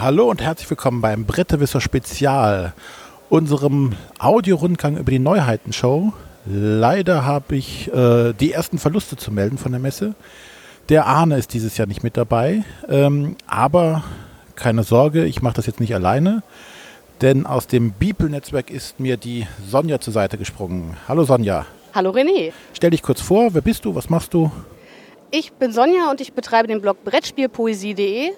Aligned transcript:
Hallo 0.00 0.30
und 0.30 0.40
herzlich 0.40 0.70
willkommen 0.70 1.02
beim 1.02 1.26
Brettewisser 1.26 1.78
Spezial, 1.82 2.72
unserem 3.28 3.92
Audiorundgang 4.18 4.96
über 4.96 5.10
die 5.10 5.18
Neuheitenshow. 5.18 6.14
Leider 6.46 7.26
habe 7.26 7.56
ich 7.56 7.92
äh, 7.92 8.32
die 8.32 8.50
ersten 8.50 8.78
Verluste 8.78 9.18
zu 9.18 9.30
melden 9.30 9.58
von 9.58 9.72
der 9.72 9.78
Messe. 9.78 10.14
Der 10.88 11.04
Arne 11.04 11.36
ist 11.36 11.52
dieses 11.52 11.76
Jahr 11.76 11.86
nicht 11.86 12.02
mit 12.02 12.16
dabei, 12.16 12.64
ähm, 12.88 13.36
aber 13.46 14.02
keine 14.54 14.84
Sorge, 14.84 15.26
ich 15.26 15.42
mache 15.42 15.56
das 15.56 15.66
jetzt 15.66 15.80
nicht 15.80 15.94
alleine, 15.94 16.42
denn 17.20 17.44
aus 17.44 17.66
dem 17.66 17.92
Beeple-Netzwerk 17.92 18.70
ist 18.70 19.00
mir 19.00 19.18
die 19.18 19.46
Sonja 19.68 20.00
zur 20.00 20.14
Seite 20.14 20.38
gesprungen. 20.38 20.96
Hallo 21.08 21.24
Sonja. 21.24 21.66
Hallo 21.94 22.08
René. 22.12 22.52
Stell 22.72 22.88
dich 22.88 23.02
kurz 23.02 23.20
vor, 23.20 23.52
wer 23.52 23.60
bist 23.60 23.84
du, 23.84 23.94
was 23.94 24.08
machst 24.08 24.32
du? 24.32 24.50
Ich 25.30 25.52
bin 25.52 25.72
Sonja 25.72 26.10
und 26.10 26.22
ich 26.22 26.32
betreibe 26.32 26.68
den 26.68 26.80
Blog 26.80 27.04
Brettspielpoesie.de. 27.04 28.30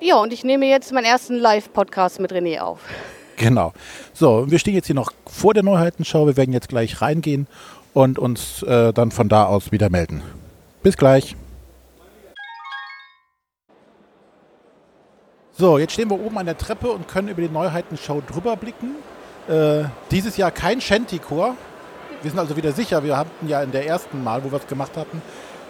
Ja, 0.00 0.16
und 0.16 0.32
ich 0.32 0.44
nehme 0.44 0.66
jetzt 0.66 0.92
meinen 0.92 1.06
ersten 1.06 1.36
Live-Podcast 1.36 2.20
mit 2.20 2.32
René 2.32 2.60
auf. 2.60 2.80
Genau. 3.38 3.74
So, 4.14 4.50
wir 4.50 4.58
stehen 4.58 4.72
jetzt 4.72 4.86
hier 4.86 4.94
noch 4.94 5.12
vor 5.26 5.52
der 5.52 5.62
Neuheitenschau. 5.62 6.26
Wir 6.26 6.38
werden 6.38 6.54
jetzt 6.54 6.70
gleich 6.70 7.02
reingehen 7.02 7.46
und 7.92 8.18
uns 8.18 8.62
äh, 8.62 8.94
dann 8.94 9.10
von 9.10 9.28
da 9.28 9.44
aus 9.44 9.72
wieder 9.72 9.90
melden. 9.90 10.22
Bis 10.82 10.96
gleich. 10.96 11.36
So, 15.52 15.76
jetzt 15.76 15.92
stehen 15.92 16.08
wir 16.08 16.18
oben 16.18 16.38
an 16.38 16.46
der 16.46 16.56
Treppe 16.56 16.90
und 16.90 17.08
können 17.08 17.28
über 17.28 17.42
die 17.42 17.50
Neuheitenschau 17.50 18.22
drüber 18.26 18.56
blicken. 18.56 18.94
Äh, 19.48 19.84
dieses 20.10 20.38
Jahr 20.38 20.50
kein 20.50 20.80
Shanty-Chor. 20.80 21.56
Wir 22.22 22.30
sind 22.30 22.40
also 22.40 22.56
wieder 22.56 22.72
sicher, 22.72 23.04
wir 23.04 23.18
hatten 23.18 23.48
ja 23.48 23.62
in 23.62 23.70
der 23.70 23.86
ersten 23.86 24.24
Mal, 24.24 24.44
wo 24.44 24.50
wir 24.50 24.60
es 24.60 24.66
gemacht 24.66 24.96
hatten, 24.96 25.20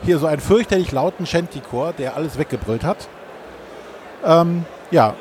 hier 0.04 0.20
so 0.20 0.26
einen 0.26 0.40
fürchterlich 0.40 0.92
lauten 0.92 1.26
Shanty-Chor, 1.26 1.94
der 1.94 2.14
alles 2.14 2.38
weggebrüllt 2.38 2.84
hat. 2.84 3.08
Ähm, 4.26 4.64
ja, 4.90 5.14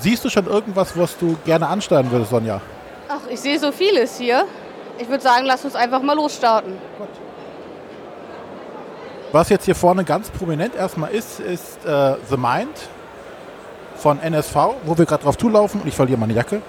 siehst 0.00 0.24
du 0.24 0.28
schon 0.28 0.46
irgendwas, 0.46 0.96
was 0.96 1.16
du 1.16 1.36
gerne 1.44 1.66
ansteuern 1.66 2.10
würdest, 2.10 2.30
Sonja? 2.30 2.60
Ach, 3.08 3.20
ich 3.30 3.40
sehe 3.40 3.58
so 3.58 3.72
vieles 3.72 4.18
hier. 4.18 4.44
Ich 4.98 5.08
würde 5.08 5.22
sagen, 5.22 5.46
lass 5.46 5.64
uns 5.64 5.74
einfach 5.74 6.02
mal 6.02 6.14
losstarten. 6.14 6.74
Was 9.32 9.48
jetzt 9.48 9.64
hier 9.64 9.74
vorne 9.74 10.04
ganz 10.04 10.28
prominent 10.30 10.74
erstmal 10.74 11.12
ist, 11.12 11.40
ist 11.40 11.84
äh, 11.86 12.16
The 12.28 12.36
Mind 12.36 12.76
von 13.96 14.20
NSV, 14.20 14.54
wo 14.84 14.98
wir 14.98 15.06
gerade 15.06 15.22
drauf 15.22 15.38
zulaufen 15.38 15.80
und 15.80 15.88
ich 15.88 15.94
verliere 15.94 16.18
meine 16.18 16.34
Jacke. 16.34 16.60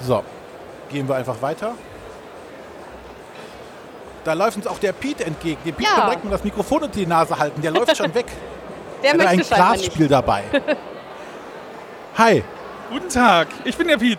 So, 0.00 0.22
gehen 0.90 1.08
wir 1.08 1.16
einfach 1.16 1.40
weiter. 1.42 1.72
Da 4.26 4.32
läuft 4.32 4.56
uns 4.56 4.66
auch 4.66 4.78
der 4.80 4.92
Pete 4.92 5.24
entgegen. 5.24 5.58
Dem 5.64 5.74
Pete 5.76 5.88
Ja. 5.88 5.94
kann 5.96 6.06
direkt 6.08 6.24
mal 6.24 6.30
das 6.32 6.42
Mikrofon 6.42 6.82
unter 6.82 6.98
die 6.98 7.06
Nase 7.06 7.38
halten. 7.38 7.62
Der 7.62 7.70
läuft 7.70 7.96
schon 7.96 8.12
weg. 8.12 8.26
Der 9.02 9.14
Er 9.14 9.20
hat 9.20 9.26
ein. 9.28 9.38
Glasspiel 9.38 10.08
dabei. 10.08 10.42
Hi, 12.18 12.42
Guten 12.90 13.08
Tag, 13.08 13.48
ich 13.64 13.76
bin 13.76 13.88
der 13.88 13.98
Piet. 13.98 14.18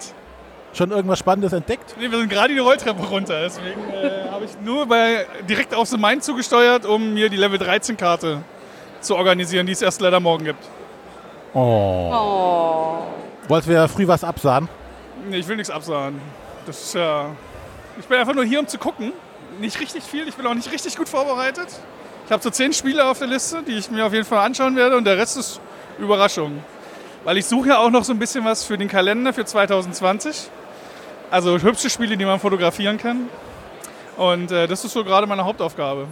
schon 0.74 0.92
irgendwas 0.92 1.20
Spannendes 1.20 1.52
entdeckt? 1.52 1.96
Nee, 2.00 2.12
wir 2.12 2.20
sind 2.20 2.30
gerade 2.30 2.54
die 2.54 2.60
Rolltreppe 2.60 3.02
runter, 3.04 3.42
deswegen 3.42 3.82
äh, 3.92 4.30
habe 4.32 4.46
ich 4.46 4.52
nur 4.64 4.86
bei, 4.86 5.26
direkt 5.50 5.74
auf 5.74 5.88
The 5.88 5.98
Main 5.98 6.22
zugesteuert, 6.22 6.86
um 6.86 7.14
mir 7.14 7.30
die 7.30 7.38
Level 7.38 7.58
13 7.58 7.98
Karte 7.98 8.44
zu 9.02 9.16
organisieren, 9.16 9.66
die 9.66 9.72
es 9.74 9.82
erst 9.82 10.00
leider 10.02 10.20
morgen 10.20 10.46
gibt. 10.46 10.64
Oh. 11.54 12.12
Oh. 12.14 12.98
Wolltest 13.48 13.70
wir 13.70 13.88
früh 13.88 14.08
was 14.08 14.24
absahen? 14.24 14.70
Nee, 15.30 15.38
ich 15.38 15.48
will 15.48 15.56
nichts 15.58 15.72
absagen. 15.72 16.22
Das 16.66 16.80
ist 16.82 16.94
ja. 16.96 17.28
Ich 18.00 18.06
bin 18.06 18.20
einfach 18.20 18.36
nur 18.36 18.44
hier, 18.46 18.60
um 18.60 18.68
zu 18.68 18.78
gucken. 18.78 19.12
Nicht 19.60 19.80
richtig 19.80 20.04
viel, 20.04 20.28
ich 20.28 20.36
bin 20.36 20.46
auch 20.46 20.54
nicht 20.54 20.72
richtig 20.72 20.96
gut 20.96 21.10
vorbereitet. 21.10 21.68
Ich 22.26 22.32
habe 22.32 22.44
so 22.44 22.50
zehn 22.50 22.74
Spiele 22.74 23.06
auf 23.06 23.20
der 23.20 23.28
Liste, 23.28 23.64
die 23.64 23.74
ich 23.74 23.90
mir 23.90 24.06
auf 24.06 24.14
jeden 24.14 24.26
Fall 24.26 24.46
anschauen 24.46 24.76
werde 24.76 24.98
und 24.98 25.06
der 25.06 25.18
Rest 25.18 25.38
ist 25.38 25.62
Überraschung. 25.98 26.64
Weil 27.24 27.38
ich 27.38 27.46
suche 27.46 27.70
ja 27.70 27.78
auch 27.78 27.90
noch 27.90 28.04
so 28.04 28.14
ein 28.14 28.20
bisschen 28.20 28.46
was 28.46 28.64
für 28.64 28.78
den 28.78 28.88
Kalender 28.88 29.34
für 29.34 29.46
2020. 29.46 30.50
Also 31.32 31.58
hübsche 31.60 31.90
Spiele, 31.90 32.18
die 32.18 32.26
man 32.26 32.40
fotografieren 32.40 32.98
kann. 32.98 33.30
Und 34.18 34.52
äh, 34.52 34.68
das 34.68 34.84
ist 34.86 34.94
so 34.94 35.04
gerade 35.04 35.28
meine 35.28 35.44
Hauptaufgabe. 35.44 36.08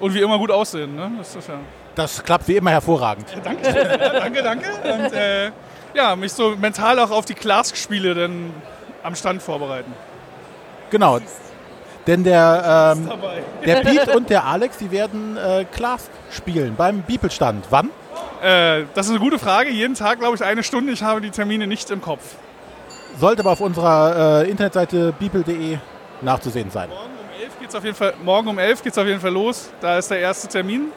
Und 0.00 0.14
wie 0.14 0.20
immer 0.20 0.38
gut 0.38 0.50
aussehen, 0.50 0.96
ne? 0.96 1.12
Das 1.18 1.34
ist 1.36 1.48
ja. 1.48 1.58
Das 1.94 2.22
klappt 2.22 2.48
wie 2.48 2.56
immer 2.56 2.70
hervorragend. 2.70 3.26
Danke, 3.44 3.62
danke, 3.72 4.42
danke. 4.42 4.70
Und 4.82 5.12
äh, 5.12 5.50
ja, 5.94 6.16
mich 6.16 6.32
so 6.32 6.56
mental 6.56 6.98
auch 6.98 7.10
auf 7.10 7.26
die 7.26 7.34
Klask-Spiele 7.34 8.14
dann 8.14 8.52
am 9.02 9.14
Stand 9.14 9.42
vorbereiten. 9.42 9.92
Genau. 10.90 11.20
Denn 12.06 12.24
der, 12.24 12.94
ähm, 12.96 13.10
der 13.64 13.76
Pete 13.76 14.16
und 14.16 14.28
der 14.28 14.44
Alex, 14.44 14.78
die 14.78 14.90
werden 14.90 15.36
äh, 15.36 15.64
Clask 15.72 16.10
spielen 16.30 16.74
beim 16.76 17.02
Beeple-Stand. 17.02 17.66
Wann? 17.70 17.90
Äh, 18.42 18.84
das 18.94 19.06
ist 19.06 19.12
eine 19.12 19.20
gute 19.20 19.38
Frage. 19.38 19.70
Jeden 19.70 19.94
Tag, 19.94 20.18
glaube 20.18 20.34
ich, 20.34 20.42
eine 20.42 20.64
Stunde. 20.64 20.92
Ich 20.92 21.02
habe 21.02 21.20
die 21.20 21.30
Termine 21.30 21.66
nicht 21.66 21.90
im 21.90 22.00
Kopf. 22.00 22.34
Sollte 23.18 23.42
aber 23.42 23.52
auf 23.52 23.60
unserer 23.60 24.42
äh, 24.42 24.50
Internetseite 24.50 25.12
beeple.de 25.18 25.78
nachzusehen 26.22 26.70
sein. 26.70 26.88
Morgen 26.88 27.18
um 27.20 27.40
11 27.40 27.60
geht's 27.60 27.74
auf 27.74 27.84
jeden 27.84 27.96
Fall, 27.96 28.14
morgen 28.24 28.48
um 28.48 28.58
11 28.58 28.82
geht 28.82 28.92
es 28.92 28.98
auf 28.98 29.06
jeden 29.06 29.20
Fall 29.20 29.32
los. 29.32 29.70
Da 29.80 29.98
ist 29.98 30.10
der 30.10 30.18
erste 30.18 30.48
Termin. 30.48 30.88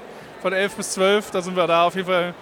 Von 0.42 0.54
11 0.54 0.76
bis 0.76 0.92
12. 0.92 1.32
Da 1.32 1.42
sind 1.42 1.56
wir 1.56 1.68
da 1.68 1.86
auf 1.86 1.96
jeden 1.96 2.08
Fall. 2.08 2.34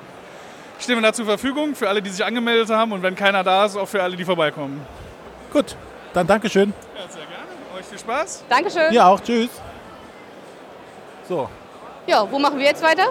Stehen 0.80 0.96
wir 0.96 1.02
da 1.02 1.14
zur 1.14 1.26
Verfügung 1.26 1.76
für 1.76 1.88
alle, 1.90 2.02
die 2.02 2.10
sich 2.10 2.24
angemeldet 2.24 2.70
haben. 2.70 2.92
Und 2.92 3.02
wenn 3.02 3.16
keiner 3.16 3.44
da 3.44 3.66
ist, 3.66 3.76
auch 3.76 3.88
für 3.88 4.02
alle, 4.04 4.16
die 4.16 4.26
vorbeikommen. 4.26 4.86
Gut, 5.52 5.76
dann 6.14 6.28
Dankeschön. 6.28 6.74
Ja, 6.96 7.10
sehr 7.10 7.22
gerne. 7.22 7.44
Euch 7.78 7.86
viel 7.86 7.93
Spaß. 8.04 8.44
Dankeschön. 8.50 8.92
Dir 8.92 9.06
auch, 9.06 9.20
tschüss. 9.20 9.50
So, 11.28 11.48
Ja, 12.06 12.28
wo 12.30 12.38
machen 12.38 12.60
wir 12.60 12.66
jetzt 12.66 12.84
weiter? 12.84 13.04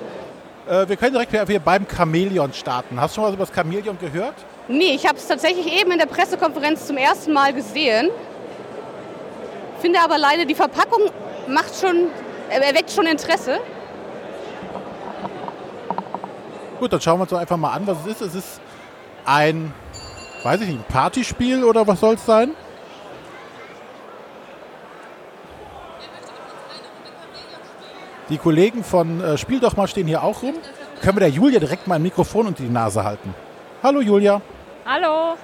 äh, 0.68 0.86
wir 0.86 0.96
können 0.96 1.12
direkt 1.14 1.32
wieder 1.48 1.60
beim 1.60 1.86
Chamäleon 1.88 2.52
starten. 2.52 3.00
Hast 3.00 3.16
du 3.16 3.20
schon 3.20 3.24
mal 3.30 3.34
über 3.34 3.46
das 3.46 3.54
Chamäleon 3.54 3.98
gehört? 3.98 4.34
Nee, 4.68 4.94
ich 4.94 5.06
habe 5.06 5.16
es 5.16 5.26
tatsächlich 5.26 5.66
eben 5.80 5.90
in 5.92 5.98
der 5.98 6.06
Pressekonferenz 6.06 6.86
zum 6.86 6.96
ersten 6.98 7.32
Mal 7.32 7.52
gesehen. 7.54 8.10
Finde 9.80 9.98
aber 10.00 10.18
leider, 10.18 10.44
die 10.44 10.54
Verpackung 10.54 11.10
macht 11.48 11.74
schon, 11.80 12.08
äh, 12.50 12.60
erweckt 12.60 12.90
schon 12.90 13.06
Interesse. 13.06 13.58
Gut, 16.78 16.92
dann 16.92 17.00
schauen 17.00 17.18
wir 17.18 17.22
uns 17.22 17.30
doch 17.30 17.38
einfach 17.38 17.56
mal 17.56 17.72
an, 17.72 17.86
was 17.86 17.98
es 18.00 18.06
ist. 18.06 18.20
Es 18.20 18.34
ist 18.34 18.60
ein, 19.24 19.72
weiß 20.42 20.60
ich 20.60 20.68
nicht, 20.68 20.80
ein 20.80 20.84
Partyspiel 20.92 21.64
oder 21.64 21.86
was 21.86 22.00
soll 22.00 22.14
es 22.14 22.26
sein? 22.26 22.54
Die 28.32 28.38
Kollegen 28.38 28.82
von 28.82 29.20
äh, 29.20 29.36
Spiel 29.36 29.60
doch 29.60 29.76
mal 29.76 29.86
stehen 29.86 30.06
hier 30.06 30.22
auch 30.22 30.42
rum. 30.42 30.54
Können 31.02 31.16
wir 31.16 31.20
der 31.20 31.28
Julia 31.28 31.60
direkt 31.60 31.86
mal 31.86 31.96
ein 31.96 32.02
Mikrofon 32.02 32.46
unter 32.46 32.62
die 32.62 32.70
Nase 32.70 33.04
halten? 33.04 33.34
Hallo 33.82 34.00
Julia. 34.00 34.40
Hallo, 34.86 35.34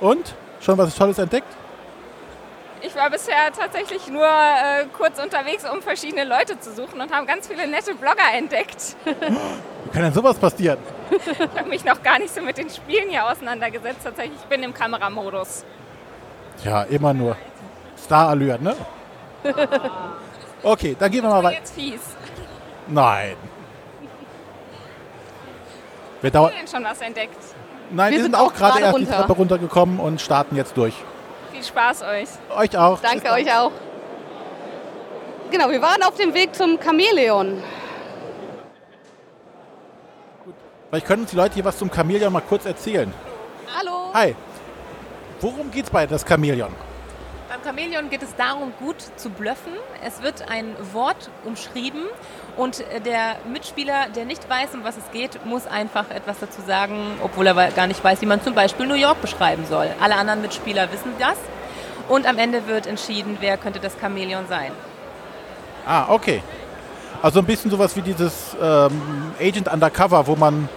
Und? 0.00 0.36
Schon 0.60 0.78
was 0.78 0.94
Tolles 0.94 1.18
entdeckt? 1.18 1.48
ich 2.80 2.94
war 2.94 3.10
bisher 3.10 3.52
tatsächlich 3.52 4.06
nur 4.08 4.24
äh, 4.24 4.84
kurz 4.96 5.18
unterwegs, 5.20 5.64
um 5.68 5.82
verschiedene 5.82 6.22
Leute 6.22 6.60
zu 6.60 6.72
suchen 6.72 7.00
und 7.00 7.12
habe 7.12 7.26
ganz 7.26 7.48
viele 7.48 7.66
nette 7.66 7.92
Blogger 7.94 8.32
entdeckt. 8.32 8.94
Wie 9.04 9.90
kann 9.92 10.02
denn 10.02 10.12
sowas 10.12 10.36
passieren? 10.36 10.78
Ich 11.10 11.40
habe 11.58 11.68
mich 11.68 11.84
noch 11.84 12.00
gar 12.04 12.20
nicht 12.20 12.32
so 12.32 12.40
mit 12.40 12.56
den 12.56 12.70
Spielen 12.70 13.08
hier 13.10 13.24
auseinandergesetzt. 13.28 14.00
Tatsächlich, 14.04 14.38
ich 14.38 14.46
bin 14.46 14.62
im 14.62 14.72
Kameramodus. 14.72 15.64
Ja, 16.64 16.84
immer 16.84 17.12
nur 17.12 17.36
Star-Allure, 17.98 18.60
ne? 18.62 18.76
Okay, 20.62 20.96
dann 20.98 21.10
gehen 21.10 21.22
wir 21.22 21.30
mal 21.30 21.42
weiter. 21.42 21.58
jetzt 21.58 21.74
fies. 21.74 22.00
Nein. 22.88 23.36
Wir 26.22 26.30
dauern. 26.30 26.52
ihr 26.52 26.58
denn 26.58 26.68
schon 26.68 26.84
was 26.84 27.00
entdeckt? 27.00 27.36
Nein, 27.90 28.10
wir, 28.10 28.18
Wir 28.18 28.24
sind 28.24 28.34
sind 28.34 28.42
auch 28.44 28.52
gerade 28.54 28.80
erst 28.80 28.96
die 28.98 29.04
runter. 29.04 29.16
Treppe 29.18 29.32
runtergekommen 29.34 30.00
und 30.00 30.20
starten 30.20 30.56
jetzt 30.56 30.76
durch. 30.76 30.94
Viel 31.52 31.62
Spaß 31.62 32.02
euch. 32.02 32.28
Euch 32.56 32.76
auch. 32.76 33.00
Danke 33.00 33.24
dann. 33.24 33.34
euch 33.34 33.52
auch. 33.52 33.70
Genau, 35.50 35.70
wir 35.70 35.80
waren 35.80 36.02
auf 36.02 36.16
dem 36.16 36.34
Weg 36.34 36.54
zum 36.54 36.78
Chamäleon. 36.82 37.62
Vielleicht 40.90 41.06
können 41.06 41.22
uns 41.22 41.30
die 41.30 41.36
Leute 41.36 41.54
hier 41.54 41.64
was 41.64 41.78
zum 41.78 41.92
Chamäleon 41.92 42.32
mal 42.32 42.40
kurz 42.40 42.64
erzählen. 42.66 43.12
Hallo. 43.78 44.10
Hi. 44.14 44.34
Worum 45.40 45.70
geht's 45.70 45.90
bei 45.90 46.06
das 46.06 46.24
Chamäleon? 46.26 46.72
Chamäleon 47.66 48.10
geht 48.10 48.22
es 48.22 48.36
darum, 48.36 48.72
gut 48.78 48.94
zu 49.16 49.28
bluffen. 49.28 49.72
Es 50.00 50.22
wird 50.22 50.48
ein 50.48 50.76
Wort 50.92 51.30
umschrieben 51.44 52.02
und 52.56 52.84
der 53.04 53.38
Mitspieler, 53.50 54.06
der 54.14 54.24
nicht 54.24 54.48
weiß, 54.48 54.74
um 54.74 54.84
was 54.84 54.96
es 54.96 55.10
geht, 55.10 55.44
muss 55.44 55.66
einfach 55.66 56.08
etwas 56.10 56.38
dazu 56.38 56.60
sagen, 56.64 57.18
obwohl 57.24 57.48
er 57.48 57.72
gar 57.72 57.88
nicht 57.88 58.04
weiß, 58.04 58.20
wie 58.22 58.26
man 58.26 58.40
zum 58.40 58.54
Beispiel 58.54 58.86
New 58.86 58.94
York 58.94 59.20
beschreiben 59.20 59.66
soll. 59.68 59.88
Alle 60.00 60.14
anderen 60.14 60.42
Mitspieler 60.42 60.92
wissen 60.92 61.12
das 61.18 61.36
und 62.08 62.24
am 62.28 62.38
Ende 62.38 62.68
wird 62.68 62.86
entschieden, 62.86 63.38
wer 63.40 63.56
könnte 63.56 63.80
das 63.80 63.98
Chamäleon 64.00 64.46
sein. 64.48 64.70
Ah, 65.84 66.06
okay. 66.08 66.44
Also 67.20 67.40
ein 67.40 67.46
bisschen 67.46 67.72
sowas 67.72 67.96
wie 67.96 68.02
dieses 68.02 68.56
ähm, 68.62 69.32
Agent 69.40 69.72
Undercover, 69.72 70.24
wo 70.24 70.36
man 70.36 70.68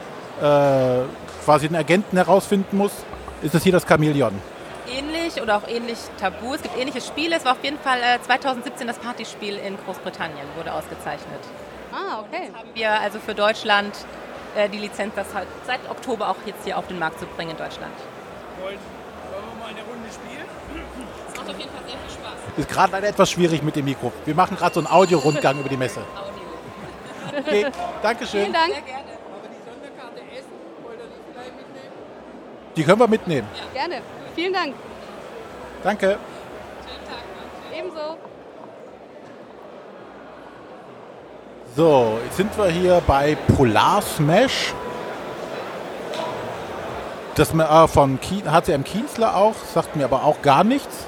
äh, 0.42 1.02
quasi 1.46 1.68
den 1.68 1.78
Agenten 1.78 2.18
herausfinden 2.18 2.78
muss. 2.78 2.94
Ist 3.44 3.54
das 3.54 3.62
hier 3.62 3.74
das 3.74 3.86
Chamäleon? 3.88 4.34
Ähnlich 4.98 5.42
oder 5.42 5.58
auch 5.58 5.68
ähnlich 5.68 5.98
tabu. 6.20 6.54
Es 6.54 6.62
gibt 6.62 6.78
ähnliche 6.78 7.02
Spiele. 7.02 7.36
Es 7.36 7.46
war 7.46 7.54
auf 7.54 7.64
jeden 7.64 7.80
Fall 7.80 8.00
äh, 8.00 8.22
2017 8.22 8.88
das 8.88 8.98
Partyspiel 8.98 9.58
in 9.58 9.78
Großbritannien, 9.86 10.48
wurde 10.56 10.74
ausgezeichnet. 10.74 11.40
Ah, 11.92 12.20
okay. 12.22 12.52
Haben 12.54 12.70
wir 12.74 12.92
also 12.92 13.20
für 13.20 13.36
Deutschland 13.36 13.94
äh, 14.56 14.70
die 14.70 14.78
Lizenz, 14.78 15.14
das 15.16 15.34
halt 15.34 15.48
seit 15.66 15.80
Oktober 15.90 16.30
auch 16.30 16.36
jetzt 16.46 16.64
hier 16.64 16.78
auf 16.78 16.88
den 16.88 17.00
Markt 17.00 17.20
zu 17.20 17.26
bringen 17.26 17.52
in 17.52 17.58
Deutschland. 17.58 17.94
Wollen, 18.62 18.78
wir 18.78 19.60
mal 19.60 19.70
eine 19.70 19.80
Runde 19.82 20.10
spielen? 20.12 20.46
Das 21.28 21.38
macht 21.38 21.50
auf 21.50 21.60
jeden 21.60 21.72
Fall 21.72 21.84
sehr 21.88 21.98
viel 21.98 22.12
Spaß. 22.12 22.58
Ist 22.58 22.70
gerade 22.70 22.92
leider 22.92 23.08
etwas 23.08 23.30
schwierig 23.32 23.62
mit 23.64 23.76
dem 23.76 23.86
Mikro. 23.86 24.12
Wir 24.26 24.36
machen 24.36 24.58
gerade 24.58 24.74
so 24.74 24.80
einen 24.80 24.88
Audiorundgang 24.88 25.60
über 25.60 25.70
die 25.70 25.78
Messe. 25.78 26.02
Audio. 26.16 27.40
Okay, 27.40 27.66
Dankeschön. 28.02 28.42
Vielen 28.42 28.54
Dank. 28.54 28.74
Sehr 28.74 28.82
gerne. 28.82 29.10
Die 32.76 32.86
können 32.86 33.00
wir 33.00 33.08
mitnehmen. 33.10 33.48
Gerne. 33.74 34.02
Vielen 34.40 34.54
Dank. 34.54 34.74
Danke. 35.84 36.18
Ebenso. 37.78 38.18
So, 41.76 42.20
jetzt 42.24 42.38
sind 42.38 42.58
wir 42.58 42.68
hier 42.68 43.02
bei 43.06 43.36
Polar 43.36 44.02
Smash. 44.02 44.74
Das 47.36 47.54
äh, 47.54 47.88
von 47.90 48.18
Kien, 48.22 48.50
HCM 48.50 48.86
Kienzler 48.86 49.36
auch, 49.36 49.56
sagt 49.74 49.98
mir 49.98 50.06
aber 50.06 50.24
auch 50.24 50.42
gar 50.42 50.64
nichts. 50.64 51.06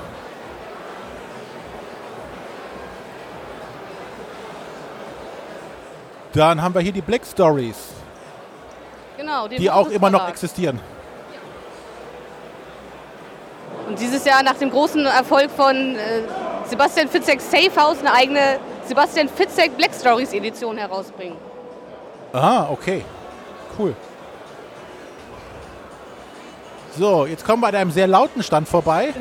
Dann 6.33 6.61
haben 6.61 6.75
wir 6.75 6.81
hier 6.81 6.91
die 6.91 7.01
Black 7.01 7.21
Stories, 7.25 7.77
Genau. 9.15 9.47
die 9.47 9.71
auch 9.71 9.87
immer 9.87 10.09
noch 10.09 10.27
existieren. 10.27 10.81
Und 13.87 13.99
dieses 13.99 14.25
Jahr 14.25 14.43
nach 14.43 14.55
dem 14.55 14.69
großen 14.69 15.05
Erfolg 15.05 15.49
von 15.51 15.95
äh, 15.95 16.21
Sebastian 16.65 17.07
Fitzek 17.07 17.41
Safe 17.41 17.71
House 17.75 17.99
eine 17.99 18.13
eigene 18.13 18.59
Sebastian 18.85 19.29
Fitzek 19.29 19.75
Black 19.77 19.91
Stories 19.93 20.33
Edition 20.33 20.77
herausbringen. 20.77 21.37
Ah, 22.33 22.67
okay. 22.69 23.03
Cool. 23.77 23.95
So, 26.97 27.25
jetzt 27.25 27.45
kommen 27.45 27.61
wir 27.61 27.67
an 27.67 27.75
einem 27.75 27.91
sehr 27.91 28.07
lauten 28.07 28.43
Stand 28.43 28.67
vorbei. 28.67 29.13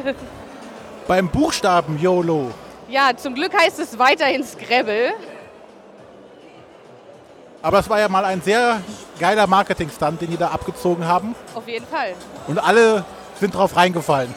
Beim 1.09 1.29
Buchstaben 1.29 1.99
YOLO. 1.99 2.51
Ja, 2.89 3.11
zum 3.17 3.35
Glück 3.35 3.53
heißt 3.57 3.79
es 3.79 3.99
weiterhin 3.99 4.45
Scrabble. 4.45 5.13
Aber 7.63 7.79
es 7.79 7.89
war 7.89 8.01
ja 8.01 8.09
mal 8.09 8.25
ein 8.25 8.41
sehr 8.43 8.81
geiler 9.19 9.47
Marketing-Stunt, 9.47 10.21
den 10.21 10.31
die 10.31 10.37
da 10.37 10.49
abgezogen 10.49 11.07
haben. 11.07 11.35
Auf 11.55 11.69
jeden 11.69 11.87
Fall. 11.87 12.15
Und 12.49 12.59
alle 12.59 13.05
sind 13.41 13.55
drauf 13.55 13.75
reingefallen. 13.77 14.33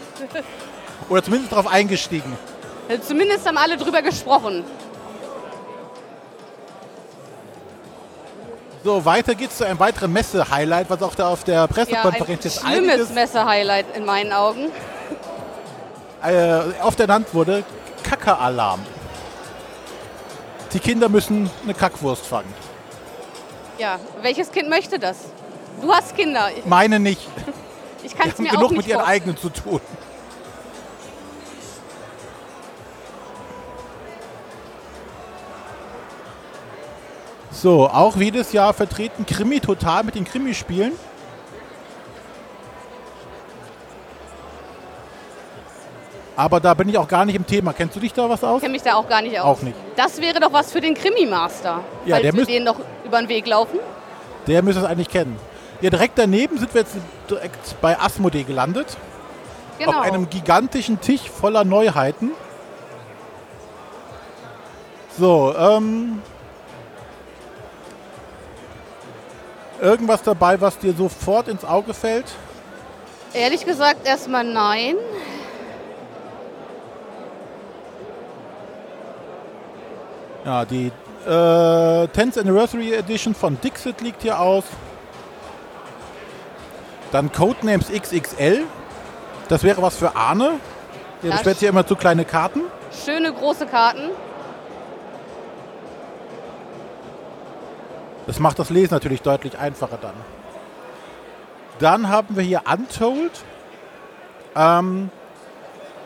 Oder 1.09 1.23
zumindest 1.23 1.53
drauf 1.53 1.67
eingestiegen. 1.67 2.35
Also 2.89 3.03
zumindest 3.03 3.45
haben 3.47 3.57
alle 3.57 3.77
drüber 3.77 4.01
gesprochen. 4.01 4.63
So, 8.83 9.05
weiter 9.05 9.33
geht's 9.35 9.57
zu 9.57 9.65
einem 9.65 9.79
weiteren 9.79 10.11
Messe-Highlight, 10.11 10.89
was 10.89 11.01
auch 11.01 11.15
da 11.15 11.29
auf 11.29 11.45
der 11.45 11.55
Ja, 11.55 11.63
ein 11.63 11.69
Pressekonferenz 11.69 12.43
jetzt 12.43 12.61
schlimmes 12.61 13.09
Messe-Highlight 13.11 13.95
in 13.95 14.03
meinen 14.03 14.33
Augen. 14.33 14.71
äh, 16.21 16.59
oft 16.81 16.99
ernannt 16.99 17.33
wurde. 17.33 17.63
Kacke-Alarm. 18.03 18.81
Die 20.73 20.79
Kinder 20.79 21.07
müssen 21.07 21.49
eine 21.63 21.73
Kackwurst 21.73 22.25
fangen. 22.25 22.53
Ja, 23.77 23.99
welches 24.21 24.51
Kind 24.51 24.69
möchte 24.69 24.99
das? 24.99 25.17
Du 25.81 25.91
hast 25.93 26.15
Kinder. 26.15 26.49
Ich, 26.55 26.65
Meine 26.65 26.99
nicht. 26.99 27.21
Ich 28.03 28.15
kann 28.15 28.29
es 28.29 28.35
haben 28.35 28.43
mir 28.43 28.49
genug 28.51 28.65
auch 28.65 28.69
nicht 28.71 28.77
mit 28.77 28.87
ihren 28.87 28.99
vorstellen. 28.99 29.21
eigenen 29.21 29.37
zu 29.37 29.49
tun. 29.49 29.81
So, 37.51 37.87
auch 37.87 38.15
jedes 38.17 38.51
Jahr 38.51 38.73
vertreten 38.73 39.25
Krimi 39.25 39.59
total 39.59 40.03
mit 40.03 40.15
den 40.15 40.25
Krimispielen. 40.25 40.93
Aber 46.35 46.59
da 46.59 46.73
bin 46.73 46.89
ich 46.89 46.97
auch 46.97 47.07
gar 47.07 47.25
nicht 47.25 47.35
im 47.35 47.45
Thema. 47.45 47.73
Kennst 47.73 47.95
du 47.95 47.99
dich 47.99 48.11
da 48.11 48.27
was 48.27 48.43
aus? 48.43 48.57
Ich 48.57 48.61
kenne 48.63 48.71
mich 48.73 48.81
da 48.81 48.95
auch 48.95 49.07
gar 49.07 49.21
nicht 49.21 49.39
aus. 49.39 49.59
Auch 49.59 49.61
nicht. 49.61 49.77
Das 49.95 50.19
wäre 50.19 50.39
doch 50.39 50.51
was 50.51 50.71
für 50.71 50.81
den 50.81 50.95
Krimi-Master. 50.95 51.81
Ja, 52.05 52.15
der 52.15 52.25
wir 52.25 52.33
müsst- 52.33 52.49
den 52.49 52.63
noch 52.63 52.77
über 53.05 53.19
den 53.21 53.29
Weg 53.29 53.45
laufen. 53.45 53.79
Der 54.47 54.63
müsste 54.63 54.81
es 54.81 54.87
eigentlich 54.87 55.09
kennen. 55.09 55.37
Ja, 55.83 55.89
direkt 55.89 56.17
daneben 56.17 56.57
sind 56.57 56.73
wir 56.73 56.79
jetzt 56.79 56.95
direkt 57.29 57.81
bei 57.81 57.99
Asmodee 57.99 58.43
gelandet. 58.43 58.95
Genau. 59.77 59.91
Auf 59.91 60.05
einem 60.05 60.29
gigantischen 60.29 61.01
Tisch 61.01 61.29
voller 61.29 61.65
Neuheiten. 61.65 62.31
So, 65.19 65.53
ähm. 65.57 66.21
Irgendwas 69.81 70.23
dabei, 70.23 70.61
was 70.61 70.77
dir 70.77 70.93
sofort 70.93 71.49
ins 71.49 71.65
Auge 71.65 71.93
fällt? 71.93 72.31
Ehrlich 73.33 73.65
gesagt 73.65 74.07
erstmal 74.07 74.45
nein. 74.45 74.95
Ja, 80.45 80.63
die 80.63 80.93
äh, 81.25 81.29
10th 81.29 82.39
Anniversary 82.39 82.93
Edition 82.93 83.35
von 83.35 83.59
Dixit 83.59 83.99
liegt 83.99 84.21
hier 84.21 84.39
aus. 84.39 84.63
Dann 87.13 87.31
Codenames 87.31 87.91
XXL. 87.91 88.63
Das 89.47 89.63
wäre 89.63 89.83
was 89.83 89.95
für 89.95 90.15
Arne. 90.15 90.53
Der 91.21 91.29
Ja, 91.29 91.35
bestellt 91.35 91.59
hier 91.59 91.69
immer 91.69 91.85
zu 91.85 91.95
kleine 91.95 92.25
Karten. 92.25 92.61
Schöne 93.05 93.31
große 93.31 93.67
Karten. 93.67 94.09
Das 98.25 98.39
macht 98.39 98.57
das 98.57 98.71
Lesen 98.71 98.95
natürlich 98.95 99.21
deutlich 99.21 99.59
einfacher 99.59 99.99
dann. 100.01 100.15
Dann 101.77 102.09
haben 102.09 102.35
wir 102.35 102.43
hier 102.43 102.63
Untold, 102.71 103.31
ähm, 104.55 105.11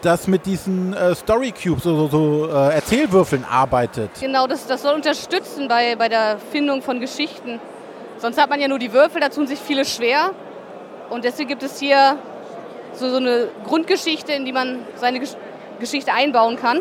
das 0.02 0.28
mit 0.28 0.46
diesen 0.46 0.94
äh, 0.94 1.16
Story 1.16 1.54
Cubes, 1.54 1.84
so, 1.84 1.96
so, 1.96 2.08
so 2.10 2.50
äh, 2.50 2.74
Erzählwürfeln 2.76 3.46
arbeitet. 3.46 4.12
Genau, 4.20 4.46
das, 4.46 4.68
das 4.68 4.82
soll 4.82 4.96
unterstützen 4.96 5.70
bei, 5.70 5.96
bei 5.96 6.10
der 6.10 6.38
Findung 6.52 6.82
von 6.82 7.00
Geschichten. 7.00 7.62
Sonst 8.18 8.38
hat 8.42 8.50
man 8.50 8.60
ja 8.60 8.68
nur 8.68 8.80
die 8.80 8.92
Würfel, 8.92 9.22
da 9.22 9.30
tun 9.30 9.48
sich 9.48 9.60
viele 9.60 9.86
schwer. 9.86 10.32
Und 11.10 11.24
deswegen 11.24 11.50
gibt 11.50 11.64
es 11.64 11.80
hier 11.80 12.18
so, 12.94 13.10
so 13.10 13.18
eine 13.18 13.48
Grundgeschichte, 13.66 14.34
in 14.34 14.46
die 14.46 14.52
man 14.52 14.80
seine 14.96 15.20
Gesch 15.20 15.36
Geschichte 15.80 16.12
einbauen 16.12 16.58
kann. 16.58 16.80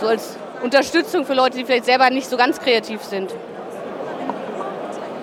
So 0.00 0.06
als 0.06 0.38
Unterstützung 0.62 1.26
für 1.26 1.34
Leute, 1.34 1.58
die 1.58 1.66
vielleicht 1.66 1.84
selber 1.84 2.08
nicht 2.08 2.30
so 2.30 2.38
ganz 2.38 2.58
kreativ 2.58 3.02
sind. 3.02 3.30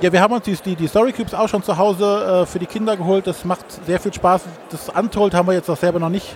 Ja, 0.02 0.12
wir 0.12 0.22
haben 0.22 0.34
uns 0.34 0.46
die, 0.46 0.56
die, 0.56 0.76
die 0.76 0.88
Story 0.88 1.12
Cubes 1.12 1.34
auch 1.34 1.50
schon 1.50 1.64
zu 1.64 1.78
Hause 1.78 2.44
äh, 2.44 2.46
für 2.46 2.60
die 2.60 2.68
Kinder 2.68 2.96
geholt. 2.96 3.26
Das 3.26 3.46
macht 3.46 3.66
sehr 3.86 4.00
viel 4.00 4.14
Spaß. 4.14 4.44
Das 4.70 4.90
Untold 4.90 5.34
haben 5.34 5.48
wir 5.48 5.54
jetzt 5.54 5.70
auch 5.70 5.78
selber 5.78 6.00
noch 6.00 6.10
nicht 6.10 6.36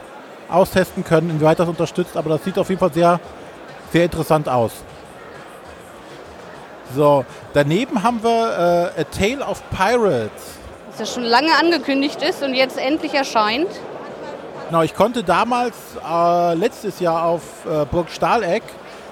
austesten 0.49 1.03
können, 1.03 1.29
inwieweit 1.29 1.59
das 1.59 1.67
unterstützt, 1.67 2.15
aber 2.17 2.29
das 2.29 2.43
sieht 2.43 2.57
auf 2.57 2.69
jeden 2.69 2.79
Fall 2.79 2.93
sehr, 2.93 3.19
sehr 3.91 4.05
interessant 4.05 4.47
aus. 4.47 4.71
So, 6.95 7.25
daneben 7.53 8.03
haben 8.03 8.23
wir 8.23 8.93
äh, 8.95 9.01
A 9.01 9.03
Tale 9.05 9.45
of 9.45 9.61
Pirates. 9.71 10.59
Das 10.97 11.13
schon 11.13 11.23
lange 11.23 11.51
angekündigt 11.59 12.21
ist 12.21 12.41
und 12.41 12.53
jetzt 12.53 12.77
endlich 12.77 13.13
erscheint. 13.13 13.67
Genau, 14.69 14.81
ich 14.81 14.95
konnte 14.95 15.23
damals 15.23 15.75
äh, 16.09 16.53
letztes 16.55 16.99
Jahr 16.99 17.25
auf 17.25 17.41
äh, 17.65 17.85
Burg 17.85 18.09
Stahleck 18.09 18.63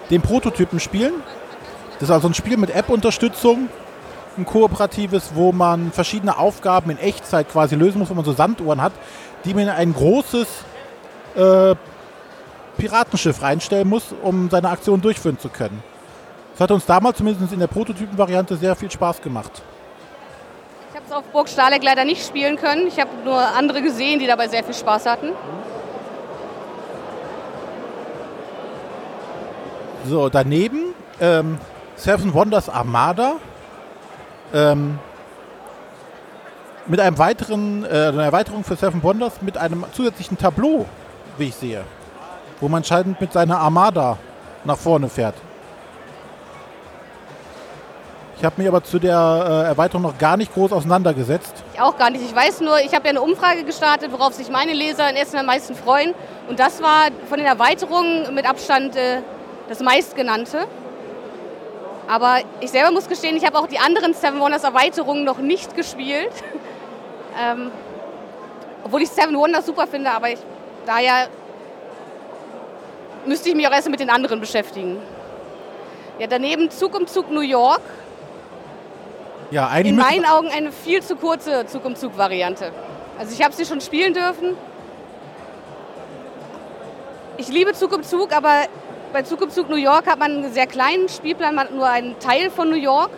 den 0.09 0.21
Prototypen 0.21 0.79
spielen. 0.79 1.13
Das 1.99 2.03
ist 2.03 2.11
also 2.11 2.27
ein 2.27 2.33
Spiel 2.33 2.57
mit 2.57 2.73
App-Unterstützung, 2.73 3.67
ein 4.37 4.45
kooperatives, 4.45 5.31
wo 5.35 5.51
man 5.51 5.91
verschiedene 5.91 6.37
Aufgaben 6.37 6.89
in 6.89 6.97
Echtzeit 6.97 7.49
quasi 7.49 7.75
lösen 7.75 7.99
muss, 7.99 8.09
wo 8.09 8.13
man 8.13 8.25
so 8.25 8.33
Sanduhren 8.33 8.81
hat, 8.81 8.93
die 9.43 9.53
man 9.53 9.63
in 9.63 9.69
ein 9.69 9.93
großes 9.93 10.47
äh, 11.35 11.75
Piratenschiff 12.77 13.41
reinstellen 13.41 13.89
muss, 13.89 14.05
um 14.23 14.49
seine 14.49 14.69
Aktion 14.69 15.01
durchführen 15.01 15.37
zu 15.37 15.49
können. 15.49 15.83
Das 16.53 16.61
hat 16.61 16.71
uns 16.71 16.85
damals 16.85 17.17
zumindest 17.17 17.51
in 17.51 17.59
der 17.59 17.67
Prototypen-Variante 17.67 18.55
sehr 18.55 18.75
viel 18.75 18.89
Spaß 18.89 19.21
gemacht. 19.21 19.61
Auf 21.13 21.25
Burg 21.25 21.47
Stahleck 21.47 21.83
leider 21.83 22.05
nicht 22.05 22.25
spielen 22.25 22.55
können. 22.55 22.87
Ich 22.87 22.99
habe 22.99 23.11
nur 23.23 23.37
andere 23.37 23.83
gesehen, 23.83 24.17
die 24.17 24.25
dabei 24.25 24.47
sehr 24.47 24.63
viel 24.63 24.73
Spaß 24.73 25.05
hatten. 25.05 25.29
So, 30.09 30.29
daneben 30.29 30.95
ähm, 31.21 31.59
Seven 31.95 32.33
Wonders 32.33 32.67
Armada. 32.67 33.33
Ähm, 34.55 34.97
mit 36.87 36.99
einem 36.99 37.19
weiteren, 37.19 37.85
äh, 37.85 38.07
einer 38.07 38.23
Erweiterung 38.23 38.63
für 38.63 38.75
Seven 38.75 39.03
Wonders 39.03 39.41
mit 39.43 39.55
einem 39.55 39.85
zusätzlichen 39.93 40.39
Tableau, 40.39 40.87
wie 41.37 41.49
ich 41.49 41.55
sehe. 41.55 41.83
Wo 42.59 42.67
man 42.69 42.83
scheint 42.83 43.21
mit 43.21 43.31
seiner 43.33 43.59
Armada 43.59 44.17
nach 44.63 44.79
vorne 44.79 45.09
fährt. 45.09 45.35
Ich 48.37 48.43
habe 48.43 48.55
mich 48.57 48.67
aber 48.67 48.83
zu 48.83 48.99
der 48.99 49.63
äh, 49.65 49.67
Erweiterung 49.69 50.03
noch 50.03 50.17
gar 50.17 50.37
nicht 50.37 50.53
groß 50.53 50.71
auseinandergesetzt. 50.71 51.53
Ich 51.73 51.81
auch 51.81 51.97
gar 51.97 52.09
nicht. 52.09 52.23
Ich 52.23 52.35
weiß 52.35 52.61
nur, 52.61 52.79
ich 52.79 52.93
habe 52.93 53.05
ja 53.05 53.11
eine 53.11 53.21
Umfrage 53.21 53.63
gestartet, 53.63 54.11
worauf 54.11 54.33
sich 54.33 54.49
meine 54.49 54.73
Leser 54.73 55.09
in 55.09 55.15
Essen 55.15 55.37
am 55.37 55.45
meisten 55.45 55.75
freuen. 55.75 56.13
Und 56.49 56.59
das 56.59 56.81
war 56.81 57.07
von 57.29 57.37
den 57.37 57.47
Erweiterungen 57.47 58.33
mit 58.33 58.47
Abstand 58.47 58.95
äh, 58.95 59.21
das 59.69 59.79
meistgenannte. 59.79 60.65
Aber 62.07 62.39
ich 62.59 62.71
selber 62.71 62.91
muss 62.91 63.07
gestehen, 63.07 63.37
ich 63.37 63.45
habe 63.45 63.57
auch 63.57 63.67
die 63.67 63.79
anderen 63.79 64.13
Seven 64.13 64.39
Wonders 64.39 64.63
Erweiterungen 64.63 65.23
noch 65.23 65.37
nicht 65.37 65.75
gespielt. 65.75 66.31
ähm, 67.41 67.71
obwohl 68.83 69.03
ich 69.03 69.09
Seven 69.09 69.37
Wonders 69.37 69.65
super 69.65 69.87
finde, 69.87 70.11
aber 70.11 70.29
ich, 70.29 70.39
daher 70.85 71.27
müsste 73.25 73.49
ich 73.49 73.55
mich 73.55 73.67
auch 73.67 73.71
erst 73.71 73.89
mit 73.89 74.01
den 74.01 74.09
anderen 74.09 74.41
beschäftigen. 74.41 74.97
Ja, 76.19 76.27
daneben 76.27 76.69
Zug 76.69 76.93
um 76.95 77.07
Zug 77.07 77.31
New 77.31 77.41
York. 77.41 77.81
Ja, 79.53 79.67
eigentlich 79.67 79.91
In 79.91 79.97
meinen 79.97 80.25
Augen 80.25 80.49
eine 80.49 80.71
viel 80.71 81.03
zu 81.03 81.15
kurze 81.15 81.67
Zug 81.67 81.85
um 81.85 81.95
Zug 81.95 82.17
Variante. 82.17 82.71
Also 83.19 83.35
ich 83.35 83.43
habe 83.43 83.53
sie 83.53 83.65
schon 83.65 83.81
spielen 83.81 84.15
dürfen. 84.15 84.57
Ich 87.37 87.49
liebe 87.49 87.73
Zug 87.73 87.93
um 87.93 88.01
Zug, 88.01 88.35
aber 88.35 88.63
bei 89.13 89.21
Zug 89.21 89.43
um 89.43 89.51
Zug 89.51 89.69
New 89.69 89.75
York 89.75 90.07
hat 90.07 90.17
man 90.17 90.31
einen 90.31 90.53
sehr 90.53 90.65
kleinen 90.65 91.07
Spielplan, 91.07 91.53
man 91.53 91.67
hat 91.67 91.75
nur 91.75 91.87
einen 91.87 92.17
Teil 92.17 92.49
von 92.49 92.67
New 92.67 92.75
York, 92.75 93.11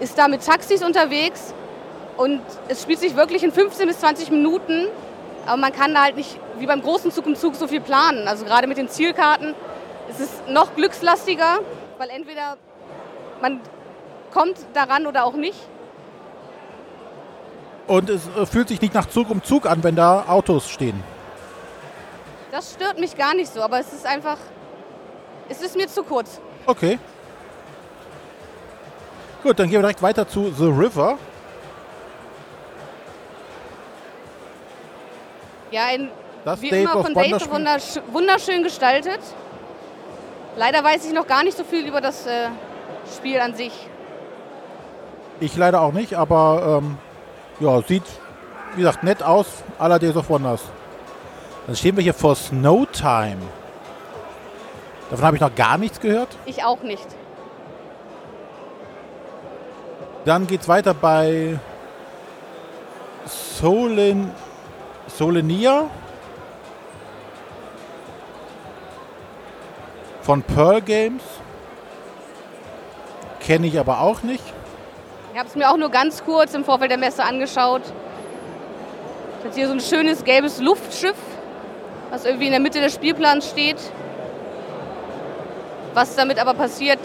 ist 0.00 0.16
da 0.16 0.26
mit 0.26 0.42
Taxis 0.42 0.82
unterwegs 0.82 1.52
und 2.16 2.40
es 2.68 2.82
spielt 2.82 3.00
sich 3.00 3.14
wirklich 3.14 3.44
in 3.44 3.52
15 3.52 3.88
bis 3.88 3.98
20 3.98 4.30
Minuten, 4.30 4.86
aber 5.44 5.58
man 5.58 5.72
kann 5.74 5.92
da 5.92 6.04
halt 6.04 6.16
nicht 6.16 6.40
wie 6.58 6.66
beim 6.66 6.80
großen 6.80 7.12
Zug 7.12 7.26
um 7.26 7.36
Zug 7.36 7.56
so 7.56 7.66
viel 7.66 7.82
planen. 7.82 8.26
Also 8.26 8.46
gerade 8.46 8.68
mit 8.68 8.78
den 8.78 8.88
Zielkarten 8.88 9.54
ist 10.08 10.20
es 10.20 10.30
noch 10.48 10.74
glückslastiger, 10.74 11.58
weil 11.98 12.08
entweder 12.08 12.56
man 13.42 13.60
kommt 14.32 14.56
daran 14.74 15.06
oder 15.06 15.24
auch 15.24 15.34
nicht. 15.34 15.58
Und 17.86 18.10
es 18.10 18.22
äh, 18.36 18.44
fühlt 18.46 18.68
sich 18.68 18.80
nicht 18.80 18.94
nach 18.94 19.06
Zug 19.06 19.30
um 19.30 19.42
Zug 19.42 19.66
an, 19.66 19.82
wenn 19.82 19.96
da 19.96 20.24
Autos 20.28 20.68
stehen. 20.70 21.02
Das 22.52 22.72
stört 22.72 22.98
mich 22.98 23.16
gar 23.16 23.34
nicht 23.34 23.52
so, 23.52 23.62
aber 23.62 23.78
es 23.80 23.92
ist 23.92 24.06
einfach, 24.06 24.36
es 25.48 25.60
ist 25.60 25.76
mir 25.76 25.88
zu 25.88 26.02
kurz. 26.02 26.40
Okay. 26.66 26.98
Gut, 29.42 29.58
dann 29.58 29.66
gehen 29.66 29.78
wir 29.78 29.80
direkt 29.80 30.02
weiter 30.02 30.26
zu 30.28 30.50
The 30.50 30.66
River. 30.66 31.18
Ja, 35.70 35.84
ein, 35.86 36.10
Das 36.44 36.60
wie 36.60 36.70
Dave 36.70 36.82
immer 36.82 37.02
von 37.02 37.14
Dave 37.14 37.50
wundersch 37.50 38.00
wunderschön 38.08 38.62
gestaltet. 38.62 39.20
Leider 40.56 40.82
weiß 40.82 41.06
ich 41.06 41.12
noch 41.12 41.26
gar 41.26 41.44
nicht 41.44 41.56
so 41.56 41.64
viel 41.64 41.86
über 41.86 42.00
das 42.00 42.26
äh, 42.26 42.48
Spiel 43.16 43.38
an 43.38 43.54
sich. 43.54 43.72
Ich 45.40 45.56
leider 45.56 45.82
auch 45.82 45.92
nicht, 45.92 46.14
aber 46.14 46.80
ähm, 46.82 46.98
ja, 47.60 47.80
sieht, 47.82 48.02
wie 48.74 48.82
gesagt, 48.82 49.04
nett 49.04 49.22
aus. 49.22 49.46
Aller 49.78 49.98
Days 49.98 50.16
of 50.16 50.28
Wonders. 50.28 50.62
Dann 51.66 51.76
stehen 51.76 51.96
wir 51.96 52.02
hier 52.02 52.14
vor 52.14 52.34
Snowtime. 52.34 53.36
Davon 55.10 55.24
habe 55.24 55.36
ich 55.36 55.40
noch 55.40 55.54
gar 55.54 55.78
nichts 55.78 56.00
gehört. 56.00 56.28
Ich 56.44 56.64
auch 56.64 56.82
nicht. 56.82 57.06
Dann 60.24 60.46
geht 60.46 60.62
es 60.62 60.68
weiter 60.68 60.92
bei 60.92 61.58
Solen, 63.26 64.32
Solenia 65.06 65.88
von 70.22 70.42
Pearl 70.42 70.82
Games. 70.82 71.22
Kenne 73.40 73.68
ich 73.68 73.78
aber 73.78 74.00
auch 74.00 74.22
nicht. 74.22 74.44
Ich 75.38 75.40
habe 75.40 75.50
es 75.50 75.54
mir 75.54 75.70
auch 75.70 75.76
nur 75.76 75.90
ganz 75.90 76.24
kurz 76.24 76.52
im 76.54 76.64
Vorfeld 76.64 76.90
der 76.90 76.98
Messe 76.98 77.22
angeschaut. 77.22 77.82
Das 79.40 79.50
ist 79.50 79.54
hier 79.54 79.68
so 79.68 79.72
ein 79.72 79.78
schönes 79.78 80.24
gelbes 80.24 80.60
Luftschiff, 80.60 81.14
was 82.10 82.24
irgendwie 82.24 82.46
in 82.46 82.50
der 82.50 82.58
Mitte 82.58 82.80
des 82.80 82.92
Spielplans 82.92 83.48
steht. 83.48 83.76
Was 85.94 86.16
damit 86.16 86.40
aber 86.40 86.54
passiert, 86.54 86.98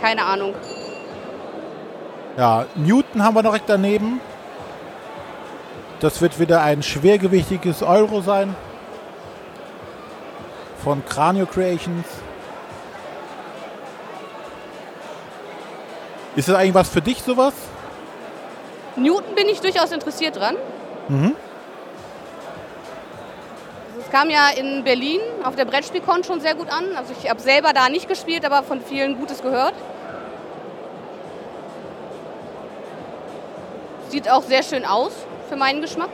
keine 0.00 0.24
Ahnung. 0.24 0.56
Ja, 2.36 2.66
Newton 2.74 3.22
haben 3.22 3.36
wir 3.36 3.44
noch 3.44 3.52
direkt 3.52 3.70
daneben. 3.70 4.20
Das 6.00 6.20
wird 6.20 6.40
wieder 6.40 6.62
ein 6.62 6.82
schwergewichtiges 6.82 7.84
Euro 7.84 8.22
sein. 8.22 8.56
Von 10.82 11.04
Cranio 11.04 11.46
Creations. 11.46 12.06
Ist 16.34 16.48
das 16.48 16.56
eigentlich 16.56 16.74
was 16.74 16.88
für 16.88 17.02
dich, 17.02 17.22
sowas? 17.22 17.52
Newton 18.96 19.34
bin 19.34 19.48
ich 19.48 19.60
durchaus 19.60 19.92
interessiert 19.92 20.36
dran. 20.36 20.56
Mhm. 21.08 21.34
Also 23.88 24.00
Es 24.00 24.10
kam 24.10 24.30
ja 24.30 24.48
in 24.50 24.82
Berlin 24.84 25.20
auf 25.44 25.56
der 25.56 25.64
Brettspielcon 25.66 26.24
schon 26.24 26.40
sehr 26.40 26.54
gut 26.54 26.70
an. 26.70 26.96
Also 26.96 27.12
ich 27.20 27.28
habe 27.28 27.40
selber 27.40 27.72
da 27.72 27.88
nicht 27.88 28.08
gespielt, 28.08 28.44
aber 28.44 28.62
von 28.62 28.80
vielen 28.80 29.18
Gutes 29.18 29.42
gehört. 29.42 29.74
Sieht 34.08 34.30
auch 34.30 34.42
sehr 34.42 34.62
schön 34.62 34.84
aus 34.84 35.12
für 35.48 35.56
meinen 35.56 35.80
Geschmack. 35.80 36.10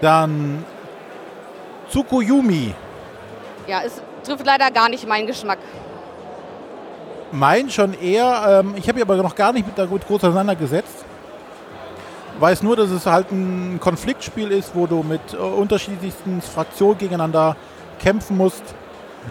Dann 0.00 0.64
Tsukuyomi. 1.90 2.74
Ja, 3.66 3.82
es 3.84 4.00
trifft 4.24 4.46
leider 4.46 4.70
gar 4.70 4.88
nicht 4.88 5.06
meinen 5.06 5.26
Geschmack. 5.26 5.58
Mein 7.32 7.70
schon 7.70 7.94
eher. 7.94 8.62
Ähm, 8.64 8.74
ich 8.76 8.84
habe 8.88 8.94
mich 8.94 9.02
aber 9.02 9.16
noch 9.16 9.34
gar 9.34 9.52
nicht 9.52 9.66
mit 9.66 9.78
damit 9.78 10.06
groß 10.06 10.24
auseinandergesetzt. 10.24 11.04
Weiß 12.38 12.62
nur, 12.62 12.76
dass 12.76 12.90
es 12.90 13.04
halt 13.04 13.32
ein 13.32 13.78
Konfliktspiel 13.80 14.50
ist, 14.52 14.74
wo 14.74 14.86
du 14.86 15.02
mit 15.02 15.20
äh, 15.32 15.36
unterschiedlichsten 15.36 16.40
Fraktionen 16.40 16.96
gegeneinander 16.96 17.56
kämpfen 17.98 18.36
musst. 18.36 18.62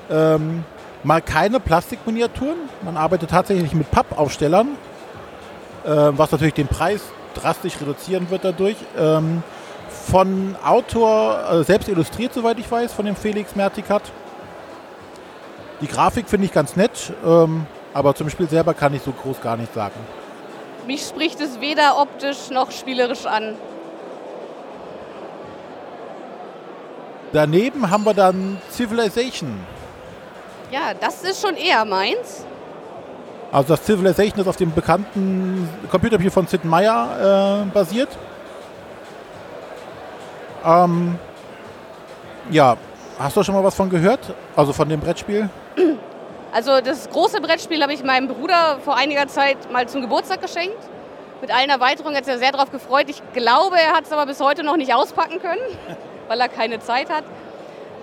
Ähm, 0.10 0.63
mal 1.04 1.22
keine 1.22 1.60
Plastikminiaturen. 1.60 2.58
Man 2.84 2.98
arbeitet 2.98 3.30
tatsächlich 3.30 3.74
mit 3.74 3.89
Pappaufstellern, 3.89 4.68
äh, 5.86 5.89
was 5.89 6.32
natürlich 6.32 6.54
den 6.54 6.68
Preis 6.68 7.01
drastisch 7.34 7.80
reduzieren 7.80 8.30
wird 8.30 8.44
dadurch. 8.44 8.75
Ähm, 8.98 9.42
von 9.89 10.56
Autor, 10.63 11.39
äh, 11.50 11.63
selbst 11.63 11.89
illustriert, 11.89 12.34
soweit 12.34 12.60
ich 12.60 12.70
weiß, 12.70 12.94
von 12.94 13.06
dem 13.06 13.16
Felix 13.16 13.56
Mertikat. 13.56 14.04
Die 15.82 15.88
Grafik 15.88 16.27
finde 16.27 16.46
ich 16.46 16.54
ganz 16.54 16.75
nett, 16.75 17.13
ähm, 17.25 17.66
aber 17.98 18.13
zum 18.13 18.30
Spiel 18.30 18.48
selber 18.48 18.75
kann 18.75 18.94
ich 18.94 19.01
so 19.01 19.12
groß 19.12 19.42
gar 19.42 19.58
nicht 19.58 19.74
sagen. 19.74 19.96
Mich 20.86 21.01
spricht 21.01 21.42
es 21.42 21.60
weder 21.60 22.00
optisch 22.00 22.51
noch 22.51 22.70
spielerisch 22.70 23.25
an. 23.25 23.56
Daneben 27.34 27.89
haben 27.89 28.04
wir 28.04 28.13
dann 28.13 28.62
Civilization. 28.70 29.50
Ja, 30.70 30.94
das 30.94 31.24
ist 31.24 31.42
schon 31.42 31.56
eher 31.56 31.84
meins. 31.86 32.46
Also 33.51 33.70
das 33.70 33.84
Civilization 33.84 34.42
ist 34.42 34.48
auf 34.48 34.58
dem 34.58 34.72
bekannten 34.72 35.68
Computerspiel 35.89 36.30
von 36.30 36.46
Sid 36.46 36.66
Meier 36.66 37.66
äh, 37.66 37.70
basiert. 37.72 38.10
Ähm, 40.63 41.18
ja, 42.51 42.77
hast 43.18 43.36
du 43.36 43.42
schon 43.42 43.56
mal 43.56 43.63
was 43.63 43.74
von 43.74 43.89
gehört? 43.89 44.20
Also 44.56 44.72
von 44.72 44.88
dem 44.88 45.00
Brettspiel? 45.00 45.50
Also 46.58 46.82
das 46.82 47.08
große 47.12 47.40
Brettspiel 47.40 47.84
habe 47.84 47.94
ich 47.94 48.04
meinem 48.04 48.28
Bruder 48.28 48.80
vor 48.84 48.96
einiger 48.98 49.28
Zeit 49.28 49.72
mal 49.72 49.88
zum 49.88 50.02
Geburtstag 50.02 50.42
geschenkt. 50.42 50.80
Mit 51.40 51.54
allen 51.54 51.70
Erweiterungen 51.70 52.18
hat 52.18 52.28
er 52.28 52.40
sehr 52.40 52.52
darauf 52.52 52.72
gefreut. 52.72 53.06
Ich 53.10 53.22
glaube, 53.34 53.80
er 53.80 53.92
hat 53.92 54.06
es 54.06 54.12
aber 54.12 54.26
bis 54.26 54.40
heute 54.40 54.64
noch 54.64 54.76
nicht 54.76 54.92
auspacken 54.92 55.40
können, 55.40 55.62
weil 56.28 56.40
er 56.42 56.50
keine 56.50 56.80
Zeit 56.80 57.12
hat. 57.12 57.26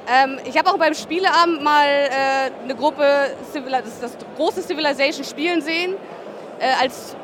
Ähm, 0.06 0.38
ich 0.44 0.56
habe 0.56 0.70
auch 0.70 0.78
beim 0.78 0.94
Spieleabend 0.94 1.64
mal 1.64 1.84
äh, 1.88 2.52
eine 2.62 2.76
Gruppe, 2.76 3.32
das, 3.52 3.98
das 4.00 4.16
große 4.36 4.62
Civilization 4.62 5.24
spielen 5.24 5.60
sehen. 5.60 5.94
Äh, 6.60 6.80
als, 6.80 7.16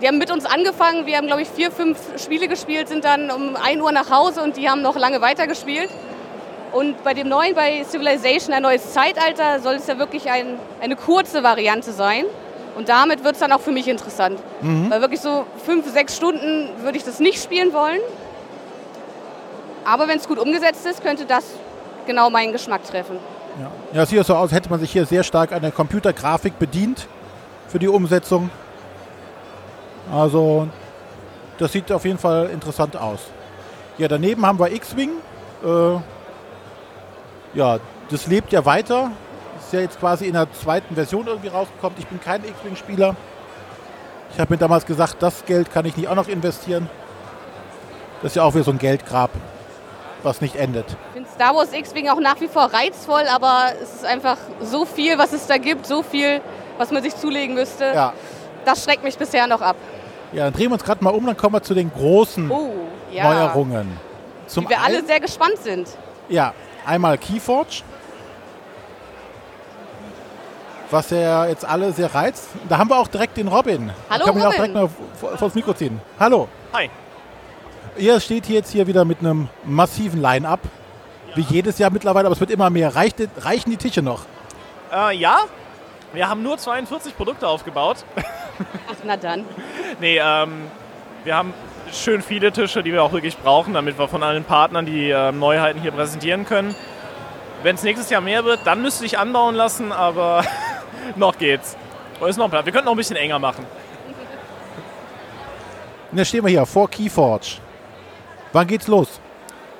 die 0.00 0.08
haben 0.08 0.16
mit 0.16 0.30
uns 0.30 0.46
angefangen, 0.46 1.04
wir 1.04 1.18
haben 1.18 1.26
glaube 1.26 1.42
ich 1.42 1.50
vier, 1.50 1.70
fünf 1.70 1.98
Spiele 2.16 2.48
gespielt, 2.48 2.88
sind 2.88 3.04
dann 3.04 3.30
um 3.30 3.56
1 3.56 3.82
Uhr 3.82 3.92
nach 3.92 4.08
Hause 4.08 4.42
und 4.42 4.56
die 4.56 4.70
haben 4.70 4.80
noch 4.80 4.96
lange 4.96 5.20
weitergespielt. 5.20 5.90
Und 6.72 7.02
bei 7.04 7.14
dem 7.14 7.28
neuen, 7.28 7.54
bei 7.54 7.84
Civilization, 7.84 8.54
ein 8.54 8.62
neues 8.62 8.92
Zeitalter, 8.92 9.60
soll 9.60 9.74
es 9.74 9.86
ja 9.86 9.98
wirklich 9.98 10.30
ein, 10.30 10.58
eine 10.80 10.96
kurze 10.96 11.42
Variante 11.42 11.92
sein. 11.92 12.24
Und 12.76 12.88
damit 12.88 13.22
wird 13.22 13.34
es 13.34 13.40
dann 13.40 13.52
auch 13.52 13.60
für 13.60 13.72
mich 13.72 13.86
interessant. 13.86 14.38
Weil 14.62 15.00
wirklich 15.02 15.20
so 15.20 15.44
fünf, 15.66 15.90
sechs 15.92 16.16
Stunden 16.16 16.70
würde 16.82 16.96
ich 16.96 17.04
das 17.04 17.20
nicht 17.20 17.42
spielen 17.42 17.74
wollen. 17.74 18.00
Aber 19.84 20.08
wenn 20.08 20.16
es 20.16 20.26
gut 20.26 20.38
umgesetzt 20.38 20.86
ist, 20.86 21.02
könnte 21.02 21.26
das 21.26 21.44
genau 22.06 22.30
meinen 22.30 22.52
Geschmack 22.52 22.84
treffen. 22.84 23.18
Ja, 23.60 23.70
ja 23.92 24.02
es 24.04 24.08
sieht 24.08 24.24
so 24.24 24.34
aus, 24.34 24.44
als 24.44 24.52
hätte 24.52 24.70
man 24.70 24.80
sich 24.80 24.90
hier 24.90 25.04
sehr 25.04 25.22
stark 25.22 25.52
an 25.52 25.60
der 25.60 25.72
Computergrafik 25.72 26.58
bedient 26.58 27.06
für 27.68 27.78
die 27.78 27.88
Umsetzung. 27.88 28.50
Also, 30.10 30.68
das 31.58 31.72
sieht 31.72 31.92
auf 31.92 32.04
jeden 32.04 32.18
Fall 32.18 32.48
interessant 32.50 32.96
aus. 32.96 33.20
Ja, 33.98 34.08
daneben 34.08 34.46
haben 34.46 34.58
wir 34.58 34.72
X-Wing. 34.72 35.10
Äh, 35.64 35.96
ja, 37.54 37.78
das 38.10 38.26
lebt 38.26 38.52
ja 38.52 38.64
weiter. 38.64 39.10
Ist 39.58 39.72
ja 39.72 39.80
jetzt 39.80 39.98
quasi 40.00 40.26
in 40.26 40.32
der 40.34 40.52
zweiten 40.52 40.94
Version 40.94 41.26
irgendwie 41.26 41.48
rausgekommen. 41.48 41.96
Ich 41.98 42.06
bin 42.06 42.20
kein 42.20 42.44
X-Wing-Spieler. 42.44 43.14
Ich 44.32 44.40
habe 44.40 44.52
mir 44.54 44.58
damals 44.58 44.86
gesagt, 44.86 45.16
das 45.20 45.44
Geld 45.44 45.72
kann 45.72 45.84
ich 45.84 45.96
nicht 45.96 46.08
auch 46.08 46.14
noch 46.14 46.28
investieren. 46.28 46.88
Das 48.22 48.32
ist 48.32 48.36
ja 48.36 48.44
auch 48.44 48.54
wieder 48.54 48.64
so 48.64 48.70
ein 48.70 48.78
Geldgrab. 48.78 49.30
was 50.22 50.40
nicht 50.40 50.54
endet. 50.54 50.86
Ich 50.88 51.14
finde 51.14 51.28
Star 51.34 51.52
Wars 51.54 51.72
X-Wing 51.72 52.08
auch 52.08 52.20
nach 52.20 52.40
wie 52.40 52.46
vor 52.46 52.70
reizvoll, 52.72 53.24
aber 53.34 53.72
es 53.82 53.94
ist 53.94 54.04
einfach 54.04 54.36
so 54.62 54.84
viel, 54.84 55.18
was 55.18 55.32
es 55.32 55.48
da 55.48 55.56
gibt, 55.58 55.84
so 55.84 56.04
viel, 56.04 56.40
was 56.78 56.92
man 56.92 57.02
sich 57.02 57.16
zulegen 57.16 57.54
müsste. 57.56 57.86
Ja, 57.92 58.12
Das 58.64 58.84
schreckt 58.84 59.02
mich 59.02 59.18
bisher 59.18 59.48
noch 59.48 59.60
ab. 59.60 59.74
ja 60.32 60.44
dann 60.44 60.52
drehen 60.52 60.68
wir 60.70 60.74
uns 60.74 60.84
gerade 60.84 61.02
mal 61.02 61.10
um, 61.10 61.26
dann 61.26 61.36
kommen 61.36 61.54
wir 61.56 61.62
zu 61.64 61.74
den 61.74 61.90
großen 61.92 62.48
Oh, 62.52 62.70
ja. 63.10 63.24
Neuerungen. 63.34 63.98
Zum 64.46 64.64
Die 64.64 64.70
wir 64.70 64.80
alle 64.80 65.04
sehr 65.04 65.18
gespannt 65.18 65.58
sind. 65.60 65.88
Ja, 66.28 66.54
einmal 66.86 67.18
Keyforge, 67.18 67.82
was 70.90 71.10
ja 71.10 71.46
jetzt 71.46 71.64
alle 71.64 71.92
sehr 71.92 72.14
reizt. 72.14 72.48
Da 72.68 72.78
haben 72.78 72.90
wir 72.90 72.98
auch 72.98 73.08
direkt 73.08 73.36
den 73.36 73.48
Robin. 73.48 73.92
Hallo, 74.10 74.24
kann 74.24 74.34
man 74.34 74.42
ja 74.42 74.48
auch 74.48 74.52
Robin. 74.52 74.72
direkt 74.72 74.74
mal 74.74 74.88
vor, 75.18 75.36
vor 75.36 75.48
das 75.48 75.54
Mikro 75.54 75.72
ziehen. 75.74 76.00
Hallo. 76.18 76.48
Hi. 76.72 76.90
Ihr 77.96 78.20
steht 78.20 78.46
hier 78.46 78.56
jetzt 78.56 78.70
hier 78.70 78.86
wieder 78.86 79.04
mit 79.04 79.20
einem 79.20 79.48
massiven 79.64 80.20
Line-Up. 80.20 80.60
Wie 81.34 81.42
jedes 81.42 81.78
Jahr 81.78 81.90
mittlerweile, 81.90 82.26
aber 82.26 82.34
es 82.34 82.40
wird 82.40 82.50
immer 82.50 82.68
mehr. 82.68 82.94
Reicht, 82.94 83.16
reichen 83.38 83.70
die 83.70 83.78
Tische 83.78 84.02
noch? 84.02 84.26
Äh, 84.92 85.16
ja, 85.16 85.44
wir 86.12 86.28
haben 86.28 86.42
nur 86.42 86.58
42 86.58 87.16
Produkte 87.16 87.48
aufgebaut. 87.48 88.04
Ach, 88.16 88.96
na 89.04 89.16
dann. 89.16 89.46
nee, 90.00 90.18
ähm, 90.18 90.64
wir 91.24 91.36
haben 91.36 91.54
schön 91.92 92.22
viele 92.22 92.52
Tische, 92.52 92.82
die 92.82 92.92
wir 92.92 93.02
auch 93.02 93.12
wirklich 93.12 93.36
brauchen, 93.36 93.74
damit 93.74 93.98
wir 93.98 94.08
von 94.08 94.22
allen 94.22 94.44
Partnern 94.44 94.86
die 94.86 95.10
ähm, 95.10 95.38
Neuheiten 95.38 95.80
hier 95.80 95.92
präsentieren 95.92 96.44
können. 96.44 96.74
Wenn 97.62 97.76
es 97.76 97.82
nächstes 97.82 98.10
Jahr 98.10 98.20
mehr 98.20 98.44
wird, 98.44 98.60
dann 98.64 98.82
müsste 98.82 99.04
ich 99.04 99.18
anbauen 99.18 99.54
lassen, 99.54 99.92
aber 99.92 100.44
noch 101.16 101.38
geht's. 101.38 101.76
Ist 102.26 102.36
noch 102.36 102.48
Platz. 102.48 102.66
Wir 102.66 102.72
könnten 102.72 102.86
noch 102.86 102.92
ein 102.92 102.98
bisschen 102.98 103.16
enger 103.16 103.40
machen. 103.40 103.66
Und 106.12 106.18
jetzt 106.18 106.28
stehen 106.28 106.44
wir 106.44 106.50
hier 106.50 106.66
vor 106.66 106.88
Keyforge. 106.88 107.56
Wann 108.52 108.66
geht's 108.66 108.86
los? 108.86 109.20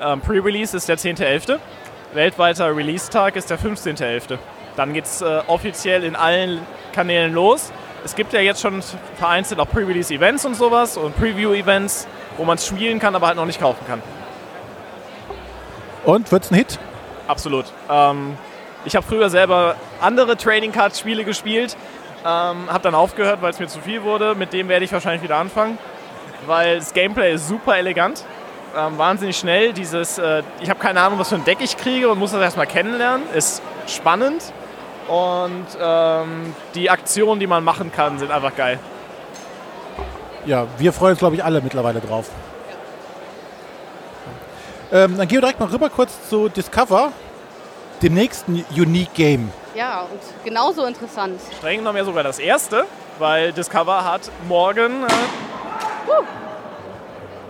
Ähm, 0.01 0.21
Pre-Release 0.21 0.77
ist 0.77 0.89
der 0.89 0.99
10.11. 0.99 1.59
Weltweiter 2.15 2.77
Release-Tag 2.77 3.37
ist 3.37 3.51
der 3.51 3.59
15.11. 3.59 4.39
Dann 4.77 4.93
geht's 4.93 5.21
äh, 5.21 5.43
offiziell 5.47 6.03
in 6.03 6.17
allen 6.17 6.61
Kanälen 6.93 7.33
los. 7.33 7.71
Es 8.05 8.17
gibt 8.17 8.33
ja 8.33 8.41
jetzt 8.41 8.61
schon 8.61 8.83
vereinzelt 9.17 9.61
auch 9.61 9.69
Pre-Release-Events 9.69 10.45
und 10.45 10.55
sowas 10.55 10.97
und 10.97 11.17
Preview-Events, 11.17 12.09
wo 12.37 12.45
man 12.45 12.57
es 12.57 12.67
spielen 12.67 12.99
kann, 12.99 13.15
aber 13.15 13.29
halt 13.29 13.37
noch 13.37 13.47
nicht 13.47 13.61
kaufen 13.61 13.87
kann. 13.87 14.03
Und 16.05 16.31
wird's 16.33 16.51
ein 16.51 16.57
Hit? 16.57 16.79
Absolut. 17.29 17.67
Ähm, 17.89 18.37
ich 18.85 18.97
habe 18.97 19.07
früher 19.07 19.31
selber 19.31 19.77
andere 20.01 20.37
Trading 20.37 20.73
Card 20.73 20.97
Spiele 20.97 21.25
gespielt, 21.25 21.77
ähm, 22.25 22.69
habe 22.69 22.81
dann 22.83 22.97
aufgehört, 22.97 23.41
weil 23.41 23.51
es 23.51 23.61
mir 23.61 23.69
zu 23.69 23.81
viel 23.81 24.03
wurde. 24.03 24.35
Mit 24.35 24.53
dem 24.53 24.69
werde 24.69 24.85
ich 24.85 24.93
wahrscheinlich 24.93 25.23
wieder 25.23 25.37
anfangen, 25.37 25.79
weil 26.47 26.79
das 26.79 26.93
Gameplay 26.93 27.35
ist 27.35 27.47
super 27.47 27.79
elegant, 27.79 28.25
ähm, 28.77 28.99
wahnsinnig 28.99 29.37
schnell. 29.37 29.73
Dieses, 29.73 30.19
äh, 30.19 30.43
ich 30.61 30.69
habe 30.69 30.81
keine 30.81 31.01
Ahnung, 31.01 31.21
was 31.21 31.29
für 31.29 31.37
ein 31.37 31.45
Deck 31.45 31.59
ich 31.61 31.77
kriege 31.77 32.09
und 32.09 32.19
muss 32.19 32.33
das 32.33 32.41
erstmal 32.41 32.67
kennenlernen. 32.67 33.25
Ist 33.33 33.63
spannend 33.87 34.53
und 35.13 35.67
ähm, 35.79 36.55
die 36.75 36.89
Aktionen, 36.89 37.39
die 37.39 37.47
man 37.47 37.63
machen 37.63 37.93
kann, 37.93 38.19
sind 38.19 38.31
einfach 38.31 38.57
geil. 38.57 38.79
Ja, 40.47 40.67
wir 40.79 40.91
freuen 40.95 41.11
uns, 41.11 41.19
glaube 41.19 41.37
ich, 41.37 41.45
alle 41.45 41.61
mittlerweile 41.61 42.01
drauf. 42.01 42.31
Ähm, 44.91 45.19
dann 45.19 45.29
gehen 45.29 45.37
wir 45.37 45.43
direkt 45.43 45.61
mal 45.61 45.69
rüber 45.69 45.91
kurz 45.91 46.31
zu 46.31 46.49
Discover, 46.49 47.13
dem 48.01 48.15
nächsten 48.15 48.65
Unique 48.75 49.13
Game. 49.13 49.53
Ja, 49.75 50.01
und 50.01 50.21
genauso 50.45 50.87
interessant. 50.87 51.39
Streng 51.59 51.81
genommen 51.81 51.99
ja 51.99 52.05
sogar 52.05 52.23
das 52.23 52.39
erste, 52.39 52.87
weil 53.19 53.53
Discover 53.53 54.05
hat 54.05 54.31
morgen 54.49 55.05
äh, 55.05 55.09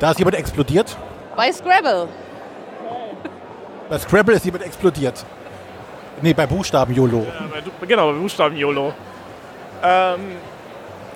Da 0.00 0.10
ist 0.10 0.18
jemand 0.18 0.34
explodiert. 0.34 0.96
Bei 1.36 1.52
Scrabble. 1.52 2.08
Bei 3.88 3.98
Scrabble 4.00 4.34
ist 4.34 4.44
jemand 4.44 4.64
explodiert. 4.64 5.24
Nee, 6.22 6.34
bei 6.34 6.46
Buchstaben 6.46 6.94
YOLO. 6.94 7.26
Ja, 7.26 7.48
bei, 7.80 7.86
genau, 7.86 8.12
bei 8.12 8.18
Buchstaben 8.18 8.56
YOLO. 8.56 8.94
Ähm, 9.82 10.20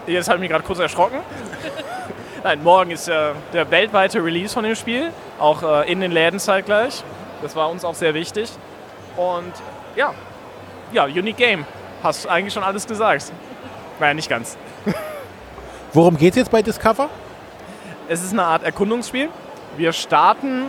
jetzt 0.09 0.27
habe 0.29 0.39
ich 0.39 0.41
mich 0.41 0.51
gerade 0.51 0.65
kurz 0.65 0.81
erschrocken. 0.81 1.21
Nein, 2.43 2.61
morgen 2.65 2.91
ist 2.91 3.07
ja 3.07 3.33
der 3.53 3.71
weltweite 3.71 4.23
Release 4.23 4.53
von 4.53 4.65
dem 4.65 4.75
Spiel, 4.75 5.13
auch 5.39 5.63
äh, 5.63 5.93
in 5.93 6.01
den 6.01 6.11
Läden 6.11 6.41
zeitgleich. 6.41 7.05
Das 7.41 7.55
war 7.55 7.71
uns 7.71 7.85
auch 7.85 7.95
sehr 7.95 8.15
wichtig. 8.15 8.51
Und 9.17 9.53
ja, 9.95 10.13
ja, 10.93 11.05
Unique 11.05 11.37
Game. 11.37 11.65
Hast 12.03 12.27
eigentlich 12.27 12.53
schon 12.53 12.65
alles 12.65 12.85
gesagt. 12.85 13.31
Naja, 14.01 14.13
nicht 14.13 14.29
ganz. 14.29 14.59
Worum 15.93 16.17
geht's 16.17 16.37
jetzt 16.37 16.51
bei 16.51 16.63
Discover? 16.63 17.11
Es 18.09 18.25
ist 18.25 18.33
eine 18.33 18.43
Art 18.43 18.65
Erkundungsspiel. 18.65 19.29
Wir 19.77 19.93
starten 19.93 20.65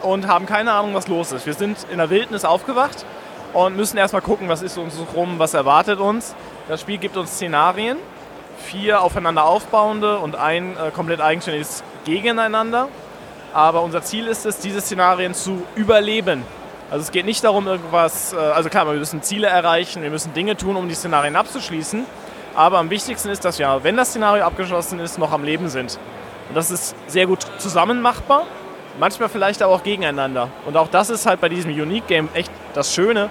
und 0.00 0.26
haben 0.26 0.46
keine 0.46 0.72
Ahnung, 0.72 0.94
was 0.94 1.06
los 1.06 1.30
ist. 1.30 1.46
Wir 1.46 1.54
sind 1.54 1.78
in 1.92 1.98
der 1.98 2.10
Wildnis 2.10 2.44
aufgewacht 2.44 3.06
und 3.52 3.76
müssen 3.76 3.96
erstmal 3.96 4.22
gucken, 4.22 4.48
was 4.48 4.62
ist 4.62 4.78
uns 4.78 4.94
rum, 5.14 5.38
was 5.38 5.54
erwartet 5.54 6.00
uns. 6.00 6.34
Das 6.68 6.80
Spiel 6.80 6.98
gibt 6.98 7.16
uns 7.16 7.32
Szenarien, 7.32 7.98
vier 8.58 9.02
aufeinander 9.02 9.44
aufbauende 9.44 10.18
und 10.18 10.36
ein 10.36 10.76
äh, 10.76 10.90
komplett 10.90 11.20
eigenständiges 11.20 11.82
gegeneinander. 12.04 12.88
Aber 13.52 13.82
unser 13.82 14.02
Ziel 14.02 14.26
ist 14.26 14.46
es, 14.46 14.58
diese 14.58 14.80
Szenarien 14.80 15.34
zu 15.34 15.62
überleben. 15.74 16.44
Also 16.90 17.02
es 17.04 17.10
geht 17.10 17.26
nicht 17.26 17.42
darum, 17.44 17.66
irgendwas, 17.66 18.32
äh, 18.32 18.36
also 18.36 18.68
klar, 18.68 18.86
wir 18.86 18.94
müssen 18.94 19.22
Ziele 19.22 19.46
erreichen, 19.46 20.02
wir 20.02 20.10
müssen 20.10 20.32
Dinge 20.32 20.56
tun, 20.56 20.76
um 20.76 20.88
die 20.88 20.94
Szenarien 20.94 21.36
abzuschließen. 21.36 22.04
Aber 22.54 22.78
am 22.78 22.90
wichtigsten 22.90 23.30
ist, 23.30 23.44
dass 23.44 23.58
wir, 23.58 23.80
wenn 23.82 23.96
das 23.96 24.10
Szenario 24.10 24.44
abgeschlossen 24.44 25.00
ist, 25.00 25.18
noch 25.18 25.32
am 25.32 25.42
Leben 25.42 25.68
sind. 25.68 25.98
Und 26.48 26.54
das 26.54 26.70
ist 26.70 26.94
sehr 27.06 27.26
gut 27.26 27.46
zusammen 27.58 28.02
machbar, 28.02 28.44
manchmal 29.00 29.30
vielleicht 29.30 29.62
aber 29.62 29.74
auch 29.74 29.82
gegeneinander. 29.82 30.48
Und 30.66 30.76
auch 30.76 30.88
das 30.88 31.08
ist 31.08 31.24
halt 31.24 31.40
bei 31.40 31.48
diesem 31.48 31.70
Unique 31.70 32.06
Game 32.06 32.28
echt 32.34 32.50
das 32.74 32.94
Schöne. 32.94 33.30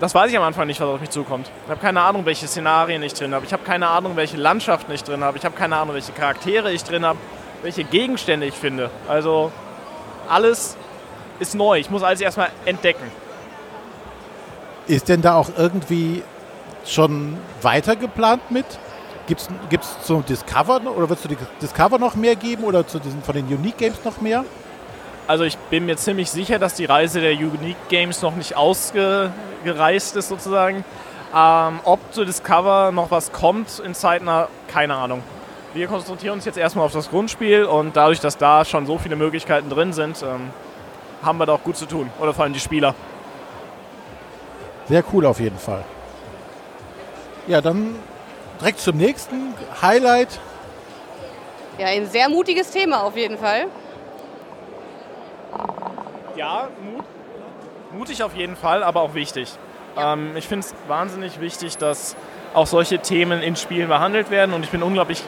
Das 0.00 0.14
weiß 0.14 0.30
ich 0.30 0.36
am 0.36 0.44
Anfang 0.44 0.66
nicht, 0.68 0.80
was 0.80 0.88
auf 0.88 1.00
mich 1.00 1.10
zukommt. 1.10 1.50
Ich 1.64 1.70
habe 1.70 1.80
keine 1.80 2.00
Ahnung, 2.00 2.24
welche 2.24 2.46
Szenarien 2.46 3.02
ich 3.02 3.14
drin 3.14 3.34
habe. 3.34 3.44
Ich 3.44 3.52
habe 3.52 3.64
keine 3.64 3.88
Ahnung, 3.88 4.14
welche 4.14 4.36
Landschaften 4.36 4.92
ich 4.92 5.02
drin 5.02 5.24
habe. 5.24 5.38
Ich 5.38 5.44
habe 5.44 5.56
keine 5.56 5.76
Ahnung, 5.76 5.94
welche 5.94 6.12
Charaktere 6.12 6.72
ich 6.72 6.84
drin 6.84 7.04
habe, 7.04 7.18
welche 7.62 7.82
Gegenstände 7.82 8.46
ich 8.46 8.54
finde. 8.54 8.90
Also 9.08 9.50
alles 10.28 10.76
ist 11.40 11.54
neu. 11.56 11.78
Ich 11.78 11.90
muss 11.90 12.04
alles 12.04 12.20
erstmal 12.20 12.50
entdecken. 12.64 13.10
Ist 14.86 15.08
denn 15.08 15.20
da 15.20 15.34
auch 15.34 15.50
irgendwie 15.56 16.22
schon 16.86 17.36
weiter 17.60 17.96
geplant 17.96 18.50
mit? 18.50 18.66
Gibt's 19.26 19.48
gibt's 19.68 19.96
zum 20.04 20.24
Discover 20.24 20.80
oder 20.96 21.08
wird 21.08 21.18
es 21.18 21.22
zu 21.22 21.36
Discover 21.60 21.98
noch 21.98 22.14
mehr 22.14 22.36
geben 22.36 22.64
oder 22.64 22.86
zu 22.86 22.98
diesen 22.98 23.22
von 23.22 23.34
den 23.34 23.46
Unique 23.46 23.76
Games 23.76 23.98
noch 24.04 24.20
mehr? 24.20 24.44
Also 25.28 25.44
ich 25.44 25.58
bin 25.58 25.84
mir 25.84 25.98
ziemlich 25.98 26.30
sicher, 26.30 26.58
dass 26.58 26.72
die 26.72 26.86
Reise 26.86 27.20
der 27.20 27.32
Unique 27.32 27.76
Games 27.90 28.22
noch 28.22 28.34
nicht 28.34 28.56
ausgereist 28.56 30.16
ist 30.16 30.30
sozusagen. 30.30 30.86
Ähm, 31.36 31.80
ob 31.84 32.00
zu 32.14 32.24
Discover 32.24 32.92
noch 32.92 33.10
was 33.10 33.30
kommt 33.30 33.78
in 33.84 33.94
zeitnah, 33.94 34.48
keine 34.68 34.94
Ahnung. 34.94 35.22
Wir 35.74 35.86
konzentrieren 35.86 36.32
uns 36.32 36.46
jetzt 36.46 36.56
erstmal 36.56 36.86
auf 36.86 36.94
das 36.94 37.10
Grundspiel 37.10 37.64
und 37.64 37.94
dadurch, 37.94 38.20
dass 38.20 38.38
da 38.38 38.64
schon 38.64 38.86
so 38.86 38.96
viele 38.96 39.16
Möglichkeiten 39.16 39.68
drin 39.68 39.92
sind, 39.92 40.22
ähm, 40.22 40.48
haben 41.22 41.36
wir 41.36 41.44
da 41.44 41.52
auch 41.52 41.62
gut 41.62 41.76
zu 41.76 41.84
tun. 41.84 42.10
Oder 42.18 42.32
vor 42.32 42.44
allem 42.44 42.54
die 42.54 42.60
Spieler. 42.60 42.94
Sehr 44.88 45.04
cool 45.12 45.26
auf 45.26 45.40
jeden 45.40 45.58
Fall. 45.58 45.84
Ja, 47.46 47.60
dann 47.60 47.96
direkt 48.60 48.80
zum 48.80 48.96
nächsten 48.96 49.52
Highlight. 49.82 50.40
Ja, 51.76 51.88
ein 51.88 52.06
sehr 52.06 52.30
mutiges 52.30 52.70
Thema 52.70 53.02
auf 53.02 53.14
jeden 53.14 53.36
Fall. 53.36 53.66
Ja, 56.36 56.68
Mut. 56.82 57.04
mutig 57.92 58.22
auf 58.22 58.34
jeden 58.34 58.56
Fall, 58.56 58.82
aber 58.82 59.02
auch 59.02 59.14
wichtig. 59.14 59.52
Ähm, 59.96 60.36
ich 60.36 60.46
finde 60.46 60.66
es 60.66 60.74
wahnsinnig 60.86 61.40
wichtig, 61.40 61.76
dass 61.78 62.16
auch 62.54 62.66
solche 62.66 62.98
Themen 63.00 63.42
in 63.42 63.56
Spielen 63.56 63.88
behandelt 63.88 64.30
werden 64.30 64.54
und 64.54 64.64
ich 64.64 64.70
bin 64.70 64.82
unglaublich 64.82 65.22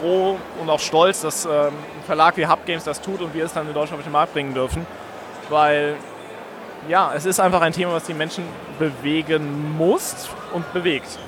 froh 0.00 0.38
und 0.60 0.70
auch 0.70 0.80
stolz, 0.80 1.20
dass 1.20 1.44
ähm, 1.44 1.68
ein 1.68 2.04
Verlag 2.06 2.36
wie 2.36 2.46
Hub 2.46 2.64
Games 2.66 2.84
das 2.84 3.00
tut 3.00 3.20
und 3.20 3.34
wir 3.34 3.44
es 3.44 3.52
dann 3.52 3.66
in 3.68 3.74
Deutschland 3.74 4.00
auf 4.00 4.04
den 4.04 4.12
Markt 4.12 4.32
bringen 4.32 4.54
dürfen, 4.54 4.86
weil 5.48 5.96
ja, 6.88 7.12
es 7.14 7.24
ist 7.24 7.40
einfach 7.40 7.62
ein 7.62 7.72
Thema, 7.72 7.92
was 7.92 8.04
die 8.04 8.14
Menschen 8.14 8.44
bewegen 8.78 9.76
muss 9.76 10.28
und 10.52 10.70
bewegt. 10.72 11.18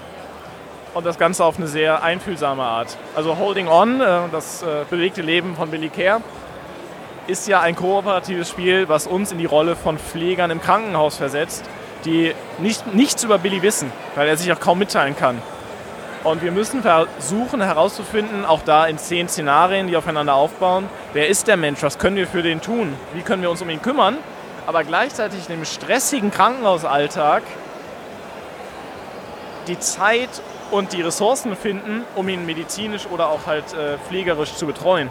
Und 0.95 1.05
das 1.05 1.19
Ganze 1.19 1.45
auf 1.45 1.59
eine 1.59 1.66
sehr 1.66 2.03
einfühlsame 2.03 2.62
Art. 2.62 2.97
Also 3.14 3.37
Holding 3.38 3.69
On, 3.69 4.01
äh, 4.01 4.21
das 4.33 4.62
äh, 4.62 4.85
bewegte 4.88 5.23
Leben 5.23 5.55
von 5.55 5.71
Billy 5.71 5.88
Care, 5.88 6.23
ist 7.27 7.49
ja 7.49 7.61
ein 7.61 7.75
kooperatives 7.75 8.49
Spiel, 8.49 8.89
was 8.89 9.07
uns 9.07 9.33
in 9.33 9.39
die 9.39 9.47
Rolle 9.47 9.77
von 9.77 9.99
Pflegern 9.99 10.51
im 10.51 10.61
Krankenhaus 10.61 11.17
versetzt, 11.17 11.65
die 12.05 12.33
nicht, 12.59 12.95
nichts 12.95 13.25
über 13.25 13.39
Billy 13.39 13.62
wissen, 13.62 13.91
weil 14.15 14.29
er 14.29 14.37
sich 14.37 14.53
auch 14.53 14.61
kaum 14.61 14.79
mitteilen 14.79 15.17
kann. 15.17 15.41
Und 16.25 16.43
wir 16.43 16.51
müssen 16.51 16.83
versuchen 16.83 17.61
herauszufinden, 17.61 18.45
auch 18.45 18.62
da 18.62 18.87
in 18.87 18.99
zehn 18.99 19.29
Szenarien, 19.29 19.87
die 19.87 19.97
aufeinander 19.97 20.35
aufbauen, 20.35 20.89
wer 21.12 21.29
ist 21.29 21.47
der 21.47 21.57
Mensch, 21.57 21.83
was 21.83 21.99
können 21.99 22.17
wir 22.17 22.27
für 22.27 22.43
den 22.43 22.61
tun, 22.61 22.95
wie 23.15 23.23
können 23.23 23.43
wir 23.43 23.51
uns 23.51 23.62
um 23.62 23.71
ihn 23.71 23.83
kümmern, 23.83 24.19
aber 24.67 24.83
gleichzeitig 24.83 25.49
in 25.49 25.57
dem 25.57 25.65
stressigen 25.65 26.31
Krankenhausalltag 26.31 27.43
die 29.69 29.79
Zeit 29.79 30.31
und 30.71 30.93
die 30.93 31.03
Ressourcen 31.03 31.57
finden, 31.57 32.05
um 32.15 32.29
ihn 32.29 32.47
medizinisch 32.47 33.07
oder 33.07 33.29
auch 33.29 33.47
halt 33.47 33.73
äh, 33.73 33.99
pflegerisch 33.99 34.55
zu 34.55 34.67
betreuen. 34.67 35.11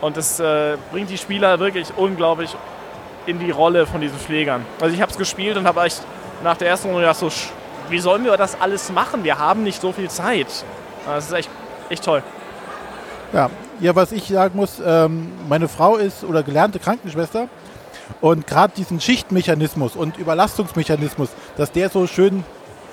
Und 0.00 0.16
das 0.16 0.40
äh, 0.40 0.76
bringt 0.90 1.10
die 1.10 1.18
Spieler 1.18 1.58
wirklich 1.58 1.88
unglaublich 1.96 2.56
in 3.26 3.38
die 3.38 3.50
Rolle 3.50 3.86
von 3.86 4.00
diesen 4.00 4.18
Pflegern. 4.18 4.64
Also 4.80 4.94
ich 4.94 5.02
habe 5.02 5.12
es 5.12 5.18
gespielt 5.18 5.56
und 5.56 5.66
habe 5.66 5.82
echt 5.82 6.02
nach 6.42 6.56
der 6.56 6.68
ersten 6.68 6.88
Runde 6.88 7.02
gedacht, 7.02 7.18
so, 7.18 7.30
wie 7.90 7.98
sollen 7.98 8.24
wir 8.24 8.36
das 8.36 8.60
alles 8.60 8.90
machen? 8.90 9.24
Wir 9.24 9.38
haben 9.38 9.62
nicht 9.62 9.80
so 9.80 9.92
viel 9.92 10.08
Zeit. 10.08 10.46
Das 11.06 11.26
ist 11.26 11.32
echt, 11.32 11.50
echt 11.88 12.04
toll. 12.04 12.22
Ja. 13.32 13.50
ja, 13.80 13.94
was 13.94 14.12
ich 14.12 14.26
sagen 14.28 14.56
muss, 14.56 14.80
ähm, 14.84 15.32
meine 15.48 15.68
Frau 15.68 15.96
ist 15.96 16.24
oder 16.24 16.42
gelernte 16.42 16.78
Krankenschwester 16.78 17.48
und 18.20 18.46
gerade 18.46 18.72
diesen 18.76 19.00
Schichtmechanismus 19.00 19.94
und 19.94 20.18
Überlastungsmechanismus, 20.18 21.28
dass 21.56 21.70
der 21.70 21.90
so 21.90 22.06
schön 22.06 22.44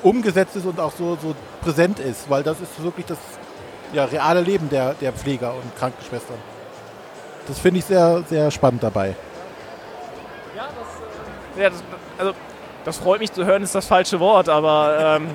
umgesetzt 0.03 0.55
ist 0.55 0.65
und 0.65 0.79
auch 0.79 0.91
so, 0.91 1.17
so 1.21 1.33
präsent 1.61 1.99
ist, 1.99 2.29
weil 2.29 2.43
das 2.43 2.59
ist 2.61 2.83
wirklich 2.83 3.07
das 3.07 3.17
ja, 3.93 4.05
reale 4.05 4.41
Leben 4.41 4.69
der, 4.69 4.93
der 4.93 5.11
Pfleger 5.11 5.53
und 5.53 5.75
Krankenschwestern. 5.77 6.37
Das 7.47 7.59
finde 7.59 7.79
ich 7.79 7.85
sehr, 7.85 8.23
sehr 8.27 8.51
spannend 8.51 8.83
dabei. 8.83 9.15
Ja, 11.57 11.69
das, 11.69 11.83
also, 12.17 12.33
das 12.85 12.97
freut 12.97 13.19
mich 13.19 13.31
zu 13.31 13.45
hören, 13.45 13.63
ist 13.63 13.73
das 13.73 13.87
falsche 13.87 14.19
Wort, 14.19 14.47
aber 14.47 15.17
ähm, 15.17 15.29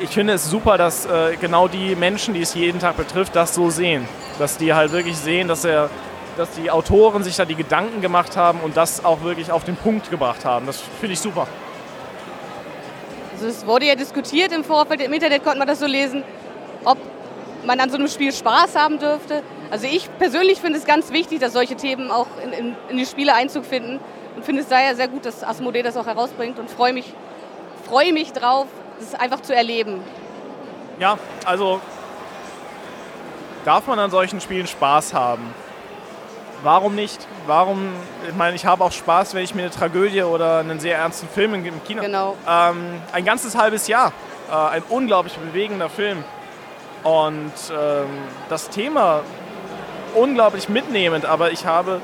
ich 0.00 0.10
finde 0.10 0.34
es 0.34 0.48
super, 0.48 0.78
dass 0.78 1.04
äh, 1.06 1.36
genau 1.38 1.68
die 1.68 1.94
Menschen, 1.94 2.34
die 2.34 2.42
es 2.42 2.54
jeden 2.54 2.80
Tag 2.80 2.96
betrifft, 2.96 3.36
das 3.36 3.54
so 3.54 3.70
sehen. 3.70 4.08
Dass 4.38 4.56
die 4.56 4.72
halt 4.72 4.92
wirklich 4.92 5.16
sehen, 5.16 5.48
dass, 5.48 5.64
er, 5.64 5.90
dass 6.36 6.50
die 6.52 6.70
Autoren 6.70 7.22
sich 7.22 7.36
da 7.36 7.44
die 7.44 7.54
Gedanken 7.54 8.00
gemacht 8.00 8.36
haben 8.36 8.60
und 8.60 8.76
das 8.76 9.04
auch 9.04 9.22
wirklich 9.22 9.52
auf 9.52 9.64
den 9.64 9.76
Punkt 9.76 10.10
gebracht 10.10 10.44
haben. 10.44 10.66
Das 10.66 10.80
finde 11.00 11.14
ich 11.14 11.20
super. 11.20 11.46
Also 13.34 13.48
es 13.48 13.66
wurde 13.66 13.86
ja 13.86 13.94
diskutiert 13.94 14.52
im 14.52 14.64
Vorfeld, 14.64 15.02
im 15.02 15.12
Internet 15.12 15.44
konnte 15.44 15.58
man 15.58 15.68
das 15.68 15.80
so 15.80 15.86
lesen, 15.86 16.24
ob 16.84 16.96
man 17.66 17.78
an 17.80 17.90
so 17.90 17.96
einem 17.96 18.08
Spiel 18.08 18.32
Spaß 18.32 18.74
haben 18.74 18.98
dürfte. 18.98 19.42
Also 19.70 19.86
ich 19.86 20.08
persönlich 20.18 20.60
finde 20.60 20.78
es 20.78 20.84
ganz 20.84 21.12
wichtig, 21.12 21.40
dass 21.40 21.52
solche 21.52 21.76
Themen 21.76 22.10
auch 22.10 22.28
in, 22.42 22.52
in, 22.52 22.76
in 22.88 22.96
die 22.96 23.06
Spiele 23.06 23.34
Einzug 23.34 23.64
finden 23.64 23.98
und 24.36 24.44
finde 24.44 24.62
es 24.62 24.68
daher 24.68 24.94
sehr 24.94 25.08
gut, 25.08 25.26
dass 25.26 25.42
Asmodee 25.42 25.82
das 25.82 25.96
auch 25.96 26.06
herausbringt 26.06 26.58
und 26.58 26.70
freue 26.70 26.92
mich, 26.92 27.12
freue 27.86 28.12
mich 28.12 28.32
drauf, 28.32 28.66
das 29.00 29.14
einfach 29.14 29.40
zu 29.40 29.54
erleben. 29.54 30.00
Ja, 30.98 31.18
also 31.44 31.80
darf 33.64 33.86
man 33.86 33.98
an 33.98 34.10
solchen 34.10 34.40
Spielen 34.40 34.66
Spaß 34.66 35.14
haben? 35.14 35.54
Warum 36.62 36.94
nicht? 36.94 37.26
Warum? 37.46 37.92
Ich 38.28 38.34
meine, 38.34 38.56
ich 38.56 38.64
habe 38.64 38.82
auch 38.82 38.92
Spaß, 38.92 39.34
wenn 39.34 39.44
ich 39.44 39.54
mir 39.54 39.62
eine 39.62 39.70
Tragödie 39.70 40.22
oder 40.22 40.60
einen 40.60 40.80
sehr 40.80 40.96
ernsten 40.96 41.28
Film 41.28 41.54
im 41.54 41.84
Kino. 41.84 42.02
Genau. 42.02 42.36
Ähm, 42.48 43.00
ein 43.12 43.24
ganzes 43.24 43.56
halbes 43.56 43.88
Jahr. 43.88 44.12
Äh, 44.50 44.54
ein 44.54 44.82
unglaublich 44.88 45.36
bewegender 45.36 45.90
Film. 45.90 46.24
Und 47.02 47.52
ähm, 47.70 48.06
das 48.48 48.70
Thema 48.70 49.20
unglaublich 50.16 50.68
mitnehmend, 50.68 51.24
aber 51.24 51.52
ich 51.52 51.66
habe 51.66 52.00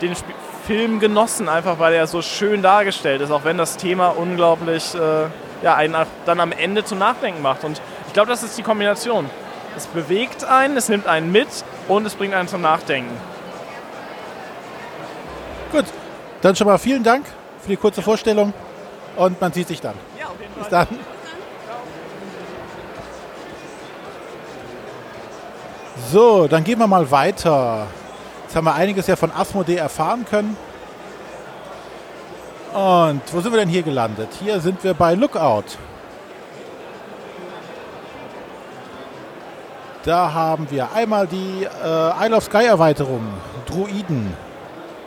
den 0.00 0.12
Sp 0.12 0.30
Film 0.66 0.98
genossen, 0.98 1.48
einfach 1.48 1.78
weil 1.78 1.94
er 1.94 2.08
so 2.08 2.22
schön 2.22 2.60
dargestellt 2.60 3.20
ist, 3.20 3.30
auch 3.30 3.44
wenn 3.44 3.56
das 3.56 3.76
Thema 3.76 4.08
unglaublich 4.08 4.96
äh, 4.96 5.26
ja, 5.62 5.76
einen 5.76 5.94
dann 6.24 6.40
am 6.40 6.50
Ende 6.50 6.84
zum 6.84 6.98
Nachdenken 6.98 7.40
macht. 7.40 7.62
Und 7.62 7.80
ich 8.08 8.12
glaube, 8.12 8.28
das 8.28 8.42
ist 8.42 8.58
die 8.58 8.64
Kombination. 8.64 9.30
Es 9.76 9.86
bewegt 9.86 10.44
einen, 10.44 10.76
es 10.76 10.88
nimmt 10.88 11.06
einen 11.06 11.30
mit 11.30 11.46
und 11.86 12.04
es 12.04 12.14
bringt 12.14 12.34
einen 12.34 12.48
zum 12.48 12.62
Nachdenken. 12.62 13.16
Gut, 15.70 15.84
dann 16.40 16.56
schon 16.56 16.66
mal 16.66 16.78
vielen 16.78 17.04
Dank 17.04 17.26
für 17.60 17.68
die 17.68 17.76
kurze 17.76 18.02
Vorstellung 18.02 18.52
und 19.16 19.40
man 19.40 19.52
sieht 19.52 19.68
sich 19.68 19.80
dann. 19.80 19.94
Ja, 20.18 20.26
auf 20.26 20.40
jeden 20.40 20.54
Bis 20.54 20.68
dann. 20.68 20.88
So, 26.12 26.46
dann 26.46 26.62
gehen 26.62 26.78
wir 26.78 26.86
mal 26.86 27.10
weiter. 27.10 27.88
Jetzt 28.44 28.54
haben 28.54 28.64
wir 28.64 28.74
einiges 28.74 29.08
ja 29.08 29.16
von 29.16 29.32
Asmodee 29.32 29.74
erfahren 29.74 30.24
können. 30.24 30.56
Und 32.72 33.22
wo 33.32 33.40
sind 33.40 33.52
wir 33.52 33.58
denn 33.58 33.68
hier 33.68 33.82
gelandet? 33.82 34.28
Hier 34.38 34.60
sind 34.60 34.84
wir 34.84 34.94
bei 34.94 35.14
Lookout. 35.14 35.64
Da 40.04 40.32
haben 40.32 40.70
wir 40.70 40.92
einmal 40.94 41.26
die 41.26 41.64
äh, 41.64 42.26
Isle 42.26 42.36
of 42.36 42.44
Sky 42.44 42.66
Erweiterung, 42.66 43.26
Druiden. 43.66 44.32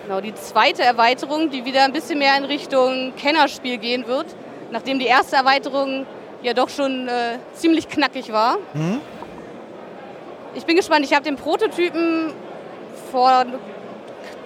Genau, 0.04 0.20
die 0.20 0.34
zweite 0.34 0.84
Erweiterung, 0.84 1.50
die 1.50 1.64
wieder 1.64 1.86
ein 1.86 1.94
bisschen 1.94 2.20
mehr 2.20 2.36
in 2.38 2.44
Richtung 2.44 3.14
Kennerspiel 3.16 3.78
gehen 3.78 4.06
wird, 4.06 4.26
nachdem 4.72 5.00
die 5.00 5.06
erste 5.06 5.38
Erweiterung 5.38 6.06
ja 6.42 6.54
doch 6.54 6.68
schon 6.68 7.08
äh, 7.08 7.38
ziemlich 7.54 7.88
knackig 7.88 8.34
war. 8.34 8.58
Ich 10.56 10.66
bin 10.66 10.76
gespannt, 10.76 11.06
ich 11.06 11.14
habe 11.14 11.24
den 11.24 11.36
Prototypen 11.36 12.34
vor 13.12 13.30
einem 13.30 13.60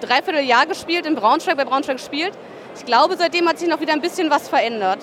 Dreivierteljahr 0.02 0.66
gespielt, 0.66 1.06
in 1.06 1.16
Braunschweig, 1.16 1.56
bei 1.56 1.66
Braunschweig 1.66 1.98
gespielt. 1.98 2.34
Ich 2.76 2.86
glaube, 2.86 3.16
seitdem 3.18 3.48
hat 3.48 3.58
sich 3.58 3.70
noch 3.70 3.80
wieder 3.80 3.94
ein 3.94 4.02
bisschen 4.02 4.30
was 4.30 4.50
verändert. 4.50 5.00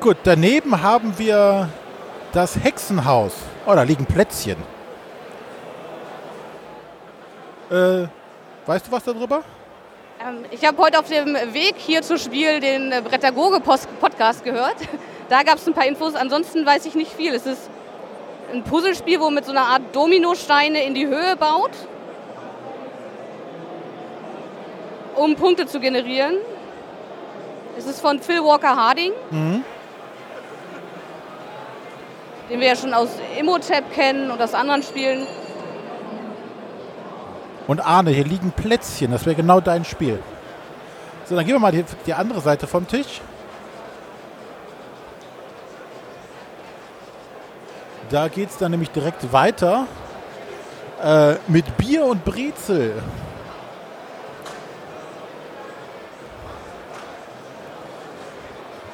Gut, 0.00 0.18
daneben 0.24 0.82
haben 0.82 1.18
wir 1.18 1.70
das 2.32 2.62
Hexenhaus. 2.62 3.32
Oh, 3.64 3.74
da 3.74 3.82
liegen 3.82 4.04
Plätzchen. 4.04 4.56
Äh, 7.70 8.06
weißt 8.66 8.86
du 8.86 8.92
was 8.92 9.04
darüber? 9.04 9.42
Ähm, 10.20 10.44
ich 10.50 10.66
habe 10.66 10.76
heute 10.82 10.98
auf 10.98 11.08
dem 11.08 11.34
Weg 11.54 11.76
hier 11.78 12.02
zu 12.02 12.18
Spiel 12.18 12.60
den 12.60 12.92
äh, 12.92 13.00
Brettagoge-Podcast 13.00 14.44
gehört. 14.44 14.76
Da 15.28 15.42
gab 15.42 15.56
es 15.56 15.66
ein 15.66 15.74
paar 15.74 15.86
Infos. 15.86 16.14
Ansonsten 16.14 16.66
weiß 16.66 16.86
ich 16.86 16.94
nicht 16.94 17.12
viel. 17.12 17.34
Es 17.34 17.46
ist 17.46 17.70
ein 18.52 18.62
Puzzlespiel, 18.62 19.20
wo 19.20 19.24
man 19.24 19.34
mit 19.34 19.44
so 19.46 19.52
einer 19.52 19.66
Art 19.66 19.82
Dominosteine 19.92 20.84
in 20.84 20.94
die 20.94 21.06
Höhe 21.06 21.36
baut, 21.36 21.70
um 25.16 25.34
Punkte 25.36 25.66
zu 25.66 25.80
generieren. 25.80 26.36
Es 27.76 27.86
ist 27.86 28.00
von 28.00 28.20
Phil 28.20 28.44
Walker 28.44 28.76
Harding, 28.76 29.12
den 32.50 32.60
wir 32.60 32.68
ja 32.68 32.76
schon 32.76 32.94
aus 32.94 33.08
Imhotep 33.38 33.92
kennen 33.92 34.30
und 34.30 34.40
aus 34.40 34.54
anderen 34.54 34.82
Spielen. 34.82 35.26
Und 37.66 37.80
Arne, 37.80 38.10
hier 38.10 38.24
liegen 38.24 38.52
Plätzchen. 38.52 39.10
Das 39.10 39.24
wäre 39.24 39.34
genau 39.34 39.60
dein 39.60 39.84
Spiel. 39.84 40.22
So, 41.24 41.34
dann 41.34 41.46
gehen 41.46 41.54
wir 41.54 41.60
mal 41.60 41.72
die, 41.72 41.84
die 42.06 42.12
andere 42.12 42.40
Seite 42.40 42.66
vom 42.66 42.86
Tisch. 42.86 43.22
Da 48.10 48.28
geht 48.28 48.50
es 48.50 48.58
dann 48.58 48.70
nämlich 48.70 48.90
direkt 48.90 49.32
weiter 49.32 49.86
äh, 51.02 51.34
mit 51.48 51.76
Bier 51.76 52.04
und 52.04 52.24
Brezel. 52.24 52.92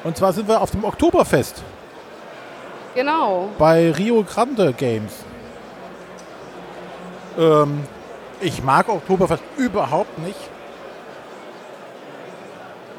Und 0.03 0.17
zwar 0.17 0.33
sind 0.33 0.47
wir 0.47 0.61
auf 0.61 0.71
dem 0.71 0.83
Oktoberfest 0.83 1.61
Genau. 2.95 3.49
bei 3.57 3.91
Rio 3.91 4.23
Grande 4.23 4.73
Games. 4.73 5.13
Ähm, 7.37 7.83
ich 8.41 8.63
mag 8.63 8.89
Oktoberfest 8.89 9.43
überhaupt 9.57 10.17
nicht. 10.19 10.39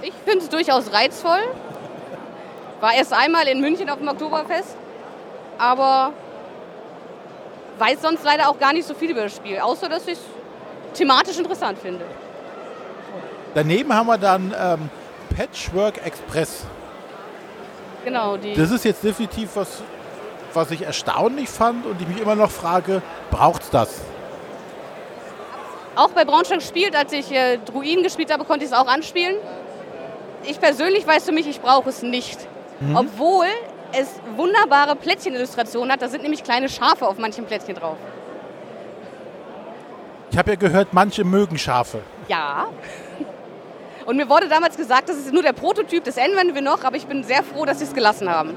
Ich 0.02 0.12
finde 0.24 0.38
es 0.44 0.48
durchaus 0.48 0.92
reizvoll. 0.92 1.40
War 2.80 2.94
erst 2.94 3.12
einmal 3.12 3.46
in 3.48 3.60
München 3.60 3.90
auf 3.90 3.98
dem 3.98 4.08
Oktoberfest, 4.08 4.76
aber 5.58 6.12
weiß 7.78 8.02
sonst 8.02 8.24
leider 8.24 8.48
auch 8.48 8.58
gar 8.58 8.72
nicht 8.72 8.86
so 8.86 8.94
viel 8.94 9.10
über 9.10 9.22
das 9.22 9.36
Spiel, 9.36 9.58
außer 9.58 9.88
dass 9.88 10.06
ich 10.06 10.14
es 10.14 10.98
thematisch 10.98 11.38
interessant 11.38 11.78
finde. 11.78 12.04
Daneben 13.54 13.92
haben 13.94 14.06
wir 14.06 14.18
dann 14.18 14.54
ähm, 14.58 14.90
Patchwork 15.36 16.04
Express. 16.04 16.64
Genau, 18.04 18.36
die. 18.36 18.54
Das 18.54 18.70
ist 18.70 18.84
jetzt 18.84 19.04
definitiv 19.04 19.50
was, 19.54 19.82
was 20.54 20.70
ich 20.70 20.82
erstaunlich 20.82 21.48
fand 21.48 21.86
und 21.86 22.00
ich 22.00 22.08
mich 22.08 22.20
immer 22.20 22.34
noch 22.34 22.50
frage, 22.50 23.02
braucht's 23.30 23.70
das? 23.70 24.00
auch 25.96 26.10
bei 26.10 26.24
Braunschweig 26.24 26.60
gespielt, 26.60 26.96
als 26.96 27.12
ich 27.12 27.30
äh, 27.32 27.58
Druiden 27.58 28.02
gespielt 28.02 28.32
habe, 28.32 28.44
konnte 28.44 28.64
ich 28.64 28.70
es 28.70 28.76
auch 28.76 28.86
anspielen. 28.86 29.36
Ich 30.44 30.60
persönlich 30.60 31.06
weiß 31.06 31.24
für 31.24 31.32
mich, 31.32 31.46
ich 31.46 31.60
brauche 31.60 31.88
es 31.88 32.02
nicht. 32.02 32.38
Obwohl 32.94 33.46
es 33.92 34.08
wunderbare 34.36 34.96
Plättchenillustrationen 34.96 35.92
hat. 35.92 36.02
Da 36.02 36.08
sind 36.08 36.22
nämlich 36.22 36.42
kleine 36.42 36.68
Schafe 36.68 37.06
auf 37.06 37.18
manchen 37.18 37.44
Plättchen 37.44 37.74
drauf. 37.74 37.96
Ich 40.30 40.38
habe 40.38 40.50
ja 40.50 40.56
gehört, 40.56 40.88
manche 40.92 41.24
mögen 41.24 41.58
Schafe. 41.58 42.00
Ja. 42.28 42.66
Und 44.06 44.16
mir 44.16 44.28
wurde 44.28 44.48
damals 44.48 44.76
gesagt, 44.76 45.08
das 45.08 45.16
ist 45.16 45.32
nur 45.32 45.42
der 45.42 45.52
Prototyp, 45.52 46.04
das 46.04 46.16
ändern 46.16 46.54
wir 46.54 46.62
noch, 46.62 46.82
aber 46.84 46.96
ich 46.96 47.06
bin 47.06 47.22
sehr 47.22 47.42
froh, 47.42 47.64
dass 47.64 47.78
sie 47.78 47.84
es 47.84 47.94
gelassen 47.94 48.30
haben. 48.30 48.54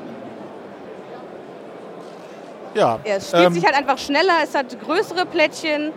Ja. 2.74 3.00
Es 3.04 3.30
spielt 3.30 3.48
ähm, 3.48 3.54
sich 3.54 3.66
halt 3.66 3.76
einfach 3.76 3.98
schneller, 3.98 4.34
es 4.44 4.56
hat 4.56 4.80
größere 4.82 5.26
Plättchen, 5.26 5.92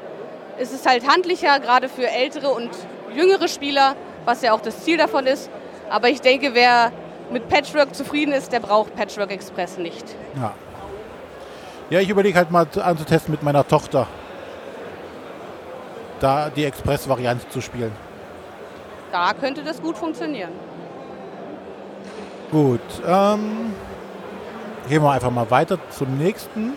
es 0.58 0.72
ist 0.72 0.86
halt 0.86 1.08
handlicher, 1.08 1.60
gerade 1.60 1.88
für 1.88 2.08
ältere 2.08 2.50
und 2.50 2.70
jüngere 3.14 3.48
Spieler, 3.48 3.94
was 4.24 4.42
ja 4.42 4.52
auch 4.52 4.60
das 4.60 4.84
Ziel 4.84 4.96
davon 4.96 5.26
ist. 5.26 5.48
Aber 5.88 6.08
ich 6.08 6.20
denke, 6.20 6.54
wer 6.54 6.92
mit 7.30 7.48
Patchwork 7.48 7.94
zufrieden 7.94 8.32
ist, 8.32 8.52
der 8.52 8.60
braucht 8.60 8.94
Patchwork 8.96 9.30
Express 9.30 9.78
nicht. 9.78 10.04
ja. 10.36 10.52
ja, 11.90 12.00
ich 12.00 12.08
überlege 12.08 12.36
halt 12.38 12.50
mal 12.50 12.68
zu- 12.70 12.82
anzutesten 12.82 13.32
mit 13.32 13.42
meiner 13.42 13.66
Tochter. 13.66 14.06
da 16.20 16.50
die 16.50 16.64
Express-Variante 16.64 17.48
zu 17.48 17.60
spielen. 17.60 17.92
Da 19.12 19.32
könnte 19.34 19.62
das 19.62 19.80
gut 19.80 19.96
funktionieren. 19.96 20.50
Gut, 22.50 22.80
ähm, 23.06 23.72
gehen 24.88 25.02
wir 25.02 25.10
einfach 25.10 25.30
mal 25.30 25.50
weiter 25.50 25.78
zum 25.90 26.16
nächsten. 26.18 26.76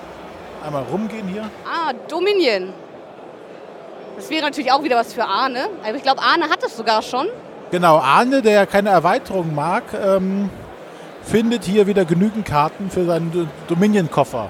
Einmal 0.66 0.84
rumgehen 0.92 1.28
hier. 1.28 1.50
Ah, 1.66 1.92
Dominion. 2.08 2.74
Das 4.16 4.30
wäre 4.30 4.44
natürlich 4.44 4.72
auch 4.72 4.84
wieder 4.84 4.96
was 4.98 5.14
für 5.14 5.24
Arne. 5.26 5.70
Aber 5.84 5.96
ich 5.96 6.04
glaube, 6.04 6.22
Arne 6.22 6.50
hat 6.50 6.62
es 6.64 6.78
sogar 6.78 7.02
schon. 7.02 7.28
Genau, 7.72 7.98
Arne, 8.00 8.42
der 8.42 8.68
keine 8.68 8.90
Erweiterung 8.90 9.56
mag, 9.56 9.84
ähm, 9.94 10.50
findet 11.24 11.64
hier 11.64 11.88
wieder 11.88 12.04
genügend 12.04 12.46
Karten 12.46 12.90
für 12.90 13.06
seinen 13.06 13.32
Do- 13.32 13.48
Dominion-Koffer. 13.70 14.50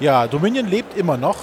Ja, 0.00 0.26
Dominion 0.26 0.66
lebt 0.66 0.96
immer 0.96 1.18
noch. 1.18 1.36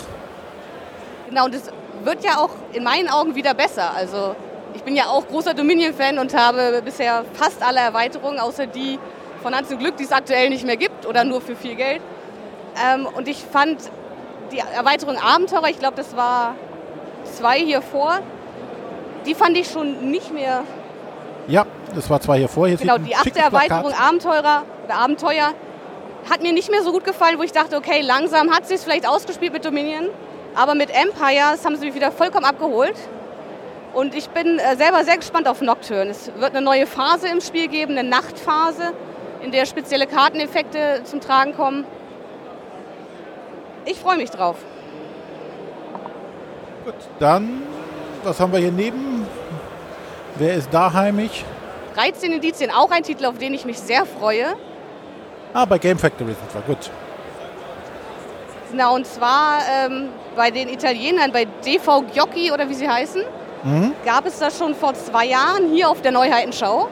Genau, 1.29 1.45
und 1.45 1.53
es 1.53 1.71
wird 2.03 2.23
ja 2.23 2.38
auch 2.38 2.49
in 2.73 2.84
meinen 2.84 3.10
Augen 3.10 3.36
wieder 3.36 3.53
besser. 3.53 3.93
Also 3.95 4.36
ich 4.73 4.82
bin 4.84 4.95
ja 4.95 5.05
auch 5.05 5.27
großer 5.27 5.53
Dominion-Fan 5.53 6.17
und 6.17 6.36
habe 6.36 6.82
bisher 6.84 7.23
fast 7.34 7.62
alle 7.62 7.79
Erweiterungen, 7.79 8.39
außer 8.39 8.65
die 8.65 8.97
von 9.43 9.55
Hans 9.55 9.69
Glück, 9.69 9.97
die 9.97 10.03
es 10.03 10.12
aktuell 10.12 10.49
nicht 10.49 10.65
mehr 10.65 10.77
gibt 10.77 11.05
oder 11.05 11.23
nur 11.23 11.41
für 11.41 11.55
viel 11.55 11.75
Geld. 11.75 12.01
Ähm, 12.84 13.05
und 13.05 13.27
ich 13.27 13.43
fand 13.43 13.79
die 14.51 14.60
Erweiterung 14.75 15.17
Abenteurer, 15.17 15.69
ich 15.69 15.79
glaube, 15.79 15.95
das 15.95 16.15
war 16.15 16.55
zwei 17.38 17.60
hier 17.60 17.84
vor, 17.84 18.19
die 19.25 19.36
fand 19.36 19.58
ich 19.58 19.69
schon 19.69 20.12
nicht 20.12 20.34
mehr 20.34 20.63
Ja, 21.47 21.65
das 21.95 22.10
war 22.10 22.19
zwar 22.19 22.38
hier 22.38 22.47
vor. 22.49 22.67
Hier 22.67 22.77
Genau, 22.77 22.97
die 22.97 23.15
achte. 23.15 23.38
Erweiterung 23.39 23.93
Abenteurer 23.93 24.63
oder 24.86 24.95
Abenteuer 24.95 25.53
hat 26.29 26.41
mir 26.41 26.53
nicht 26.53 26.69
mehr 26.69 26.84
so 26.84 26.91
gut 26.91 27.05
gefallen, 27.05 27.38
wo 27.39 27.43
ich 27.43 27.51
dachte, 27.51 27.77
okay, 27.77 28.01
langsam 28.01 28.51
hat 28.51 28.67
sie 28.67 28.75
es 28.75 28.84
vielleicht 28.84 29.08
ausgespielt 29.08 29.53
mit 29.53 29.65
Dominion, 29.65 30.10
aber 30.55 30.75
mit 30.75 30.89
Empires 30.89 31.65
haben 31.65 31.75
sie 31.77 31.86
mich 31.86 31.95
wieder 31.95 32.12
vollkommen 32.12 32.45
abgeholt. 32.45 32.95
Und 33.93 34.13
ich 34.13 34.29
bin 34.29 34.60
äh, 34.60 34.75
selber 34.75 35.03
sehr 35.03 35.17
gespannt 35.17 35.47
auf 35.47 35.62
Nocturne. 35.62 36.12
Es 36.12 36.32
wird 36.38 36.51
eine 36.51 36.62
neue 36.62 36.86
Phase 36.86 37.27
im 37.27 37.41
Spiel 37.41 37.67
geben, 37.67 37.97
eine 37.97 38.08
Nachtphase, 38.08 38.93
in 39.41 39.51
der 39.51 39.65
spezielle 39.65 40.05
Karteneffekte 40.05 41.01
zum 41.05 41.21
Tragen 41.21 41.55
kommen. 41.55 41.86
Ich 43.86 43.97
freue 43.97 44.17
mich 44.17 44.29
drauf. 44.29 44.58
Gut, 46.86 46.93
dann, 47.19 47.63
was 48.23 48.39
haben 48.39 48.51
wir 48.51 48.60
hier 48.60 48.71
neben? 48.71 49.25
Wer 50.36 50.55
ist 50.55 50.69
da 50.71 50.91
heimisch? 50.91 51.43
13 51.95 52.32
Indizien, 52.32 52.71
auch 52.71 52.91
ein 52.91 53.03
Titel, 53.03 53.25
auf 53.25 53.38
den 53.38 53.53
ich 53.53 53.65
mich 53.65 53.79
sehr 53.79 54.05
freue. 54.05 54.55
Ah, 55.53 55.65
bei 55.65 55.77
Game 55.77 55.97
Factory 55.97 56.34
sind 56.34 56.53
wir. 56.53 56.62
Gut. 56.62 56.89
Na, 58.71 58.89
und 58.89 59.05
zwar 59.05 59.60
ähm, 59.67 60.10
bei 60.36 60.51
den 60.51 60.69
Italienern, 60.69 61.32
bei 61.32 61.45
DV 61.65 62.03
Giocchi 62.13 62.51
oder 62.51 62.69
wie 62.69 62.75
sie 62.75 62.88
heißen, 62.88 63.23
gab 64.05 64.25
es 64.25 64.39
das 64.39 64.58
schon 64.58 64.75
vor 64.75 64.93
zwei 64.93 65.25
Jahren 65.25 65.69
hier 65.73 65.89
auf 65.89 66.01
der 66.01 66.12
Neuheitenschau. 66.12 66.88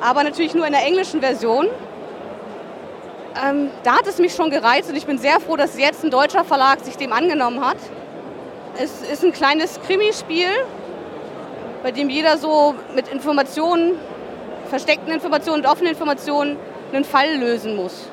Aber 0.00 0.24
natürlich 0.24 0.54
nur 0.54 0.66
in 0.66 0.72
der 0.72 0.82
englischen 0.82 1.20
Version. 1.20 1.68
Ähm, 3.46 3.70
da 3.84 3.96
hat 3.96 4.06
es 4.06 4.18
mich 4.18 4.34
schon 4.34 4.50
gereizt 4.50 4.90
und 4.90 4.96
ich 4.96 5.06
bin 5.06 5.18
sehr 5.18 5.38
froh, 5.38 5.56
dass 5.56 5.78
jetzt 5.78 6.02
ein 6.02 6.10
deutscher 6.10 6.44
Verlag 6.44 6.80
sich 6.80 6.96
dem 6.96 7.12
angenommen 7.12 7.64
hat. 7.64 7.76
Es 8.78 9.02
ist 9.02 9.22
ein 9.22 9.32
kleines 9.32 9.80
Krimispiel, 9.82 10.48
bei 11.82 11.90
dem 11.90 12.08
jeder 12.08 12.38
so 12.38 12.74
mit 12.94 13.08
Informationen, 13.08 13.96
versteckten 14.70 15.12
Informationen 15.12 15.62
und 15.62 15.70
offenen 15.70 15.92
Informationen 15.92 16.56
einen 16.92 17.04
Fall 17.04 17.36
lösen 17.36 17.76
muss. 17.76 18.08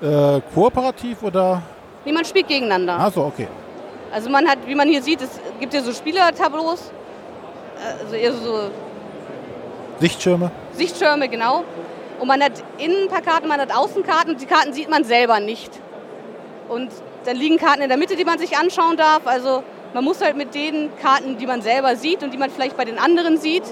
Äh, 0.00 0.40
kooperativ 0.54 1.22
oder? 1.22 1.62
Niemand 2.04 2.26
spielt 2.26 2.48
gegeneinander. 2.48 2.98
Achso, 2.98 3.26
okay. 3.26 3.48
Also 4.12 4.30
man 4.30 4.48
hat, 4.48 4.58
wie 4.66 4.74
man 4.74 4.88
hier 4.88 5.02
sieht, 5.02 5.20
es 5.20 5.40
gibt 5.60 5.74
ja 5.74 5.82
so 5.82 5.92
Spielertableaus, 5.92 6.90
also 8.02 8.14
eher 8.14 8.32
so 8.32 8.70
Sichtschirme. 10.00 10.50
Sichtschirme, 10.72 11.28
genau. 11.28 11.64
Und 12.18 12.28
man 12.28 12.42
hat 12.42 12.52
innen 12.78 13.04
ein 13.04 13.08
paar 13.08 13.22
Karten, 13.22 13.48
man 13.48 13.60
hat 13.60 13.74
Außenkarten 13.74 14.32
und 14.32 14.40
die 14.40 14.46
Karten 14.46 14.72
sieht 14.72 14.88
man 14.88 15.04
selber 15.04 15.40
nicht. 15.40 15.70
Und 16.68 16.90
dann 17.26 17.36
liegen 17.36 17.58
Karten 17.58 17.82
in 17.82 17.88
der 17.88 17.98
Mitte, 17.98 18.16
die 18.16 18.24
man 18.24 18.38
sich 18.38 18.56
anschauen 18.56 18.96
darf. 18.96 19.26
Also 19.26 19.62
man 19.94 20.04
muss 20.04 20.22
halt 20.22 20.36
mit 20.36 20.54
den 20.54 20.90
Karten, 21.00 21.38
die 21.38 21.46
man 21.46 21.62
selber 21.62 21.96
sieht 21.96 22.22
und 22.22 22.32
die 22.32 22.38
man 22.38 22.50
vielleicht 22.50 22.76
bei 22.76 22.84
den 22.84 22.98
anderen 22.98 23.38
sieht, 23.38 23.64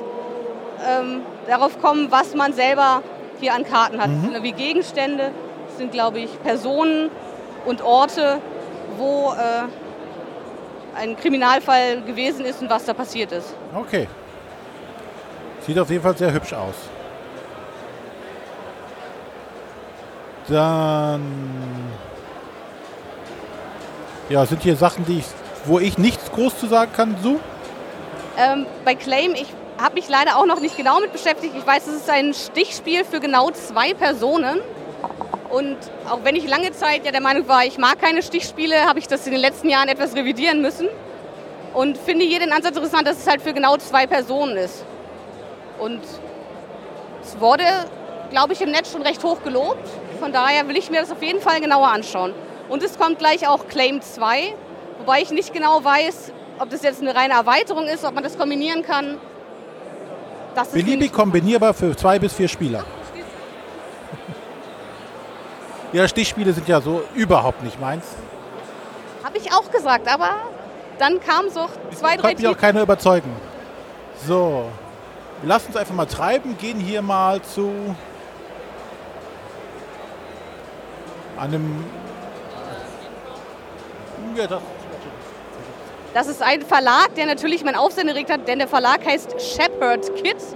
ähm, 0.87 1.23
darauf 1.47 1.81
kommen, 1.81 2.11
was 2.11 2.35
man 2.35 2.53
selber 2.53 3.03
hier 3.41 3.55
an 3.55 3.65
Karten 3.65 4.01
hat. 4.01 4.11
Das 4.11 4.23
sind 4.23 4.43
wie 4.43 4.53
Gegenstände, 4.53 5.31
das 5.69 5.79
sind, 5.79 5.93
glaube 5.93 6.19
ich, 6.21 6.43
Personen 6.43 7.11
und 7.65 7.83
Orte, 7.83 8.41
wo 8.97 9.33
äh, 9.33 10.99
ein 10.99 11.17
Kriminalfall 11.17 12.03
gewesen 12.03 12.45
ist 12.45 12.63
und 12.63 12.71
was 12.71 12.85
da 12.85 12.95
passiert 12.95 13.33
ist. 13.33 13.55
Okay. 13.75 14.09
Sieht 15.67 15.79
auf 15.79 15.91
jeden 15.91 16.03
Fall 16.03 16.17
sehr 16.17 16.33
hübsch 16.33 16.53
aus. 16.53 16.75
Dann. 20.49 21.74
Ja, 24.31 24.47
sind 24.47 24.63
hier 24.63 24.77
Sachen, 24.77 25.05
die 25.05 25.19
ich, 25.19 25.27
wo 25.67 25.79
ich 25.79 25.99
nichts 25.99 26.33
groß 26.33 26.59
zu 26.59 26.67
sagen 26.67 26.91
kann, 26.95 27.17
so? 27.23 27.39
Ähm, 28.39 28.67
bei 28.85 28.95
Claim, 28.95 29.35
ich 29.35 29.47
habe 29.79 29.95
mich 29.95 30.09
leider 30.09 30.39
auch 30.39 30.47
noch 30.47 30.61
nicht 30.61 30.77
genau 30.77 30.99
mit 31.01 31.13
beschäftigt. 31.13 31.55
Ich 31.57 31.67
weiß, 31.67 31.87
es 31.89 31.97
ist 31.97 32.11
ein 32.11 32.33
Stichspiel 32.33 33.05
für 33.05 33.21
genau 33.21 33.51
zwei 33.51 33.93
Personen. 33.93 34.61
Und 35.51 35.77
auch 36.09 36.21
wenn 36.25 36.37
ich 36.37 36.49
lange 36.49 36.73
Zeit 36.73 37.05
ja 37.05 37.13
der 37.13 37.21
Meinung 37.21 37.47
war, 37.49 37.65
ich 37.65 37.77
mag 37.77 38.01
keine 38.01 38.23
Stichspiele, 38.23 38.87
habe 38.87 38.99
ich 38.99 39.07
das 39.07 39.27
in 39.27 39.33
den 39.33 39.41
letzten 39.43 39.69
Jahren 39.69 39.89
etwas 39.89 40.15
revidieren 40.17 40.63
müssen. 40.63 40.89
Und 41.75 41.99
finde 41.99 42.25
hier 42.25 42.41
den 42.41 42.53
Ansatz 42.53 42.77
interessant, 42.77 43.07
dass 43.07 43.19
es 43.19 43.27
halt 43.27 43.43
für 43.43 43.53
genau 43.53 43.77
zwei 43.77 44.07
Personen 44.07 44.57
ist. 44.57 44.85
Und 45.79 46.01
es 47.23 47.39
wurde, 47.41 47.65
glaube 48.31 48.55
ich, 48.55 48.63
im 48.63 48.71
Netz 48.71 48.91
schon 48.91 49.03
recht 49.03 49.23
hoch 49.23 49.43
gelobt. 49.45 49.87
Von 50.19 50.33
daher 50.33 50.67
will 50.67 50.79
ich 50.79 50.91
mir 50.91 51.01
das 51.01 51.13
auf 51.13 51.23
jeden 51.23 51.41
Fall 51.41 51.61
genauer 51.61 51.89
anschauen. 51.89 52.33
Und 52.69 52.83
es 52.83 52.99
kommt 52.99 53.19
gleich 53.19 53.47
auch 53.47 53.69
Claim 53.69 54.01
2, 54.01 54.55
wobei 54.99 55.21
ich 55.23 55.31
nicht 55.31 55.53
genau 55.53 55.85
weiß, 55.85 56.33
ob 56.59 56.71
das 56.71 56.83
jetzt 56.83 57.03
eine 57.03 57.15
reine 57.15 57.35
Erweiterung 57.35 57.87
ist, 57.87 58.05
ob 58.05 58.15
man 58.15 58.25
das 58.25 58.39
kombinieren 58.39 58.83
kann. 58.83 59.19
Das 60.55 60.69
Beliebig 60.69 61.13
kombinierbar 61.13 61.75
für 61.75 61.97
zwei 61.97 62.19
bis 62.19 62.33
vier 62.33 62.49
Spieler. 62.49 62.85
Ja, 65.93 66.09
Stichspiele 66.09 66.53
sind 66.53 66.67
ja 66.67 66.81
so 66.81 67.05
überhaupt 67.15 67.63
nicht 67.63 67.81
meins. 67.81 68.05
Habe 69.23 69.39
ich 69.39 69.53
auch 69.53 69.71
gesagt, 69.71 70.13
aber 70.13 70.31
dann 70.99 71.21
kam 71.21 71.49
so 71.49 71.69
zwei, 71.93 72.17
drei 72.17 72.31
Konnte 72.31 72.43
mich 72.43 72.49
auch 72.49 72.59
keiner 72.59 72.83
überzeugen. 72.83 73.31
So, 74.27 74.65
wir 75.41 75.49
lassen 75.49 75.69
uns 75.69 75.77
einfach 75.77 75.95
mal 75.95 76.07
treiben, 76.07 76.59
gehen 76.59 76.81
hier 76.81 77.01
mal 77.01 77.41
zu 77.43 77.95
einem. 81.39 81.85
Ja, 84.37 84.47
das, 84.47 84.61
Das 86.13 86.27
ist 86.29 86.43
ein 86.43 86.63
Verlag, 86.63 87.15
der 87.17 87.27
natürlich 87.27 87.65
mein 87.65 87.77
Aufsehen 87.77 88.09
erregt 88.09 88.31
hat, 88.31 88.47
denn 88.49 88.59
der 88.59 88.69
Verlag 88.69 89.05
heißt 89.07 89.35
Shepherd 89.41 90.15
Kids. 90.17 90.55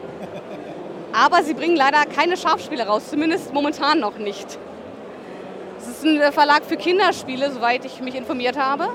Aber 1.12 1.42
sie 1.42 1.54
bringen 1.54 1.76
leider 1.76 2.04
keine 2.04 2.36
Scharfspiele 2.36 2.86
raus, 2.86 3.08
zumindest 3.10 3.52
momentan 3.54 3.98
noch 4.00 4.18
nicht. 4.18 4.58
Es 5.80 5.88
ist 5.88 6.04
ein 6.04 6.32
Verlag 6.32 6.64
für 6.64 6.76
Kinderspiele, 6.76 7.50
soweit 7.50 7.84
ich 7.84 8.00
mich 8.00 8.14
informiert 8.14 8.58
habe. 8.58 8.88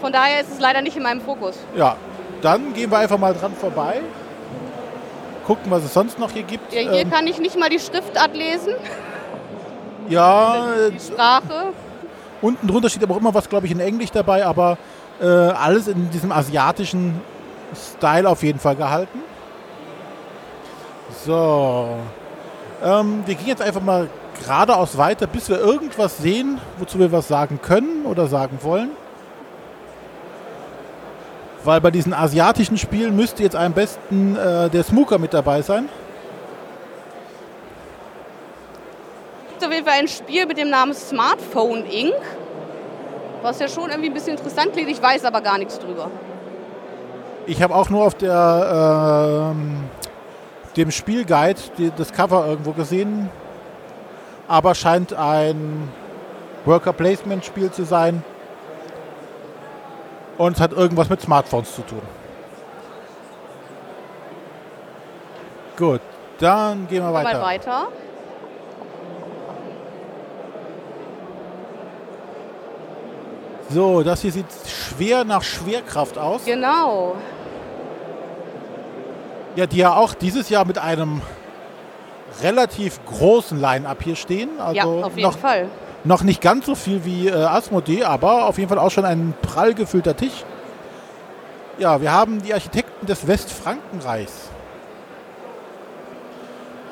Von 0.00 0.12
daher 0.12 0.40
ist 0.40 0.52
es 0.52 0.60
leider 0.60 0.82
nicht 0.82 0.96
in 0.96 1.02
meinem 1.02 1.20
Fokus. 1.20 1.56
ja, 1.76 1.96
dann 2.42 2.74
gehen 2.74 2.90
wir 2.90 2.98
einfach 2.98 3.18
mal 3.18 3.32
dran 3.34 3.54
vorbei. 3.54 4.00
Gucken, 5.46 5.70
was 5.70 5.84
es 5.84 5.94
sonst 5.94 6.18
noch 6.18 6.30
hier 6.32 6.42
gibt. 6.42 6.72
Ja, 6.72 6.80
hier 6.80 6.92
Ähm, 7.02 7.10
kann 7.10 7.26
ich 7.26 7.38
nicht 7.38 7.56
mal 7.58 7.68
die 7.68 7.78
Schriftart 7.78 8.34
lesen, 8.36 8.74
ja 10.08 10.72
äh, 10.74 10.98
Sprache. 11.00 11.72
Unten 12.42 12.66
drunter 12.66 12.90
steht 12.90 13.02
aber 13.02 13.14
auch 13.14 13.20
immer 13.20 13.34
was, 13.34 13.48
glaube 13.48 13.66
ich, 13.66 13.72
in 13.72 13.80
Englisch 13.80 14.10
dabei, 14.10 14.44
aber 14.44 14.76
äh, 15.20 15.26
alles 15.26 15.88
in 15.88 16.10
diesem 16.10 16.32
asiatischen 16.32 17.20
Style 17.74 18.28
auf 18.28 18.42
jeden 18.42 18.58
Fall 18.58 18.76
gehalten. 18.76 19.20
So. 21.24 21.96
Ähm, 22.84 23.22
wir 23.24 23.34
gehen 23.34 23.46
jetzt 23.46 23.62
einfach 23.62 23.80
mal 23.80 24.08
geradeaus 24.42 24.98
weiter, 24.98 25.26
bis 25.26 25.48
wir 25.48 25.58
irgendwas 25.58 26.18
sehen, 26.18 26.58
wozu 26.78 26.98
wir 26.98 27.12
was 27.12 27.28
sagen 27.28 27.60
können 27.62 28.04
oder 28.04 28.26
sagen 28.26 28.58
wollen. 28.62 28.90
Weil 31.64 31.80
bei 31.80 31.92
diesen 31.92 32.12
asiatischen 32.12 32.76
Spielen 32.76 33.14
müsste 33.14 33.44
jetzt 33.44 33.54
am 33.54 33.72
besten 33.72 34.36
äh, 34.36 34.68
der 34.68 34.82
Smooker 34.82 35.18
mit 35.18 35.32
dabei 35.32 35.62
sein. 35.62 35.88
Gibt 39.62 39.70
auf 39.70 39.72
jeden 39.72 39.86
Fall 39.86 40.00
ein 40.00 40.08
Spiel 40.08 40.46
mit 40.46 40.58
dem 40.58 40.70
Namen 40.70 40.92
Smartphone 40.94 41.84
Inc., 41.86 42.14
was 43.42 43.60
ja 43.60 43.68
schon 43.68 43.90
irgendwie 43.90 44.10
ein 44.10 44.14
bisschen 44.14 44.36
interessant 44.36 44.72
klingt. 44.72 44.88
Ich 44.88 45.00
weiß 45.00 45.24
aber 45.24 45.40
gar 45.40 45.58
nichts 45.58 45.78
drüber. 45.78 46.10
Ich 47.46 47.62
habe 47.62 47.74
auch 47.74 47.88
nur 47.90 48.04
auf 48.04 48.14
der, 48.14 49.52
ähm, 49.52 49.84
dem 50.76 50.90
Spielguide 50.90 51.60
die, 51.78 51.92
das 51.96 52.12
Cover 52.12 52.46
irgendwo 52.46 52.72
gesehen, 52.72 53.30
aber 54.48 54.74
scheint 54.74 55.12
ein 55.12 55.88
Worker 56.64 56.92
Placement 56.92 57.44
Spiel 57.44 57.70
zu 57.70 57.84
sein. 57.84 58.24
Und 60.38 60.56
es 60.56 60.60
hat 60.60 60.72
irgendwas 60.72 61.08
mit 61.08 61.20
Smartphones 61.20 61.74
zu 61.74 61.82
tun. 61.82 62.02
Gut, 65.76 66.00
dann 66.38 66.88
gehen 66.88 67.02
wir 67.02 67.10
Mal 67.10 67.24
weiter. 67.24 67.88
So, 73.72 74.02
das 74.02 74.20
hier 74.20 74.32
sieht 74.32 74.46
schwer 74.66 75.24
nach 75.24 75.42
Schwerkraft 75.42 76.18
aus. 76.18 76.44
Genau. 76.44 77.16
Ja, 79.56 79.66
die 79.66 79.78
ja 79.78 79.94
auch 79.94 80.14
dieses 80.14 80.48
Jahr 80.48 80.64
mit 80.66 80.78
einem 80.78 81.22
relativ 82.42 83.00
großen 83.06 83.60
Line-Up 83.60 84.02
hier 84.02 84.16
stehen. 84.16 84.50
Also 84.58 84.76
ja, 84.76 84.84
auf 84.84 85.16
jeden 85.16 85.30
noch, 85.30 85.38
Fall. 85.38 85.68
noch 86.04 86.22
nicht 86.22 86.40
ganz 86.40 86.66
so 86.66 86.74
viel 86.74 87.04
wie 87.04 87.28
äh, 87.28 87.32
Asmodee, 87.32 88.04
aber 88.04 88.46
auf 88.46 88.58
jeden 88.58 88.68
Fall 88.68 88.78
auch 88.78 88.90
schon 88.90 89.04
ein 89.04 89.34
prall 89.42 89.74
gefüllter 89.74 90.16
Tisch. 90.16 90.44
Ja, 91.78 92.00
wir 92.00 92.12
haben 92.12 92.42
die 92.42 92.52
Architekten 92.52 93.06
des 93.06 93.26
Westfrankenreichs. 93.26 94.50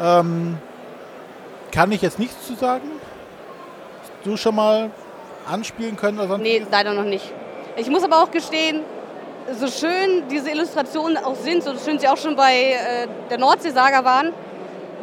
Ähm, 0.01 0.59
kann 1.73 1.93
ich 1.93 2.01
jetzt 2.01 2.19
nichts 2.19 2.47
zu 2.47 2.55
sagen? 2.55 2.89
Du 4.25 4.37
schon 4.37 4.55
mal 4.55 4.91
anspielen 5.51 5.97
können 5.97 6.19
oder 6.19 6.29
sonst? 6.29 6.43
Nee, 6.43 6.63
leider 6.71 6.93
noch 6.95 7.05
nicht. 7.05 7.33
Ich 7.77 7.89
muss 7.89 8.03
aber 8.05 8.23
auch 8.23 8.31
gestehen, 8.31 8.81
so 9.59 9.67
schön 9.69 10.25
diese 10.31 10.51
Illustrationen 10.51 11.17
auch 11.17 11.35
sind, 11.37 11.63
so 11.63 11.73
schön 11.77 11.99
sie 11.99 12.09
auch 12.09 12.17
schon 12.17 12.37
bei 12.37 12.53
äh, 12.73 13.09
der 13.31 13.39
Nordseesaga 13.39 14.05
waren, 14.05 14.33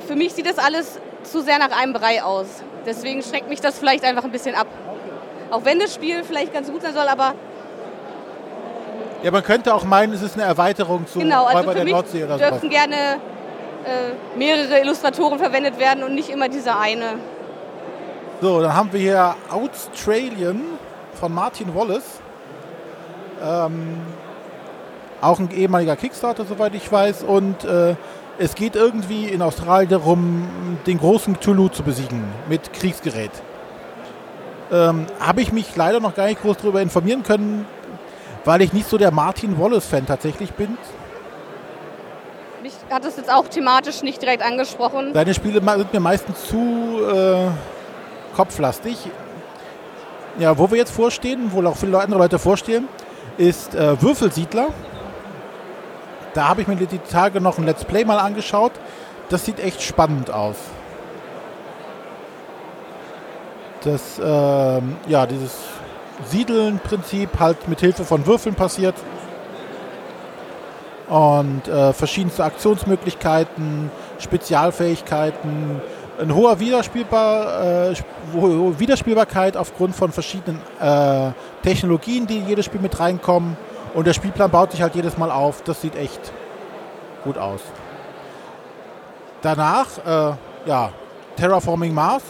für 0.08 0.16
mich 0.16 0.34
sieht 0.34 0.46
das 0.46 0.58
alles 0.58 1.00
zu 1.24 1.42
sehr 1.42 1.60
nach 1.60 1.72
einem 1.78 1.94
Brei 1.94 2.24
aus. 2.24 2.48
Deswegen 2.86 3.22
schreckt 3.22 3.50
mich 3.50 3.60
das 3.60 3.78
vielleicht 3.78 4.04
einfach 4.06 4.24
ein 4.24 4.32
bisschen 4.32 4.56
ab. 4.56 4.68
Auch 5.52 5.66
wenn 5.66 5.80
das 5.80 5.94
Spiel 5.94 6.24
vielleicht 6.24 6.54
ganz 6.54 6.72
gut 6.72 6.82
sein 6.82 6.94
soll, 6.94 7.08
aber 7.08 7.34
Ja, 9.24 9.32
man 9.32 9.44
könnte 9.44 9.74
auch 9.74 9.84
meinen, 9.84 10.14
es 10.14 10.22
ist 10.22 10.36
eine 10.36 10.44
Erweiterung 10.44 11.08
zu 11.08 11.20
genau, 11.20 11.46
also 11.46 11.58
Räuber 11.60 11.74
der 11.74 11.86
Nordsee 11.86 12.24
oder 12.24 12.38
sowas. 12.38 12.50
dürfen 12.52 12.70
gerne 12.70 12.96
äh, 12.96 14.38
mehrere 14.38 14.80
Illustratoren 14.80 15.40
verwendet 15.40 15.80
werden 15.80 16.04
und 16.04 16.14
nicht 16.16 16.30
immer 16.30 16.48
dieser 16.50 16.80
eine. 16.80 17.16
So, 18.40 18.62
dann 18.62 18.76
haben 18.76 18.94
wir 18.94 19.00
hier 19.00 19.36
Australian 19.50 20.62
von 21.20 21.34
Martin 21.34 21.74
Wallace. 21.74 22.20
Ähm, 23.44 23.98
auch 25.22 25.40
ein 25.40 25.50
ehemaliger 25.50 25.96
Kickstarter, 25.96 26.46
soweit 26.46 26.76
ich 26.76 26.92
weiß. 26.92 27.24
Und 27.24 27.64
äh, 27.64 27.96
es 28.38 28.54
geht 28.54 28.76
irgendwie 28.76 29.26
in 29.26 29.42
Australien 29.42 29.90
darum, 29.90 30.48
den 30.86 31.00
großen 31.00 31.40
Cthulhu 31.40 31.70
zu 31.70 31.82
besiegen 31.82 32.24
mit 32.48 32.74
Kriegsgerät. 32.74 33.32
Ähm, 34.72 35.08
Habe 35.20 35.42
ich 35.42 35.52
mich 35.52 35.76
leider 35.76 36.00
noch 36.00 36.14
gar 36.14 36.28
nicht 36.28 36.42
groß 36.44 36.58
darüber 36.58 36.82
informieren 36.82 37.24
können, 37.24 37.66
weil 38.46 38.62
ich 38.62 38.72
nicht 38.72 38.88
so 38.88 39.00
der 39.00 39.10
Martin 39.10 39.60
Wallace-Fan 39.60 40.06
tatsächlich 40.06 40.52
bin. 40.54 40.78
Mich 42.62 42.74
hat 42.92 43.04
es 43.04 43.18
jetzt 43.18 43.34
auch 43.34 43.48
thematisch 43.48 44.04
nicht 44.04 44.22
direkt 44.22 44.44
angesprochen. 44.44 45.12
Seine 45.14 45.34
Spiele 45.34 45.62
sind 45.62 45.94
mir 45.94 46.00
meistens 46.00 46.46
zu 46.46 47.00
äh, 47.12 47.48
kopflastig. 48.38 48.98
Ja, 50.38 50.58
wo 50.60 50.70
wir 50.70 50.78
jetzt 50.78 50.92
vorstehen, 50.92 51.52
wo 51.52 51.66
auch 51.66 51.76
viele 51.76 52.00
andere 52.00 52.20
Leute 52.20 52.38
vorstehen, 52.38 52.88
ist 53.38 53.74
äh, 53.74 54.00
Würfelsiedler. 54.00 54.68
Da 56.36 56.48
habe 56.48 56.62
ich 56.62 56.68
mir 56.68 56.76
die 56.76 57.00
Tage 57.00 57.42
noch 57.42 57.58
ein 57.58 57.66
Let's 57.66 57.84
Play 57.84 58.06
mal 58.06 58.20
angeschaut. 58.20 58.74
Das 59.30 59.44
sieht 59.44 59.60
echt 59.60 59.82
spannend 59.82 60.30
aus. 60.30 60.56
Das, 63.84 64.22
ähm, 64.24 64.98
ja, 65.08 65.26
dieses 65.26 65.56
Siedeln-Prinzip 66.30 67.40
halt 67.40 67.68
mit 67.68 67.80
Hilfe 67.80 68.06
von 68.06 68.28
Würfeln 68.28 68.54
passiert. 68.54 68.96
Und 71.10 71.68
äh, 71.68 71.94
verschiedenste 71.94 72.44
Aktionsmöglichkeiten, 72.44 73.90
Spezialfähigkeiten, 74.20 75.82
ein 76.20 76.34
hoher 76.34 76.60
Wiederspielbar, 76.60 77.90
äh, 77.92 77.96
hohe 78.34 78.80
Wiederspielbarkeit 78.80 79.56
aufgrund 79.56 79.96
von 79.96 80.12
verschiedenen 80.12 80.60
äh, 80.80 81.32
Technologien, 81.64 82.26
die 82.28 82.38
in 82.40 82.48
jedes 82.48 82.66
Spiel 82.66 82.82
mit 82.82 83.00
reinkommen. 83.00 83.56
Und 83.94 84.08
der 84.08 84.14
Spielplan 84.14 84.50
baut 84.52 84.72
sich 84.72 84.82
halt 84.82 84.96
jedes 84.96 85.18
Mal 85.18 85.32
auf. 85.32 85.62
Das 85.64 85.82
sieht 85.82 85.96
echt 85.96 86.32
gut 87.24 87.38
aus. 87.38 87.62
Danach, 89.42 89.88
äh, 90.06 90.36
ja, 90.68 90.90
Terraforming 91.36 91.94
Mars. 91.94 92.24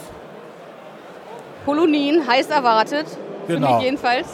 Kolonien 1.65 2.27
heiß 2.27 2.47
erwartet. 2.49 3.07
Für 3.47 3.53
Genau. 3.53 3.75
mich 3.75 3.83
jedenfalls. 3.85 4.27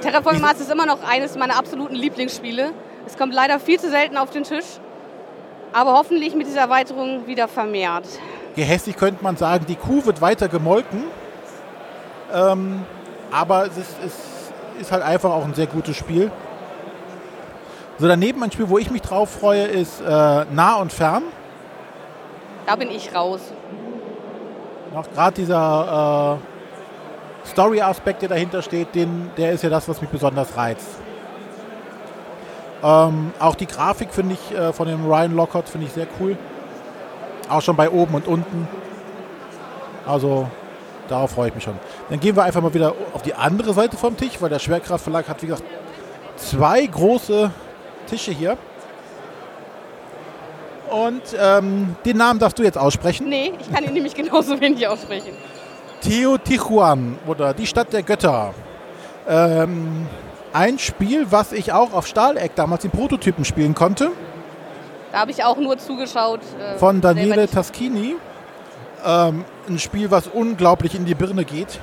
Terraforming 0.00 0.42
Mars 0.42 0.60
ist 0.60 0.70
immer 0.70 0.86
noch 0.86 0.98
eines 1.08 1.36
meiner 1.36 1.56
absoluten 1.56 1.94
Lieblingsspiele. 1.94 2.72
Es 3.06 3.16
kommt 3.16 3.32
leider 3.32 3.60
viel 3.60 3.78
zu 3.78 3.90
selten 3.90 4.16
auf 4.16 4.30
den 4.30 4.42
Tisch. 4.44 4.64
Aber 5.72 5.94
hoffentlich 5.94 6.34
mit 6.34 6.46
dieser 6.46 6.60
Erweiterung 6.60 7.26
wieder 7.26 7.48
vermehrt. 7.48 8.06
Gehässig 8.56 8.96
könnte 8.96 9.22
man 9.22 9.36
sagen, 9.36 9.66
die 9.66 9.74
Kuh 9.74 10.04
wird 10.06 10.20
weiter 10.20 10.48
gemolken. 10.48 11.04
Ähm, 12.32 12.84
aber 13.30 13.66
es 13.66 13.76
ist, 13.76 13.96
es 14.04 14.80
ist 14.80 14.92
halt 14.92 15.02
einfach 15.02 15.30
auch 15.30 15.44
ein 15.44 15.54
sehr 15.54 15.66
gutes 15.66 15.96
Spiel. 15.96 16.30
So, 17.98 18.08
daneben 18.08 18.42
ein 18.42 18.50
Spiel, 18.50 18.68
wo 18.68 18.78
ich 18.78 18.90
mich 18.90 19.02
drauf 19.02 19.30
freue, 19.30 19.64
ist 19.64 20.00
äh, 20.00 20.04
Nah 20.06 20.76
und 20.76 20.92
Fern. 20.92 21.22
Da 22.66 22.76
bin 22.76 22.90
ich 22.90 23.14
raus. 23.14 23.40
Noch 24.92 25.10
gerade 25.12 25.34
dieser 25.34 26.38
äh, 27.44 27.48
Story-Aspekt, 27.48 28.22
der 28.22 28.28
dahinter 28.30 28.62
steht, 28.62 28.94
den, 28.94 29.30
der 29.36 29.52
ist 29.52 29.62
ja 29.62 29.70
das, 29.70 29.88
was 29.88 30.00
mich 30.00 30.10
besonders 30.10 30.56
reizt. 30.56 30.88
Ähm, 32.82 33.32
auch 33.38 33.54
die 33.54 33.66
Grafik 33.66 34.12
finde 34.12 34.34
ich 34.34 34.56
äh, 34.56 34.72
von 34.72 34.86
dem 34.88 35.06
Ryan 35.06 35.34
Lockhart 35.34 35.68
finde 35.68 35.86
ich 35.86 35.92
sehr 35.92 36.06
cool. 36.20 36.36
Auch 37.48 37.62
schon 37.62 37.76
bei 37.76 37.90
oben 37.90 38.14
und 38.14 38.26
unten. 38.26 38.68
Also 40.06 40.48
darauf 41.08 41.32
freue 41.32 41.48
ich 41.48 41.54
mich 41.54 41.64
schon. 41.64 41.78
Dann 42.10 42.20
gehen 42.20 42.36
wir 42.36 42.42
einfach 42.44 42.62
mal 42.62 42.72
wieder 42.72 42.94
auf 43.12 43.22
die 43.22 43.34
andere 43.34 43.72
Seite 43.74 43.96
vom 43.96 44.16
Tisch, 44.16 44.40
weil 44.40 44.50
der 44.50 44.58
Schwerkraftverlag 44.58 45.28
hat, 45.28 45.42
wie 45.42 45.46
gesagt, 45.46 45.64
zwei 46.36 46.84
große 46.86 47.50
Tische 48.06 48.32
hier. 48.32 48.56
Und 50.90 51.22
ähm, 51.40 51.96
den 52.04 52.16
Namen 52.16 52.38
darfst 52.38 52.58
du 52.58 52.62
jetzt 52.62 52.78
aussprechen. 52.78 53.28
Nee, 53.28 53.52
ich 53.58 53.72
kann 53.72 53.84
ihn 53.84 53.94
nämlich 53.94 54.14
genauso 54.14 54.60
wenig 54.60 54.86
aussprechen. 54.86 55.32
Teotihuacan 56.00 57.18
oder 57.26 57.54
die 57.54 57.66
Stadt 57.66 57.92
der 57.92 58.02
Götter. 58.02 58.54
Ähm, 59.26 60.06
ein 60.52 60.78
Spiel, 60.78 61.26
was 61.30 61.52
ich 61.52 61.72
auch 61.72 61.92
auf 61.94 62.06
Stahleck 62.06 62.54
damals 62.54 62.84
in 62.84 62.90
Prototypen 62.90 63.44
spielen 63.44 63.74
konnte, 63.74 64.12
Da 65.14 65.20
habe 65.20 65.30
ich 65.30 65.44
auch 65.44 65.58
nur 65.58 65.78
zugeschaut. 65.78 66.40
äh, 66.58 66.76
von 66.76 67.00
Daniele. 67.00 67.48
Taschini. 67.48 68.16
Ähm, 69.06 69.44
ein 69.68 69.78
Spiel, 69.78 70.10
was 70.10 70.26
unglaublich 70.26 70.96
in 70.96 71.04
die 71.04 71.14
Birne 71.14 71.44
geht, 71.44 71.78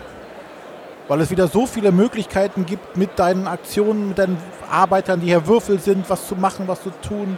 weil 1.08 1.22
es 1.22 1.32
wieder 1.32 1.48
so 1.48 1.66
viele 1.66 1.94
Möglichkeiten 1.94 2.66
gibt 2.66 2.98
mit 2.98 3.18
deinen 3.18 3.48
Aktionen, 3.48 4.10
mit 4.10 4.18
deinen 4.18 4.38
Arbeitern, 4.70 5.22
die 5.22 5.28
hier 5.28 5.48
Würfel 5.48 5.80
sind, 5.80 6.10
was 6.10 6.28
zu 6.28 6.36
machen, 6.36 6.68
was 6.68 6.84
zu 6.84 6.90
tun. 7.08 7.38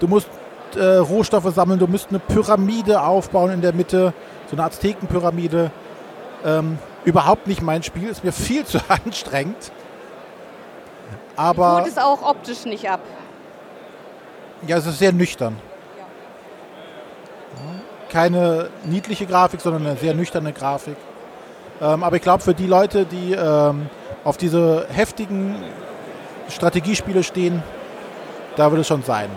Du 0.00 0.08
musst 0.08 0.26
äh, 0.74 0.96
Rohstoffe 0.96 1.54
sammeln, 1.54 1.78
du 1.78 1.86
musst 1.86 2.08
eine 2.08 2.18
Pyramide 2.18 3.00
aufbauen 3.00 3.52
in 3.52 3.60
der 3.60 3.72
Mitte, 3.72 4.12
so 4.50 4.56
eine 4.56 4.64
Aztekenpyramide. 4.64 5.70
Ähm, 6.44 6.76
überhaupt 7.04 7.46
nicht 7.46 7.62
mein 7.62 7.84
Spiel, 7.84 8.08
ist 8.08 8.24
mir 8.24 8.32
viel 8.32 8.64
zu 8.64 8.80
anstrengend. 8.88 9.70
Aber 11.36 11.76
Holt 11.76 11.86
es 11.86 11.98
auch 11.98 12.28
optisch 12.28 12.64
nicht 12.64 12.90
ab. 12.90 12.98
Ja, 14.66 14.76
es 14.76 14.86
ist 14.86 14.98
sehr 14.98 15.12
nüchtern. 15.12 15.56
Keine 18.10 18.68
niedliche 18.84 19.26
Grafik, 19.26 19.60
sondern 19.60 19.86
eine 19.86 19.96
sehr 19.96 20.14
nüchterne 20.14 20.52
Grafik. 20.52 20.96
Ähm, 21.80 22.02
aber 22.02 22.16
ich 22.16 22.22
glaube, 22.22 22.42
für 22.42 22.54
die 22.54 22.66
Leute, 22.66 23.06
die 23.06 23.32
ähm, 23.32 23.88
auf 24.24 24.36
diese 24.36 24.86
heftigen 24.90 25.54
Strategiespiele 26.48 27.22
stehen, 27.22 27.62
da 28.56 28.70
wird 28.70 28.80
es 28.80 28.88
schon 28.88 29.02
sein. 29.02 29.30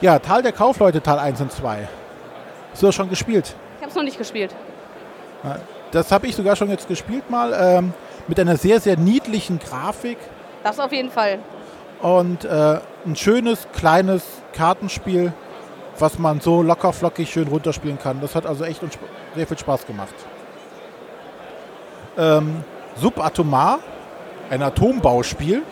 Ja, 0.00 0.18
Tal 0.18 0.42
der 0.42 0.52
Kaufleute, 0.52 1.02
Teil 1.02 1.18
1 1.18 1.40
und 1.40 1.52
2. 1.52 1.88
Hast 2.72 2.82
du 2.82 2.86
das 2.86 2.94
schon 2.94 3.10
gespielt? 3.10 3.54
Ich 3.76 3.82
habe 3.82 3.90
es 3.90 3.96
noch 3.96 4.02
nicht 4.04 4.16
gespielt. 4.16 4.54
Das 5.90 6.12
habe 6.12 6.26
ich 6.26 6.36
sogar 6.36 6.56
schon 6.56 6.70
jetzt 6.70 6.88
gespielt 6.88 7.28
mal. 7.28 7.52
Ähm, 7.52 7.92
mit 8.28 8.38
einer 8.38 8.56
sehr, 8.56 8.80
sehr 8.80 8.96
niedlichen 8.96 9.58
Grafik. 9.58 10.18
Das 10.62 10.78
auf 10.78 10.92
jeden 10.92 11.10
Fall. 11.10 11.40
Und 12.02 12.44
äh, 12.44 12.80
ein 13.06 13.16
schönes, 13.16 13.66
kleines 13.72 14.22
Kartenspiel, 14.52 15.32
was 15.98 16.18
man 16.18 16.40
so 16.40 16.62
locker 16.62 16.92
flockig 16.92 17.30
schön 17.30 17.48
runterspielen 17.48 17.98
kann. 17.98 18.20
Das 18.20 18.34
hat 18.34 18.46
also 18.46 18.64
echt 18.64 18.80
sehr 19.34 19.46
viel 19.46 19.58
Spaß 19.58 19.86
gemacht. 19.86 20.14
Ähm, 22.16 22.64
Subatomar, 22.96 23.80
ein 24.48 24.62
Atombauspiel. 24.62 25.62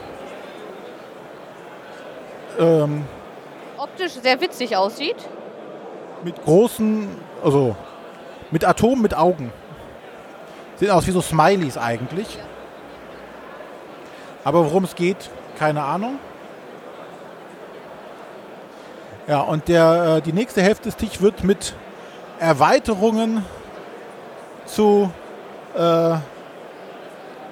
Ähm, 2.58 3.04
Optisch 3.76 4.12
sehr 4.12 4.40
witzig 4.40 4.76
aussieht. 4.76 5.16
mit 6.24 6.42
großen, 6.44 7.08
also 7.44 7.76
mit 8.50 8.64
Atomen 8.64 9.02
mit 9.02 9.16
Augen. 9.16 9.52
Sehen 10.76 10.90
aus 10.90 11.06
wie 11.06 11.10
so 11.12 11.20
Smileys 11.20 11.76
eigentlich. 11.76 12.38
Aber 14.44 14.64
worum 14.64 14.84
es 14.84 14.94
geht, 14.94 15.30
keine 15.58 15.82
Ahnung. 15.82 16.18
Ja, 19.26 19.40
und 19.40 19.68
der, 19.68 20.16
äh, 20.16 20.22
die 20.22 20.32
nächste 20.32 20.62
Hälfte 20.62 20.84
des 20.84 20.96
Tischs 20.96 21.20
wird 21.20 21.44
mit 21.44 21.74
Erweiterungen 22.38 23.44
zu 24.64 25.10
äh, 25.74 26.14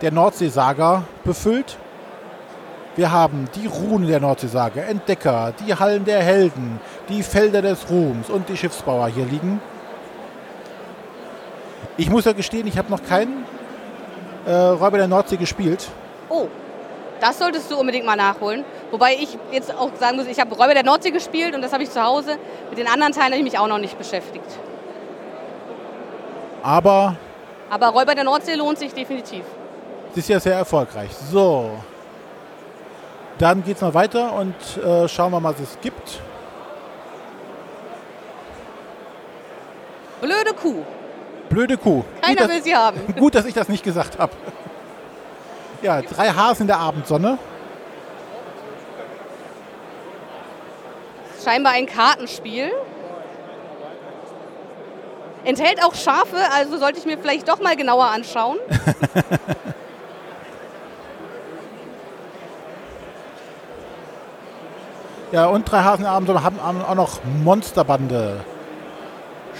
der 0.01 0.13
Nordseesaga 0.13 1.03
befüllt. 1.25 1.77
Wir 2.95 3.13
haben 3.13 3.49
die 3.55 3.67
Runen 3.67 4.07
der 4.07 4.21
Nordseesaga, 4.21 4.83
Entdecker, 4.83 5.53
die 5.61 5.75
Hallen 5.75 6.05
der 6.07 6.23
Helden, 6.23 6.81
die 7.11 7.23
Felder 7.23 7.61
des 7.61 7.91
Ruhms 7.91 8.31
und 8.31 8.49
die 8.49 8.57
Schiffsbauer 8.57 9.09
hier 9.09 9.27
liegen. 9.27 9.61
Ich 11.99 12.09
muss 12.09 12.25
ja 12.25 12.33
gestehen, 12.33 12.67
ich 12.67 12.79
habe 12.79 12.91
noch 12.91 13.03
keinen 13.03 13.45
äh, 14.47 14.53
Räuber 14.53 14.97
der 14.97 15.09
Nordsee 15.09 15.37
gespielt. 15.37 15.89
Oh, 16.31 16.49
das 17.21 17.39
solltest 17.39 17.71
du 17.71 17.77
unbedingt 17.77 18.05
mal 18.07 18.17
nachholen. 18.17 18.64
Wobei 18.91 19.14
ich 19.14 19.37
jetzt 19.53 19.75
auch 19.75 19.91
sagen 19.99 20.17
muss, 20.17 20.27
ich 20.27 20.39
habe 20.41 20.55
Räuber 20.55 20.75
der 20.75 20.85
Nordsee 20.85 21.11
gespielt 21.11 21.55
und 21.55 21.62
das 21.62 21.73
habe 21.73 21.83
ich 21.83 21.91
zu 21.91 22.03
Hause. 22.03 22.39
Mit 22.71 22.79
den 22.79 22.87
anderen 22.89 23.12
Teilen 23.12 23.27
habe 23.33 23.37
ich 23.37 23.43
mich 23.45 23.59
auch 23.59 23.69
noch 23.69 23.79
nicht 23.79 23.97
beschäftigt. 23.99 24.47
Aber 26.62 27.17
Aber 27.71 27.89
Räuber 27.89 28.14
der 28.14 28.25
Nordsee 28.25 28.55
lohnt 28.55 28.79
sich 28.79 28.93
definitiv. 28.93 29.45
es 30.12 30.19
ist 30.19 30.29
ja 30.29 30.41
sehr 30.41 30.55
erfolgreich. 30.55 31.11
So, 31.31 31.71
dann 33.39 33.62
geht 33.64 33.77
es 33.77 33.83
noch 33.83 33.95
weiter 33.95 34.33
und 34.33 34.55
äh, 34.85 35.09
schauen 35.09 35.33
wir 35.33 35.41
mal, 35.41 35.53
was 35.55 35.61
es 35.61 35.81
gibt. 35.81 36.21
Blöde 40.21 40.53
Kuh. 40.55 40.83
Blöde 41.49 41.77
Kuh. 41.77 42.03
Keiner 42.21 42.43
gut, 42.43 42.49
will 42.51 42.62
sie 42.62 42.75
haben. 42.75 43.01
gut, 43.19 43.35
dass 43.35 43.45
ich 43.47 43.55
das 43.55 43.69
nicht 43.69 43.85
gesagt 43.85 44.19
habe. 44.19 44.33
Ja, 45.87 46.03
drei 46.03 46.30
Hasen 46.30 46.62
in 46.62 46.66
der 46.66 46.80
Abendsonne. 46.80 47.39
Scheinbar 51.45 51.74
ein 51.74 51.87
Kartenspiel. 51.87 52.72
Enthält 55.45 55.84
auch 55.84 55.95
Schafe, 55.95 56.39
also 56.53 56.76
sollte 56.78 56.99
ich 56.99 57.05
mir 57.05 57.18
vielleicht 57.18 57.49
doch 57.49 57.61
mal 57.61 57.76
genauer 57.76 58.07
anschauen. 58.07 58.59
Ja, 65.32 65.47
und 65.47 65.70
drei 65.70 65.82
Hasen 65.82 65.99
in 65.99 66.05
der 66.05 66.12
Abendsonne 66.12 66.43
haben 66.45 66.62
haben 66.62 66.82
auch 66.82 66.95
noch 66.95 67.18
Monsterbande. 67.43 68.45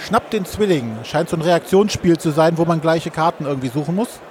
Schnapp 0.05 0.31
den 0.31 0.45
Zwilling. 0.45 0.97
Scheint 1.03 1.29
so 1.29 1.35
ein 1.35 1.41
Reaktionsspiel 1.41 2.17
zu 2.17 2.31
sein, 2.31 2.57
wo 2.57 2.63
man 2.63 2.79
gleiche 2.79 3.11
Karten 3.11 3.45
irgendwie 3.45 3.67
suchen 3.67 3.93
muss. 3.93 4.21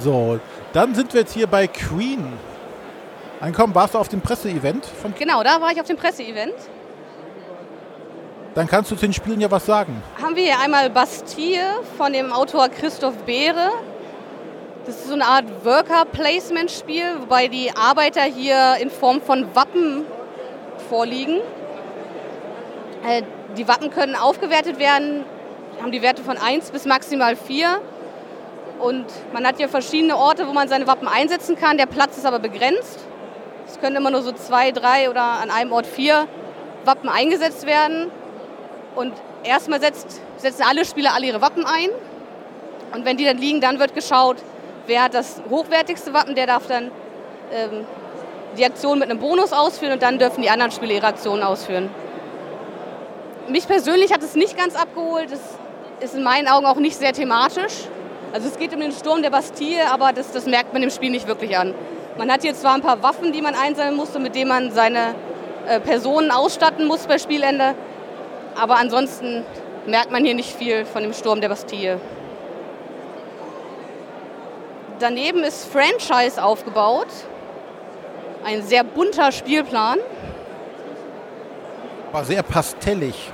So, 0.00 0.40
dann 0.72 0.94
sind 0.94 1.12
wir 1.12 1.20
jetzt 1.20 1.34
hier 1.34 1.46
bei 1.46 1.66
Queen. 1.66 2.32
Ankommen, 3.40 3.74
warst 3.74 3.94
du 3.94 3.98
auf 3.98 4.08
dem 4.08 4.20
Presseevent? 4.20 4.86
Genau, 5.18 5.42
da 5.42 5.60
war 5.60 5.70
ich 5.72 5.80
auf 5.80 5.86
dem 5.86 5.96
Presseevent. 5.96 6.54
dann 8.54 8.66
kannst 8.66 8.90
du 8.90 8.94
zu 8.94 9.06
den 9.06 9.12
Spielen 9.12 9.40
ja 9.40 9.50
was 9.50 9.66
sagen. 9.66 10.02
Haben 10.22 10.36
wir 10.36 10.44
hier 10.44 10.60
einmal 10.60 10.88
Bastille 10.90 11.80
von 11.96 12.12
dem 12.12 12.32
Autor 12.32 12.68
Christoph 12.68 13.16
Beere. 13.24 13.70
Das 14.86 14.96
ist 14.96 15.08
so 15.08 15.14
eine 15.14 15.24
Art 15.24 15.44
Worker-Placement-Spiel, 15.64 17.20
wobei 17.20 17.48
die 17.48 17.70
Arbeiter 17.74 18.22
hier 18.22 18.76
in 18.80 18.90
Form 18.90 19.20
von 19.20 19.54
Wappen 19.54 20.04
vorliegen. 20.88 21.40
Äh, 23.06 23.22
die 23.56 23.68
Wappen 23.68 23.90
können 23.90 24.16
aufgewertet 24.16 24.78
werden, 24.78 25.24
haben 25.80 25.92
die 25.92 26.02
Werte 26.02 26.22
von 26.22 26.36
1 26.36 26.70
bis 26.70 26.84
maximal 26.84 27.36
4. 27.36 27.80
Und 28.82 29.06
man 29.32 29.46
hat 29.46 29.58
hier 29.58 29.68
verschiedene 29.68 30.16
Orte, 30.16 30.48
wo 30.48 30.52
man 30.52 30.66
seine 30.66 30.88
Wappen 30.88 31.06
einsetzen 31.06 31.56
kann. 31.56 31.78
Der 31.78 31.86
Platz 31.86 32.16
ist 32.16 32.26
aber 32.26 32.40
begrenzt. 32.40 32.98
Es 33.68 33.78
können 33.80 33.94
immer 33.94 34.10
nur 34.10 34.22
so 34.22 34.32
zwei, 34.32 34.72
drei 34.72 35.08
oder 35.08 35.22
an 35.22 35.52
einem 35.52 35.70
Ort 35.70 35.86
vier 35.86 36.26
Wappen 36.84 37.08
eingesetzt 37.08 37.64
werden. 37.64 38.10
Und 38.96 39.12
erstmal 39.44 39.80
setzt, 39.80 40.20
setzen 40.36 40.64
alle 40.68 40.84
Spieler 40.84 41.14
alle 41.14 41.26
ihre 41.26 41.40
Wappen 41.40 41.64
ein. 41.64 41.90
Und 42.92 43.04
wenn 43.04 43.16
die 43.16 43.24
dann 43.24 43.38
liegen, 43.38 43.60
dann 43.60 43.78
wird 43.78 43.94
geschaut, 43.94 44.38
wer 44.88 45.04
hat 45.04 45.14
das 45.14 45.40
hochwertigste 45.48 46.12
Wappen, 46.12 46.34
der 46.34 46.48
darf 46.48 46.66
dann 46.66 46.90
ähm, 47.52 47.86
die 48.58 48.64
Aktion 48.64 48.98
mit 48.98 49.08
einem 49.08 49.20
Bonus 49.20 49.52
ausführen 49.52 49.92
und 49.92 50.02
dann 50.02 50.18
dürfen 50.18 50.42
die 50.42 50.50
anderen 50.50 50.72
Spieler 50.72 50.94
ihre 50.94 51.06
Aktionen 51.06 51.44
ausführen. 51.44 51.88
Mich 53.48 53.68
persönlich 53.68 54.12
hat 54.12 54.24
es 54.24 54.34
nicht 54.34 54.58
ganz 54.58 54.74
abgeholt. 54.74 55.28
Es 55.30 55.40
ist 56.00 56.16
in 56.16 56.24
meinen 56.24 56.48
Augen 56.48 56.66
auch 56.66 56.76
nicht 56.76 56.96
sehr 56.96 57.12
thematisch. 57.12 57.86
Also 58.32 58.48
es 58.48 58.58
geht 58.58 58.72
um 58.72 58.80
den 58.80 58.92
Sturm 58.92 59.22
der 59.22 59.30
Bastille, 59.30 59.90
aber 59.92 60.12
das, 60.12 60.32
das 60.32 60.46
merkt 60.46 60.72
man 60.72 60.80
dem 60.80 60.90
Spiel 60.90 61.10
nicht 61.10 61.26
wirklich 61.26 61.56
an. 61.56 61.74
Man 62.16 62.30
hat 62.32 62.42
hier 62.42 62.54
zwar 62.54 62.74
ein 62.74 62.80
paar 62.80 63.02
Waffen, 63.02 63.32
die 63.32 63.42
man 63.42 63.54
einsammeln 63.54 63.96
muss 63.96 64.14
und 64.16 64.22
mit 64.22 64.34
denen 64.34 64.48
man 64.48 64.70
seine 64.70 65.14
äh, 65.66 65.80
Personen 65.80 66.30
ausstatten 66.30 66.86
muss 66.86 67.06
bei 67.06 67.18
Spielende, 67.18 67.74
aber 68.58 68.76
ansonsten 68.76 69.44
merkt 69.86 70.10
man 70.10 70.24
hier 70.24 70.34
nicht 70.34 70.54
viel 70.54 70.84
von 70.86 71.02
dem 71.02 71.12
Sturm 71.12 71.40
der 71.40 71.48
Bastille. 71.48 72.00
Daneben 74.98 75.42
ist 75.42 75.66
Franchise 75.66 76.42
aufgebaut. 76.42 77.08
Ein 78.44 78.62
sehr 78.62 78.84
bunter 78.84 79.32
Spielplan. 79.32 79.98
War 82.12 82.24
sehr 82.24 82.42
pastellig. 82.42 83.30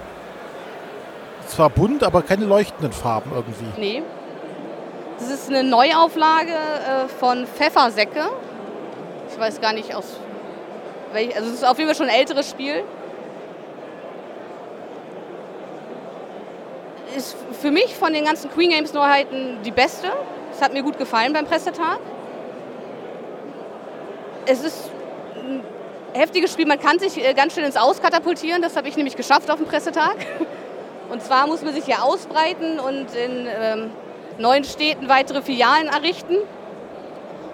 Zwar 1.47 1.71
bunt, 1.71 2.05
aber 2.05 2.23
keine 2.23 2.45
leuchtenden 2.47 2.93
Farben 2.93 3.33
irgendwie. 3.35 3.81
Nee. 3.81 4.03
Das 5.19 5.31
ist 5.31 5.49
eine 5.49 5.65
Neuauflage 5.65 6.53
äh, 6.53 7.09
von 7.09 7.47
Pfeffersäcke. 7.47 8.29
Ich 9.31 9.39
weiß 9.39 9.61
gar 9.61 9.73
nicht 9.73 9.95
aus 9.95 10.05
welch, 11.13 11.35
also 11.35 11.49
es 11.49 11.55
ist 11.57 11.65
auf 11.65 11.79
jeden 11.79 11.89
Fall 11.89 11.97
schon 11.97 12.09
ein 12.09 12.17
älteres 12.19 12.49
Spiel. 12.49 12.85
Ist 17.17 17.37
für 17.61 17.73
mich 17.73 17.97
von 17.97 18.13
den 18.13 18.27
ganzen 18.27 18.51
Queen 18.51 18.71
Games 18.71 18.93
Neuheiten 18.93 19.59
die 19.65 19.73
beste. 19.73 20.09
Es 20.55 20.63
hat 20.63 20.73
mir 20.73 20.83
gut 20.83 20.99
gefallen 20.99 21.33
beim 21.33 21.47
Pressetag. 21.47 21.99
Es 24.47 24.63
ist 24.63 24.91
ein 25.35 25.63
heftiges 26.15 26.53
Spiel, 26.53 26.67
man 26.67 26.79
kann 26.79 27.01
sich 27.01 27.23
äh, 27.25 27.35
ganz 27.35 27.55
schön 27.55 27.65
ins 27.65 27.77
Aus 27.77 28.01
katapultieren. 28.01 28.63
Das 28.63 28.77
habe 28.77 28.89
ich 28.89 28.97
nämlich 28.97 29.17
geschafft 29.17 29.51
auf 29.51 29.57
dem 29.57 29.67
Pressetag. 29.67 30.17
Und 31.11 31.23
zwar 31.23 31.49
muss 31.49 31.63
man 31.63 31.75
sich 31.75 31.87
hier 31.87 32.05
ausbreiten 32.05 32.79
und 32.79 33.15
in 33.15 33.47
ähm, 33.47 33.91
neuen 34.39 34.65
Städten 34.65 35.09
weitere 35.09 35.43
Filialen 35.43 35.89
errichten. 35.89 36.37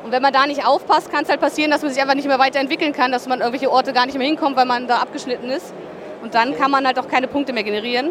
Und 0.04 0.12
wenn 0.12 0.22
man 0.22 0.32
da 0.32 0.46
nicht 0.46 0.66
aufpasst, 0.66 1.10
kann 1.10 1.24
es 1.24 1.30
halt 1.30 1.40
passieren, 1.40 1.70
dass 1.70 1.82
man 1.82 1.90
sich 1.90 2.00
einfach 2.00 2.14
nicht 2.14 2.28
mehr 2.28 2.38
weiterentwickeln 2.38 2.92
kann, 2.92 3.10
dass 3.10 3.26
man 3.26 3.40
irgendwelche 3.40 3.70
Orte 3.70 3.92
gar 3.92 4.04
nicht 4.06 4.18
mehr 4.18 4.26
hinkommt, 4.26 4.56
weil 4.56 4.66
man 4.66 4.86
da 4.86 4.98
abgeschnitten 4.98 5.48
ist. 5.48 5.72
Und 6.22 6.34
dann 6.34 6.56
kann 6.56 6.70
man 6.70 6.86
halt 6.86 6.98
auch 6.98 7.08
keine 7.08 7.26
Punkte 7.26 7.52
mehr 7.52 7.64
generieren. 7.64 8.10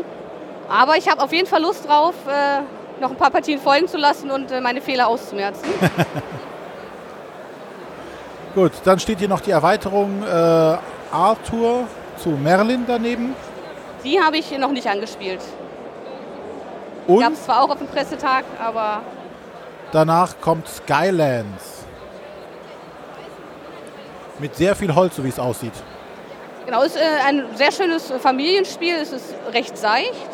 Aber 0.70 0.98
ich 0.98 1.10
habe 1.10 1.22
auf 1.22 1.32
jeden 1.32 1.48
Fall 1.48 1.62
Lust 1.62 1.88
drauf, 1.88 2.16
äh, 2.28 2.62
noch 3.02 3.12
ein 3.12 3.18
paar 3.18 3.32
Partien 3.32 3.60
folgen 3.60 3.88
zu 3.88 3.98
lassen 3.98 4.32
und 4.32 4.52
äh, 4.52 4.60
meine 4.62 4.82
Fehler 4.82 5.08
auszumerzen. 5.08 5.68
Gut, 8.56 8.72
dann 8.84 9.00
steht 9.00 9.20
hier 9.20 9.28
noch 9.28 9.42
die 9.42 9.52
Erweiterung 9.52 10.24
äh, 10.24 10.78
Arthur 11.12 11.88
zu 12.18 12.30
Merlin 12.30 12.86
daneben. 12.88 13.36
Die 14.04 14.20
habe 14.20 14.38
ich 14.38 14.58
noch 14.58 14.72
nicht 14.72 14.88
angespielt. 14.88 15.42
Gab 17.08 17.34
es 17.34 17.44
zwar 17.44 17.64
auch 17.64 17.70
auf 17.70 17.78
dem 17.78 17.88
Pressetag, 17.88 18.46
aber 18.64 19.02
danach 19.92 20.36
kommt 20.40 20.68
Skylands. 20.68 21.86
Mit 24.40 24.56
sehr 24.56 24.76
viel 24.76 24.94
Holz, 24.94 25.16
so 25.16 25.24
wie 25.24 25.30
es 25.30 25.40
aussieht. 25.40 25.74
Genau, 26.66 26.82
es 26.84 26.96
ist 26.96 27.02
äh, 27.02 27.28
ein 27.28 27.46
sehr 27.56 27.72
schönes 27.72 28.12
Familienspiel. 28.20 28.96
Es 28.96 29.12
ist 29.12 29.36
recht 29.52 29.78
seicht. 29.78 30.30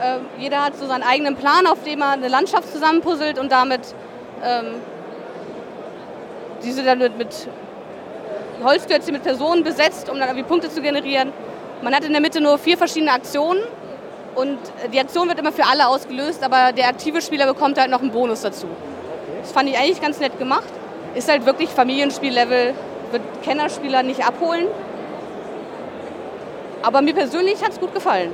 Ähm, 0.00 0.26
jeder 0.38 0.64
hat 0.64 0.76
so 0.76 0.86
seinen 0.86 1.02
eigenen 1.02 1.36
Plan, 1.36 1.66
auf 1.66 1.82
dem 1.84 2.02
er 2.02 2.10
eine 2.10 2.28
Landschaft 2.28 2.70
zusammenpuzzelt 2.70 3.38
und 3.38 3.50
damit 3.50 3.80
ähm, 4.44 4.74
diese 6.62 6.82
dann 6.82 6.98
mit, 6.98 7.16
mit 7.16 7.48
Holzklötzchen 8.62 9.12
mit 9.12 9.22
Personen 9.22 9.62
besetzt, 9.62 10.08
um 10.08 10.18
dann 10.18 10.28
irgendwie 10.28 10.46
Punkte 10.46 10.70
zu 10.70 10.82
generieren. 10.82 11.32
Man 11.82 11.94
hat 11.94 12.04
in 12.04 12.12
der 12.12 12.20
Mitte 12.20 12.40
nur 12.40 12.58
vier 12.58 12.76
verschiedene 12.76 13.12
Aktionen 13.12 13.60
und 14.34 14.58
die 14.92 15.00
Aktion 15.00 15.28
wird 15.28 15.38
immer 15.38 15.52
für 15.52 15.64
alle 15.64 15.88
ausgelöst, 15.88 16.42
aber 16.42 16.72
der 16.72 16.88
aktive 16.88 17.20
Spieler 17.20 17.46
bekommt 17.46 17.78
halt 17.78 17.90
noch 17.90 18.00
einen 18.00 18.10
Bonus 18.10 18.42
dazu. 18.42 18.66
Das 19.42 19.52
fand 19.52 19.68
ich 19.68 19.78
eigentlich 19.78 20.00
ganz 20.00 20.20
nett 20.20 20.38
gemacht. 20.38 20.68
Ist 21.14 21.28
halt 21.28 21.46
wirklich 21.46 21.70
Familienspiellevel, 21.70 22.74
wird 23.10 23.22
Kennerspieler 23.42 24.02
nicht 24.02 24.24
abholen. 24.26 24.66
Aber 26.82 27.02
mir 27.02 27.14
persönlich 27.14 27.62
hat 27.62 27.72
es 27.72 27.80
gut 27.80 27.92
gefallen. 27.94 28.30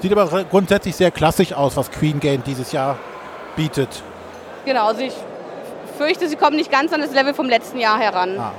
Sieht 0.00 0.16
aber 0.16 0.44
grundsätzlich 0.44 0.96
sehr 0.96 1.10
klassisch 1.10 1.52
aus, 1.52 1.76
was 1.76 1.90
Queen 1.90 2.20
Game 2.20 2.42
dieses 2.42 2.72
Jahr 2.72 2.98
bietet. 3.56 4.02
Genau, 4.64 4.86
also 4.86 5.02
ich 5.02 5.12
fürchte, 5.98 6.28
sie 6.28 6.36
kommen 6.36 6.56
nicht 6.56 6.72
ganz 6.72 6.92
an 6.92 7.02
das 7.02 7.12
Level 7.12 7.34
vom 7.34 7.48
letzten 7.48 7.78
Jahr 7.78 7.98
heran. 7.98 8.38
Ah. 8.38 8.52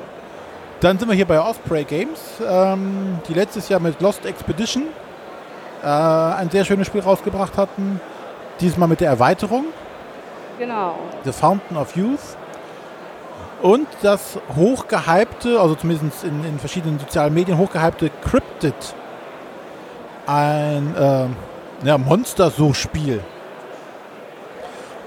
Dann 0.81 0.99
sind 0.99 1.07
wir 1.07 1.15
hier 1.15 1.25
bei 1.25 1.39
Osprey 1.39 1.83
Games, 1.83 2.19
ähm, 2.47 3.19
die 3.27 3.33
letztes 3.33 3.69
Jahr 3.69 3.79
mit 3.79 4.01
Lost 4.01 4.25
Expedition 4.25 4.87
äh, 5.83 5.85
ein 5.85 6.49
sehr 6.49 6.65
schönes 6.65 6.87
Spiel 6.87 7.01
rausgebracht 7.01 7.57
hatten. 7.57 7.99
Diesmal 8.59 8.87
mit 8.87 9.01
der 9.01 9.09
Erweiterung. 9.09 9.65
Genau. 10.59 10.95
The 11.23 11.31
Fountain 11.31 11.77
of 11.77 11.95
Youth. 11.95 12.37
Und 13.61 13.87
das 14.01 14.39
hochgehypte, 14.55 15.59
also 15.59 15.75
zumindest 15.75 16.23
in, 16.23 16.43
in 16.43 16.59
verschiedenen 16.59 16.99
sozialen 16.99 17.33
Medien 17.33 17.57
hochgehypte 17.57 18.09
Cryptid. 18.23 18.73
Ein 20.25 20.95
äh, 20.95 21.87
ja, 21.87 21.97
Monstersuchspiel. 21.97 23.23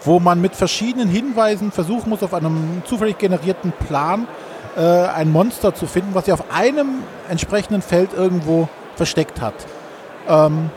Wo 0.02 0.20
man 0.20 0.40
mit 0.40 0.54
verschiedenen 0.54 1.08
Hinweisen 1.08 1.72
versuchen 1.72 2.10
muss, 2.10 2.22
auf 2.22 2.34
einem 2.34 2.82
zufällig 2.84 3.18
generierten 3.18 3.72
Plan 3.72 4.28
äh, 4.76 4.80
ein 4.80 5.32
Monster 5.32 5.74
zu 5.74 5.86
finden, 5.86 6.14
was 6.14 6.26
sich 6.26 6.34
auf 6.34 6.52
einem 6.52 7.02
entsprechenden 7.28 7.80
Feld 7.80 8.12
irgendwo 8.12 8.68
versteckt 8.96 9.40
hat. 9.40 9.54
Ähm, 10.28 10.70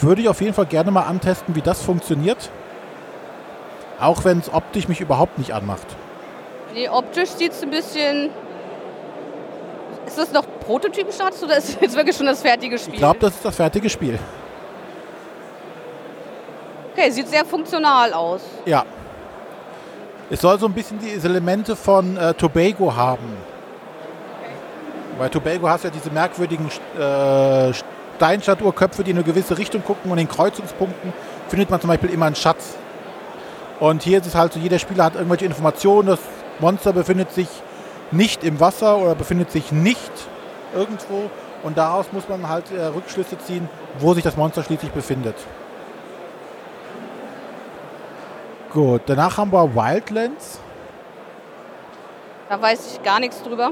würde 0.00 0.22
ich 0.22 0.28
auf 0.28 0.40
jeden 0.40 0.54
Fall 0.54 0.66
gerne 0.66 0.90
mal 0.90 1.02
antesten, 1.02 1.54
wie 1.54 1.62
das 1.62 1.80
funktioniert. 1.82 2.50
Auch 4.00 4.24
wenn 4.24 4.38
es 4.38 4.52
optisch 4.52 4.88
mich 4.88 5.00
überhaupt 5.00 5.38
nicht 5.38 5.52
anmacht. 5.52 5.86
Nee, 6.74 6.88
optisch 6.88 7.30
sieht 7.30 7.52
es 7.52 7.62
ein 7.62 7.70
bisschen. 7.70 8.30
Ist 10.06 10.18
das 10.18 10.32
noch 10.32 10.44
Prototypenstatus 10.66 11.42
oder 11.42 11.56
ist 11.56 11.70
es 11.70 11.76
jetzt 11.80 11.96
wirklich 11.96 12.16
schon 12.16 12.26
das 12.26 12.42
fertige 12.42 12.78
Spiel? 12.78 12.94
Ich 12.94 13.00
glaube, 13.00 13.18
das 13.20 13.34
ist 13.34 13.44
das 13.44 13.56
fertige 13.56 13.88
Spiel. 13.88 14.18
Okay, 16.92 17.10
sieht 17.10 17.28
sehr 17.28 17.44
funktional 17.44 18.12
aus. 18.12 18.42
Ja. 18.66 18.84
Es 20.30 20.40
soll 20.40 20.58
so 20.58 20.66
ein 20.66 20.72
bisschen 20.72 20.98
diese 20.98 21.28
Elemente 21.28 21.76
von 21.76 22.16
äh, 22.16 22.34
Tobago 22.34 22.94
haben. 22.94 23.36
Bei 25.18 25.28
Tobago 25.28 25.68
hast 25.68 25.84
du 25.84 25.88
ja 25.88 25.94
diese 25.94 26.10
merkwürdigen 26.10 26.68
äh, 26.98 27.72
Steinstatuhrköpfe, 28.16 29.04
die 29.04 29.10
in 29.10 29.16
eine 29.16 29.24
gewisse 29.24 29.58
Richtung 29.58 29.82
gucken 29.84 30.10
und 30.10 30.18
in 30.18 30.28
Kreuzungspunkten 30.28 31.12
findet 31.48 31.70
man 31.70 31.80
zum 31.80 31.88
Beispiel 31.88 32.10
immer 32.10 32.26
einen 32.26 32.36
Schatz. 32.36 32.76
Und 33.80 34.02
hier 34.02 34.18
ist 34.18 34.26
es 34.26 34.34
halt 34.34 34.52
so, 34.52 34.60
jeder 34.60 34.78
Spieler 34.78 35.04
hat 35.04 35.14
irgendwelche 35.14 35.46
Informationen, 35.46 36.08
das 36.08 36.20
Monster 36.60 36.92
befindet 36.92 37.32
sich 37.32 37.48
nicht 38.12 38.44
im 38.44 38.60
Wasser 38.60 38.98
oder 38.98 39.14
befindet 39.14 39.50
sich 39.50 39.72
nicht 39.72 40.12
irgendwo 40.74 41.30
und 41.62 41.78
daraus 41.78 42.12
muss 42.12 42.28
man 42.28 42.48
halt 42.48 42.70
äh, 42.70 42.84
Rückschlüsse 42.84 43.38
ziehen, 43.38 43.68
wo 43.98 44.14
sich 44.14 44.22
das 44.22 44.36
Monster 44.36 44.62
schließlich 44.62 44.92
befindet. 44.92 45.36
Gut, 48.72 49.02
danach 49.06 49.38
haben 49.38 49.52
wir 49.52 49.74
Wildlands. 49.74 50.60
Da 52.48 52.60
weiß 52.60 52.92
ich 52.92 53.02
gar 53.02 53.20
nichts 53.20 53.42
drüber. 53.42 53.70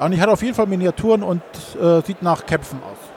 Und 0.00 0.12
ich 0.12 0.20
hatte 0.20 0.32
auf 0.32 0.42
jeden 0.42 0.54
Fall 0.54 0.66
Miniaturen 0.66 1.22
und 1.22 1.42
äh, 1.80 2.00
sieht 2.00 2.22
nach 2.22 2.44
Kämpfen 2.44 2.80
aus. 2.82 3.11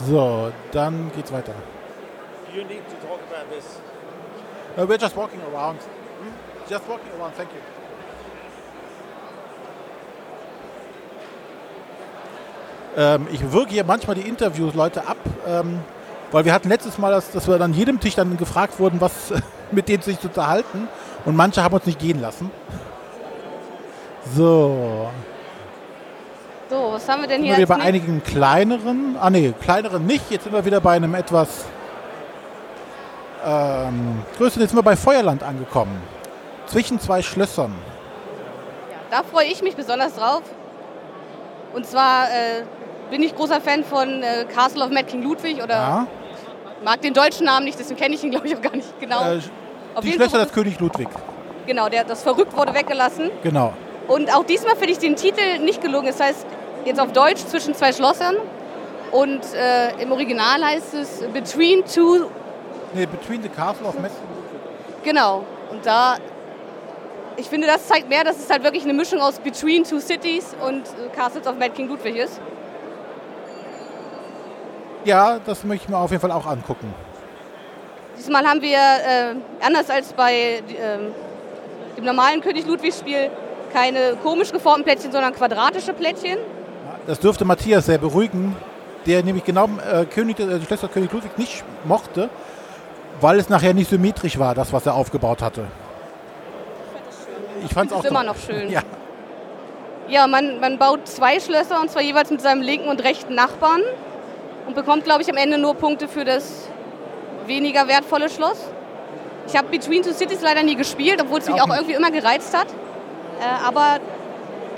So, 0.00 0.50
dann 0.72 1.10
geht's 1.14 1.32
weiter. 1.32 1.54
You 2.54 2.64
need 2.64 2.82
to 2.88 3.06
talk 3.06 3.20
about 3.30 3.54
this. 3.54 3.80
Uh, 4.76 4.86
we're 4.86 4.98
just 4.98 5.16
walking 5.16 5.40
around. 5.52 5.78
Hmm? 5.80 6.68
Just 6.68 6.88
walking 6.88 7.12
around, 7.18 7.34
thank 7.36 7.50
you. 7.50 7.60
Ähm, 12.94 13.26
ich 13.32 13.52
wirke 13.52 13.70
hier 13.70 13.84
manchmal 13.84 14.16
die 14.16 14.28
Interviews 14.28 14.74
Leute 14.74 15.06
ab, 15.06 15.16
ähm, 15.46 15.80
weil 16.30 16.44
wir 16.44 16.52
hatten 16.52 16.68
letztes 16.68 16.98
Mal, 16.98 17.10
dass, 17.10 17.30
dass 17.30 17.48
wir 17.48 17.58
an 17.60 17.72
jedem 17.72 18.00
Tisch 18.00 18.14
dann 18.14 18.36
gefragt 18.36 18.78
wurden, 18.78 19.00
was 19.00 19.32
mit 19.70 19.88
denen 19.88 20.02
sich 20.02 20.20
zu 20.20 20.28
unterhalten. 20.28 20.88
Und 21.24 21.36
manche 21.36 21.62
haben 21.62 21.74
uns 21.74 21.86
nicht 21.86 21.98
gehen 21.98 22.20
lassen. 22.20 22.50
So. 24.34 25.08
So, 26.72 26.92
was 26.92 27.06
haben 27.06 27.20
wir 27.20 27.28
denn 27.28 27.42
Sind 27.42 27.44
hier? 27.44 27.58
wir 27.58 27.68
wieder 27.68 27.76
bei 27.76 27.82
einigen 27.84 28.22
kleineren, 28.22 29.18
ah 29.20 29.28
nee, 29.28 29.52
kleineren 29.60 30.06
nicht. 30.06 30.30
Jetzt 30.30 30.44
sind 30.44 30.54
wir 30.54 30.64
wieder 30.64 30.80
bei 30.80 30.92
einem 30.92 31.14
etwas 31.14 31.66
ähm, 33.44 34.22
größeren. 34.38 34.62
Jetzt 34.62 34.70
sind 34.70 34.78
wir 34.78 34.82
bei 34.82 34.96
Feuerland 34.96 35.42
angekommen. 35.42 36.00
Zwischen 36.64 36.98
zwei 36.98 37.20
Schlössern. 37.20 37.74
Da 39.10 39.22
freue 39.22 39.44
ich 39.48 39.62
mich 39.62 39.76
besonders 39.76 40.14
drauf. 40.14 40.40
Und 41.74 41.84
zwar 41.84 42.28
äh, 42.30 42.62
bin 43.10 43.22
ich 43.22 43.36
großer 43.36 43.60
Fan 43.60 43.84
von 43.84 44.22
äh, 44.22 44.46
Castle 44.46 44.82
of 44.82 44.90
Mad 44.90 45.04
King 45.04 45.24
Ludwig 45.24 45.62
oder 45.62 45.74
Ja. 45.74 46.06
mag 46.82 47.02
den 47.02 47.12
deutschen 47.12 47.44
Namen 47.44 47.66
nicht, 47.66 47.78
deswegen 47.78 48.00
kenne 48.00 48.14
ich 48.14 48.24
ihn 48.24 48.30
glaube 48.30 48.46
ich 48.46 48.56
auch 48.56 48.62
gar 48.62 48.74
nicht 48.74 48.98
genau. 48.98 49.22
Äh, 49.30 49.40
Auf 49.94 50.00
die 50.04 50.12
Schlösser 50.12 50.38
des 50.38 50.50
König 50.54 50.80
Ludwig. 50.80 51.08
Genau, 51.66 51.90
der, 51.90 52.04
das 52.04 52.22
verrückt 52.22 52.56
wurde 52.56 52.72
weggelassen. 52.72 53.30
Genau. 53.42 53.74
Und 54.08 54.34
auch 54.34 54.44
diesmal 54.44 54.74
finde 54.76 54.92
ich 54.92 54.98
den 54.98 55.16
Titel 55.16 55.58
nicht 55.60 55.82
gelungen. 55.82 56.06
Das 56.06 56.18
heißt, 56.18 56.46
jetzt 56.84 57.00
auf 57.00 57.12
Deutsch 57.12 57.44
zwischen 57.46 57.74
zwei 57.74 57.92
Schlossern. 57.92 58.36
Und 59.10 59.42
äh, 59.54 60.02
im 60.02 60.10
Original 60.12 60.64
heißt 60.64 60.94
es 60.94 61.22
Between 61.32 61.84
Two. 61.84 62.26
Nee, 62.94 63.06
Between 63.06 63.42
the 63.42 63.48
Castle 63.48 63.86
of 63.86 63.98
Mad 63.98 64.10
Genau. 65.04 65.44
Und 65.70 65.84
da, 65.84 66.16
ich 67.36 67.48
finde, 67.48 67.66
das 67.66 67.86
zeigt 67.86 68.08
mehr, 68.08 68.24
dass 68.24 68.38
es 68.38 68.48
halt 68.48 68.62
wirklich 68.64 68.84
eine 68.84 68.94
Mischung 68.94 69.20
aus 69.20 69.38
Between 69.38 69.84
Two 69.84 70.00
Cities 70.00 70.54
und 70.66 70.86
äh, 70.86 71.14
Castles 71.14 71.46
of 71.46 71.56
Mad 71.58 71.70
King 71.70 71.88
Ludwig 71.88 72.16
ist. 72.16 72.40
Ja, 75.04 75.38
das 75.44 75.64
möchte 75.64 75.84
ich 75.84 75.88
mir 75.90 75.98
auf 75.98 76.10
jeden 76.10 76.20
Fall 76.20 76.30
auch 76.30 76.46
angucken. 76.46 76.94
Diesmal 78.16 78.46
haben 78.46 78.62
wir, 78.62 78.78
äh, 78.78 79.34
anders 79.64 79.90
als 79.90 80.12
bei 80.12 80.62
ähm, 80.78 81.12
dem 81.96 82.04
normalen 82.04 82.40
König 82.40 82.66
Ludwig-Spiel, 82.66 83.30
keine 83.72 84.16
komisch 84.22 84.52
geformten 84.52 84.84
Plättchen, 84.84 85.10
sondern 85.10 85.34
quadratische 85.34 85.92
Plättchen. 85.92 86.38
Das 87.06 87.18
dürfte 87.18 87.44
Matthias 87.44 87.86
sehr 87.86 87.98
beruhigen, 87.98 88.54
der 89.06 89.22
nämlich 89.22 89.44
genau 89.44 89.68
äh, 89.90 90.04
König, 90.04 90.38
äh, 90.38 90.58
die 90.58 90.66
Schlösser 90.66 90.88
König 90.88 91.12
Ludwig 91.12 91.36
nicht 91.36 91.64
mochte, 91.84 92.30
weil 93.20 93.38
es 93.38 93.48
nachher 93.48 93.74
nicht 93.74 93.90
symmetrisch 93.90 94.38
war, 94.38 94.54
das, 94.54 94.72
was 94.72 94.86
er 94.86 94.94
aufgebaut 94.94 95.42
hatte. 95.42 95.64
Ich 97.64 97.72
fand 97.72 97.90
es 97.90 97.96
Das 97.96 98.00
auch 98.00 98.04
ist 98.04 98.10
immer 98.10 98.24
noch 98.24 98.36
schön. 98.36 98.70
Ja. 98.70 98.82
Ja, 100.08 100.26
man, 100.26 100.60
man 100.60 100.78
baut 100.78 101.08
zwei 101.08 101.40
Schlösser 101.40 101.80
und 101.80 101.90
zwar 101.90 102.02
jeweils 102.02 102.30
mit 102.30 102.40
seinem 102.40 102.60
linken 102.60 102.88
und 102.88 103.02
rechten 103.02 103.34
Nachbarn 103.34 103.80
und 104.66 104.74
bekommt, 104.74 105.04
glaube 105.04 105.22
ich, 105.22 105.30
am 105.30 105.36
Ende 105.36 105.58
nur 105.58 105.74
Punkte 105.74 106.06
für 106.06 106.24
das 106.24 106.68
weniger 107.46 107.88
wertvolle 107.88 108.28
Schloss. 108.28 108.58
Ich 109.46 109.56
habe 109.56 109.68
Between 109.68 110.02
Two 110.02 110.12
Cities 110.12 110.40
leider 110.40 110.62
nie 110.62 110.76
gespielt, 110.76 111.20
obwohl 111.20 111.38
es 111.40 111.46
mich 111.48 111.60
Auch 111.60 111.68
auch 111.68 111.74
irgendwie 111.74 111.94
immer 111.94 112.10
gereizt 112.10 112.56
hat. 112.56 112.68
Äh, 113.40 113.66
aber 113.66 113.98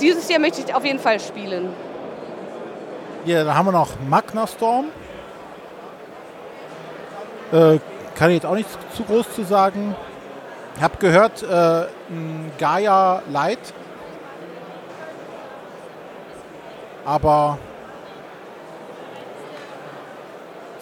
dieses 0.01 0.29
Jahr 0.29 0.41
möchte 0.41 0.63
ich 0.63 0.75
auf 0.75 0.85
jeden 0.85 0.99
Fall 0.99 1.21
spielen. 1.21 1.69
Ja, 3.25 3.43
dann 3.43 3.55
haben 3.55 3.67
wir 3.67 3.73
noch 3.73 3.89
Magna 4.07 4.47
Storm. 4.47 4.87
Äh, 7.53 7.79
kann 8.15 8.31
ich 8.31 8.37
jetzt 8.37 8.47
auch 8.47 8.55
nichts 8.55 8.77
zu 8.95 9.03
groß 9.03 9.33
zu 9.35 9.45
sagen. 9.45 9.97
Ich 10.77 10.83
habe 10.83 10.99
gehört, 10.99 11.43
äh, 11.43 11.87
Gaia 12.59 13.23
Light. 13.31 13.73
Aber. 17.07 17.59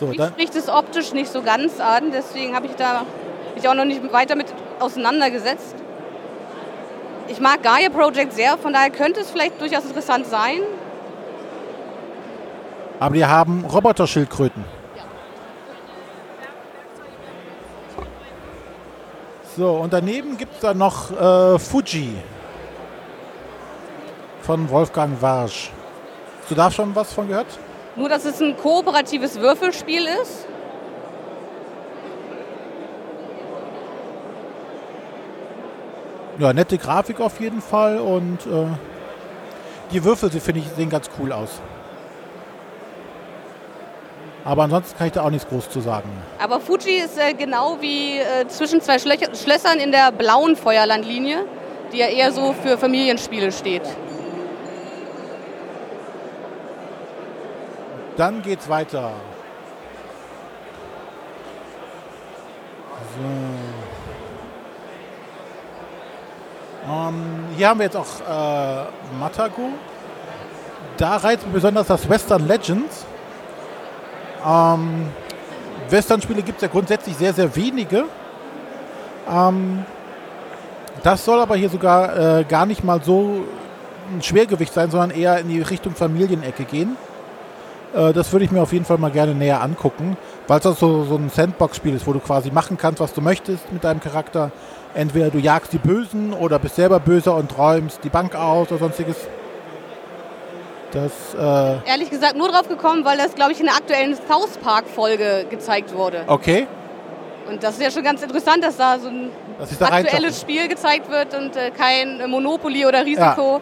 So, 0.01 0.07
Mich 0.07 0.21
spricht 0.21 0.57
es 0.57 0.69
optisch 0.69 1.13
nicht 1.13 1.31
so 1.31 1.43
ganz 1.43 1.79
an, 1.79 2.11
deswegen 2.11 2.57
habe 2.57 2.67
ich 2.67 2.75
da 2.75 3.05
mich 3.55 3.69
auch 3.69 3.75
noch 3.75 3.85
nicht 3.85 4.13
weiter 4.13 4.35
mit 4.35 4.47
auseinandergesetzt. 4.81 5.77
Ich 7.29 7.39
mag 7.39 7.63
Gaia 7.63 7.89
Project 7.89 8.33
sehr, 8.33 8.59
von 8.59 8.73
daher 8.73 8.91
könnte 8.91 9.21
es 9.21 9.31
vielleicht 9.31 9.61
durchaus 9.61 9.85
interessant 9.85 10.27
sein. 10.27 10.63
Aber 13.03 13.17
die 13.17 13.27
haben 13.27 13.65
Roboterschildkröten. 13.65 14.65
So, 19.57 19.71
und 19.71 19.93
daneben 19.93 20.37
gibt 20.37 20.55
es 20.55 20.61
da 20.61 20.73
noch 20.73 21.11
äh, 21.11 21.59
Fuji 21.59 22.17
von 24.43 24.71
Wolfgang 24.71 25.21
Warsch. 25.21 25.73
Du 26.49 26.55
da 26.55 26.71
schon 26.71 26.95
was 26.95 27.13
von 27.13 27.27
gehört? 27.27 27.47
Nur, 27.97 28.09
dass 28.09 28.25
es 28.25 28.41
ein 28.41 28.57
kooperatives 28.57 29.41
Würfelspiel 29.41 30.07
ist. 30.23 30.47
Ja, 36.39 36.53
nette 36.53 36.79
Grafik 36.79 37.21
auf 37.21 37.41
jeden 37.41 37.61
Fall 37.61 37.99
und 37.99 38.47
äh, 38.47 38.67
die 39.91 40.05
Würfel 40.05 40.31
die 40.31 40.39
finde 40.39 40.61
ich 40.61 40.69
sehen 40.77 40.89
ganz 40.89 41.11
cool 41.19 41.33
aus. 41.33 41.61
Aber 44.45 44.65
ansonsten 44.65 44.99
kann 44.99 45.07
ich 45.07 45.13
da 45.13 45.23
auch 45.23 45.31
nichts 45.31 45.49
groß 45.49 45.71
zu 45.71 45.81
sagen. 45.81 46.11
Aber 46.43 46.59
Fuji 46.59 46.97
ist 46.97 47.17
äh, 47.17 47.33
genau 47.35 47.79
wie 47.81 48.19
äh, 48.19 48.49
zwischen 48.49 48.81
zwei 48.81 48.99
Schlöch 48.99 49.21
Schlössern 49.41 49.79
in 49.79 49.93
der 49.93 50.11
blauen 50.11 50.57
Feuerlandlinie, 50.57 51.45
die 51.93 51.99
ja 51.99 52.07
eher 52.07 52.33
so 52.33 52.53
für 52.53 52.77
Familienspiele 52.77 53.53
steht. 53.53 53.83
Dann 58.17 58.43
geht's 58.43 58.69
weiter. 58.69 59.13
So. 63.15 63.23
Ähm, 66.93 67.45
hier 67.57 67.69
haben 67.69 67.79
wir 67.79 67.85
jetzt 67.85 67.97
auch 67.97 68.21
äh, 68.29 68.85
Matago. 69.19 69.69
Da 70.97 71.17
reizt 71.17 71.51
besonders 71.53 71.87
das 71.87 72.09
Western 72.09 72.47
Legends. 72.47 73.07
Ähm, 74.47 75.07
Western-Spiele 75.91 76.43
gibt 76.43 76.57
es 76.57 76.63
ja 76.63 76.69
grundsätzlich 76.69 77.17
sehr, 77.17 77.33
sehr 77.33 77.55
wenige. 77.55 78.05
Ähm, 79.31 79.85
das 81.03 81.25
soll 81.25 81.41
aber 81.41 81.57
hier 81.57 81.69
sogar 81.69 82.41
äh, 82.41 82.45
gar 82.45 82.67
nicht 82.67 82.85
mal 82.85 83.03
so 83.03 83.45
ein 84.15 84.23
Schwergewicht 84.23 84.73
sein, 84.73 84.91
sondern 84.91 85.11
eher 85.11 85.39
in 85.39 85.49
die 85.49 85.61
Richtung 85.61 85.95
Familienecke 85.95 86.65
gehen. 86.65 86.97
Äh, 87.95 88.13
das 88.13 88.33
würde 88.33 88.45
ich 88.45 88.51
mir 88.51 88.63
auf 88.63 88.73
jeden 88.73 88.85
Fall 88.85 88.99
mal 88.99 89.11
gerne 89.11 89.35
näher 89.35 89.63
angucken, 89.63 90.17
weil 90.47 90.61
es 90.61 90.67
auch 90.67 90.77
so, 90.77 91.05
so 91.05 91.17
ein 91.17 91.31
Sandbox-Spiel 91.31 91.95
ist, 91.95 92.07
wo 92.07 92.13
du 92.13 92.21
quasi 92.21 92.51
machen 92.51 92.77
kannst, 92.79 93.01
was 93.01 93.13
du 93.13 93.21
möchtest 93.21 93.73
mit 93.73 93.85
deinem 93.85 94.01
Charakter. 94.01 94.51
Entweder 94.95 95.31
du 95.31 95.39
jagst 95.39 95.73
die 95.73 95.79
Bösen 95.79 96.35
oder 96.35 96.59
bist 96.59 96.77
selber 96.77 97.01
böser 97.01 97.35
und 97.37 97.57
räumst 97.57 98.05
die 98.05 98.11
Bank 98.11 98.35
aus 98.35 98.69
oder 98.71 98.79
sonstiges. 98.79 99.17
Das, 100.93 101.11
äh, 101.35 101.89
Ehrlich 101.89 102.11
gesagt 102.11 102.37
nur 102.37 102.49
drauf 102.49 102.69
gekommen, 102.69 103.05
weil 103.05 103.17
das, 103.17 103.35
glaube 103.35 103.53
ich, 103.53 103.61
in 103.61 103.67
der 103.67 103.77
aktuellen 103.77 104.15
South 104.15 104.59
Park-Folge 104.63 105.47
gezeigt 105.49 105.95
wurde. 105.95 106.25
okay. 106.27 106.67
Und 107.49 107.63
das 107.63 107.75
ist 107.75 107.83
ja 107.83 107.91
schon 107.91 108.05
ganz 108.05 108.23
interessant, 108.23 108.63
dass 108.63 108.77
da 108.77 108.99
so 109.01 109.09
ein 109.09 109.31
da 109.79 109.87
aktuelles. 109.87 110.41
Spiel 110.41 110.69
gezeigt 110.69 111.11
wird 111.11 111.35
und 111.35 111.57
äh, 111.57 111.71
kein 111.71 112.21
äh, 112.21 112.27
Monopoly 112.29 112.87
oder 112.87 113.05
Risiko. 113.05 113.61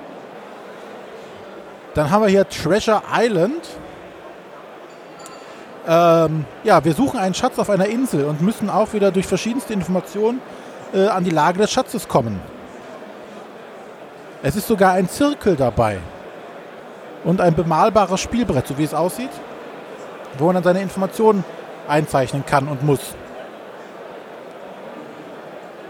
Dann 1.95 2.11
haben 2.11 2.23
wir 2.23 2.29
hier 2.29 2.47
Treasure 2.49 3.03
Island. 3.11 3.67
Ähm, 5.89 6.45
ja, 6.63 6.85
wir 6.85 6.93
suchen 6.93 7.19
einen 7.19 7.35
Schatz 7.35 7.59
auf 7.59 7.71
einer 7.71 7.87
Insel 7.87 8.27
und 8.27 8.43
müssen 8.43 8.69
auch 8.69 8.93
wieder 8.93 9.11
durch 9.11 9.27
verschiedenste 9.27 9.73
Informationen 9.73 10.43
äh, 10.93 11.07
an 11.07 11.25
die 11.25 11.31
Lage 11.31 11.59
des 11.59 11.73
Schatzes 11.73 12.07
kommen. 12.07 12.39
Es 14.43 14.57
ist 14.57 14.69
sogar 14.69 14.93
ein 14.93 15.09
Zirkel 15.09 15.57
dabei 15.57 15.99
und 17.25 17.41
ein 17.41 17.55
bemalbares 17.55 18.21
Spielbrett, 18.21 18.67
so 18.67 18.79
wie 18.79 18.85
es 18.85 18.95
aussieht, 18.95 19.31
wo 20.39 20.47
man 20.47 20.55
dann 20.57 20.65
seine 20.65 20.83
Informationen 20.83 21.45
einzeichnen 21.89 22.45
kann 22.47 22.69
und 22.69 22.83
muss. 22.83 23.01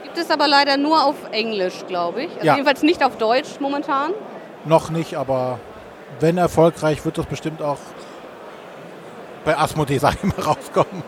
Gibt 0.03 0.19
es 0.19 0.31
aber 0.31 0.49
leider 0.49 0.77
nur 0.77 1.05
auf 1.05 1.15
Englisch, 1.31 1.85
glaube 1.87 2.23
ich. 2.25 2.33
Also 2.35 2.47
Ja. 2.47 2.55
Jedenfalls 2.55 2.83
nicht 2.83 3.05
auf 3.05 3.17
Deutsch 3.17 3.61
momentan. 3.61 4.13
Noch 4.65 4.91
nicht, 4.91 5.15
aber 5.15 5.61
wenn 6.19 6.37
erfolgreich, 6.37 7.05
wird 7.05 7.17
das 7.17 7.27
bestimmt 7.27 7.63
auch 7.63 7.79
bei 9.45 9.57
Asmodee, 9.57 9.99
sag 9.99 10.15
ich 10.15 10.25
mal, 10.25 10.43
rauskommen. 10.45 11.03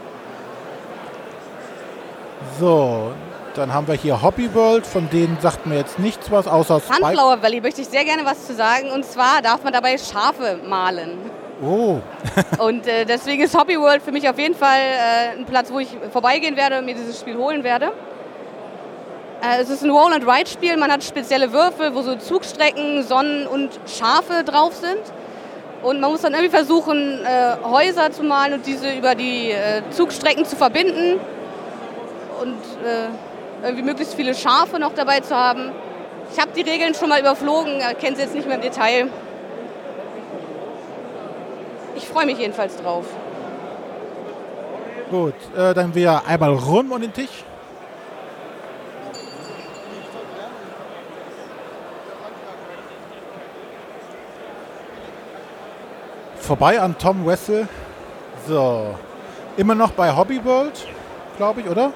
So, 2.58 3.12
dann 3.54 3.72
haben 3.72 3.86
wir 3.86 3.94
hier 3.94 4.22
Hobby 4.22 4.54
World, 4.54 4.86
von 4.86 5.08
denen 5.10 5.38
sagt 5.40 5.66
mir 5.66 5.76
jetzt 5.76 5.98
nichts 5.98 6.30
was, 6.30 6.46
außer 6.46 6.80
Spike. 6.80 7.04
Sunflower 7.04 7.42
Valley 7.42 7.60
möchte 7.60 7.82
ich 7.82 7.88
sehr 7.88 8.04
gerne 8.04 8.24
was 8.24 8.46
zu 8.46 8.54
sagen. 8.54 8.90
Und 8.90 9.04
zwar 9.04 9.42
darf 9.42 9.62
man 9.62 9.72
dabei 9.72 9.96
Schafe 9.98 10.58
malen. 10.66 11.18
Oh, 11.62 12.00
Und 12.58 12.86
äh, 12.86 13.04
deswegen 13.04 13.42
ist 13.42 13.56
Hobby 13.56 13.78
World 13.78 14.02
für 14.02 14.10
mich 14.10 14.28
auf 14.28 14.38
jeden 14.38 14.54
Fall 14.54 14.78
äh, 14.78 15.38
ein 15.38 15.44
Platz, 15.44 15.70
wo 15.70 15.78
ich 15.78 15.88
vorbeigehen 16.12 16.56
werde 16.56 16.78
und 16.78 16.86
mir 16.86 16.94
dieses 16.94 17.20
Spiel 17.20 17.36
holen 17.36 17.62
werde. 17.62 17.92
Äh, 19.42 19.60
es 19.60 19.70
ist 19.70 19.84
ein 19.84 19.90
Roll-and-Ride-Spiel. 19.90 20.76
Man 20.76 20.90
hat 20.90 21.04
spezielle 21.04 21.52
Würfel, 21.52 21.94
wo 21.94 22.02
so 22.02 22.16
Zugstrecken, 22.16 23.02
Sonnen 23.04 23.46
und 23.46 23.70
Schafe 23.86 24.42
drauf 24.44 24.74
sind. 24.74 25.00
Und 25.82 26.00
man 26.00 26.10
muss 26.10 26.22
dann 26.22 26.32
irgendwie 26.32 26.54
versuchen, 26.54 27.24
äh, 27.24 27.56
Häuser 27.64 28.10
zu 28.12 28.22
malen 28.22 28.54
und 28.54 28.66
diese 28.66 28.92
über 28.92 29.14
die 29.14 29.50
äh, 29.50 29.82
Zugstrecken 29.90 30.44
zu 30.44 30.56
verbinden. 30.56 31.20
Und 32.40 32.58
äh, 32.84 33.08
irgendwie 33.62 33.82
möglichst 33.82 34.14
viele 34.14 34.34
Schafe 34.34 34.78
noch 34.78 34.94
dabei 34.94 35.20
zu 35.20 35.36
haben. 35.36 35.70
Ich 36.32 36.40
habe 36.40 36.50
die 36.56 36.62
Regeln 36.62 36.94
schon 36.94 37.08
mal 37.08 37.20
überflogen, 37.20 37.80
äh, 37.80 37.94
kenne 37.94 38.16
sie 38.16 38.22
jetzt 38.22 38.34
nicht 38.34 38.46
mehr 38.46 38.56
im 38.56 38.62
Detail. 38.62 39.08
Ich 41.94 42.08
freue 42.08 42.26
mich 42.26 42.38
jedenfalls 42.38 42.76
drauf. 42.76 43.04
gut. 45.10 45.34
Äh, 45.54 45.74
dann 45.74 45.94
wir 45.94 46.22
einmal 46.26 46.54
rum 46.54 46.90
um 46.90 47.00
den 47.00 47.12
Tisch. 47.12 47.44
Vorbei 56.36 56.80
an 56.80 56.96
Tom 56.98 57.26
Wessel. 57.26 57.68
So. 58.48 58.94
Immer 59.56 59.74
noch 59.74 59.92
bei 59.92 60.16
Hobby 60.16 60.42
World, 60.44 60.86
glaube 61.36 61.60
ich, 61.60 61.68
oder? 61.68 61.92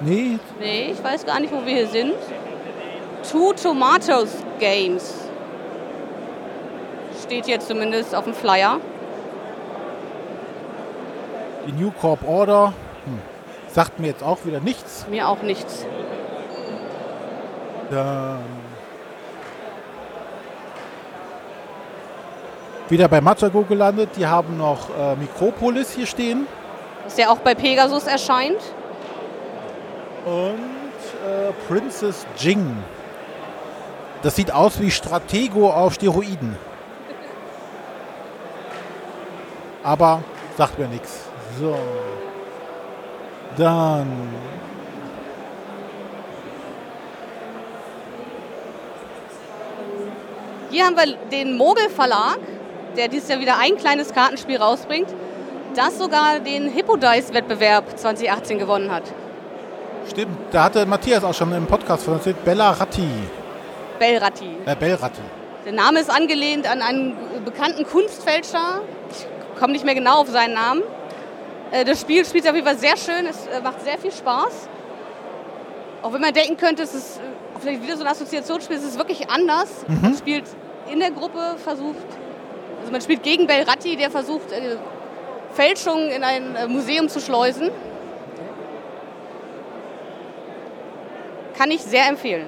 Nee, 0.00 0.38
Nee, 0.58 0.92
ich 0.92 1.04
weiß 1.04 1.26
gar 1.26 1.40
nicht, 1.40 1.52
wo 1.52 1.64
wir 1.64 1.74
hier 1.74 1.86
sind. 1.88 2.14
Two 3.30 3.52
Tomatoes 3.52 4.36
Games. 4.58 5.14
Steht 7.22 7.46
hier 7.46 7.60
zumindest 7.60 8.14
auf 8.14 8.24
dem 8.24 8.34
Flyer. 8.34 8.80
die 11.66 11.72
New 11.72 11.90
Corp 11.90 12.26
Order. 12.26 12.72
Hm. 13.04 13.18
Sagt 13.72 14.00
mir 14.00 14.08
jetzt 14.08 14.22
auch 14.22 14.38
wieder 14.44 14.60
nichts. 14.60 15.06
Mir 15.08 15.28
auch 15.28 15.42
nichts. 15.42 15.86
Dann 17.90 18.38
wieder 22.88 23.08
bei 23.08 23.20
Matago 23.20 23.62
gelandet. 23.62 24.10
Die 24.16 24.26
haben 24.26 24.56
noch 24.56 24.88
äh, 24.90 25.14
Mikropolis 25.16 25.92
hier 25.92 26.06
stehen. 26.06 26.46
Das 27.04 27.16
ja 27.16 27.28
auch 27.28 27.38
bei 27.38 27.54
Pegasus 27.54 28.06
erscheint. 28.06 28.60
Und 30.24 30.58
äh, 31.26 31.52
Princess 31.66 32.26
Jing. 32.36 32.76
Das 34.22 34.36
sieht 34.36 34.52
aus 34.52 34.80
wie 34.80 34.90
Stratego 34.90 35.70
auf 35.70 35.94
Steroiden. 35.94 36.56
Aber 39.82 40.22
sagt 40.56 40.78
mir 40.78 40.88
nichts. 40.88 41.24
So. 41.58 41.74
Dann. 43.56 44.08
Hier 50.70 50.84
haben 50.84 50.96
wir 50.96 51.16
den 51.32 51.56
Mogel 51.56 51.88
Verlag, 51.88 52.38
der 52.96 53.08
dieses 53.08 53.28
Jahr 53.28 53.40
wieder 53.40 53.58
ein 53.58 53.76
kleines 53.76 54.12
Kartenspiel 54.12 54.58
rausbringt, 54.58 55.08
das 55.74 55.98
sogar 55.98 56.40
den 56.40 56.68
Hippodice-Wettbewerb 56.68 57.98
2018 57.98 58.58
gewonnen 58.58 58.92
hat. 58.92 59.04
Stimmt, 60.10 60.36
da 60.50 60.64
hatte 60.64 60.86
Matthias 60.86 61.22
auch 61.22 61.34
schon 61.34 61.52
im 61.52 61.66
Podcast 61.66 62.04
von 62.04 62.14
erzählt. 62.14 62.44
Bella 62.44 62.70
Ratti. 62.72 63.06
Bellratti. 63.98 64.56
Äh, 64.66 64.74
Bellratti. 64.74 65.20
Der 65.64 65.72
Name 65.72 66.00
ist 66.00 66.10
angelehnt 66.10 66.68
an 66.68 66.82
einen 66.82 67.16
bekannten 67.44 67.84
Kunstfälscher. 67.84 68.80
Ich 69.12 69.60
komme 69.60 69.72
nicht 69.72 69.84
mehr 69.84 69.94
genau 69.94 70.22
auf 70.22 70.28
seinen 70.28 70.54
Namen. 70.54 70.82
Äh, 71.70 71.84
Das 71.84 72.00
Spiel 72.00 72.24
spielt 72.24 72.42
sich 72.42 72.50
auf 72.50 72.56
jeden 72.56 72.66
Fall 72.66 72.78
sehr 72.78 72.96
schön. 72.96 73.26
Es 73.26 73.46
äh, 73.46 73.60
macht 73.62 73.82
sehr 73.84 73.98
viel 73.98 74.10
Spaß. 74.10 74.68
Auch 76.02 76.12
wenn 76.12 76.20
man 76.22 76.32
denken 76.34 76.56
könnte, 76.56 76.82
es 76.82 76.94
ist 76.94 77.18
äh, 77.18 77.60
vielleicht 77.60 77.82
wieder 77.82 77.96
so 77.96 78.02
ein 78.02 78.10
Assoziationsspiel, 78.10 78.76
es 78.76 78.84
ist 78.84 78.98
wirklich 78.98 79.30
anders. 79.30 79.68
Man 79.86 80.16
spielt 80.16 80.44
in 80.90 80.98
der 80.98 81.10
Gruppe, 81.12 81.54
versucht, 81.62 81.96
also 82.80 82.90
man 82.90 83.00
spielt 83.00 83.22
gegen 83.22 83.46
Belratti, 83.46 83.96
der 83.96 84.10
versucht, 84.10 84.46
Fälschungen 85.52 86.08
in 86.08 86.24
ein 86.24 86.72
Museum 86.72 87.08
zu 87.08 87.20
schleusen. 87.20 87.70
Kann 91.60 91.70
ich 91.72 91.82
sehr 91.82 92.08
empfehlen. 92.08 92.46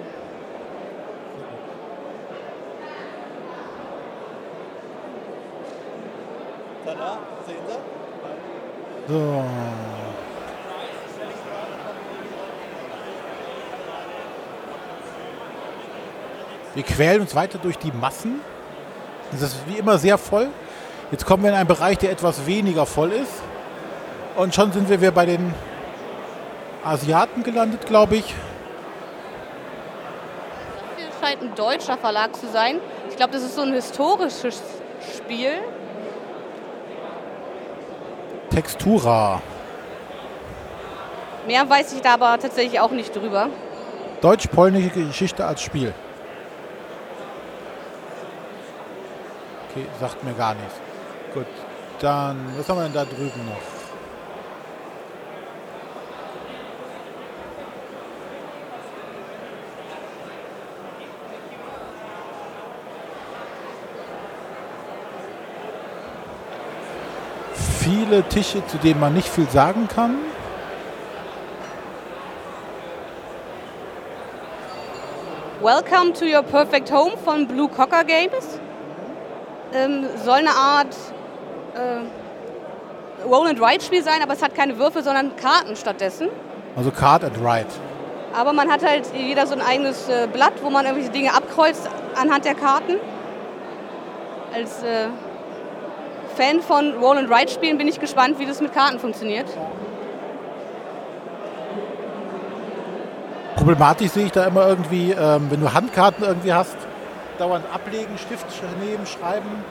So. 9.07 9.45
Wir 16.75 16.83
quälen 16.83 17.21
uns 17.21 17.35
weiter 17.35 17.59
durch 17.59 17.77
die 17.77 17.93
Massen. 17.93 18.41
Es 19.31 19.43
ist 19.43 19.57
wie 19.67 19.77
immer 19.77 19.99
sehr 19.99 20.17
voll. 20.17 20.49
Jetzt 21.11 21.27
kommen 21.27 21.43
wir 21.43 21.51
in 21.51 21.57
einen 21.57 21.69
Bereich, 21.69 21.99
der 21.99 22.13
etwas 22.13 22.47
weniger 22.47 22.87
voll 22.87 23.13
ist. 23.13 23.43
Und 24.37 24.55
schon 24.55 24.73
sind 24.73 24.89
wir 24.89 25.03
wieder 25.03 25.13
bei 25.13 25.27
den 25.27 25.53
Asiaten 26.83 27.43
gelandet, 27.43 27.85
glaube 27.85 28.17
ich. 28.17 28.35
Scheint 31.23 31.41
ein 31.41 31.55
deutscher 31.55 31.97
Verlag 31.97 32.35
zu 32.35 32.49
sein. 32.49 32.81
Ich 33.09 33.17
glaube, 33.17 33.33
das 33.33 33.43
ist 33.43 33.55
so 33.55 33.63
ein 33.63 33.73
historisches 33.73 34.61
Spiel. 35.17 35.53
Textura. 38.51 39.41
Mehr 41.47 41.69
weiß 41.69 41.93
ich 41.93 42.01
da 42.01 42.15
aber 42.15 42.39
tatsächlich 42.41 42.81
auch 42.81 42.91
nicht 42.91 43.15
drüber. 43.15 43.51
Deutsch-polnische 44.21 44.91
Geschichte 44.91 45.45
als 45.45 45.63
Spiel. 45.63 45.95
Okay, 49.71 49.87
sagt 50.01 50.25
mir 50.25 50.35
gar 50.35 50.55
nichts. 50.55 50.75
Gut, 51.33 51.47
dann, 52.01 52.53
was 52.59 52.69
haben 52.69 52.79
wir 52.79 52.85
denn 52.85 52.95
da 52.95 53.05
drüben 53.05 53.47
noch? 53.47 53.82
Viele 67.83 68.23
Tische, 68.29 68.65
zu 68.67 68.77
denen 68.77 69.01
man 69.01 69.13
nicht 69.13 69.29
viel 69.29 69.49
sagen 69.49 69.89
kann. 69.93 70.17
Welcome 75.61 76.13
to 76.13 76.25
Your 76.25 76.45
Perfect 76.45 76.93
Home 76.93 77.17
von 77.25 77.49
Blue 77.49 77.69
Cocker 77.69 78.05
Games. 78.05 78.61
Ähm, 79.75 80.07
soll 80.25 80.39
eine 80.39 80.51
Art 80.51 80.95
äh, 81.75 83.27
Roll-and-Ride-Spiel 83.29 84.05
sein, 84.05 84.23
aber 84.23 84.35
es 84.35 84.43
hat 84.43 84.55
keine 84.55 84.79
Würfel, 84.79 85.03
sondern 85.03 85.35
Karten 85.35 85.75
stattdessen. 85.75 86.29
Also 86.77 86.93
Card 86.93 87.25
and 87.25 87.37
Ride. 87.39 87.67
Aber 88.33 88.53
man 88.53 88.71
hat 88.71 88.85
halt 88.85 89.09
jeder 89.13 89.45
so 89.49 89.55
ein 89.55 89.61
eigenes 89.61 90.09
äh, 90.09 90.29
Blatt, 90.33 90.53
wo 90.63 90.71
man 90.71 90.85
irgendwelche 90.85 91.13
Dinge 91.13 91.35
abkreuzt 91.35 91.89
anhand 92.15 92.45
der 92.45 92.55
Karten. 92.55 92.95
Als 94.55 94.85
äh, 94.85 95.09
Fan 96.33 96.61
von 96.61 96.95
Roll-and-Ride-Spielen 96.95 97.79
bin 97.79 97.89
ich 97.89 98.01
gespannt, 98.01 98.39
wie 98.39 98.47
das 98.47 98.61
mit 98.61 98.73
Karten 98.73 98.99
funktioniert. 98.99 99.47
Problematisch 103.57 104.11
sehe 104.11 104.27
ich 104.27 104.33
da 104.33 104.47
immer 104.47 104.67
irgendwie, 104.67 105.13
ähm, 105.13 105.47
wenn 105.51 105.61
du 105.61 105.73
Handkarten 105.73 106.25
irgendwie 106.25 106.53
hast, 106.53 106.77
dauernd 107.39 107.65
ablegen, 107.73 108.19
Stift 108.19 108.47
nehmen, 108.85 109.07
schreiben. 109.07 109.65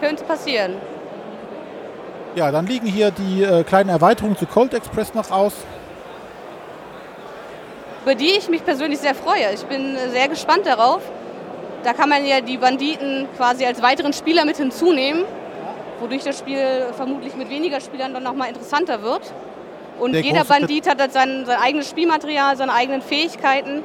Könnte 0.00 0.24
passieren. 0.24 0.74
Ja, 2.34 2.50
dann 2.50 2.66
liegen 2.66 2.86
hier 2.86 3.10
die 3.10 3.42
äh, 3.42 3.64
kleinen 3.64 3.88
Erweiterungen 3.88 4.36
zu 4.36 4.46
Cold 4.46 4.74
Express 4.74 5.14
noch 5.14 5.30
aus. 5.30 5.54
über 8.02 8.14
die 8.14 8.30
ich 8.38 8.48
mich 8.48 8.64
persönlich 8.64 9.00
sehr 9.00 9.14
freue. 9.14 9.52
Ich 9.54 9.64
bin 9.64 9.96
äh, 9.96 10.10
sehr 10.10 10.28
gespannt 10.28 10.66
darauf. 10.66 11.00
Da 11.82 11.92
kann 11.92 12.08
man 12.08 12.24
ja 12.26 12.40
die 12.40 12.56
Banditen 12.56 13.26
quasi 13.36 13.64
als 13.64 13.80
weiteren 13.82 14.12
Spieler 14.12 14.44
mit 14.44 14.58
hinzunehmen, 14.58 15.24
wodurch 16.00 16.24
das 16.24 16.38
Spiel 16.38 16.86
vermutlich 16.96 17.34
mit 17.36 17.48
weniger 17.50 17.80
Spielern 17.80 18.14
dann 18.14 18.22
nochmal 18.22 18.48
interessanter 18.48 19.02
wird. 19.02 19.32
Und 19.98 20.12
Der 20.12 20.20
jeder 20.20 20.44
Bandit 20.44 20.88
hat 20.88 21.00
halt 21.00 21.12
sein, 21.12 21.44
sein 21.46 21.58
eigenes 21.58 21.88
Spielmaterial, 21.88 22.56
seine 22.56 22.72
eigenen 22.72 23.00
Fähigkeiten, 23.00 23.82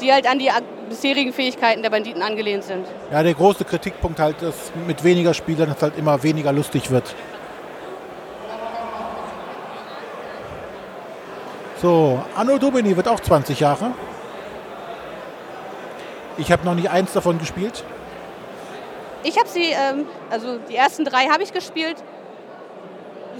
die 0.00 0.12
halt 0.12 0.28
an 0.28 0.38
die 0.38 0.50
bisherigen 0.88 1.32
Fähigkeiten 1.32 1.82
der 1.82 1.90
Banditen 1.90 2.22
angelehnt 2.22 2.64
sind. 2.64 2.86
Ja, 3.12 3.22
der 3.22 3.34
große 3.34 3.64
Kritikpunkt 3.64 4.18
halt, 4.18 4.42
dass 4.42 4.72
mit 4.86 5.04
weniger 5.04 5.34
Spielern 5.34 5.70
es 5.74 5.82
halt 5.82 5.96
immer 5.96 6.22
weniger 6.22 6.52
lustig 6.52 6.90
wird. 6.90 7.14
So, 11.80 12.22
Anno 12.34 12.58
Domini 12.58 12.96
wird 12.96 13.06
auch 13.06 13.20
20 13.20 13.60
Jahre. 13.60 13.92
Ich 16.38 16.50
habe 16.50 16.64
noch 16.64 16.74
nicht 16.74 16.90
eins 16.90 17.12
davon 17.12 17.38
gespielt. 17.38 17.84
Ich 19.26 19.36
habe 19.38 19.48
sie, 19.48 19.70
ähm, 19.72 20.06
also 20.30 20.58
die 20.70 20.76
ersten 20.76 21.04
drei 21.04 21.26
habe 21.26 21.42
ich 21.42 21.52
gespielt. 21.52 21.96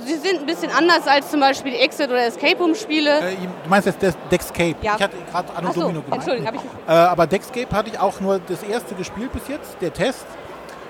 Sie 0.05 0.15
sind 0.15 0.41
ein 0.41 0.47
bisschen 0.47 0.71
anders 0.77 1.07
als 1.07 1.31
zum 1.31 1.41
Beispiel 1.41 1.73
die 1.73 1.79
Exit- 1.79 2.11
oder 2.11 2.27
Escape-Room-Spiele. 2.27 3.19
Äh, 3.19 3.37
du 3.65 3.71
meinst 3.71 3.87
jetzt 3.87 4.03
Dex- 4.03 4.17
Dexcape. 4.31 4.75
Ja. 4.83 4.97
Ich 4.97 5.03
hatte 5.03 5.17
gerade 5.31 5.49
Anno 5.57 5.69
Achso, 5.69 5.81
Domino 5.83 6.03
gemeint. 6.03 6.15
Entschuldigung, 6.23 6.47
habe 6.49 6.57
ich 6.59 6.93
Äh, 6.93 6.93
aber 6.93 7.27
Dexcape 7.27 7.75
hatte 7.75 7.91
ich 7.91 7.99
auch 8.01 8.21
nur 8.21 8.41
das 8.41 8.63
erste 8.65 8.95
gespielt 8.95 9.33
bis 9.33 9.49
jetzt. 9.49 9.77
Der 9.81 9.93
Test 9.93 10.27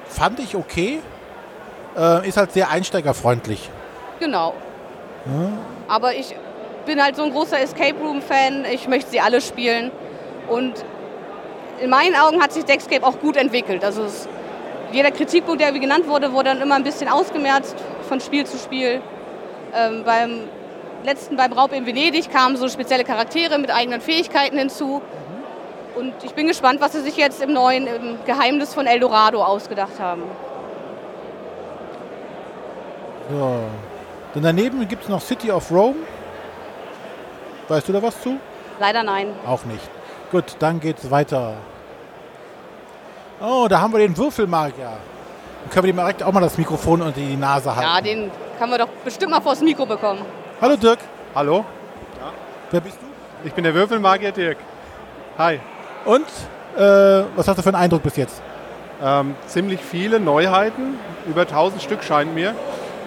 fand 0.09 0.41
ich 0.41 0.57
okay. 0.57 1.01
Äh, 1.97 2.27
ist 2.29 2.37
halt 2.37 2.53
sehr 2.53 2.71
einsteigerfreundlich. 2.71 3.71
Genau. 4.19 4.55
Aber 5.89 6.15
ich 6.15 6.35
bin 6.87 7.03
halt 7.03 7.17
so 7.17 7.25
ein 7.25 7.33
großer 7.33 7.61
Escape 7.61 7.95
Room-Fan. 8.01 8.65
Ich 8.73 8.89
möchte 8.89 9.11
sie 9.11 9.21
alle 9.21 9.41
spielen. 9.41 9.91
Und 10.49 10.75
in 11.81 11.91
meinen 11.91 12.15
Augen 12.17 12.43
hat 12.43 12.53
sich 12.53 12.65
Dexcape 12.65 13.05
auch 13.07 13.19
gut 13.21 13.37
entwickelt. 13.37 13.85
Also 13.85 14.05
es, 14.05 14.29
jeder 14.93 15.11
Kritikpunkt, 15.11 15.61
der 15.61 15.75
wie 15.75 15.81
genannt 15.81 16.07
wurde, 16.07 16.33
wurde 16.33 16.51
dann 16.51 16.61
immer 16.61 16.77
ein 16.77 16.85
bisschen 16.85 17.09
ausgemerzt 17.09 17.77
von 18.09 18.21
Spiel 18.21 18.47
zu 18.47 18.59
Spiel. 18.59 19.01
Ähm, 19.75 20.05
beim 20.05 20.49
letzten, 21.05 21.37
beim 21.37 21.53
Raub 21.53 21.73
in 21.73 21.87
Venedig 21.87 22.31
kamen 22.31 22.57
so 22.57 22.69
spezielle 22.69 23.05
Charaktere 23.05 23.59
mit 23.59 23.71
eigenen 23.71 24.01
Fähigkeiten 24.01 24.59
hinzu. 24.59 25.03
Und 25.97 26.13
ich 26.23 26.35
bin 26.35 26.47
gespannt, 26.47 26.81
was 26.81 26.93
sie 26.93 27.01
sich 27.01 27.17
jetzt 27.17 27.43
im 27.43 27.53
neuen 27.53 27.87
im 27.87 28.19
Geheimnis 28.27 28.75
von 28.75 28.87
Eldorado 28.87 29.43
ausgedacht 29.43 29.99
haben. 29.99 30.23
So. 33.31 33.61
Dann 34.35 34.43
daneben 34.43 34.87
gibt 34.87 35.05
es 35.05 35.09
noch 35.09 35.23
City 35.23 35.51
of 35.51 35.71
Rome. 35.71 35.97
Weißt 37.69 37.89
du 37.89 37.93
da 37.93 38.03
was 38.03 38.21
zu? 38.21 38.39
Leider 38.79 39.03
nein. 39.03 39.33
Auch 39.47 39.65
nicht. 39.65 39.89
Gut, 40.31 40.57
dann 40.59 40.81
geht's 40.81 41.11
weiter. 41.11 41.55
Oh, 43.41 43.67
da 43.69 43.81
haben 43.81 43.93
wir 43.93 43.99
den 43.99 44.17
Würfelmagier. 44.17 44.85
Dann 44.85 45.71
können 45.71 45.85
wir 45.87 45.93
dem 45.93 45.97
direkt 45.99 46.23
auch 46.23 46.33
mal 46.33 46.41
das 46.41 46.57
Mikrofon 46.57 47.03
unter 47.03 47.13
die 47.21 47.37
Nase 47.37 47.75
halten. 47.75 47.89
Ja, 47.89 48.01
den 48.01 48.31
kann 48.59 48.71
man 48.71 48.79
doch 48.79 48.89
bestimmt 49.05 49.31
mal 49.31 49.41
vors 49.43 49.61
Mikro 49.61 49.85
bekommen. 49.85 50.21
Hallo 50.61 50.77
Dirk, 50.77 50.99
Hallo, 51.35 51.67
wer 52.71 52.81
bist 52.81 52.97
du? 52.97 53.07
ich 53.47 53.53
bin 53.53 53.65
der 53.65 53.75
Würfelmagier 53.75 54.33
Dirk. 54.33 54.57
Hi. 55.37 55.61
Und 56.07 56.25
äh, 56.79 57.25
was 57.37 57.47
hast 57.47 57.59
du 57.59 57.63
für 57.63 57.69
einen 57.69 57.77
Eindruck 57.77 58.03
bis 58.03 58.17
jetzt? 58.17 58.41
Ähm, 59.05 59.35
ziemlich 59.47 59.81
viele 59.83 60.19
Neuheiten, 60.19 60.99
über 61.27 61.43
1000 61.43 61.83
Stück 61.83 62.03
scheint 62.03 62.35
mir. 62.35 62.55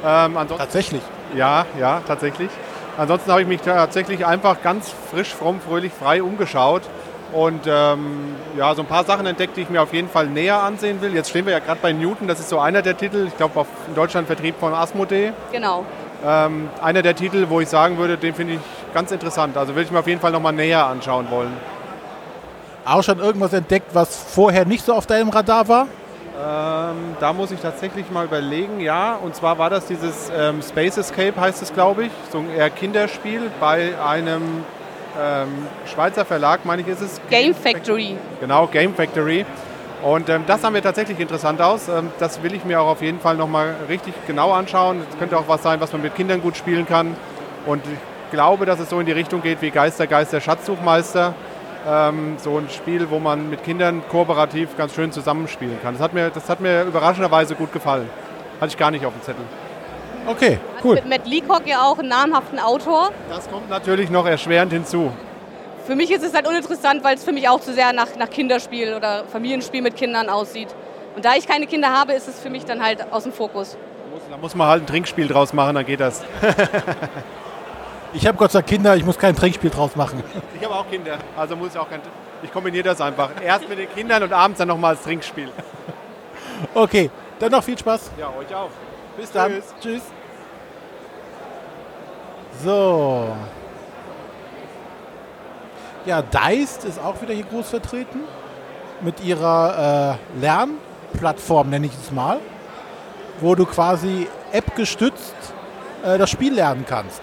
Ähm, 0.05 0.37
Tatsächlich. 0.55 1.01
ja, 1.35 1.65
ja, 1.79 2.01
tatsächlich. 2.05 2.51
Ansonsten 2.97 3.31
habe 3.31 3.41
ich 3.41 3.47
mich 3.47 3.61
tatsächlich 3.61 4.25
einfach 4.27 4.61
ganz 4.61 4.93
frisch, 5.09 5.33
fromm, 5.33 5.59
fröhlich, 5.59 5.91
frei 5.91 6.21
umgeschaut 6.21 6.83
und 7.33 7.61
ähm, 7.67 8.35
ja, 8.57 8.73
so 8.73 8.81
ein 8.81 8.87
paar 8.87 9.03
Sachen 9.03 9.25
entdeckt, 9.25 9.57
die 9.57 9.61
ich 9.61 9.69
mir 9.69 9.81
auf 9.81 9.93
jeden 9.93 10.09
Fall 10.09 10.27
näher 10.27 10.61
ansehen 10.61 11.01
will. 11.01 11.13
Jetzt 11.13 11.29
stehen 11.29 11.45
wir 11.45 11.53
ja 11.53 11.59
gerade 11.59 11.79
bei 11.81 11.93
Newton, 11.93 12.27
das 12.27 12.39
ist 12.39 12.49
so 12.49 12.59
einer 12.59 12.81
der 12.81 12.97
Titel, 12.97 13.25
ich 13.27 13.37
glaube 13.37 13.65
in 13.87 13.95
Deutschland 13.95 14.27
Vertrieb 14.27 14.55
von 14.59 14.73
Asmodee. 14.73 15.33
Genau. 15.51 15.85
Ähm, 16.25 16.69
einer 16.81 17.01
der 17.01 17.15
Titel, 17.15 17.45
wo 17.49 17.61
ich 17.61 17.69
sagen 17.69 17.97
würde, 17.97 18.17
den 18.17 18.33
finde 18.33 18.55
ich 18.55 18.59
ganz 18.93 19.11
interessant. 19.11 19.55
Also 19.55 19.75
will 19.75 19.83
ich 19.83 19.91
mir 19.91 19.99
auf 19.99 20.07
jeden 20.07 20.19
Fall 20.19 20.31
nochmal 20.31 20.53
näher 20.53 20.85
anschauen 20.85 21.27
wollen. 21.29 21.55
Auch 22.85 23.03
schon 23.03 23.19
irgendwas 23.19 23.53
entdeckt, 23.53 23.93
was 23.93 24.17
vorher 24.17 24.65
nicht 24.65 24.85
so 24.85 24.93
auf 24.93 25.05
deinem 25.05 25.29
Radar 25.29 25.67
war? 25.67 25.87
Ähm, 26.41 27.15
da 27.19 27.33
muss 27.33 27.51
ich 27.51 27.59
tatsächlich 27.59 28.09
mal 28.11 28.25
überlegen, 28.25 28.79
ja. 28.79 29.15
Und 29.15 29.35
zwar 29.35 29.57
war 29.57 29.69
das 29.69 29.85
dieses 29.85 30.31
ähm, 30.35 30.61
Space 30.61 30.97
Escape, 30.97 31.33
heißt 31.39 31.61
es, 31.61 31.73
glaube 31.73 32.05
ich. 32.05 32.11
So 32.31 32.39
ein 32.39 32.49
eher 32.49 32.69
Kinderspiel 32.69 33.51
bei 33.59 33.93
einem 34.01 34.63
ähm, 35.19 35.67
Schweizer 35.85 36.25
Verlag, 36.25 36.65
meine 36.65 36.81
ich, 36.81 36.87
ist 36.87 37.01
es. 37.01 37.21
Game 37.29 37.53
Factory. 37.53 38.15
Genau, 38.39 38.67
Game 38.67 38.93
Factory. 38.93 39.45
Und 40.01 40.29
ähm, 40.29 40.43
das 40.47 40.61
sah 40.61 40.69
mir 40.69 40.81
tatsächlich 40.81 41.19
interessant 41.19 41.61
aus. 41.61 41.89
Ähm, 41.89 42.11
das 42.19 42.41
will 42.41 42.53
ich 42.53 42.63
mir 42.63 42.81
auch 42.81 42.87
auf 42.87 43.01
jeden 43.01 43.19
Fall 43.19 43.35
nochmal 43.35 43.75
richtig 43.89 44.13
genau 44.27 44.51
anschauen. 44.53 45.01
Es 45.09 45.19
könnte 45.19 45.37
auch 45.37 45.47
was 45.47 45.61
sein, 45.61 45.81
was 45.81 45.91
man 45.91 46.01
mit 46.01 46.15
Kindern 46.15 46.41
gut 46.41 46.55
spielen 46.55 46.85
kann. 46.85 47.15
Und 47.65 47.83
ich 47.85 48.31
glaube, 48.31 48.65
dass 48.65 48.79
es 48.79 48.89
so 48.89 48.99
in 48.99 49.05
die 49.05 49.11
Richtung 49.11 49.41
geht 49.41 49.61
wie 49.61 49.71
Geister, 49.71 50.07
Geister, 50.07 50.39
Schatzsuchmeister. 50.39 51.33
Ähm, 51.87 52.35
so 52.37 52.57
ein 52.57 52.69
Spiel, 52.69 53.09
wo 53.09 53.19
man 53.19 53.49
mit 53.49 53.63
Kindern 53.63 54.01
kooperativ 54.09 54.77
ganz 54.77 54.95
schön 54.95 55.11
zusammenspielen 55.11 55.81
kann. 55.81 55.95
Das 55.95 56.03
hat 56.03 56.13
mir, 56.13 56.29
das 56.29 56.49
hat 56.49 56.61
mir 56.61 56.83
überraschenderweise 56.83 57.55
gut 57.55 57.73
gefallen. 57.73 58.09
Hatte 58.61 58.71
ich 58.71 58.77
gar 58.77 58.91
nicht 58.91 59.05
auf 59.05 59.13
dem 59.13 59.21
Zettel. 59.21 59.43
Okay, 60.27 60.59
cool. 60.83 60.95
Mit 60.95 61.07
Matt 61.07 61.27
Leacock 61.27 61.67
ja 61.67 61.83
auch 61.83 61.99
einen 61.99 62.09
namhaften 62.09 62.59
Autor. 62.59 63.11
Das 63.29 63.49
kommt 63.49 63.69
natürlich 63.69 64.09
noch 64.09 64.25
erschwerend 64.25 64.71
hinzu. 64.71 65.11
Für 65.85 65.95
mich 65.95 66.11
ist 66.11 66.23
es 66.23 66.33
halt 66.33 66.47
uninteressant, 66.47 67.03
weil 67.03 67.15
es 67.15 67.23
für 67.23 67.31
mich 67.31 67.49
auch 67.49 67.61
zu 67.61 67.73
sehr 67.73 67.93
nach, 67.93 68.15
nach 68.17 68.29
Kinderspiel 68.29 68.93
oder 68.93 69.23
Familienspiel 69.25 69.81
mit 69.81 69.95
Kindern 69.95 70.29
aussieht. 70.29 70.67
Und 71.15 71.25
da 71.25 71.33
ich 71.35 71.47
keine 71.47 71.65
Kinder 71.67 71.89
habe, 71.89 72.13
ist 72.13 72.27
es 72.27 72.39
für 72.39 72.49
mich 72.49 72.65
dann 72.65 72.83
halt 72.83 73.11
aus 73.11 73.23
dem 73.23 73.33
Fokus. 73.33 73.77
Da 74.29 74.37
muss 74.37 74.53
man 74.55 74.67
halt 74.67 74.83
ein 74.83 74.87
Trinkspiel 74.87 75.27
draus 75.27 75.53
machen, 75.53 75.75
dann 75.75 75.85
geht 75.85 75.99
das. 75.99 76.23
Ich 78.13 78.25
habe 78.25 78.37
Gott 78.37 78.51
sei 78.51 78.59
Dank 78.59 78.69
Kinder, 78.69 78.95
ich 78.95 79.05
muss 79.05 79.19
kein 79.19 79.35
Trinkspiel 79.35 79.69
draus 79.69 79.95
machen. 79.95 80.23
Ich 80.57 80.65
habe 80.65 80.73
auch 80.73 80.89
Kinder, 80.89 81.17
also 81.37 81.55
muss 81.55 81.73
ich 81.73 81.77
auch 81.77 81.89
kein. 81.89 82.01
Ich 82.41 82.51
kombiniere 82.51 82.85
das 82.85 83.01
einfach. 83.01 83.29
Erst 83.43 83.69
mit 83.69 83.77
den 83.77 83.93
Kindern 83.93 84.23
und 84.23 84.33
abends 84.33 84.57
dann 84.57 84.67
nochmal 84.67 84.95
als 84.95 85.03
Trinkspiel. 85.03 85.49
Okay, 86.73 87.11
dann 87.39 87.51
noch 87.51 87.63
viel 87.63 87.77
Spaß. 87.77 88.11
Ja, 88.17 88.27
euch 88.37 88.53
auch. 88.55 88.69
Bis 89.17 89.31
dann. 89.31 89.61
Tschüss. 89.81 90.01
So. 92.63 93.27
Ja, 96.05 96.21
Deist 96.21 96.85
ist 96.85 96.99
auch 96.99 97.21
wieder 97.21 97.33
hier 97.33 97.45
groß 97.45 97.69
vertreten. 97.69 98.21
Mit 99.01 99.23
ihrer 99.23 100.17
äh, 100.37 100.41
Lernplattform, 100.41 101.69
nenne 101.69 101.85
ich 101.85 101.93
es 101.93 102.11
mal. 102.11 102.39
Wo 103.39 103.55
du 103.55 103.65
quasi 103.65 104.27
App-gestützt 104.51 105.35
äh, 106.03 106.17
das 106.17 106.29
Spiel 106.29 106.53
lernen 106.53 106.85
kannst. 106.87 107.21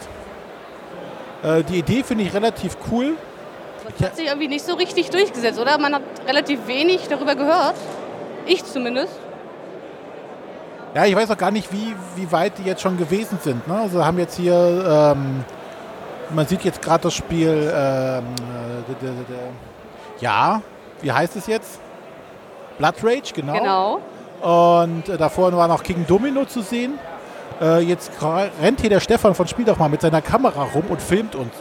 Äh, 1.42 1.62
die 1.64 1.78
Idee 1.78 2.02
finde 2.02 2.24
ich 2.24 2.32
relativ 2.32 2.76
cool. 2.90 3.16
Das 3.98 4.08
hat 4.08 4.16
sich 4.16 4.26
irgendwie 4.26 4.48
nicht 4.48 4.64
so 4.64 4.74
richtig 4.74 5.10
durchgesetzt, 5.10 5.60
oder? 5.60 5.78
Man 5.78 5.94
hat 5.94 6.02
relativ 6.26 6.66
wenig 6.66 7.08
darüber 7.08 7.34
gehört. 7.34 7.76
Ich 8.46 8.64
zumindest. 8.64 9.12
Ja, 10.94 11.04
ich 11.04 11.14
weiß 11.14 11.30
auch 11.30 11.36
gar 11.36 11.50
nicht, 11.50 11.72
wie, 11.72 11.94
wie 12.14 12.30
weit 12.32 12.58
die 12.58 12.62
jetzt 12.62 12.80
schon 12.80 12.96
gewesen 12.96 13.38
sind. 13.42 13.66
Ne? 13.68 13.78
Also 13.78 14.04
haben 14.04 14.18
jetzt 14.18 14.36
hier, 14.36 15.14
ähm, 15.14 15.44
man 16.30 16.46
sieht 16.46 16.64
jetzt 16.64 16.80
gerade 16.80 17.02
das 17.02 17.14
Spiel, 17.14 17.72
ähm, 17.74 18.24
äh, 19.02 20.22
ja, 20.22 20.62
wie 21.02 21.12
heißt 21.12 21.36
es 21.36 21.46
jetzt? 21.46 21.80
Blood 22.78 22.94
Rage, 23.02 23.32
genau. 23.34 23.52
Genau. 23.52 24.00
Und 24.40 25.08
äh, 25.08 25.16
davor 25.16 25.52
war 25.52 25.68
noch 25.68 25.82
King 25.82 26.04
Domino 26.06 26.44
zu 26.44 26.62
sehen. 26.62 26.98
Äh, 27.60 27.80
jetzt 27.80 28.10
rennt 28.62 28.80
hier 28.80 28.90
der 28.90 29.00
Stefan 29.00 29.34
von 29.34 29.46
Spiel 29.46 29.64
doch 29.64 29.78
mal 29.78 29.88
mit 29.88 30.00
seiner 30.00 30.22
Kamera 30.22 30.64
rum 30.74 30.84
und 30.88 31.00
filmt 31.00 31.34
uns, 31.34 31.52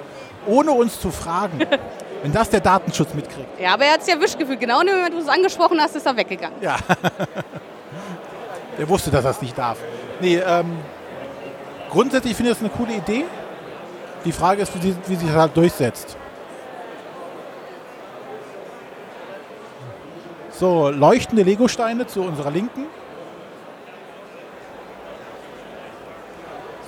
ohne 0.45 0.71
uns 0.71 0.99
zu 0.99 1.11
fragen. 1.11 1.59
Wenn 2.21 2.31
das 2.31 2.49
der 2.49 2.59
Datenschutz 2.59 3.13
mitkriegt. 3.13 3.59
Ja, 3.59 3.73
aber 3.75 3.85
er 3.85 3.93
hat 3.93 4.01
es 4.01 4.07
ja 4.07 4.15
erwischt 4.15 4.39
gefühlt. 4.39 4.59
Genau 4.59 4.81
in 4.81 4.87
dem 4.87 4.95
Moment, 4.95 5.13
wo 5.13 5.19
du 5.19 5.23
es 5.23 5.29
angesprochen 5.29 5.79
hast, 5.79 5.95
ist 5.95 6.05
er 6.07 6.17
weggegangen. 6.17 6.57
Ja. 6.61 6.77
Der 8.77 8.89
wusste, 8.89 9.11
dass 9.11 9.23
er 9.23 9.31
es 9.31 9.41
nicht 9.41 9.57
darf. 9.57 9.77
Nee, 10.19 10.37
ähm, 10.37 10.77
grundsätzlich 11.89 12.35
finde 12.35 12.51
ich 12.51 12.57
das 12.57 12.65
eine 12.65 12.75
coole 12.75 12.97
Idee. 12.97 13.25
Die 14.25 14.31
Frage 14.31 14.61
ist, 14.61 14.73
wie, 14.83 14.95
wie 15.07 15.15
sich 15.15 15.27
das 15.27 15.37
halt 15.37 15.55
durchsetzt. 15.55 16.17
So, 20.51 20.89
leuchtende 20.89 21.43
Legosteine 21.43 22.07
zu 22.07 22.21
unserer 22.21 22.51
Linken. 22.51 22.85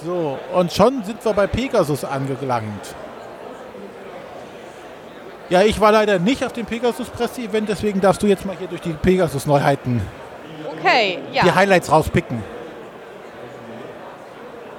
So, 0.06 0.40
und 0.54 0.72
schon 0.72 1.04
sind 1.04 1.24
wir 1.24 1.34
bei 1.34 1.48
Pegasus 1.48 2.06
angelangt. 2.06 2.96
Ja, 5.50 5.64
ich 5.64 5.80
war 5.80 5.92
leider 5.92 6.20
nicht 6.20 6.46
auf 6.46 6.54
dem 6.54 6.66
Pegasus-Presse-Event, 6.66 7.70
deswegen 7.70 8.02
darfst 8.02 8.22
du 8.22 8.28
jetzt 8.28 8.46
mal 8.46 8.56
hier 8.58 8.68
durch 8.68 8.82
die 8.82 8.94
Pegasus-Neuheiten 8.94 10.02
Okay, 10.80 11.20
ja. 11.32 11.44
die 11.44 11.52
Highlights 11.52 11.92
rauspicken. 11.92 12.44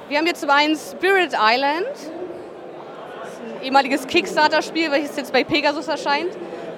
Wir 0.07 0.17
haben 0.17 0.25
jetzt 0.25 0.41
zum 0.41 0.49
einen 0.49 0.75
Spirit 0.75 1.33
Island. 1.33 1.87
Das 3.21 3.33
ist 3.33 3.39
ein 3.41 3.63
ehemaliges 3.63 4.07
Kickstarter-Spiel, 4.07 4.91
welches 4.91 5.15
jetzt 5.15 5.31
bei 5.31 5.43
Pegasus 5.43 5.87
erscheint. 5.87 6.31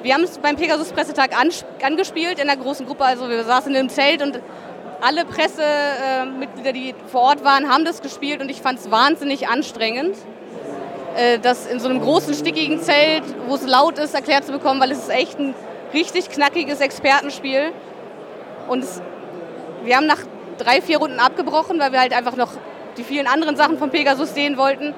Wir 0.03 0.15
haben 0.15 0.23
es 0.23 0.37
beim 0.37 0.55
Pegasus-Pressetag 0.55 1.31
angespielt 1.81 2.39
in 2.39 2.49
einer 2.49 2.61
großen 2.61 2.85
Gruppe. 2.85 3.05
Also 3.05 3.29
wir 3.29 3.43
saßen 3.43 3.73
im 3.75 3.89
Zelt 3.89 4.21
und 4.21 4.39
alle 5.01 5.25
Pressemitglieder, 5.25 6.73
die 6.73 6.95
vor 7.11 7.21
Ort 7.21 7.43
waren, 7.43 7.69
haben 7.69 7.85
das 7.85 8.01
gespielt 8.01 8.41
und 8.41 8.49
ich 8.49 8.61
fand 8.61 8.79
es 8.79 8.91
wahnsinnig 8.91 9.47
anstrengend, 9.47 10.15
äh, 11.15 11.39
das 11.39 11.67
in 11.67 11.79
so 11.79 11.89
einem 11.89 12.01
großen, 12.01 12.33
stickigen 12.33 12.81
Zelt, 12.81 13.23
wo 13.47 13.55
es 13.55 13.65
laut 13.65 13.97
ist, 13.97 14.13
erklärt 14.13 14.45
zu 14.45 14.51
bekommen, 14.51 14.79
weil 14.79 14.91
es 14.91 14.99
ist 14.99 15.09
echt 15.09 15.39
ein 15.39 15.55
richtig 15.93 16.29
knackiges 16.29 16.81
Expertenspiel. 16.81 17.71
Und 18.67 18.83
es, 18.83 19.01
wir 19.83 19.97
haben 19.97 20.07
nach 20.07 20.19
drei, 20.57 20.81
vier 20.81 20.99
Runden 20.99 21.19
abgebrochen, 21.19 21.79
weil 21.79 21.91
wir 21.91 21.99
halt 21.99 22.13
einfach 22.13 22.35
noch 22.35 22.51
die 22.97 23.03
vielen 23.03 23.27
anderen 23.27 23.55
Sachen 23.55 23.77
von 23.77 23.89
Pegasus 23.89 24.33
sehen 24.33 24.57
wollten. 24.57 24.93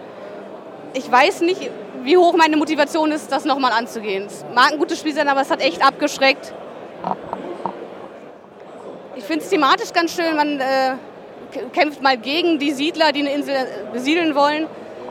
Ich 0.94 1.10
weiß 1.12 1.42
nicht, 1.42 1.70
wie 2.04 2.18
hoch 2.18 2.36
meine 2.36 2.58
Motivation 2.58 3.12
ist, 3.12 3.32
das 3.32 3.46
nochmal 3.46 3.72
anzugehen. 3.72 4.26
Es 4.26 4.46
mag 4.54 4.74
ein 4.74 4.78
gutes 4.78 5.00
Spiel 5.00 5.14
sein, 5.14 5.28
aber 5.28 5.42
es 5.42 5.50
hat 5.50 5.62
echt 5.62 5.86
abgeschreckt. 5.86 6.54
Ich 9.16 9.24
finde 9.24 9.44
es 9.44 9.50
thematisch 9.50 9.94
ganz 9.94 10.16
schön. 10.16 10.36
Man 10.36 10.60
äh, 10.60 10.96
kämpft 11.72 12.02
mal 12.02 12.18
gegen 12.18 12.60
die 12.60 12.72
Siedler, 12.72 13.12
die 13.12 13.22
eine 13.22 13.34
Insel 13.34 13.56
äh, 13.56 13.66
besiedeln 13.94 14.36
wollen. 14.36 14.68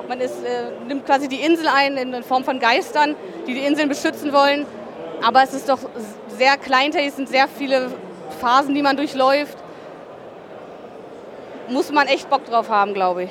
Man 0.09 0.21
ist, 0.21 0.45
äh, 0.45 0.87
nimmt 0.87 1.07
quasi 1.07 1.29
die 1.29 1.41
Insel 1.41 1.67
ein 1.69 1.97
in 1.97 2.23
Form 2.23 2.45
von 2.45 2.59
Geistern, 2.59 3.15
die 3.47 3.55
die 3.55 3.61
Inseln 3.61 3.89
beschützen 3.89 4.33
wollen. 4.33 4.67
Aber 5.23 5.43
es 5.43 5.55
ist 5.55 5.69
doch 5.69 5.79
sehr 6.37 6.57
kleinteilig, 6.57 7.09
es 7.09 7.17
sind 7.17 7.29
sehr 7.29 7.47
viele 7.49 7.93
Phasen, 8.41 8.75
die 8.75 8.83
man 8.83 8.97
durchläuft. 8.97 9.57
Muss 11.69 11.91
man 11.93 12.07
echt 12.07 12.29
Bock 12.29 12.45
drauf 12.45 12.69
haben, 12.69 12.95
glaube 12.95 13.25
ich. 13.25 13.31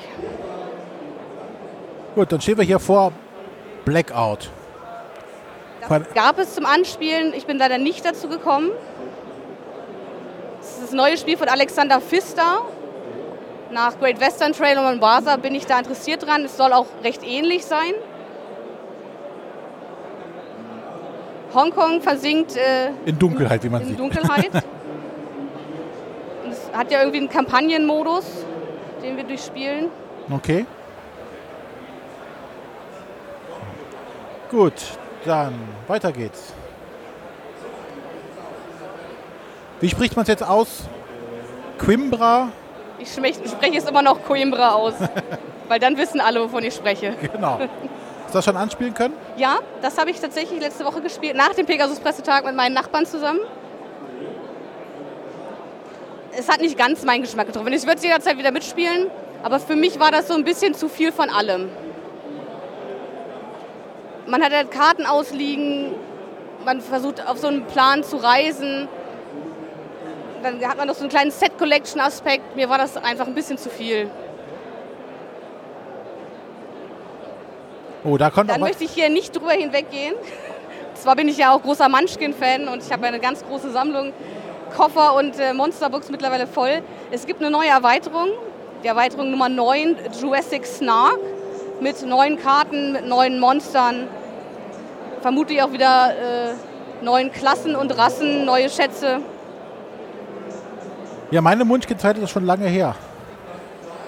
Gut, 2.15 2.31
dann 2.31 2.41
stehen 2.41 2.57
wir 2.57 2.65
hier 2.65 2.79
vor 2.79 3.13
Blackout. 3.85 4.49
Das 5.87 6.13
gab 6.13 6.37
es 6.39 6.55
zum 6.55 6.65
Anspielen. 6.65 7.33
Ich 7.33 7.45
bin 7.45 7.57
leider 7.57 7.77
nicht 7.77 8.05
dazu 8.05 8.27
gekommen. 8.27 8.71
Das 10.59 10.73
ist 10.73 10.83
das 10.83 10.91
neue 10.91 11.17
Spiel 11.17 11.37
von 11.37 11.49
Alexander 11.49 11.99
Pfister. 11.99 12.61
Nach 13.71 13.97
Great 13.99 14.19
Western 14.19 14.53
Trail 14.53 14.77
und 14.77 14.83
Mombasa 14.83 15.37
bin 15.37 15.55
ich 15.55 15.65
da 15.65 15.79
interessiert 15.79 16.25
dran. 16.27 16.43
Es 16.43 16.57
soll 16.57 16.73
auch 16.73 16.87
recht 17.03 17.23
ähnlich 17.25 17.65
sein. 17.65 17.93
Hongkong 21.53 22.01
versinkt 22.01 22.55
äh, 22.55 22.91
In 23.05 23.17
Dunkelheit, 23.17 23.63
wie 23.63 23.69
man 23.69 23.81
in 23.81 23.87
sieht. 23.89 23.99
Dunkelheit. 23.99 24.51
Hat 26.73 26.91
ja 26.91 26.99
irgendwie 26.99 27.19
einen 27.19 27.29
Kampagnenmodus, 27.29 28.25
den 29.03 29.17
wir 29.17 29.23
durchspielen. 29.23 29.89
Okay. 30.29 30.65
Gut, 34.49 34.73
dann 35.25 35.53
weiter 35.87 36.11
geht's. 36.11 36.53
Wie 39.79 39.89
spricht 39.89 40.15
man 40.15 40.23
es 40.23 40.29
jetzt 40.29 40.43
aus? 40.43 40.83
Quimbra? 41.79 42.49
Ich 42.99 43.09
sprech- 43.11 43.39
spreche 43.49 43.77
es 43.77 43.85
immer 43.85 44.03
noch 44.03 44.23
Coimbra 44.23 44.73
aus, 44.73 44.93
weil 45.67 45.79
dann 45.79 45.97
wissen 45.97 46.21
alle, 46.21 46.41
wovon 46.43 46.63
ich 46.63 46.75
spreche. 46.75 47.15
Genau. 47.33 47.57
Hast 47.59 48.33
du 48.35 48.37
das 48.37 48.45
schon 48.45 48.57
anspielen 48.57 48.93
können? 48.93 49.15
Ja, 49.37 49.57
das 49.81 49.97
habe 49.97 50.11
ich 50.11 50.19
tatsächlich 50.19 50.59
letzte 50.61 50.85
Woche 50.85 51.01
gespielt, 51.01 51.35
nach 51.35 51.53
dem 51.55 51.65
Pegasus-Pressetag 51.65 52.45
mit 52.45 52.55
meinen 52.55 52.73
Nachbarn 52.75 53.05
zusammen. 53.07 53.39
Es 56.37 56.47
hat 56.49 56.61
nicht 56.61 56.77
ganz 56.77 57.03
meinen 57.03 57.21
Geschmack 57.21 57.47
getroffen. 57.47 57.73
Ich 57.73 57.83
würde 57.83 57.97
es 57.97 58.03
jederzeit 58.03 58.37
wieder 58.37 58.51
mitspielen, 58.51 59.07
aber 59.43 59.59
für 59.59 59.75
mich 59.75 59.99
war 59.99 60.11
das 60.11 60.27
so 60.27 60.33
ein 60.33 60.43
bisschen 60.43 60.73
zu 60.73 60.87
viel 60.87 61.11
von 61.11 61.29
allem. 61.29 61.69
Man 64.27 64.41
hat 64.43 64.53
halt 64.53 64.71
Karten 64.71 65.05
ausliegen, 65.05 65.93
man 66.63 66.79
versucht 66.79 67.27
auf 67.27 67.37
so 67.37 67.47
einen 67.47 67.65
Plan 67.65 68.03
zu 68.03 68.17
reisen. 68.17 68.87
Dann 70.43 70.65
hat 70.65 70.77
man 70.77 70.87
noch 70.87 70.95
so 70.95 71.01
einen 71.01 71.09
kleinen 71.09 71.31
Set-Collection-Aspekt. 71.31 72.55
Mir 72.55 72.69
war 72.69 72.77
das 72.77 72.97
einfach 72.97 73.27
ein 73.27 73.35
bisschen 73.35 73.57
zu 73.57 73.69
viel. 73.69 74.09
Oh, 78.03 78.17
da 78.17 78.31
kommt 78.31 78.49
Dann 78.49 78.61
möchte 78.61 78.83
ich 78.83 78.91
hier 78.91 79.09
nicht 79.09 79.35
drüber 79.35 79.51
hinweggehen. 79.51 80.15
Zwar 80.95 81.15
bin 81.15 81.27
ich 81.27 81.37
ja 81.37 81.53
auch 81.53 81.61
großer 81.61 81.89
Munchkin-Fan 81.89 82.67
und 82.67 82.83
ich 82.83 82.91
habe 82.91 83.05
eine 83.05 83.19
ganz 83.19 83.43
große 83.43 83.71
Sammlung 83.71 84.13
Koffer 84.75 85.15
und 85.15 85.39
äh, 85.39 85.53
Monsterbooks 85.53 86.09
mittlerweile 86.09 86.47
voll. 86.47 86.81
Es 87.11 87.25
gibt 87.25 87.41
eine 87.41 87.51
neue 87.51 87.69
Erweiterung, 87.69 88.29
die 88.83 88.87
Erweiterung 88.87 89.31
Nummer 89.31 89.49
9, 89.49 89.95
Jurassic 90.19 90.65
Snark, 90.65 91.19
mit 91.79 92.05
neuen 92.05 92.37
Karten, 92.39 92.93
mit 92.93 93.07
neuen 93.07 93.39
Monstern. 93.39 94.07
Vermutlich 95.21 95.61
auch 95.61 95.71
wieder 95.71 96.11
äh, 96.11 97.03
neuen 97.03 97.31
Klassen 97.31 97.75
und 97.75 97.97
Rassen, 97.97 98.45
neue 98.45 98.69
Schätze. 98.69 99.19
Ja, 101.31 101.41
meine 101.41 101.63
Munchkin-Zeit 101.65 102.17
ist 102.17 102.29
schon 102.29 102.45
lange 102.45 102.67
her. 102.67 102.95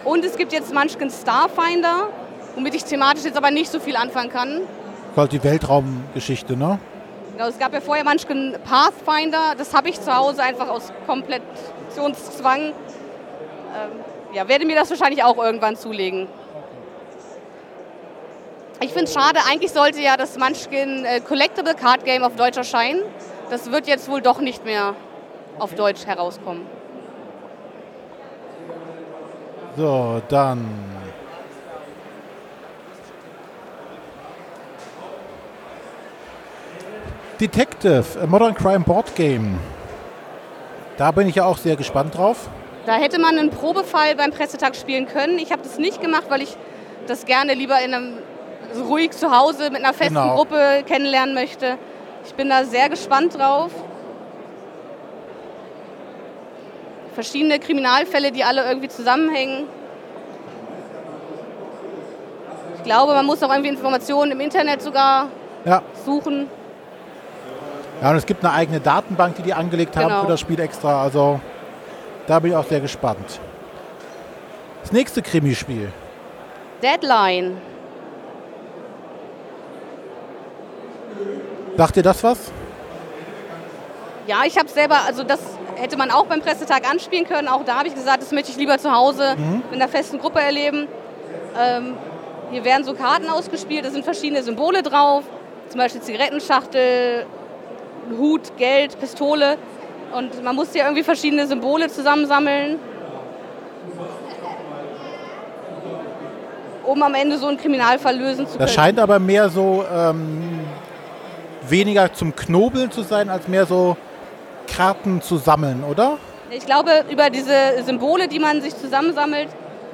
Und 0.03 0.25
es 0.25 0.35
gibt 0.35 0.51
jetzt 0.51 0.73
Munchkin 0.73 1.09
Starfinder, 1.09 2.09
womit 2.55 2.75
ich 2.75 2.83
thematisch 2.83 3.23
jetzt 3.23 3.37
aber 3.37 3.51
nicht 3.51 3.71
so 3.71 3.79
viel 3.79 3.95
anfangen 3.95 4.29
kann. 4.29 4.61
Halt 5.15 5.31
die 5.31 5.43
Weltraumgeschichte, 5.43 6.57
ne? 6.57 6.79
Genau, 7.33 7.47
es 7.47 7.57
gab 7.57 7.73
ja 7.73 7.81
vorher 7.81 8.03
Munchkin 8.03 8.55
Pathfinder, 8.63 9.55
das 9.57 9.73
habe 9.73 9.89
ich 9.89 9.99
zu 9.99 10.15
Hause 10.15 10.43
einfach 10.43 10.69
aus 10.69 10.93
Kompletionszwang. 11.07 12.67
Ähm, 12.67 12.73
ja, 14.33 14.47
werde 14.47 14.65
mir 14.65 14.75
das 14.75 14.91
wahrscheinlich 14.91 15.23
auch 15.23 15.37
irgendwann 15.37 15.75
zulegen. 15.75 16.27
Ich 18.81 18.91
finde 18.91 19.05
es 19.05 19.13
schade, 19.13 19.39
eigentlich 19.49 19.71
sollte 19.71 19.99
ja 19.99 20.15
das 20.15 20.37
Munchkin 20.37 21.05
äh, 21.05 21.21
Collectible 21.21 21.73
Card 21.73 22.05
Game 22.05 22.23
auf 22.23 22.35
Deutsch 22.35 22.57
erscheinen. 22.57 23.01
Das 23.49 23.71
wird 23.71 23.87
jetzt 23.87 24.09
wohl 24.11 24.21
doch 24.21 24.39
nicht 24.39 24.63
mehr 24.63 24.93
auf 25.57 25.73
Deutsch 25.73 26.05
herauskommen. 26.05 26.67
So, 29.75 30.21
dann. 30.29 30.92
Detective, 37.39 38.05
a 38.21 38.27
Modern 38.27 38.53
Crime 38.53 38.81
Board 38.85 39.15
Game. 39.15 39.59
Da 40.97 41.11
bin 41.11 41.27
ich 41.27 41.35
ja 41.35 41.45
auch 41.45 41.57
sehr 41.57 41.75
gespannt 41.75 42.15
drauf. 42.17 42.49
Da 42.85 42.93
hätte 42.95 43.19
man 43.19 43.37
einen 43.37 43.49
Probefall 43.49 44.15
beim 44.15 44.31
Pressetag 44.31 44.75
spielen 44.75 45.07
können. 45.07 45.39
Ich 45.39 45.51
habe 45.51 45.61
das 45.63 45.79
nicht 45.79 46.01
gemacht, 46.01 46.25
weil 46.29 46.41
ich 46.41 46.55
das 47.07 47.25
gerne 47.25 47.53
lieber 47.53 47.79
in 47.81 47.93
einem 47.93 48.13
so 48.73 48.83
ruhig 48.85 49.11
zu 49.11 49.35
Hause 49.35 49.69
mit 49.71 49.83
einer 49.83 49.93
festen 49.93 50.15
Genau. 50.15 50.35
Gruppe 50.35 50.83
kennenlernen 50.85 51.33
möchte. 51.33 51.77
Ich 52.25 52.33
bin 52.35 52.49
da 52.49 52.63
sehr 52.65 52.89
gespannt 52.89 53.37
drauf. 53.37 53.71
Verschiedene 57.13 57.59
Kriminalfälle, 57.59 58.31
die 58.31 58.43
alle 58.43 58.65
irgendwie 58.65 58.89
zusammenhängen. 58.89 59.65
Ich 62.77 62.83
glaube, 62.83 63.13
man 63.13 63.25
muss 63.25 63.41
auch 63.43 63.49
irgendwie 63.51 63.69
Informationen 63.69 64.31
im 64.31 64.39
Internet 64.39 64.81
sogar 64.81 65.27
Ja. 65.65 65.81
suchen. 66.05 66.47
Ja, 68.03 68.09
und 68.09 68.17
es 68.17 68.25
gibt 68.25 68.43
eine 68.43 68.53
eigene 68.53 68.81
Datenbank, 68.81 69.35
die 69.37 69.43
die 69.43 69.53
angelegt 69.53 69.95
haben 69.95 70.09
Genau. 70.09 70.21
für 70.23 70.27
das 70.27 70.41
Spiel 70.41 70.59
extra. 70.59 71.01
Also 71.01 71.39
da 72.27 72.37
bin 72.39 72.51
ich 72.51 72.57
auch 72.57 72.65
sehr 72.65 72.81
gespannt. 72.81 73.39
Das 74.81 74.91
nächste 74.91 75.21
Krimispiel. 75.21 75.89
Deadline. 76.81 77.55
Sagt 81.77 81.95
ihr 81.95 82.03
das 82.03 82.21
was? 82.25 82.51
Ja, 84.27 84.41
ich 84.45 84.57
habe 84.57 84.67
selber, 84.67 84.97
also 85.07 85.23
das 85.23 85.39
hätte 85.75 85.95
man 85.95 86.11
auch 86.11 86.25
beim 86.25 86.41
Pressetag 86.41 86.89
anspielen 86.89 87.25
können. 87.25 87.47
Auch 87.47 87.63
da 87.63 87.77
habe 87.77 87.87
ich 87.87 87.95
gesagt, 87.95 88.21
das 88.21 88.33
möchte 88.33 88.51
ich 88.51 88.57
lieber 88.57 88.77
zu 88.79 88.91
Hause 88.93 89.37
mit 89.71 89.81
einer 89.81 89.87
festen 89.89 90.19
Gruppe 90.19 90.41
erleben. 90.41 90.89
Ähm, 91.57 91.93
hier 92.51 92.65
werden 92.65 92.83
so 92.83 92.95
Karten 92.95 93.29
ausgespielt, 93.29 93.85
da 93.85 93.91
sind 93.91 94.03
verschiedene 94.03 94.43
Symbole 94.43 94.83
drauf. 94.83 95.23
zum 95.69 95.79
Beispiel 95.79 96.01
Zigarettenschachtel, 96.01 97.25
Hut, 98.17 98.57
Geld, 98.57 98.99
Pistole. 98.99 99.57
Und 100.15 100.43
man 100.43 100.55
muss 100.55 100.71
hier 100.73 100.83
irgendwie 100.83 101.03
verschiedene 101.03 101.47
Symbole 101.47 101.87
zusammensammeln, 101.87 102.77
um 106.83 107.01
am 107.01 107.15
Ende 107.15 107.37
so 107.37 107.47
einen 107.47 107.57
Kriminalfall 107.57 108.15
lösen 108.15 108.45
zu 108.45 108.53
können. 108.53 108.59
Das 108.59 108.73
scheint 108.73 108.99
aber 108.99 109.17
mehr 109.19 109.49
so 109.49 109.83
ähm, 109.91 110.59
weniger 111.67 112.13
zum 112.13 112.35
Knobeln 112.35 112.91
zu 112.91 113.01
sein, 113.01 113.29
als 113.29 113.47
mehr 113.47 113.65
so 113.65 113.97
Karten 114.67 115.21
zu 115.21 115.37
sammeln, 115.37 115.83
oder? 115.83 116.17
Ich 116.51 116.65
glaube, 116.65 116.91
über 117.09 117.29
diese 117.31 117.83
Symbole, 117.83 118.27
die 118.27 118.39
man 118.39 118.61
sich 118.61 118.77
zusammensammelt, 118.77 119.49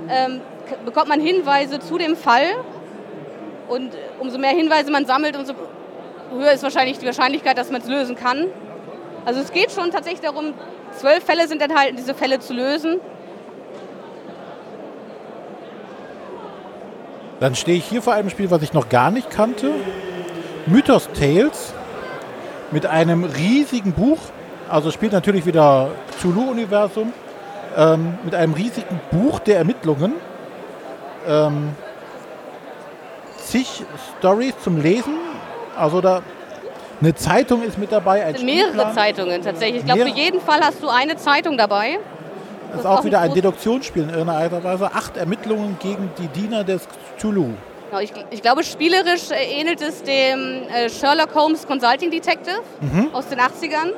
ähm, 0.10 0.42
bekommt 0.84 1.08
man 1.08 1.22
Hinweise 1.22 1.80
zu 1.80 1.98
dem 1.98 2.18
Fall. 2.18 2.48
Und 3.70 3.92
umso 4.20 4.38
mehr 4.38 4.50
Hinweise 4.50 4.92
man 4.92 5.06
sammelt, 5.06 5.38
umso 5.38 5.54
höher 6.32 6.52
ist 6.52 6.64
wahrscheinlich 6.64 7.00
die 7.00 7.06
Wahrscheinlichkeit, 7.06 7.58
dass 7.58 7.72
man 7.72 7.82
es 7.82 7.88
lösen 7.88 8.16
kann. 8.16 8.46
Also 9.26 9.42
es 9.42 9.52
geht 9.52 9.72
schon 9.72 9.92
tatsächlich 9.92 10.22
darum, 10.22 10.54
zwölf 10.98 11.24
Fälle 11.24 11.48
sind 11.48 11.62
enthalten, 11.62 11.96
diese 11.98 12.14
Fälle 12.14 12.40
zu 12.40 12.54
lösen. 12.54 13.00
Dann 17.40 17.56
stehe 17.56 17.78
ich 17.78 17.86
hier 17.86 18.02
vor 18.02 18.14
einem 18.14 18.30
Spiel, 18.30 18.52
was 18.52 18.62
ich 18.64 18.74
noch 18.74 18.90
gar 18.90 19.12
nicht 19.12 19.30
kannte. 19.30 19.72
Mythos 20.66 21.10
Tales 21.18 21.74
mit 22.72 22.86
einem 22.86 23.24
riesigen 23.24 23.94
Buch. 23.94 24.20
Also 24.68 24.92
spielt 24.92 25.14
natürlich 25.14 25.46
wieder 25.46 25.92
Zulu-Universum. 26.22 27.14
Ähm, 27.78 28.18
mit 28.26 28.36
einem 28.36 28.54
riesigen 28.54 29.00
Buch 29.12 29.40
der 29.40 29.58
Ermittlungen. 29.58 30.14
Ähm, 31.28 31.76
zig 33.38 33.84
Stories 34.18 34.54
zum 34.62 34.82
Lesen. 34.82 35.29
Also 35.80 36.02
da 36.02 36.22
eine 37.02 37.16
Zeitung 37.16 37.64
ist 37.64 37.78
mit 37.78 37.92
dabei. 37.92 38.26
Ein 38.26 38.46
mehrere 38.46 38.70
Spielplan. 38.72 38.94
Zeitungen 38.94 39.42
tatsächlich. 39.42 39.80
Ich 39.82 39.86
glaube, 39.86 40.02
für 40.02 40.16
jeden 40.16 40.42
Fall 40.42 40.60
hast 40.60 40.84
du 40.84 40.90
eine 40.90 41.16
Zeitung 41.16 41.58
dabei. 41.58 42.00
Das 42.72 42.82
ist 42.82 42.86
auch 42.86 43.00
auch 43.00 43.04
wieder 43.06 43.20
ein 43.22 43.34
Deduktionsspiel 43.34 44.04
in 44.04 44.10
irgendeiner 44.10 44.40
Art 44.40 44.54
und 44.54 44.64
Weise. 44.64 44.92
Acht 44.94 45.18
Ermittlungen 45.18 45.78
gegen 45.80 46.12
die 46.20 46.28
Diener 46.28 46.64
des 46.64 46.88
Cthulhu. 47.18 47.54
Ich, 48.02 48.14
ich 48.30 48.42
glaube, 48.44 48.64
spielerisch 48.64 49.32
äh, 49.32 49.60
ähnelt 49.60 49.82
es 49.82 50.04
dem 50.04 50.68
äh, 50.72 50.90
Sherlock 50.90 51.34
Holmes 51.34 51.66
Consulting 51.66 52.12
Detective 52.12 52.60
aus 53.14 53.28
den 53.28 53.40
80ern. 53.40 53.94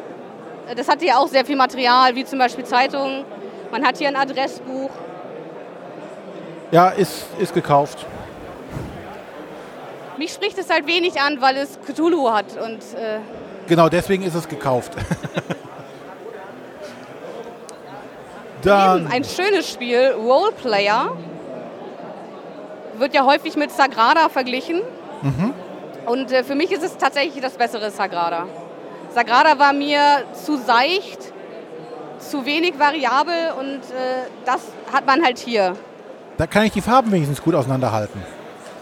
Äh, 0.69 0.75
Das 0.75 0.87
hatte 0.87 1.05
ja 1.05 1.17
auch 1.17 1.27
sehr 1.27 1.43
viel 1.43 1.57
Material, 1.57 2.15
wie 2.15 2.23
zum 2.23 2.39
Beispiel 2.39 2.63
Zeitungen. 2.63 3.25
Man 3.69 3.85
hat 3.85 3.97
hier 3.97 4.07
ein 4.07 4.15
Adressbuch. 4.15 4.89
Ja, 6.71 6.89
ist, 6.89 7.25
ist 7.39 7.53
gekauft. 7.53 8.05
Mich 10.21 10.33
spricht 10.33 10.55
es 10.59 10.69
halt 10.69 10.85
wenig 10.85 11.19
an, 11.19 11.41
weil 11.41 11.57
es 11.57 11.79
Cthulhu 11.81 12.29
hat. 12.29 12.45
Und 12.55 12.77
äh, 12.93 13.17
Genau, 13.65 13.89
deswegen 13.89 14.21
ist 14.21 14.35
es 14.35 14.47
gekauft. 14.47 14.91
Dann, 18.61 19.07
ein 19.07 19.23
schönes 19.23 19.67
Spiel, 19.67 20.11
Roleplayer, 20.15 21.17
wird 22.99 23.15
ja 23.15 23.25
häufig 23.25 23.55
mit 23.55 23.71
Sagrada 23.71 24.29
verglichen. 24.29 24.83
Und 26.05 26.31
äh, 26.31 26.43
für 26.43 26.53
mich 26.53 26.71
ist 26.71 26.83
es 26.83 26.97
tatsächlich 26.97 27.41
das 27.41 27.53
bessere 27.53 27.89
Sagrada. 27.89 28.45
Sagrada 29.15 29.57
war 29.57 29.73
mir 29.73 30.25
zu 30.33 30.55
seicht, 30.57 31.33
zu 32.19 32.45
wenig 32.45 32.77
variabel 32.77 33.53
und 33.59 33.79
äh, 33.79 34.27
das 34.45 34.61
hat 34.93 35.07
man 35.07 35.23
halt 35.25 35.39
hier. 35.39 35.75
da 36.37 36.45
kann 36.45 36.65
ich 36.65 36.73
die 36.73 36.81
Farben 36.81 37.11
wenigstens 37.11 37.41
gut 37.41 37.55
auseinanderhalten. 37.55 38.21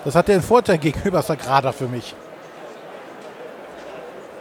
Das 0.05 0.15
hat 0.15 0.27
den 0.27 0.41
Vorteil 0.41 0.77
gegenüber 0.77 1.21
Sagrada 1.21 1.71
für 1.71 1.87
mich. 1.87 2.15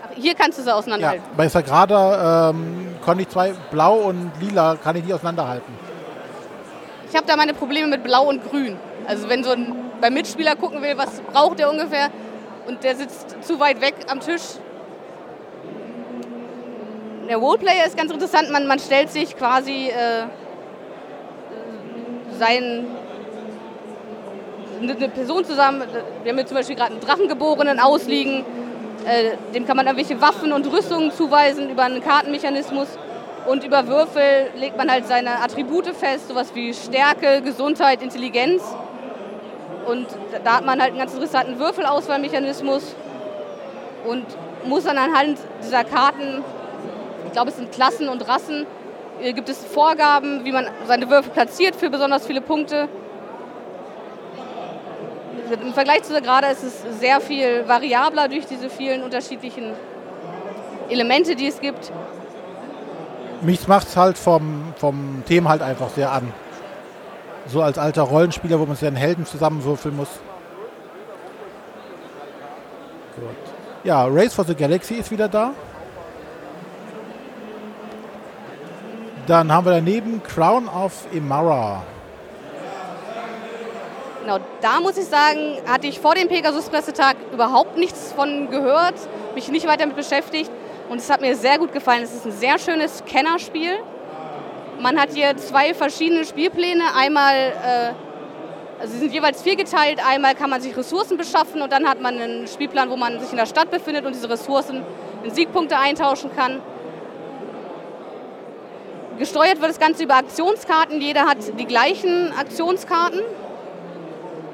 Ach, 0.05 0.11
Hier 0.17 0.35
kannst 0.35 0.59
du 0.59 0.63
sie 0.63 0.69
Ja, 0.69 0.75
auseinanderhalten. 0.77 1.25
bei 1.37 1.49
Sagrada 1.49 2.51
ähm, 2.51 2.97
konnte 3.05 3.23
ich 3.23 3.29
zwei, 3.29 3.53
blau 3.71 3.95
und 3.97 4.31
lila, 4.41 4.77
kann 4.77 4.97
ich 4.97 5.05
die 5.05 5.13
auseinanderhalten. 5.13 5.73
Ich 7.11 7.17
habe 7.17 7.27
da 7.27 7.37
meine 7.37 7.55
Probleme 7.55 7.89
mit 7.89 8.05
Blau 8.05 8.29
und 8.29 8.49
Grün. 8.51 8.77
Also 9.07 9.29
wenn 9.31 9.43
so 9.43 9.51
ein 9.51 9.75
beim 10.01 10.13
Mitspieler 10.13 10.55
gucken 10.57 10.83
will, 10.83 10.97
was 10.97 11.21
braucht 11.33 11.59
der 11.59 11.71
ungefähr 11.71 12.09
und 12.67 12.85
der 12.85 12.95
sitzt 12.95 13.37
zu 13.43 13.59
weit 13.59 13.81
weg 13.81 13.95
am 14.09 14.21
Tisch. 14.21 14.43
Der 17.29 17.39
Roleplayer 17.39 17.87
ist 17.87 17.97
ganz 17.97 18.13
interessant. 18.13 18.51
Man, 18.51 18.67
man 18.67 18.79
stellt 18.79 19.11
sich 19.11 19.37
quasi 19.37 19.89
äh, 19.89 20.25
sein, 22.39 22.87
eine 24.81 24.95
Person 25.09 25.45
zusammen. 25.45 25.83
Wir 26.23 26.31
haben 26.31 26.39
hier 26.39 26.47
zum 26.47 26.57
Beispiel 26.57 26.77
gerade 26.77 26.93
einen 26.93 27.01
Drachengeborenen 27.01 27.81
ausliegen. 27.81 28.45
Äh, 29.07 29.37
dem 29.55 29.67
kann 29.67 29.77
man 29.77 29.87
irgendwelche 29.87 30.21
Waffen 30.21 30.53
und 30.53 30.71
Rüstungen 30.71 31.13
zuweisen 31.13 31.71
über 31.71 31.85
einen 31.85 32.03
Kartenmechanismus. 32.03 32.89
Und 33.47 33.65
über 33.65 33.87
Würfel 33.87 34.51
legt 34.57 34.77
man 34.77 34.91
halt 34.91 35.07
seine 35.07 35.41
Attribute 35.43 35.87
fest, 35.89 36.29
sowas 36.29 36.51
wie 36.55 36.75
Stärke, 36.75 37.41
Gesundheit, 37.43 38.03
Intelligenz. 38.03 38.63
Und 39.87 40.07
da- 40.33 40.39
da 40.45 40.57
hat 40.59 40.67
man 40.67 40.81
halt 40.81 40.91
einen 40.91 40.99
ganz 40.99 41.15
interessanten 41.15 41.59
Würfelauswahlmechanismus 41.59 42.95
und 44.07 44.27
muss 44.67 44.85
dann 44.85 44.99
anhand 44.99 45.39
dieser 45.63 45.85
Karten, 45.85 46.45
ich 47.27 47.33
glaube 47.33 47.51
es 47.51 47.57
sind 47.57 47.73
Klassen 47.73 48.09
und 48.09 48.29
Rassen, 48.29 48.67
äh, 49.23 49.33
gibt 49.33 49.49
es 49.49 49.65
Vorgaben, 49.65 50.45
wie 50.45 50.53
man 50.53 50.67
seine 50.87 51.09
Würfel 51.09 51.33
platziert 51.33 51.75
für 51.75 51.89
besonders 51.89 52.27
viele 52.27 52.43
Punkte. 52.43 52.89
Im 55.51 55.73
Vergleich 55.73 56.03
zu 56.03 56.21
gerade 56.21 56.49
ist 56.49 56.63
es 56.63 57.01
sehr 57.01 57.21
viel 57.21 57.67
variabler 57.67 58.29
durch 58.29 58.47
diese 58.47 58.69
vielen 58.69 59.03
unterschiedlichen 59.03 59.73
Elemente, 60.91 61.37
die 61.37 61.47
es 61.47 61.61
gibt. 61.61 61.93
Mich 63.41 63.69
macht 63.69 63.89
es 63.89 63.97
halt 63.97 64.19
vom, 64.19 64.75
vom 64.77 65.23
Thema 65.27 65.51
halt 65.51 65.63
einfach 65.63 65.91
sehr 65.91 66.13
an. 66.13 66.33
So 67.47 67.63
als 67.63 67.79
alter 67.79 68.03
Rollenspieler, 68.03 68.59
wo 68.61 68.67
man 68.67 68.77
seinen 68.77 68.97
Helden 68.97 69.25
zusammenwürfeln 69.25 69.97
muss. 69.97 70.09
Gut. 73.17 73.29
Ja, 73.85 74.07
Race 74.07 74.35
for 74.35 74.45
the 74.45 74.55
Galaxy 74.55 74.95
ist 74.95 75.11
wieder 75.11 75.29
da. 75.29 75.53
Dann 79.27 79.53
haben 79.53 79.67
wir 79.67 79.73
daneben 79.73 80.23
Crown 80.23 80.69
of 80.69 81.07
Imara. 81.13 81.83
Genau, 84.29 84.45
da 84.61 84.79
muss 84.81 84.99
ich 84.99 85.07
sagen, 85.07 85.57
hatte 85.67 85.87
ich 85.87 86.01
vor 86.01 86.15
dem 86.15 86.29
Pegasus-Pressetag 86.29 87.17
überhaupt 87.33 87.79
nichts 87.79 88.13
von 88.13 88.51
gehört, 88.51 88.97
mich 89.35 89.49
nicht 89.49 89.67
weiter 89.67 89.79
damit 89.79 89.97
beschäftigt 89.97 90.51
und 90.91 90.99
es 90.99 91.09
hat 91.09 91.23
mir 91.23 91.35
sehr 91.35 91.59
gut 91.59 91.73
gefallen. 91.73 92.03
Es 92.03 92.13
ist 92.13 92.27
ein 92.27 92.33
sehr 92.33 92.59
schönes 92.59 93.03
Kennerspiel. 93.07 93.79
Man 94.81 95.01
hat 95.01 95.15
hier 95.15 95.35
zwei 95.39 95.73
verschiedene 95.73 96.27
Spielpläne. 96.27 96.95
Einmal, 96.95 97.35
äh, 97.37 97.93
also 98.79 98.93
sie 98.93 98.99
sind 98.99 99.15
jeweils 99.15 99.41
viergeteilt. 99.41 100.07
Einmal 100.07 100.35
kann 100.35 100.51
man 100.51 100.61
sich 100.61 100.77
Ressourcen 100.77 101.17
beschaffen 101.17 101.63
und 101.63 101.73
dann 101.73 101.89
hat 101.89 102.03
man 102.03 102.21
einen 102.21 102.47
Spielplan, 102.49 102.91
wo 102.91 102.97
man 102.97 103.19
sich 103.21 103.31
in 103.31 103.39
der 103.39 103.47
Stadt 103.47 103.71
befindet 103.71 104.05
und 104.05 104.15
diese 104.15 104.29
Ressourcen 104.29 104.85
in 105.25 105.31
Siegpunkte 105.31 105.79
eintauschen 105.79 106.31
kann. 106.37 106.61
Gesteuert 109.19 109.63
wird 109.63 109.71
das 109.71 109.81
Ganze 109.81 110.05
über 110.05 110.17
Aktionskarten. 110.17 111.01
Jeder 111.01 111.23
hat 111.23 111.39
die 111.59 111.65
gleichen 111.65 112.31
Aktionskarten 112.39 113.23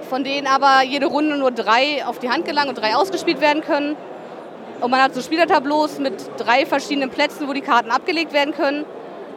von 0.09 0.25
denen 0.25 0.47
aber 0.47 0.83
jede 0.83 1.07
Runde 1.07 1.37
nur 1.37 1.51
drei 1.51 2.05
auf 2.07 2.19
die 2.19 2.31
Hand 2.31 2.45
gelangen 2.45 2.71
und 2.71 2.79
drei 2.79 2.95
ausgespielt 2.95 3.41
werden 3.41 3.63
können. 3.63 3.97
Und 4.81 4.91
man 4.91 5.03
hat 5.03 5.15
so 5.15 5.23
Spielertableaus 5.23 5.99
mit 5.99 6.15
drei 6.37 6.67
verschiedenen 6.67 7.11
Plätzen, 7.11 7.49
wo 7.49 7.53
die 7.53 7.61
Karten 7.61 7.91
abgelegt 7.91 8.33
werden 8.33 8.55
können. 8.55 8.85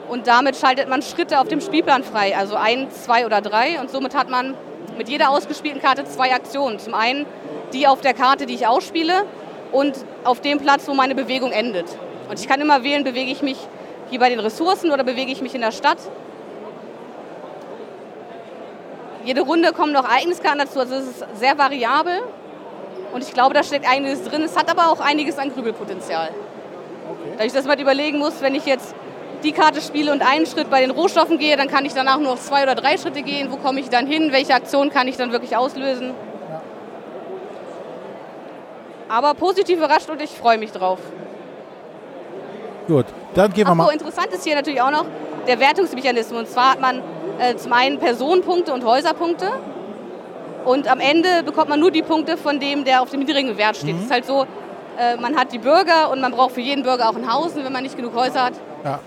Und 0.10 0.28
damit 0.28 0.56
schaltet 0.56 0.90
man 0.90 1.02
Schritte 1.02 1.40
auf 1.40 1.48
dem 1.48 1.62
Spielplan 1.62 2.04
frei, 2.04 2.36
also 2.36 2.56
ein, 2.56 2.90
zwei 2.92 3.26
oder 3.26 3.42
drei. 3.42 3.80
Und 3.80 3.90
somit 3.90 4.16
hat 4.16 4.30
man 4.30 4.56
mit 4.98 5.10
jeder 5.10 5.30
ausgespielten 5.30 5.82
Karte 5.82 6.06
zwei 6.06 6.34
Aktionen. 6.34 6.80
Zum 6.80 6.94
einen 6.94 7.26
die 7.74 7.88
auf 7.88 8.02
der 8.02 8.14
Karte, 8.14 8.46
die 8.46 8.54
ich 8.54 8.66
ausspiele, 8.66 9.26
und 9.72 9.96
auf 10.24 10.42
dem 10.42 10.60
Platz, 10.60 10.88
wo 10.88 10.94
meine 10.94 11.16
Bewegung 11.16 11.52
endet. 11.52 11.86
Und 12.30 12.40
ich 12.40 12.48
kann 12.48 12.62
immer 12.62 12.84
wählen, 12.84 13.04
bewege 13.04 13.32
ich 13.32 13.42
mich 13.42 13.58
hier 14.10 14.20
bei 14.20 14.30
den 14.30 14.40
Ressourcen 14.40 14.92
oder 14.92 15.04
bewege 15.04 15.32
ich 15.32 15.42
mich 15.42 15.56
in 15.56 15.62
der 15.62 15.72
Stadt. 15.72 15.98
Jede 19.28 19.42
Runde 19.42 19.74
kommen 19.74 19.92
noch 19.92 20.06
Ereigniskarten 20.06 20.60
dazu, 20.60 20.80
also 20.80 20.96
es 20.96 21.08
ist 21.08 21.26
sehr 21.36 21.58
variabel. 21.58 22.22
Und 23.14 23.22
ich 23.22 23.34
glaube, 23.34 23.54
da 23.54 23.62
steckt 23.62 23.86
einiges 23.86 24.24
drin. 24.24 24.42
Es 24.44 24.56
hat 24.56 24.72
aber 24.72 24.90
auch 24.90 25.02
einiges 25.02 25.38
an 25.38 25.54
Grübelpotenzial. 25.54 26.30
Dadurch, 27.34 27.52
dass 27.52 27.64
man 27.64 27.72
halt 27.72 27.82
überlegen 27.82 28.20
muss, 28.20 28.42
wenn 28.42 28.56
ich 28.56 28.66
jetzt 28.66 28.96
die 29.44 29.52
Karte 29.52 29.82
spiele 29.82 30.14
und 30.14 30.22
einen 30.26 30.46
Schritt 30.46 30.70
bei 30.70 30.80
den 30.80 30.92
Rohstoffen 30.92 31.40
gehe, 31.40 31.58
dann 31.58 31.68
kann 31.68 31.84
ich 31.84 31.94
danach 31.94 32.20
nur 32.20 32.36
noch 32.36 32.40
zwei 32.40 32.64
oder 32.64 32.74
drei 32.74 32.98
Schritte 32.98 33.22
gehen. 33.22 33.52
Wo 33.52 33.58
komme 33.58 33.82
ich 33.82 33.90
dann 33.90 34.08
hin? 34.08 34.32
Welche 34.32 34.54
Aktion 34.54 34.92
kann 34.92 35.10
ich 35.10 35.18
dann 35.18 35.34
wirklich 35.34 35.58
auslösen? 35.58 36.14
Aber 39.10 39.34
positiv 39.34 39.78
überrascht 39.80 40.10
und 40.10 40.22
ich 40.22 40.30
freue 40.30 40.58
mich 40.58 40.72
drauf. 40.72 41.00
Gut, 42.88 43.08
dann 43.36 43.52
gehen 43.52 43.68
wir 43.68 43.74
Ach 43.74 43.78
so, 43.78 43.84
mal. 43.88 43.92
interessant 43.92 44.28
ist 44.28 44.46
hier 44.46 44.56
natürlich 44.56 44.82
auch 44.82 44.92
noch 44.92 45.06
der 45.48 45.60
Wertungsmechanismus. 45.60 46.40
Und 46.40 46.48
zwar 46.48 46.72
hat 46.72 46.80
man 46.80 47.02
zum 47.58 47.74
einen 47.74 48.00
Personenpunkte 48.00 48.74
und 48.74 48.84
Häuserpunkte. 48.84 49.52
Und 50.66 50.92
am 50.92 51.00
Ende 51.00 51.44
bekommt 51.44 51.70
man 51.70 51.80
nur 51.80 51.92
die 51.92 52.02
Punkte 52.02 52.36
von 52.36 52.60
dem, 52.60 52.84
der 52.84 53.02
auf 53.02 53.10
dem 53.10 53.22
niedrigen 53.22 53.58
Wert 53.58 53.78
steht. 53.78 53.96
Es 53.96 54.04
ist 54.04 54.12
halt 54.12 54.26
so, 54.26 54.46
äh, 54.98 55.16
man 55.18 55.38
hat 55.38 55.54
die 55.54 55.60
Bürger 55.60 56.12
und 56.12 56.20
man 56.20 56.32
braucht 56.32 56.54
für 56.54 56.62
jeden 56.62 56.84
Bürger 56.84 57.10
auch 57.10 57.16
ein 57.16 57.32
Haus, 57.32 57.56
wenn 57.56 57.72
man 57.72 57.84
nicht 57.84 57.96
genug 57.96 58.16
Häuser 58.16 58.46
hat. 58.46 58.54
Ja. 58.84 59.00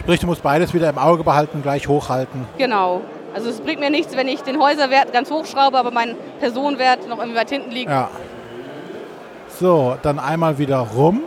Sprich, 0.00 0.20
du 0.20 0.26
musst 0.26 0.42
beides 0.42 0.74
wieder 0.74 0.90
im 0.90 0.98
Auge 0.98 1.24
behalten, 1.24 1.62
gleich 1.62 1.88
hochhalten. 1.88 2.46
Genau. 2.58 3.02
Also 3.34 3.48
es 3.48 3.60
bringt 3.60 3.80
mir 3.80 3.90
nichts, 3.90 4.16
wenn 4.16 4.28
ich 4.28 4.42
den 4.42 4.60
Häuserwert 4.60 5.12
ganz 5.12 5.30
hochschraube, 5.30 5.78
aber 5.78 5.90
mein 5.92 6.16
Personenwert 6.40 7.08
noch 7.08 7.18
irgendwie 7.18 7.38
weit 7.38 7.50
hinten 7.50 7.70
liegt. 7.70 7.90
Ja. 7.90 8.10
So, 9.60 9.96
dann 10.02 10.18
einmal 10.18 10.58
wieder 10.58 10.78
rum. 10.78 11.22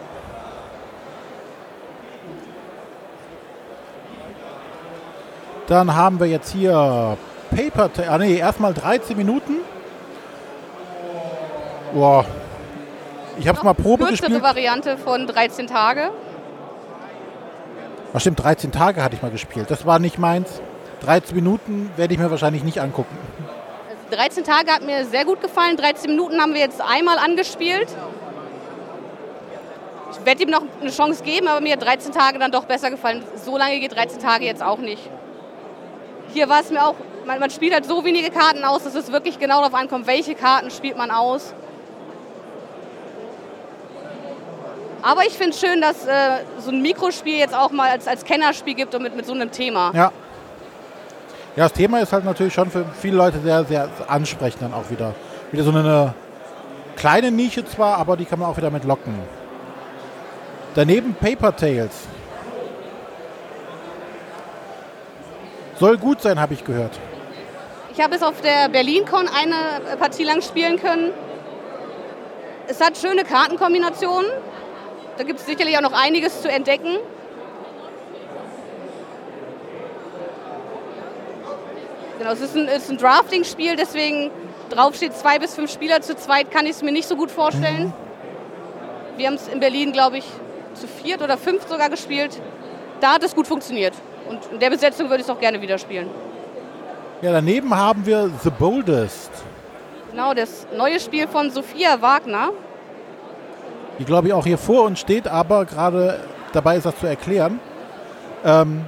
Dann 5.67 5.95
haben 5.95 6.19
wir 6.19 6.27
jetzt 6.27 6.51
hier 6.51 7.17
Paper. 7.49 7.89
Ah 8.09 8.17
nee, 8.17 8.37
erstmal 8.37 8.73
13 8.73 9.15
Minuten. 9.15 9.57
Boah. 11.93 12.25
Ich 13.39 13.47
habe 13.47 13.57
es 13.57 13.63
mal 13.63 13.73
Probe 13.73 14.05
Kürzere 14.05 14.27
gespielt. 14.27 14.43
Variante 14.43 14.97
von 14.97 15.25
13 15.25 15.67
Tage. 15.67 16.11
Ach 18.13 18.19
stimmt, 18.19 18.43
13 18.43 18.71
Tage 18.71 19.03
hatte 19.03 19.15
ich 19.15 19.21
mal 19.21 19.31
gespielt. 19.31 19.71
Das 19.71 19.85
war 19.85 19.99
nicht 19.99 20.19
meins. 20.19 20.61
13 21.01 21.35
Minuten 21.35 21.91
werde 21.97 22.13
ich 22.13 22.19
mir 22.19 22.29
wahrscheinlich 22.29 22.63
nicht 22.63 22.79
angucken. 22.79 23.17
13 24.11 24.43
Tage 24.43 24.71
hat 24.71 24.83
mir 24.83 25.05
sehr 25.05 25.25
gut 25.25 25.41
gefallen. 25.41 25.77
13 25.77 26.11
Minuten 26.11 26.39
haben 26.39 26.53
wir 26.53 26.61
jetzt 26.61 26.81
einmal 26.81 27.17
angespielt. 27.17 27.87
Ich 30.11 30.25
werde 30.25 30.43
ihm 30.43 30.51
noch 30.51 30.61
eine 30.79 30.91
Chance 30.91 31.23
geben, 31.23 31.47
aber 31.47 31.59
mir 31.59 31.73
hat 31.73 31.83
13 31.83 32.11
Tage 32.11 32.37
dann 32.37 32.51
doch 32.51 32.65
besser 32.65 32.91
gefallen. 32.91 33.23
So 33.43 33.57
lange 33.57 33.79
geht 33.79 33.95
13 33.95 34.19
Tage 34.19 34.45
jetzt 34.45 34.61
auch 34.61 34.77
nicht. 34.77 35.09
Hier 36.33 36.49
war 36.49 36.61
es 36.61 36.71
mir 36.71 36.83
auch, 36.83 36.95
man, 37.25 37.39
man 37.39 37.49
spielt 37.49 37.73
halt 37.73 37.85
so 37.85 38.03
wenige 38.03 38.31
Karten 38.31 38.63
aus, 38.63 38.83
dass 38.83 38.95
es 38.95 39.11
wirklich 39.11 39.39
genau 39.39 39.61
darauf 39.61 39.75
ankommt, 39.75 40.07
welche 40.07 40.35
Karten 40.35 40.71
spielt 40.71 40.97
man 40.97 41.11
aus. 41.11 41.53
Aber 45.03 45.25
ich 45.25 45.33
finde 45.33 45.51
es 45.51 45.59
schön, 45.59 45.81
dass 45.81 46.05
äh, 46.05 46.43
so 46.59 46.71
ein 46.71 46.81
Mikrospiel 46.81 47.37
jetzt 47.37 47.53
auch 47.53 47.71
mal 47.71 47.89
als, 47.89 48.07
als 48.07 48.23
Kennerspiel 48.23 48.73
gibt 48.73 48.95
und 48.95 49.03
mit, 49.03 49.15
mit 49.15 49.25
so 49.25 49.33
einem 49.33 49.51
Thema. 49.51 49.91
Ja. 49.93 50.11
Ja, 51.55 51.65
das 51.65 51.73
Thema 51.73 51.99
ist 51.99 52.11
halt 52.11 52.25
natürlich 52.25 52.53
schon 52.53 52.71
für 52.71 52.83
viele 52.99 53.17
Leute 53.17 53.39
sehr, 53.39 53.63
sehr 53.65 53.87
ansprechend 54.07 54.63
dann 54.63 54.73
auch 54.73 54.89
wieder. 54.89 55.13
Wieder 55.51 55.63
so 55.63 55.69
eine 55.69 56.15
kleine 56.95 57.29
Nische 57.29 57.63
zwar, 57.63 57.97
aber 57.97 58.17
die 58.17 58.25
kann 58.25 58.39
man 58.39 58.49
auch 58.49 58.57
wieder 58.57 58.71
mit 58.71 58.85
locken. 58.85 59.13
Daneben 60.73 61.13
Paper 61.13 61.55
Tales. 61.55 61.91
Soll 65.79 65.97
gut 65.97 66.21
sein, 66.21 66.39
habe 66.39 66.53
ich 66.53 66.63
gehört. 66.63 66.99
Ich 67.93 68.01
habe 68.01 68.15
es 68.15 68.23
auf 68.23 68.41
der 68.41 68.69
BerlinCon 68.69 69.27
eine 69.27 69.97
Partie 69.97 70.23
lang 70.23 70.41
spielen 70.41 70.79
können. 70.79 71.11
Es 72.67 72.79
hat 72.79 72.97
schöne 72.97 73.23
Kartenkombinationen. 73.23 74.31
Da 75.17 75.23
gibt 75.23 75.39
es 75.39 75.45
sicherlich 75.45 75.77
auch 75.77 75.81
noch 75.81 75.93
einiges 75.93 76.41
zu 76.41 76.49
entdecken. 76.49 76.97
Genau, 82.19 82.31
es 82.31 82.41
ist 82.41 82.55
ein, 82.55 82.69
ein 82.69 82.97
Drafting-Spiel, 82.97 83.75
deswegen 83.75 84.31
drauf 84.69 84.95
steht 84.95 85.15
zwei 85.15 85.39
bis 85.39 85.55
fünf 85.55 85.71
Spieler 85.71 86.01
zu 86.01 86.15
zweit, 86.15 86.51
kann 86.51 86.65
ich 86.65 86.71
es 86.71 86.81
mir 86.81 86.91
nicht 86.91 87.07
so 87.07 87.15
gut 87.15 87.29
vorstellen. 87.29 87.93
Wir 89.17 89.27
haben 89.27 89.35
es 89.35 89.47
in 89.47 89.59
Berlin, 89.59 89.91
glaube 89.91 90.19
ich, 90.19 90.25
zu 90.73 90.87
viert 90.87 91.21
oder 91.21 91.37
fünf 91.37 91.67
sogar 91.67 91.89
gespielt. 91.89 92.41
Da 93.01 93.15
hat 93.15 93.23
es 93.23 93.35
gut 93.35 93.45
funktioniert. 93.45 93.93
Und 94.33 94.51
in 94.51 94.59
der 94.59 94.71
Besetzung 94.71 95.09
würde 95.09 95.21
ich 95.21 95.27
es 95.27 95.29
auch 95.29 95.39
gerne 95.39 95.61
wieder 95.61 95.77
spielen. 95.77 96.09
Ja, 97.21 97.31
daneben 97.31 97.75
haben 97.75 98.03
wir 98.05 98.31
The 98.43 98.49
Boldest. 98.49 99.31
Genau, 100.09 100.33
das 100.33 100.65
neue 100.75 100.99
Spiel 100.99 101.27
von 101.27 101.51
Sophia 101.51 102.01
Wagner. 102.01 102.49
die 103.99 104.05
glaube 104.05 104.27
ich 104.27 104.33
auch 104.33 104.45
hier 104.45 104.57
vor 104.57 104.85
uns 104.85 104.99
steht, 104.99 105.27
aber 105.27 105.65
gerade 105.65 106.19
dabei 106.51 106.77
ist 106.77 106.85
das 106.85 106.97
zu 106.99 107.05
erklären. 107.05 107.59
Ähm, 108.43 108.85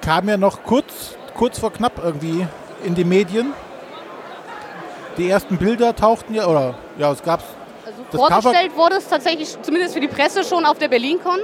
kam 0.00 0.28
ja 0.28 0.36
noch 0.36 0.64
kurz, 0.64 1.16
kurz 1.34 1.58
vor 1.58 1.72
knapp 1.72 2.00
irgendwie 2.02 2.46
in 2.84 2.94
die 2.96 3.04
Medien. 3.04 3.52
Die 5.18 5.30
ersten 5.30 5.56
Bilder 5.56 5.94
tauchten 5.94 6.34
ja, 6.34 6.46
oder 6.46 6.74
ja, 6.98 7.12
es 7.12 7.22
gab 7.22 7.42
Also 7.86 8.18
vorgestellt 8.18 8.76
wurde 8.76 8.96
es 8.96 9.08
tatsächlich, 9.08 9.56
zumindest 9.62 9.94
für 9.94 10.00
die 10.00 10.08
Presse, 10.08 10.44
schon 10.44 10.66
auf 10.66 10.78
der 10.78 10.88
BerlinCon. 10.88 11.38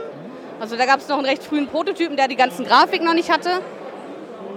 Also 0.62 0.76
da 0.76 0.86
gab 0.86 1.00
es 1.00 1.08
noch 1.08 1.18
einen 1.18 1.26
recht 1.26 1.42
frühen 1.42 1.66
Prototypen, 1.66 2.16
der 2.16 2.28
die 2.28 2.36
ganzen 2.36 2.64
Grafiken 2.64 3.04
noch 3.04 3.14
nicht 3.14 3.32
hatte. 3.32 3.50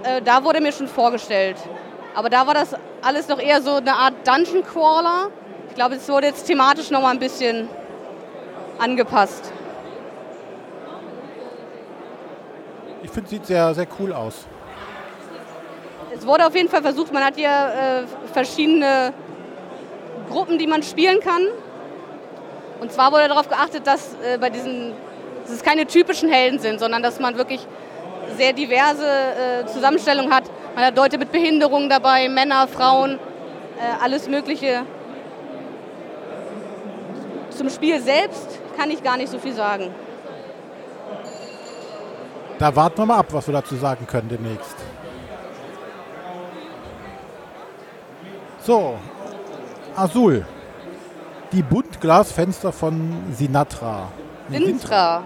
Äh, 0.04 0.22
da 0.22 0.44
wurde 0.44 0.60
mir 0.60 0.70
schon 0.70 0.86
vorgestellt. 0.86 1.56
Aber 2.14 2.30
da 2.30 2.46
war 2.46 2.54
das 2.54 2.76
alles 3.02 3.26
noch 3.26 3.40
eher 3.40 3.60
so 3.60 3.72
eine 3.72 3.92
Art 3.92 4.14
Dungeon 4.24 4.64
Crawler. 4.64 5.30
Ich 5.68 5.74
glaube, 5.74 5.96
es 5.96 6.08
wurde 6.08 6.28
jetzt 6.28 6.46
thematisch 6.46 6.92
noch 6.92 7.02
mal 7.02 7.10
ein 7.10 7.18
bisschen 7.18 7.68
angepasst. 8.78 9.52
ich 13.02 13.10
finde, 13.10 13.28
sieht 13.28 13.46
sehr, 13.46 13.74
sehr 13.74 13.88
cool 13.98 14.12
aus. 14.12 14.46
Es 16.14 16.24
wurde 16.24 16.46
auf 16.46 16.54
jeden 16.54 16.68
Fall 16.68 16.82
versucht, 16.82 17.12
man 17.12 17.24
hat 17.24 17.34
hier 17.34 17.48
äh, 17.48 18.32
verschiedene 18.32 19.12
Gruppen, 20.30 20.56
die 20.56 20.68
man 20.68 20.84
spielen 20.84 21.18
kann. 21.18 21.42
Und 22.80 22.92
zwar 22.92 23.10
wurde 23.10 23.26
darauf 23.26 23.48
geachtet, 23.48 23.88
dass 23.88 24.14
äh, 24.22 24.38
bei 24.38 24.50
diesen, 24.50 24.92
dass 25.46 25.54
es 25.54 25.62
keine 25.62 25.86
typischen 25.86 26.28
Helden 26.28 26.58
sind, 26.58 26.80
sondern 26.80 27.04
dass 27.04 27.20
man 27.20 27.36
wirklich 27.36 27.60
sehr 28.36 28.52
diverse 28.52 29.06
äh, 29.06 29.66
Zusammenstellungen 29.66 30.34
hat. 30.34 30.44
Man 30.74 30.84
hat 30.84 30.96
Leute 30.96 31.18
mit 31.18 31.30
Behinderungen 31.30 31.88
dabei, 31.88 32.28
Männer, 32.28 32.66
Frauen, 32.66 33.12
äh, 33.12 34.02
alles 34.02 34.28
Mögliche. 34.28 34.82
Zum 37.50 37.70
Spiel 37.70 38.00
selbst 38.00 38.58
kann 38.76 38.90
ich 38.90 39.04
gar 39.04 39.16
nicht 39.16 39.30
so 39.30 39.38
viel 39.38 39.54
sagen. 39.54 39.94
Da 42.58 42.74
warten 42.74 42.98
wir 42.98 43.06
mal 43.06 43.18
ab, 43.18 43.26
was 43.30 43.46
wir 43.46 43.54
dazu 43.54 43.76
sagen 43.76 44.04
können 44.06 44.28
demnächst. 44.28 44.74
So, 48.62 48.98
Azul. 49.94 50.44
Die 51.52 51.62
Buntglasfenster 51.62 52.72
von 52.72 53.22
Sinatra. 53.32 54.08
Sintra. 54.50 55.22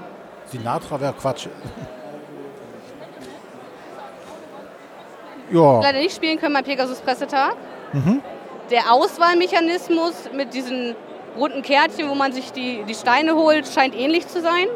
Sinatra 0.51 1.01
wäre 1.01 1.13
Quatsch. 1.13 1.47
ja, 5.53 5.81
leider 5.81 5.99
nicht 5.99 6.15
spielen 6.15 6.39
können 6.39 6.55
beim 6.55 6.63
Pegasus 6.65 7.01
Pressetag. 7.01 7.57
Der 8.71 8.93
Auswahlmechanismus 8.93 10.31
mit 10.33 10.55
diesen 10.55 10.95
runden 11.37 11.63
Kärtchen, 11.63 12.09
wo 12.09 12.15
man 12.15 12.33
sich 12.33 12.53
die, 12.53 12.85
die 12.89 12.95
Steine 12.95 13.35
holt, 13.35 13.67
scheint 13.69 13.97
ähnlich 13.97 14.29
zu 14.29 14.41
sein. 14.41 14.69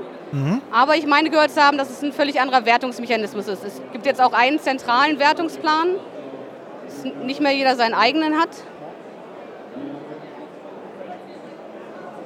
Aber 0.73 0.97
ich 0.97 1.07
meine 1.07 1.31
gehört 1.31 1.53
zu 1.53 1.63
haben, 1.63 1.79
dass 1.79 1.91
es 1.91 2.03
ein 2.03 2.13
völlig 2.13 2.41
anderer 2.41 2.67
Wertungsmechanismus 2.67 3.47
ist. 3.47 3.63
Es 3.65 3.81
gibt 3.93 4.05
jetzt 4.05 4.21
auch 4.21 4.33
einen 4.33 4.59
zentralen 4.59 5.21
Wertungsplan, 5.21 5.91
dass 6.87 7.05
nicht 7.25 7.41
mehr 7.41 7.53
jeder 7.53 7.77
seinen 7.77 7.95
eigenen 7.95 8.37
hat. 8.37 8.49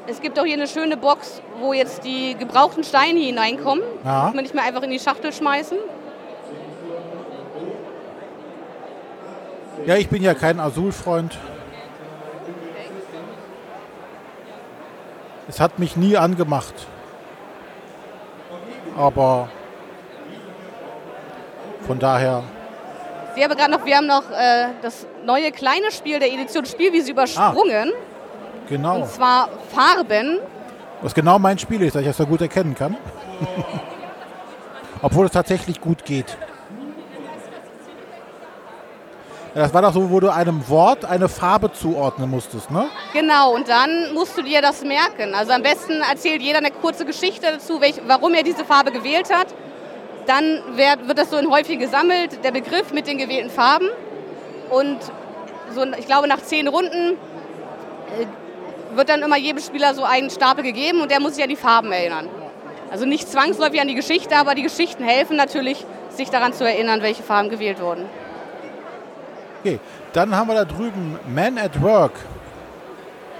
Es 0.09 0.23
gibt 0.23 0.41
auch 0.41 0.45
hier 0.45 0.55
eine 0.55 0.67
schöne 0.67 0.97
Box, 0.97 1.43
wo 1.61 1.75
jetzt 1.75 2.03
die 2.03 2.35
gebrauchten 2.35 2.83
Steine 2.83 3.21
hineinkommen. 3.21 3.85
Ja. 4.05 4.25
Muss 4.25 4.35
man 4.35 4.43
nicht 4.43 4.55
mehr 4.55 4.65
einfach 4.65 4.83
in 4.83 4.91
die 4.91 4.99
Schachtel 4.99 5.33
schmeißen. 5.33 5.77
ja, 9.85 9.97
ich 9.97 10.09
bin 10.09 10.23
ja 10.23 10.35
kein 10.35 10.61
Azul-Freund. 10.61 11.37
Es 15.49 15.61
hat 15.61 15.79
mich 15.79 15.97
nie 15.97 16.17
angemacht. 16.17 16.75
Aber 18.97 19.49
von 21.87 21.99
daher, 21.99 22.43
sehe 23.35 23.45
aber 23.45 23.55
gerade 23.55 23.71
noch, 23.71 23.85
wir 23.85 23.97
haben 23.97 24.07
noch 24.07 24.31
äh, 24.31 24.69
das 24.83 25.07
neue 25.25 25.53
kleine 25.53 25.91
Spiel 25.93 26.19
der 26.19 26.33
Edition 26.33 26.67
Spielwiese 26.67 27.13
übersprungen. 27.13 27.93
Genau. 28.69 29.03
Und 29.03 29.11
zwar 29.11 29.49
Farben. 29.75 30.39
Was 31.03 31.15
genau 31.15 31.39
mein 31.39 31.59
Spiel 31.59 31.83
ist, 31.83 31.95
dass 31.95 32.03
ich 32.03 32.09
das 32.09 32.17
so 32.17 32.27
gut 32.27 32.41
erkennen 32.41 32.75
kann. 32.75 32.97
Obwohl 35.03 35.27
es 35.27 35.33
tatsächlich 35.33 35.81
gut 35.81 36.05
geht. 36.05 36.37
Das 39.55 39.73
war 39.75 39.83
doch 39.83 39.93
so, 39.93 40.11
wo 40.11 40.21
du 40.21 40.33
einem 40.33 40.69
Wort 40.69 41.05
eine 41.05 41.29
Farbe 41.29 41.73
zuordnen 41.73 42.31
musstest, 42.31 42.71
ne? 42.71 42.87
Genau, 43.13 43.55
und 43.55 43.69
dann 43.69 44.13
musst 44.15 44.37
du 44.37 44.43
dir 44.43 44.63
das 44.63 44.85
merken. 44.85 45.35
Also 45.35 45.53
am 45.53 45.63
besten 45.63 46.01
erzählt 46.01 46.43
jeder 46.43 46.59
eine 46.59 46.71
kurze 46.71 47.05
Geschichte 47.05 47.47
dazu, 47.53 47.81
welch, 47.81 48.01
warum 48.07 48.35
er 48.35 48.43
diese 48.43 48.65
Farbe 48.65 48.93
gewählt 48.93 49.35
hat. 49.35 49.49
Dann 50.27 50.45
wird, 50.77 51.09
wird 51.09 51.19
das 51.19 51.31
so 51.31 51.39
in 51.39 51.51
häufig 51.51 51.79
gesammelt, 51.79 52.45
der 52.45 52.53
Begriff 52.53 52.93
mit 52.93 53.07
den 53.07 53.19
gewählten 53.19 53.51
Farben. 53.51 53.89
Und 54.71 54.99
so, 55.75 55.85
ich 55.99 56.07
glaube, 56.07 56.29
nach 56.29 56.43
zehn 56.43 56.69
Runden 56.69 57.17
äh, 58.21 58.27
wird 58.99 59.09
dann 59.09 59.23
immer 59.23 59.39
jedem 59.39 59.63
Spieler 59.63 59.95
so 59.95 60.03
einen 60.05 60.29
Stapel 60.29 60.65
gegeben 60.65 61.01
und 61.01 61.11
der 61.11 61.21
muss 61.21 61.37
sich 61.37 61.43
an 61.43 61.49
die 61.49 61.57
Farben 61.57 61.93
erinnern. 61.93 62.29
Also 62.91 63.07
nicht 63.07 63.29
zwangsläufig 63.29 63.81
an 63.81 63.89
die 63.89 63.95
Geschichte, 63.95 64.37
aber 64.37 64.55
die 64.55 64.63
Geschichten 64.63 65.05
helfen 65.05 65.37
natürlich, 65.37 65.87
sich 66.11 66.31
daran 66.31 66.53
zu 66.53 66.65
erinnern, 66.65 67.01
welche 67.01 67.23
Farben 67.23 67.49
gewählt 67.49 67.81
wurden. 67.81 68.07
Okay, 69.61 69.79
dann 70.13 70.35
haben 70.35 70.49
wir 70.49 70.55
da 70.55 70.65
drüben 70.65 71.19
Man 71.33 71.59
at 71.59 71.81
Work. 71.81 72.13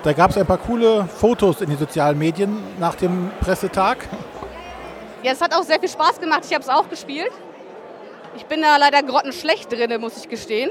Da 0.05 0.13
gab 0.13 0.31
es 0.31 0.39
ein 0.39 0.47
paar 0.47 0.59
coole 0.59 1.07
Fotos 1.07 1.61
in 1.61 1.71
den 1.71 1.79
sozialen 1.79 2.19
Medien 2.19 2.63
nach 2.79 2.95
dem 2.95 3.31
Pressetag. 3.41 3.99
Ja, 5.25 5.33
es 5.33 5.41
hat 5.41 5.53
auch 5.55 5.65
sehr 5.65 5.81
viel 5.81 5.89
Spaß 5.89 6.21
gemacht. 6.21 6.43
Ich 6.45 6.55
habe 6.55 6.63
es 6.63 6.69
auch 6.69 6.89
gespielt. 6.89 7.33
Ich 8.37 8.47
bin 8.47 8.63
da 8.63 8.77
leider 8.77 9.03
grottenschlecht 9.03 9.73
drin, 9.73 10.01
muss 10.01 10.17
ich 10.19 10.29
gestehen. 10.29 10.71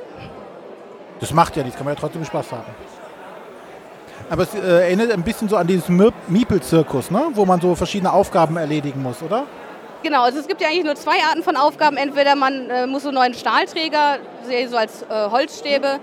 Das 1.19 1.33
macht 1.33 1.57
ja 1.57 1.63
nichts, 1.63 1.75
kann 1.75 1.85
man 1.85 1.95
ja 1.95 1.99
trotzdem 1.99 2.23
Spaß 2.23 2.53
haben. 2.53 2.86
Aber 4.29 4.43
es 4.43 4.53
äh, 4.53 4.59
erinnert 4.59 5.11
ein 5.11 5.23
bisschen 5.23 5.47
so 5.47 5.55
an 5.55 5.67
dieses 5.67 5.87
Miepel-Zirkus, 5.89 7.11
ne? 7.11 7.27
wo 7.33 7.45
man 7.45 7.61
so 7.61 7.75
verschiedene 7.75 8.11
Aufgaben 8.11 8.57
erledigen 8.57 9.01
muss, 9.01 9.21
oder? 9.21 9.45
Genau, 10.03 10.23
also 10.23 10.39
es 10.39 10.47
gibt 10.47 10.61
ja 10.61 10.67
eigentlich 10.67 10.83
nur 10.83 10.95
zwei 10.95 11.17
Arten 11.29 11.43
von 11.43 11.55
Aufgaben. 11.55 11.97
Entweder 11.97 12.35
man 12.35 12.69
äh, 12.69 12.87
muss 12.87 13.03
so 13.03 13.09
einen 13.09 13.15
neuen 13.15 13.33
Stahlträger, 13.33 14.17
so 14.69 14.77
als 14.77 15.03
äh, 15.03 15.29
Holzstäbe, 15.31 15.99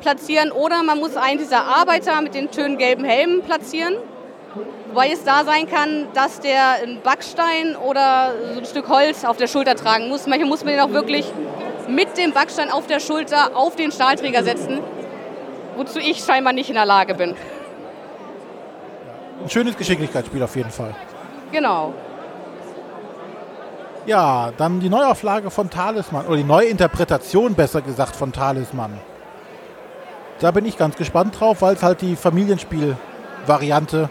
platzieren 0.00 0.52
oder 0.52 0.82
man 0.82 0.98
muss 0.98 1.16
einen 1.16 1.38
dieser 1.38 1.64
Arbeiter 1.64 2.20
mit 2.22 2.34
den 2.34 2.48
schönen 2.52 2.78
gelben 2.78 3.04
Helmen 3.04 3.42
platzieren. 3.42 3.94
Wobei 4.88 5.10
es 5.10 5.24
da 5.24 5.44
sein 5.44 5.68
kann, 5.68 6.08
dass 6.12 6.40
der 6.40 6.82
einen 6.82 7.00
Backstein 7.00 7.74
oder 7.76 8.32
so 8.52 8.60
ein 8.60 8.66
Stück 8.66 8.88
Holz 8.88 9.24
auf 9.24 9.38
der 9.38 9.46
Schulter 9.46 9.74
tragen 9.74 10.08
muss. 10.08 10.26
Manchmal 10.26 10.48
muss 10.48 10.64
man 10.64 10.74
den 10.74 10.80
auch 10.80 10.92
wirklich 10.92 11.32
mit 11.88 12.16
dem 12.18 12.32
Backstein 12.32 12.70
auf 12.70 12.86
der 12.86 13.00
Schulter 13.00 13.56
auf 13.56 13.76
den 13.76 13.90
Stahlträger 13.90 14.44
setzen, 14.44 14.80
wozu 15.76 15.98
ich 15.98 16.24
scheinbar 16.24 16.52
nicht 16.52 16.68
in 16.68 16.74
der 16.74 16.86
Lage 16.86 17.14
bin. 17.14 17.34
Ein 19.42 19.50
schönes 19.50 19.76
Geschicklichkeitsspiel 19.76 20.42
auf 20.42 20.54
jeden 20.56 20.70
Fall. 20.70 20.94
Genau. 21.50 21.92
Ja, 24.06 24.52
dann 24.56 24.80
die 24.80 24.88
Neuauflage 24.88 25.50
von 25.50 25.70
Talisman, 25.70 26.26
oder 26.26 26.36
die 26.36 26.44
Neuinterpretation 26.44 27.54
besser 27.54 27.82
gesagt 27.82 28.16
von 28.16 28.32
Talisman. 28.32 28.98
Da 30.40 30.50
bin 30.50 30.66
ich 30.66 30.76
ganz 30.76 30.96
gespannt 30.96 31.38
drauf, 31.38 31.62
weil 31.62 31.74
es 31.74 31.82
halt 31.82 32.00
die 32.00 32.16
Familienspiel-Variante 32.16 34.10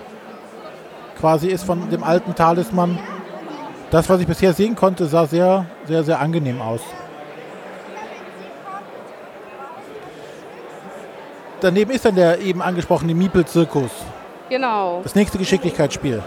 quasi 1.20 1.48
ist 1.48 1.64
von 1.66 1.90
dem 1.90 2.04
alten 2.04 2.36
Talisman. 2.36 3.00
Das, 3.90 4.10
was 4.10 4.22
ich 4.22 4.28
bisher 4.28 4.54
sehen 4.54 4.76
konnte, 4.76 5.08
sah 5.08 5.26
sehr, 5.26 5.66
sehr, 5.86 6.04
sehr 6.04 6.20
angenehm 6.22 6.62
aus. 6.62 6.82
Daneben 11.62 11.92
ist 11.92 12.04
dann 12.06 12.16
der 12.16 12.40
eben 12.40 12.62
angesprochene 12.62 13.14
Miepel-Zirkus. 13.14 13.92
Genau. 14.50 15.02
Das 15.04 15.14
nächste 15.14 15.38
Geschicklichkeitsspiel. 15.38 16.22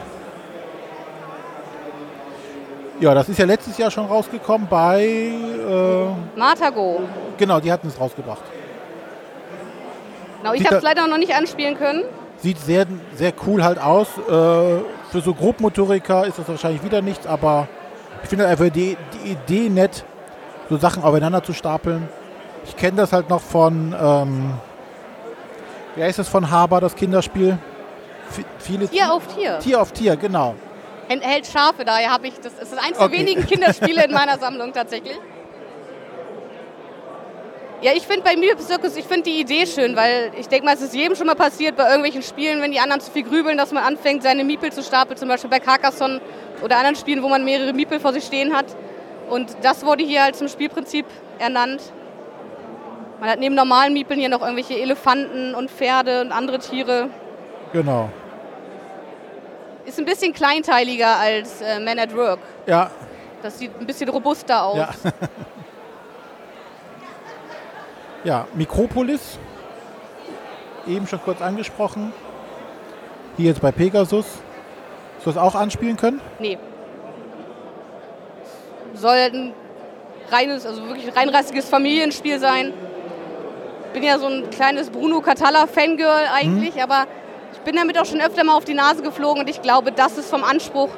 Ja, 3.01 3.12
das 3.12 3.28
ist 3.28 3.39
ja 3.39 3.44
letztes 3.44 3.77
Jahr 3.77 3.90
schon 3.90 4.06
rausgekommen 4.06 4.69
bei. 4.69 5.05
Äh, 5.05 6.39
Martago. 6.39 7.01
Genau, 7.36 7.59
die 7.59 7.70
hatten 7.73 7.89
es 7.89 7.98
rausgebracht. 7.98 8.43
Genau, 10.40 10.55
ich 10.55 10.65
habe 10.65 10.77
es 10.77 10.82
leider 10.82 11.06
noch 11.09 11.19
nicht 11.19 11.35
anspielen 11.35 11.77
können. 11.77 12.05
Sieht 12.39 12.59
sehr, 12.59 12.86
sehr 13.16 13.32
cool 13.47 13.65
halt 13.65 13.78
aus. 13.78 14.06
Äh, 14.19 14.31
für 14.31 15.20
so 15.20 15.35
Grobmotoriker 15.35 16.27
ist 16.27 16.39
das 16.39 16.48
wahrscheinlich 16.48 16.85
wieder 16.85 17.02
nichts, 17.02 17.27
aber 17.27 17.66
ich 18.23 18.28
finde 18.28 18.47
einfach 18.47 18.69
die, 18.70 18.97
die 19.12 19.32
Idee 19.32 19.69
nett, 19.69 20.05
so 20.70 20.77
Sachen 20.77 21.02
aufeinander 21.02 21.43
zu 21.43 21.52
stapeln. 21.52 22.09
Ich 22.66 22.77
kenne 22.77 22.98
das 22.98 23.12
halt 23.12 23.28
noch 23.28 23.40
von, 23.40 23.94
ähm, 24.01 24.55
wie 25.97 26.03
heißt 26.03 26.19
das 26.19 26.29
von 26.29 26.51
Haber, 26.51 26.81
das 26.81 26.95
Kinderspiel? 26.95 27.59
V 28.31 28.43
viele 28.59 28.89
Tier 28.89 29.12
auf 29.12 29.27
Tier. 29.27 29.59
Tier 29.59 29.81
auf 29.81 29.93
Tier, 29.93 30.16
genau. 30.16 30.55
Enthält 31.09 31.47
Schafe, 31.47 31.85
daher 31.85 32.11
habe 32.11 32.27
ich, 32.27 32.35
das 32.41 32.55
ist 32.55 32.73
das 32.73 32.79
eines 32.79 32.99
okay. 32.99 33.11
der 33.11 33.19
wenigen 33.19 33.47
Kinderspiele 33.47 34.05
in 34.05 34.12
meiner 34.12 34.39
Sammlung 34.39 34.73
tatsächlich. 34.73 35.19
Ja, 37.83 37.93
ich 37.95 38.07
finde 38.07 38.23
bei 38.23 38.35
mir 38.35 38.59
Circus, 38.59 38.97
ich 38.97 39.05
finde 39.05 39.25
die 39.25 39.41
Idee 39.41 39.66
schön, 39.66 39.95
weil 39.95 40.33
ich 40.41 40.49
denke 40.49 40.65
mal, 40.65 40.75
es 40.75 40.81
ist 40.81 40.95
jedem 40.95 41.15
schon 41.15 41.27
mal 41.27 41.35
passiert 41.35 41.77
bei 41.77 41.85
irgendwelchen 41.85 42.23
Spielen, 42.23 42.62
wenn 42.62 42.73
die 42.73 42.81
anderen 42.81 43.03
zu 43.03 43.11
viel 43.11 43.25
grübeln, 43.25 43.59
dass 43.59 43.73
man 43.73 43.85
anfängt, 43.85 44.23
seine 44.23 44.43
Miepel 44.43 44.73
zu 44.73 44.83
stapeln, 44.83 45.19
zum 45.19 45.29
Beispiel 45.29 45.51
bei 45.51 45.61
Carcassonne 45.61 46.23
oder 46.62 46.77
anderen 46.77 46.97
Spielen, 46.97 47.23
wo 47.23 47.29
man 47.29 47.45
mehrere 47.45 47.75
Miepel 47.75 48.01
vor 48.01 48.15
sich 48.15 48.25
stehen 48.25 48.57
hat. 48.57 48.65
Und 49.29 49.55
das 49.61 49.85
wurde 49.85 50.03
hier 50.03 50.23
halt 50.23 50.35
zum 50.35 50.49
Spielprinzip 50.49 51.05
ernannt. 51.39 51.83
Man 53.24 53.30
hat 53.30 53.38
neben 53.38 53.55
normalen 53.55 53.94
Miepeln 53.94 54.20
hier 54.20 54.28
noch 54.28 54.42
irgendwelche 54.42 54.78
Elefanten 54.78 55.55
und 55.55 55.70
Pferde 55.70 56.20
und 56.20 56.30
andere 56.30 56.59
Tiere. 56.59 57.09
Genau. 57.72 58.10
Ist 59.86 59.98
ein 59.98 60.05
bisschen 60.05 60.34
kleinteiliger 60.34 61.16
als 61.16 61.62
äh, 61.62 61.80
Man 61.80 61.98
at 61.98 62.14
Work. 62.14 62.40
Ja. 62.66 62.90
Das 63.42 63.59
sieht 63.59 63.70
ein 63.80 63.86
bisschen 63.86 64.10
robuster 64.10 64.62
aus. 64.62 64.76
Ja. 64.76 64.90
Ja, 68.24 68.46
Mikropolis, 68.55 69.38
eben 70.86 71.06
schon 71.06 71.20
kurz 71.22 71.40
angesprochen. 71.40 72.12
Hier 73.38 73.46
jetzt 73.46 73.60
bei 73.62 73.72
Pegasus. 73.72 74.26
Soll 75.22 75.32
es 75.32 75.38
auch 75.38 75.55
anspielen 75.55 75.96
können? 75.96 76.20
Nee. 76.38 76.59
Soll 78.94 79.16
ein 79.16 79.55
reines, 80.30 80.66
also 80.66 80.86
wirklich 80.88 81.14
reinrassiges 81.16 81.68
Familienspiel 81.68 82.38
sein. 82.38 82.72
Bin 83.95 84.03
ja 84.03 84.19
so 84.19 84.27
ein 84.27 84.51
kleines 84.51 84.91
Bruno 84.91 85.21
Catala-Fangirl 85.21 86.29
eigentlich, 86.35 86.75
mhm. 86.75 86.81
aber 86.81 87.07
ich 87.53 87.61
bin 87.61 87.77
damit 87.77 87.97
auch 87.97 88.05
schon 88.05 88.21
öfter 88.21 88.45
mal 88.45 88.57
auf 88.57 88.65
die 88.65 88.75
Nase 88.75 89.03
geflogen 89.03 89.43
und 89.43 89.49
ich 89.49 89.62
glaube, 89.62 89.93
das 89.93 90.19
ist 90.19 90.29
vom 90.29 90.45
Anspruch 90.45 90.91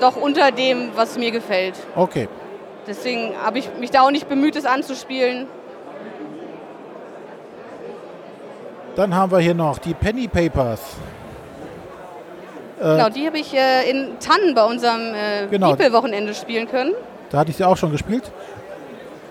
doch 0.00 0.16
unter 0.16 0.52
dem, 0.52 0.90
was 0.94 1.18
mir 1.18 1.30
gefällt. 1.30 1.74
Okay. 1.96 2.28
Deswegen 2.86 3.34
habe 3.42 3.58
ich 3.58 3.70
mich 3.80 3.90
da 3.90 4.02
auch 4.02 4.10
nicht 4.10 4.28
bemüht, 4.28 4.54
es 4.54 4.66
anzuspielen. 4.66 5.48
Dann 8.94 9.14
haben 9.14 9.32
wir 9.32 9.40
hier 9.40 9.54
noch 9.54 9.78
die 9.78 9.94
Penny 9.94 10.28
Papers. 10.28 10.80
Äh, 12.78 12.82
genau, 12.82 13.08
die 13.08 13.26
habe 13.26 13.38
ich 13.38 13.54
äh, 13.54 13.90
in 13.90 14.18
Tannen 14.20 14.54
bei 14.54 14.64
unserem 14.64 15.14
äh, 15.14 15.46
genau. 15.50 15.78
wochenende 15.92 16.34
spielen 16.34 16.68
können. 16.68 16.92
Da 17.30 17.38
hatte 17.38 17.50
ich 17.50 17.56
sie 17.56 17.64
auch 17.64 17.76
schon 17.76 17.92
gespielt. 17.92 18.30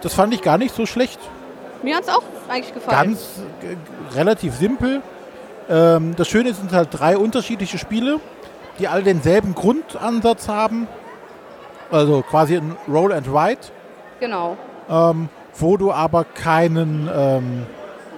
Das 0.02 0.14
fand 0.14 0.34
ich 0.34 0.42
gar 0.42 0.58
nicht 0.58 0.76
so 0.76 0.86
schlecht. 0.86 1.20
Mir 1.82 1.96
hat 1.96 2.04
es 2.04 2.10
auch 2.10 2.24
eigentlich 2.50 2.74
gefallen. 2.74 3.10
Ganz 3.10 3.42
äh, 3.62 4.16
relativ 4.16 4.56
simpel. 4.56 5.02
Ähm, 5.70 6.16
das 6.16 6.28
Schöne 6.28 6.54
sind 6.54 6.72
halt 6.72 6.90
drei 6.92 7.18
unterschiedliche 7.18 7.78
Spiele, 7.78 8.20
die 8.80 8.88
alle 8.88 9.04
denselben 9.04 9.56
Grundansatz 9.56 10.48
haben. 10.48 10.88
Also 11.92 12.24
quasi 12.24 12.58
ein 12.58 12.76
Roll 12.88 13.14
and 13.14 13.32
Write. 13.32 13.72
Genau. 14.20 14.58
Ähm, 14.90 15.30
wo 15.58 15.78
du 15.78 15.92
aber 15.92 16.24
keinen 16.24 17.10
ähm, 17.14 17.66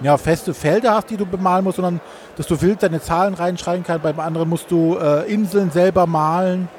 ja, 0.01 0.17
feste 0.17 0.53
Felder 0.53 0.95
hast, 0.95 1.09
die 1.09 1.17
du 1.17 1.25
bemalen 1.25 1.63
musst, 1.63 1.77
sondern 1.77 1.99
dass 2.35 2.47
du 2.47 2.61
wild 2.61 2.83
deine 2.83 3.01
Zahlen 3.01 3.33
reinschreiben 3.33 3.83
kannst. 3.83 4.03
Beim 4.03 4.19
anderen 4.19 4.49
musst 4.49 4.71
du 4.71 4.97
äh, 4.97 5.31
Inseln 5.31 5.71
selber 5.71 6.07
malen. 6.07 6.69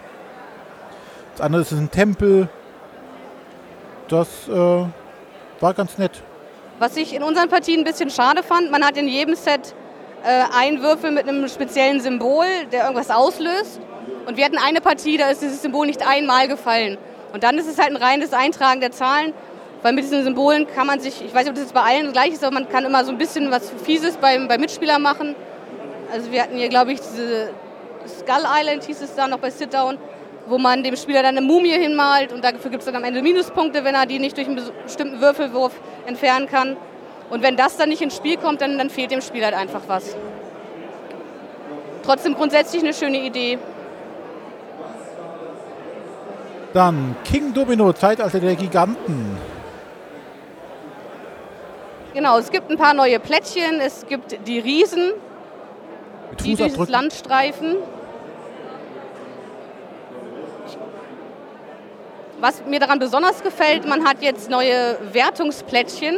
Das 1.36 1.44
andere 1.44 1.62
ist 1.62 1.72
ein 1.72 1.90
Tempel. 1.90 2.48
Das 4.08 4.48
äh, 4.48 4.84
war 5.60 5.74
ganz 5.74 5.98
nett. 5.98 6.22
Was 6.78 6.96
ich 6.96 7.12
in 7.12 7.24
unseren 7.24 7.48
Partien 7.48 7.80
ein 7.80 7.84
bisschen 7.84 8.08
schade 8.08 8.44
fand, 8.44 8.70
man 8.70 8.84
hat 8.84 8.96
in 8.96 9.08
jedem 9.08 9.34
Set 9.34 9.74
äh, 10.24 10.44
einen 10.56 10.80
Würfel 10.80 11.10
mit 11.10 11.28
einem 11.28 11.48
speziellen 11.48 12.00
Symbol, 12.00 12.46
der 12.70 12.84
irgendwas 12.84 13.10
auslöst. 13.10 13.80
Und 14.26 14.36
wir 14.36 14.44
hatten 14.44 14.58
eine 14.58 14.80
Partie, 14.80 15.16
da 15.16 15.28
ist 15.28 15.42
dieses 15.42 15.60
Symbol 15.60 15.86
nicht 15.86 16.06
einmal 16.06 16.46
gefallen. 16.46 16.96
Und 17.32 17.42
dann 17.42 17.58
ist 17.58 17.66
es 17.66 17.78
halt 17.78 17.90
ein 17.90 17.96
reines 17.96 18.32
Eintragen 18.32 18.80
der 18.80 18.92
Zahlen. 18.92 19.32
Weil 19.82 19.92
mit 19.92 20.04
diesen 20.04 20.24
Symbolen 20.24 20.66
kann 20.66 20.86
man 20.86 21.00
sich, 21.00 21.24
ich 21.24 21.32
weiß 21.32 21.42
nicht, 21.44 21.50
ob 21.50 21.54
das 21.54 21.64
jetzt 21.64 21.74
bei 21.74 21.82
allen 21.82 22.12
gleich 22.12 22.32
ist, 22.32 22.42
aber 22.42 22.54
man 22.54 22.68
kann 22.68 22.84
immer 22.84 23.04
so 23.04 23.12
ein 23.12 23.18
bisschen 23.18 23.50
was 23.50 23.70
Fieses 23.84 24.16
beim, 24.16 24.48
beim 24.48 24.60
Mitspieler 24.60 24.98
machen. 24.98 25.36
Also 26.12 26.32
wir 26.32 26.42
hatten 26.42 26.56
hier, 26.56 26.68
glaube 26.68 26.92
ich, 26.92 27.00
diese 27.00 27.50
Skull 28.06 28.44
Island 28.44 28.84
hieß 28.84 29.02
es 29.02 29.14
da 29.14 29.28
noch 29.28 29.38
bei 29.38 29.50
Sit 29.50 29.72
Down, 29.74 29.98
wo 30.48 30.58
man 30.58 30.82
dem 30.82 30.96
Spieler 30.96 31.22
dann 31.22 31.36
eine 31.36 31.46
Mumie 31.46 31.72
hinmalt 31.72 32.32
und 32.32 32.42
dafür 32.42 32.70
gibt 32.70 32.82
es 32.82 32.86
dann 32.86 32.96
am 32.96 33.04
Ende 33.04 33.22
Minuspunkte, 33.22 33.84
wenn 33.84 33.94
er 33.94 34.06
die 34.06 34.18
nicht 34.18 34.36
durch 34.36 34.48
einen 34.48 34.62
bestimmten 34.84 35.20
Würfelwurf 35.20 35.72
entfernen 36.06 36.46
kann. 36.46 36.76
Und 37.30 37.42
wenn 37.42 37.56
das 37.56 37.76
dann 37.76 37.90
nicht 37.90 38.02
ins 38.02 38.16
Spiel 38.16 38.36
kommt, 38.36 38.60
dann, 38.60 38.78
dann 38.78 38.90
fehlt 38.90 39.10
dem 39.10 39.20
Spieler 39.20 39.46
halt 39.46 39.56
einfach 39.56 39.82
was. 39.86 40.16
Trotzdem 42.02 42.34
grundsätzlich 42.34 42.82
eine 42.82 42.94
schöne 42.94 43.18
Idee. 43.18 43.58
Dann 46.72 47.16
King 47.24 47.52
Domino, 47.52 47.92
Zeitalter 47.92 48.40
der 48.40 48.54
Giganten. 48.54 49.36
Genau, 52.14 52.38
es 52.38 52.50
gibt 52.50 52.70
ein 52.70 52.78
paar 52.78 52.94
neue 52.94 53.20
Plättchen, 53.20 53.80
es 53.80 54.06
gibt 54.06 54.38
die 54.46 54.58
Riesen, 54.58 55.12
die 56.40 56.54
dieses 56.54 56.88
Land 56.88 57.12
streifen. 57.12 57.76
Was 62.40 62.64
mir 62.66 62.78
daran 62.78 63.00
besonders 63.00 63.42
gefällt, 63.42 63.84
man 63.84 64.06
hat 64.06 64.22
jetzt 64.22 64.48
neue 64.48 64.96
Wertungsplättchen. 65.12 66.16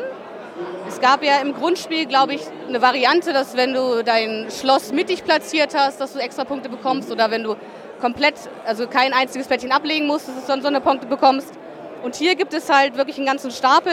Es 0.86 1.00
gab 1.00 1.24
ja 1.24 1.38
im 1.38 1.54
Grundspiel, 1.54 2.04
glaube 2.04 2.34
ich, 2.34 2.42
eine 2.68 2.82
Variante, 2.82 3.32
dass 3.32 3.56
wenn 3.56 3.72
du 3.72 4.04
dein 4.04 4.48
Schloss 4.50 4.92
mittig 4.92 5.24
platziert 5.24 5.74
hast, 5.74 5.98
dass 5.98 6.12
du 6.12 6.18
extra 6.18 6.44
Punkte 6.44 6.68
bekommst 6.68 7.10
oder 7.10 7.30
wenn 7.30 7.42
du 7.42 7.56
komplett, 8.02 8.34
also 8.66 8.86
kein 8.86 9.14
einziges 9.14 9.46
Plättchen 9.46 9.72
ablegen 9.72 10.06
musst, 10.06 10.28
dass 10.28 10.44
du 10.44 10.60
so 10.60 10.68
eine 10.68 10.82
Punkte 10.82 11.06
bekommst. 11.06 11.54
Und 12.02 12.16
hier 12.16 12.34
gibt 12.34 12.52
es 12.52 12.68
halt 12.68 12.98
wirklich 12.98 13.16
einen 13.16 13.26
ganzen 13.26 13.50
Stapel 13.50 13.92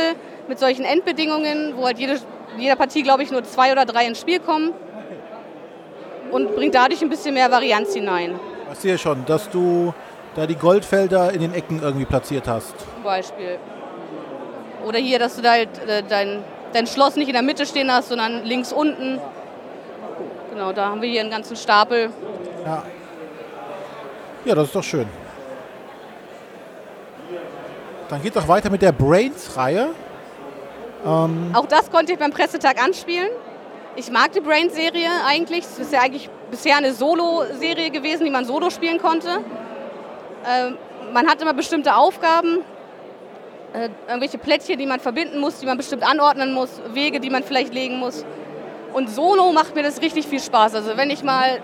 mit 0.49 0.59
solchen 0.59 0.83
Endbedingungen, 0.83 1.77
wo 1.77 1.85
halt 1.85 1.97
jede, 1.97 2.19
jeder 2.57 2.75
Partie, 2.75 3.03
glaube 3.03 3.23
ich, 3.23 3.31
nur 3.31 3.45
zwei 3.45 3.71
oder 3.71 3.85
drei 3.85 4.05
ins 4.05 4.19
Spiel 4.19 4.39
kommen. 4.39 4.73
Und 6.31 6.55
bringt 6.55 6.75
dadurch 6.75 7.01
ein 7.01 7.09
bisschen 7.09 7.35
mehr 7.35 7.49
Varianz 7.51 7.93
hinein. 7.93 8.37
Ich 8.73 8.79
sehe 8.79 8.97
schon, 8.97 9.25
dass 9.25 9.49
du 9.49 9.93
da 10.37 10.45
die 10.45 10.55
Goldfelder 10.55 11.33
in 11.33 11.41
den 11.41 11.53
Ecken 11.53 11.81
irgendwie 11.81 12.05
platziert 12.05 12.47
hast. 12.47 12.75
Zum 12.79 13.03
Beispiel. 13.03 13.57
Oder 14.85 14.99
hier, 14.99 15.19
dass 15.19 15.35
du 15.35 15.41
da 15.41 15.51
halt 15.51 15.69
äh, 15.87 16.03
dein, 16.07 16.43
dein 16.73 16.85
Schloss 16.85 17.15
nicht 17.15 17.27
in 17.27 17.33
der 17.33 17.41
Mitte 17.41 17.65
stehen 17.65 17.91
hast, 17.91 18.09
sondern 18.09 18.45
links 18.45 18.71
unten. 18.71 19.19
Genau, 20.51 20.71
da 20.71 20.89
haben 20.89 21.01
wir 21.01 21.09
hier 21.09 21.21
einen 21.21 21.31
ganzen 21.31 21.55
Stapel. 21.55 22.11
Ja. 22.63 22.83
Ja, 24.45 24.55
das 24.55 24.67
ist 24.67 24.75
doch 24.75 24.83
schön. 24.83 25.07
Dann 28.07 28.21
geht 28.21 28.35
doch 28.35 28.47
weiter 28.47 28.69
mit 28.69 28.81
der 28.81 28.91
Brains-Reihe. 28.91 29.89
Ähm, 31.05 31.51
Auch 31.53 31.65
das 31.65 31.91
konnte 31.91 32.13
ich 32.13 32.19
beim 32.19 32.31
Pressetag 32.31 32.81
anspielen. 32.81 33.29
Ich 33.95 34.11
mag 34.11 34.31
die 34.33 34.39
Brains-Serie 34.39 35.09
eigentlich. 35.25 35.65
Es 35.65 35.79
ist 35.79 35.91
ja 35.91 36.01
eigentlich 36.01 36.29
bisher 36.51 36.77
eine 36.77 36.93
Solo-Serie 36.93 37.89
gewesen, 37.89 38.23
die 38.23 38.31
man 38.31 38.45
solo 38.45 38.69
spielen 38.69 38.99
konnte. 38.99 39.39
Ähm, 40.47 40.77
man 41.13 41.27
hat 41.27 41.41
immer 41.41 41.53
bestimmte 41.53 41.95
Aufgaben, 41.95 42.59
äh, 43.73 43.89
irgendwelche 44.07 44.37
Plättchen, 44.37 44.77
die 44.77 44.85
man 44.85 44.99
verbinden 44.99 45.39
muss, 45.39 45.59
die 45.59 45.65
man 45.65 45.77
bestimmt 45.77 46.03
anordnen 46.03 46.53
muss, 46.53 46.81
Wege, 46.93 47.19
die 47.19 47.29
man 47.29 47.43
vielleicht 47.43 47.73
legen 47.73 47.97
muss. 47.97 48.25
Und 48.93 49.09
solo 49.09 49.51
macht 49.51 49.75
mir 49.75 49.83
das 49.83 50.01
richtig 50.01 50.25
viel 50.27 50.39
Spaß. 50.39 50.75
Also 50.75 50.95
wenn 50.95 51.09
ich 51.09 51.23
mal 51.23 51.59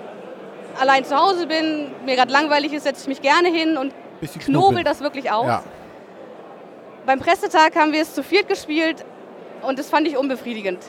allein 0.80 1.06
zu 1.06 1.16
Hause 1.16 1.48
bin, 1.48 1.92
mir 2.06 2.16
gerade 2.16 2.32
langweilig 2.32 2.74
ist, 2.74 2.84
setze 2.84 3.02
ich 3.04 3.08
mich 3.08 3.22
gerne 3.22 3.50
hin 3.50 3.78
und 3.78 3.94
knobel 4.40 4.84
das 4.84 5.02
wirklich 5.02 5.32
aus. 5.32 5.48
Ja. 5.48 5.64
Beim 7.06 7.20
Pressetag 7.20 7.76
haben 7.76 7.92
wir 7.94 8.02
es 8.02 8.14
zu 8.14 8.24
viert 8.24 8.48
gespielt 8.48 9.06
und 9.62 9.80
das 9.80 9.90
fand 9.90 10.08
ich 10.08 10.18
unbefriedigend. 10.18 10.80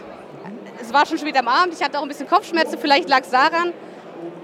Es 0.81 0.93
war 0.93 1.07
schon 1.07 1.19
spät 1.19 1.37
am 1.39 1.49
Abend, 1.49 1.75
ich 1.75 1.83
hatte 1.83 1.99
auch 1.99 2.03
ein 2.03 2.09
bisschen 2.09 2.29
Kopfschmerzen, 2.29 2.79
vielleicht 2.79 3.09
lag 3.09 3.21
es 3.21 3.31
daran. 3.31 3.73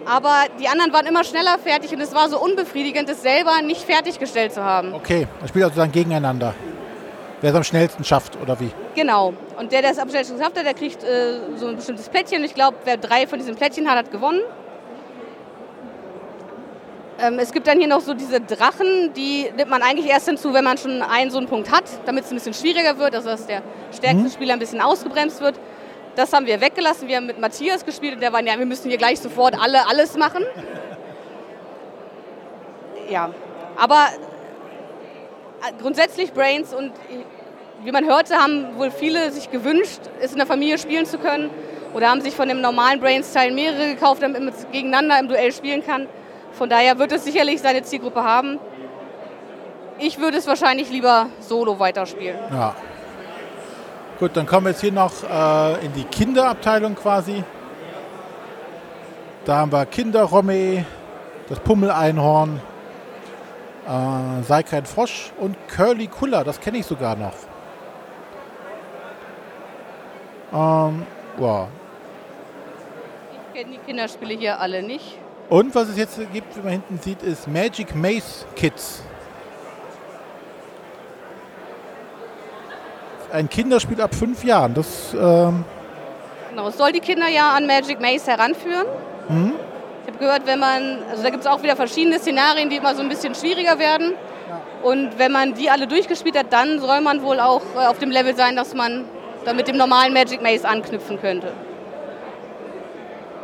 Aber 0.06 0.44
die 0.58 0.68
anderen 0.68 0.92
waren 0.92 1.06
immer 1.06 1.24
schneller 1.24 1.58
fertig 1.58 1.92
und 1.92 2.00
es 2.00 2.14
war 2.14 2.28
so 2.28 2.40
unbefriedigend, 2.40 3.08
es 3.08 3.22
selber 3.22 3.62
nicht 3.62 3.82
fertiggestellt 3.82 4.52
zu 4.52 4.64
haben. 4.64 4.94
Okay, 4.94 5.26
das 5.40 5.50
spielt 5.50 5.64
also 5.64 5.80
dann 5.80 5.92
gegeneinander. 5.92 6.54
Wer 7.40 7.50
es 7.50 7.56
am 7.56 7.64
schnellsten 7.64 8.04
schafft, 8.04 8.36
oder 8.42 8.58
wie? 8.60 8.70
Genau. 8.94 9.32
Und 9.58 9.72
der, 9.72 9.80
der 9.80 9.92
es 9.92 9.98
am 9.98 10.10
schnellsten 10.10 10.36
geschafft 10.36 10.58
hat, 10.58 10.66
der 10.66 10.74
kriegt 10.74 11.02
äh, 11.02 11.38
so 11.56 11.68
ein 11.68 11.76
bestimmtes 11.76 12.08
Plättchen. 12.08 12.44
Ich 12.44 12.54
glaube, 12.54 12.76
wer 12.84 12.98
drei 12.98 13.26
von 13.26 13.38
diesen 13.38 13.56
Plättchen 13.56 13.88
hat, 13.88 13.96
hat 13.96 14.10
gewonnen. 14.10 14.40
Ähm, 17.18 17.38
es 17.38 17.52
gibt 17.52 17.66
dann 17.66 17.78
hier 17.78 17.88
noch 17.88 18.00
so 18.00 18.14
diese 18.14 18.40
Drachen, 18.40 19.12
die 19.14 19.50
nimmt 19.56 19.70
man 19.70 19.82
eigentlich 19.82 20.06
erst 20.06 20.26
hinzu, 20.26 20.52
wenn 20.54 20.64
man 20.64 20.78
schon 20.78 21.02
einen 21.02 21.30
so 21.30 21.38
einen 21.38 21.46
Punkt 21.48 21.70
hat, 21.70 21.84
damit 22.06 22.24
es 22.24 22.30
ein 22.30 22.36
bisschen 22.36 22.54
schwieriger 22.54 22.98
wird, 22.98 23.14
also 23.14 23.28
dass 23.28 23.46
der 23.46 23.62
stärkste 23.94 24.30
Spieler 24.30 24.54
ein 24.54 24.58
bisschen 24.58 24.80
ausgebremst 24.80 25.40
wird. 25.40 25.54
Das 26.20 26.34
haben 26.34 26.44
wir 26.44 26.60
weggelassen. 26.60 27.08
Wir 27.08 27.16
haben 27.16 27.24
mit 27.24 27.40
Matthias 27.40 27.82
gespielt 27.82 28.12
und 28.12 28.20
der 28.20 28.30
war, 28.30 28.42
ja, 28.42 28.58
wir 28.58 28.66
müssen 28.66 28.90
hier 28.90 28.98
gleich 28.98 29.18
sofort 29.20 29.58
alle 29.58 29.88
alles 29.88 30.18
machen. 30.18 30.44
Ja, 33.08 33.30
aber 33.74 34.04
äh, 35.62 35.72
grundsätzlich 35.80 36.34
Brains 36.34 36.74
und 36.74 36.92
wie 37.82 37.90
man 37.90 38.04
hörte, 38.04 38.36
haben 38.36 38.76
wohl 38.76 38.90
viele 38.90 39.32
sich 39.32 39.50
gewünscht, 39.50 40.00
es 40.20 40.32
in 40.32 40.36
der 40.36 40.46
Familie 40.46 40.76
spielen 40.76 41.06
zu 41.06 41.16
können 41.16 41.48
oder 41.94 42.10
haben 42.10 42.20
sich 42.20 42.34
von 42.34 42.48
dem 42.48 42.60
normalen 42.60 43.00
Brains-Teil 43.00 43.52
mehrere 43.52 43.94
gekauft, 43.94 44.22
damit 44.22 44.40
man 44.40 44.52
es 44.52 44.66
gegeneinander 44.70 45.18
im 45.20 45.28
Duell 45.28 45.52
spielen 45.52 45.82
kann. 45.82 46.06
Von 46.52 46.68
daher 46.68 46.98
wird 46.98 47.12
es 47.12 47.24
sicherlich 47.24 47.62
seine 47.62 47.82
Zielgruppe 47.82 48.22
haben. 48.22 48.58
Ich 49.98 50.18
würde 50.18 50.36
es 50.36 50.46
wahrscheinlich 50.46 50.90
lieber 50.90 51.30
solo 51.40 51.78
weiterspielen. 51.78 52.36
Ja. 52.52 52.74
Gut, 54.20 54.36
dann 54.36 54.44
kommen 54.44 54.66
wir 54.66 54.72
jetzt 54.72 54.82
hier 54.82 54.92
noch 54.92 55.24
äh, 55.24 55.82
in 55.82 55.94
die 55.94 56.04
Kinderabteilung 56.04 56.94
quasi. 56.94 57.42
Da 59.46 59.56
haben 59.56 59.72
wir 59.72 59.86
Kinderromme, 59.86 60.84
das 61.48 61.58
Pummeleinhorn, 61.60 62.60
äh, 63.88 64.42
Sei 64.42 64.62
kein 64.62 64.84
Frosch 64.84 65.32
und 65.38 65.56
Curly 65.68 66.08
Kuller, 66.08 66.44
das 66.44 66.60
kenne 66.60 66.76
ich 66.76 66.84
sogar 66.84 67.16
noch. 67.16 67.32
Ähm, 70.52 71.06
wow. 71.38 71.68
Ich 73.32 73.58
kenne 73.58 73.72
die 73.72 73.78
Kinderspiele 73.78 74.34
hier 74.34 74.60
alle 74.60 74.82
nicht. 74.82 75.16
Und 75.48 75.74
was 75.74 75.88
es 75.88 75.96
jetzt 75.96 76.20
gibt, 76.30 76.54
wie 76.58 76.60
man 76.60 76.72
hinten 76.72 76.98
sieht, 76.98 77.22
ist 77.22 77.48
Magic 77.48 77.94
Maze 77.94 78.44
Kids. 78.54 79.02
Ein 83.32 83.48
Kinderspiel 83.48 84.00
ab 84.00 84.14
fünf 84.14 84.44
Jahren. 84.44 84.74
Das 84.74 85.14
ähm, 85.14 85.64
Genau, 86.50 86.66
es 86.66 86.76
soll 86.76 86.90
die 86.90 87.00
Kinder 87.00 87.28
ja 87.28 87.52
an 87.52 87.66
Magic 87.66 88.00
Maze 88.00 88.30
heranführen. 88.30 88.86
Mhm. 89.28 89.52
Ich 90.02 90.08
habe 90.08 90.18
gehört, 90.18 90.46
wenn 90.46 90.58
man, 90.58 90.98
also 91.08 91.22
da 91.22 91.30
gibt 91.30 91.44
es 91.44 91.46
auch 91.46 91.62
wieder 91.62 91.76
verschiedene 91.76 92.18
Szenarien, 92.18 92.68
die 92.68 92.76
immer 92.76 92.94
so 92.94 93.02
ein 93.02 93.08
bisschen 93.08 93.34
schwieriger 93.34 93.78
werden. 93.78 94.14
Und 94.82 95.18
wenn 95.18 95.30
man 95.30 95.54
die 95.54 95.70
alle 95.70 95.86
durchgespielt 95.86 96.36
hat, 96.36 96.52
dann 96.52 96.80
soll 96.80 97.00
man 97.02 97.22
wohl 97.22 97.38
auch 97.38 97.62
äh, 97.76 97.86
auf 97.86 97.98
dem 97.98 98.10
Level 98.10 98.34
sein, 98.34 98.56
dass 98.56 98.74
man 98.74 99.04
dann 99.44 99.56
mit 99.56 99.68
dem 99.68 99.76
normalen 99.76 100.12
Magic 100.12 100.42
Maze 100.42 100.68
anknüpfen 100.68 101.20
könnte. 101.20 101.52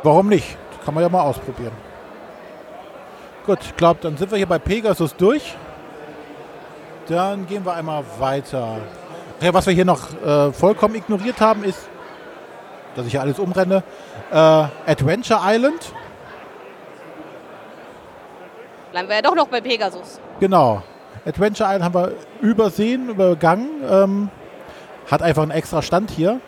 Warum 0.03 0.29
nicht? 0.29 0.57
Das 0.73 0.85
kann 0.85 0.95
man 0.95 1.03
ja 1.03 1.09
mal 1.09 1.23
ausprobieren. 1.23 1.73
Gut, 3.47 3.59
ich 3.63 3.77
glaube, 3.77 4.01
dann 4.03 4.17
sind 4.17 4.31
wir 4.31 4.39
hier 4.39 4.47
bei 4.49 4.59
Pegasus 4.59 5.15
durch. 5.15 5.55
Dann 7.09 7.47
gehen 7.47 7.65
wir 7.65 7.75
einmal 7.75 8.03
weiter. 8.19 8.79
Ja, 9.41 9.53
was 9.53 9.67
wir 9.67 9.75
hier 9.75 9.85
noch 9.85 10.01
äh, 10.25 10.51
vollkommen 10.53 10.95
ignoriert 10.95 11.41
haben, 11.41 11.63
ist, 11.63 11.79
dass 12.95 13.05
ich 13.05 13.13
hier 13.13 13.21
alles 13.21 13.39
umrenne, 13.39 13.83
äh, 14.31 14.37
Adventure 14.37 15.41
Island. 15.45 15.93
Bleiben 18.93 19.09
wir 19.09 19.17
ja 19.17 19.23
doch 19.23 19.35
noch 19.35 19.49
bei 19.49 19.61
Pegasus. 19.61 20.21
Genau. 20.41 20.83
Adventure 21.27 21.69
Island 21.69 21.85
haben 21.85 21.95
wir 21.95 22.13
übersehen, 22.41 23.11
übergangen. 23.11 23.69
Ähm, 23.91 24.31
hat 25.11 25.21
einfach 25.21 25.43
einen 25.43 25.51
extra 25.51 25.83
Stand 25.83 26.11
hier. 26.11 26.41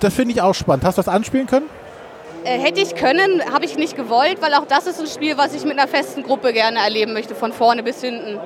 Das 0.00 0.12
finde 0.12 0.34
ich 0.34 0.42
auch 0.42 0.54
spannend. 0.54 0.84
Hast 0.84 0.98
du 0.98 1.02
das 1.02 1.08
anspielen 1.08 1.46
können? 1.46 1.70
Äh, 2.44 2.58
hätte 2.58 2.80
ich 2.80 2.94
können, 2.94 3.42
habe 3.52 3.64
ich 3.64 3.76
nicht 3.76 3.96
gewollt, 3.96 4.42
weil 4.42 4.52
auch 4.54 4.66
das 4.66 4.86
ist 4.86 5.00
ein 5.00 5.06
Spiel, 5.06 5.38
was 5.38 5.54
ich 5.54 5.64
mit 5.64 5.78
einer 5.78 5.88
festen 5.88 6.22
Gruppe 6.22 6.52
gerne 6.52 6.80
erleben 6.80 7.14
möchte, 7.14 7.34
von 7.34 7.52
vorne 7.52 7.82
bis 7.82 8.02
hinten. 8.02 8.38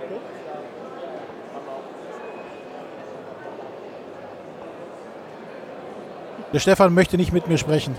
Der 6.53 6.59
Stefan 6.59 6.93
möchte 6.93 7.17
nicht 7.17 7.33
mit 7.33 7.49
mir 7.49 7.57
sprechen. 7.57 7.97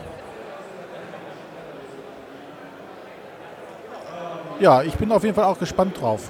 Ja, 4.59 4.84
ich 4.84 4.93
bin 4.95 5.11
auf 5.11 5.23
jeden 5.23 5.35
Fall 5.35 5.45
auch 5.45 5.57
gespannt 5.57 5.99
drauf. 5.99 6.30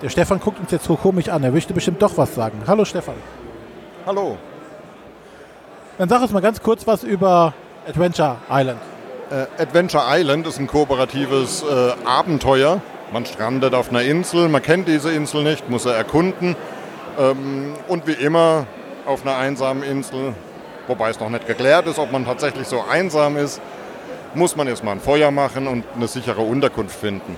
Der 0.00 0.08
Stefan 0.08 0.40
guckt 0.40 0.58
uns 0.60 0.70
jetzt 0.70 0.84
so 0.84 0.96
komisch 0.96 1.28
an. 1.28 1.44
Er 1.44 1.50
möchte 1.50 1.74
bestimmt 1.74 2.00
doch 2.00 2.16
was 2.16 2.34
sagen. 2.34 2.62
Hallo 2.66 2.84
Stefan. 2.84 3.16
Hallo. 4.06 4.38
Dann 5.98 6.08
sag 6.08 6.22
uns 6.22 6.32
mal 6.32 6.40
ganz 6.40 6.62
kurz 6.62 6.86
was 6.86 7.02
über 7.02 7.52
Adventure 7.86 8.36
Island. 8.48 8.80
Äh, 9.30 9.62
Adventure 9.62 10.04
Island 10.08 10.46
ist 10.46 10.58
ein 10.58 10.68
kooperatives 10.68 11.62
äh, 11.62 11.92
Abenteuer. 12.06 12.80
Man 13.12 13.26
strandet 13.26 13.74
auf 13.74 13.90
einer 13.90 14.02
Insel, 14.02 14.48
man 14.48 14.62
kennt 14.62 14.88
diese 14.88 15.10
Insel 15.10 15.42
nicht, 15.42 15.68
muss 15.68 15.84
er 15.84 15.94
erkunden. 15.94 16.56
Ähm, 17.18 17.74
und 17.88 18.06
wie 18.06 18.12
immer 18.12 18.66
auf 19.08 19.26
einer 19.26 19.36
einsamen 19.36 19.82
Insel, 19.82 20.34
wobei 20.86 21.10
es 21.10 21.18
noch 21.18 21.30
nicht 21.30 21.46
geklärt 21.46 21.86
ist, 21.86 21.98
ob 21.98 22.12
man 22.12 22.26
tatsächlich 22.26 22.68
so 22.68 22.84
einsam 22.88 23.36
ist, 23.36 23.60
muss 24.34 24.54
man 24.54 24.68
erstmal 24.68 24.94
ein 24.94 25.00
Feuer 25.00 25.30
machen 25.30 25.66
und 25.66 25.84
eine 25.96 26.06
sichere 26.06 26.42
Unterkunft 26.42 26.94
finden. 26.94 27.36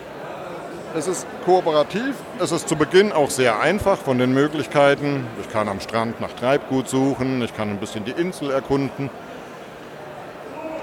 Es 0.97 1.07
ist 1.07 1.25
kooperativ, 1.45 2.17
es 2.41 2.51
ist 2.51 2.69
zu 2.69 2.75
Beginn 2.75 3.13
auch 3.13 3.31
sehr 3.31 3.61
einfach 3.61 3.97
von 3.97 4.19
den 4.19 4.35
Möglichkeiten. 4.35 5.25
Ich 5.41 5.49
kann 5.49 5.69
am 5.69 5.79
Strand 5.79 6.21
nach 6.21 6.33
Treibgut 6.33 6.89
suchen, 6.89 7.41
ich 7.43 7.57
kann 7.57 7.71
ein 7.71 7.79
bisschen 7.79 8.05
die 8.05 8.11
Insel 8.11 8.51
erkunden. 8.51 9.09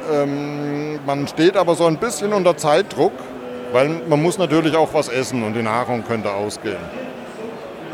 Ähm, 0.10 1.00
man 1.06 1.28
steht 1.28 1.58
aber 1.58 1.76
so 1.76 1.86
ein 1.86 1.98
bisschen 1.98 2.32
unter 2.32 2.56
Zeitdruck, 2.56 3.12
weil 3.74 3.90
man 4.08 4.22
muss 4.22 4.38
natürlich 4.38 4.78
auch 4.78 4.94
was 4.94 5.10
essen 5.10 5.44
und 5.44 5.54
die 5.54 5.64
Nahrung 5.64 6.06
könnte 6.06 6.32
ausgehen. 6.32 6.78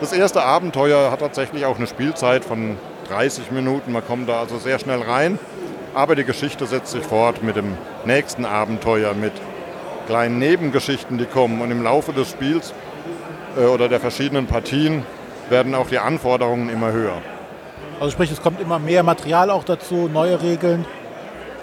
Das 0.04 0.12
erste 0.12 0.44
Abenteuer 0.44 1.12
hat 1.12 1.22
tatsächlich 1.22 1.66
auch 1.66 1.78
eine 1.78 1.88
Spielzeit 1.88 2.44
von 2.44 2.76
30 3.08 3.52
Minuten, 3.52 3.94
man 3.94 4.06
kommt 4.06 4.28
da 4.28 4.42
also 4.42 4.58
sehr 4.58 4.78
schnell 4.78 5.02
rein. 5.02 5.40
Aber 5.94 6.16
die 6.18 6.26
Geschichte 6.26 6.66
setzt 6.66 6.92
sich 6.92 7.06
fort 7.06 7.42
mit 7.42 7.56
dem 7.56 7.78
nächsten 8.04 8.44
Abenteuer, 8.44 9.14
mit 9.14 9.32
kleinen 10.06 10.40
Nebengeschichten, 10.40 11.18
die 11.18 11.24
kommen. 11.24 11.62
Und 11.62 11.72
im 11.72 11.82
Laufe 11.82 12.12
des 12.12 12.32
Spiels 12.32 12.74
äh, 13.58 13.64
oder 13.64 13.88
der 13.88 14.02
verschiedenen 14.02 14.46
Partien 14.46 15.06
werden 15.48 15.74
auch 15.74 15.88
die 15.88 16.00
Anforderungen 16.00 16.68
immer 16.68 16.92
höher. 16.92 17.22
Also 18.02 18.12
sprich, 18.12 18.30
es 18.30 18.42
kommt 18.42 18.60
immer 18.60 18.80
mehr 18.80 19.04
Material 19.04 19.50
auch 19.52 19.64
dazu, 19.64 20.10
neue 20.12 20.42
Regeln. 20.42 20.86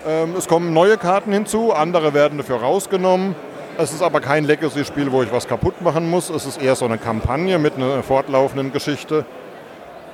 Ähm, 0.09 0.35
es 0.35 0.49
kommen 0.49 0.73
neue 0.73 0.97
Karten 0.97 1.31
hinzu, 1.31 1.75
andere 1.75 2.15
werden 2.15 2.39
dafür 2.39 2.57
rausgenommen. 2.62 3.37
Es 3.82 3.94
ist 3.94 4.02
aber 4.02 4.20
kein 4.20 4.44
Legacy-Spiel, 4.44 5.11
wo 5.11 5.23
ich 5.23 5.32
was 5.32 5.48
kaputt 5.48 5.81
machen 5.81 6.11
muss. 6.11 6.28
Es 6.28 6.44
ist 6.44 6.61
eher 6.61 6.77
so 6.77 6.85
eine 6.85 6.98
Kampagne 6.98 7.59
mit 7.59 7.77
einer 7.77 8.02
fortlaufenden 8.02 8.73
Geschichte. 8.73 9.24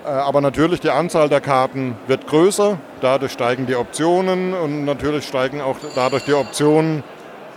Äh, 0.05 0.09
Aber 0.09 0.41
natürlich 0.41 0.79
die 0.79 0.91
Anzahl 0.91 1.29
der 1.29 1.41
Karten 1.41 1.97
wird 2.07 2.29
größer, 2.29 2.79
dadurch 3.01 3.33
steigen 3.33 3.67
die 3.67 3.75
Optionen 3.75 4.55
und 4.55 4.85
natürlich 4.85 5.27
steigen 5.27 5.61
auch 5.61 5.77
dadurch 5.97 6.25
die 6.25 6.35
Optionen, 6.35 7.03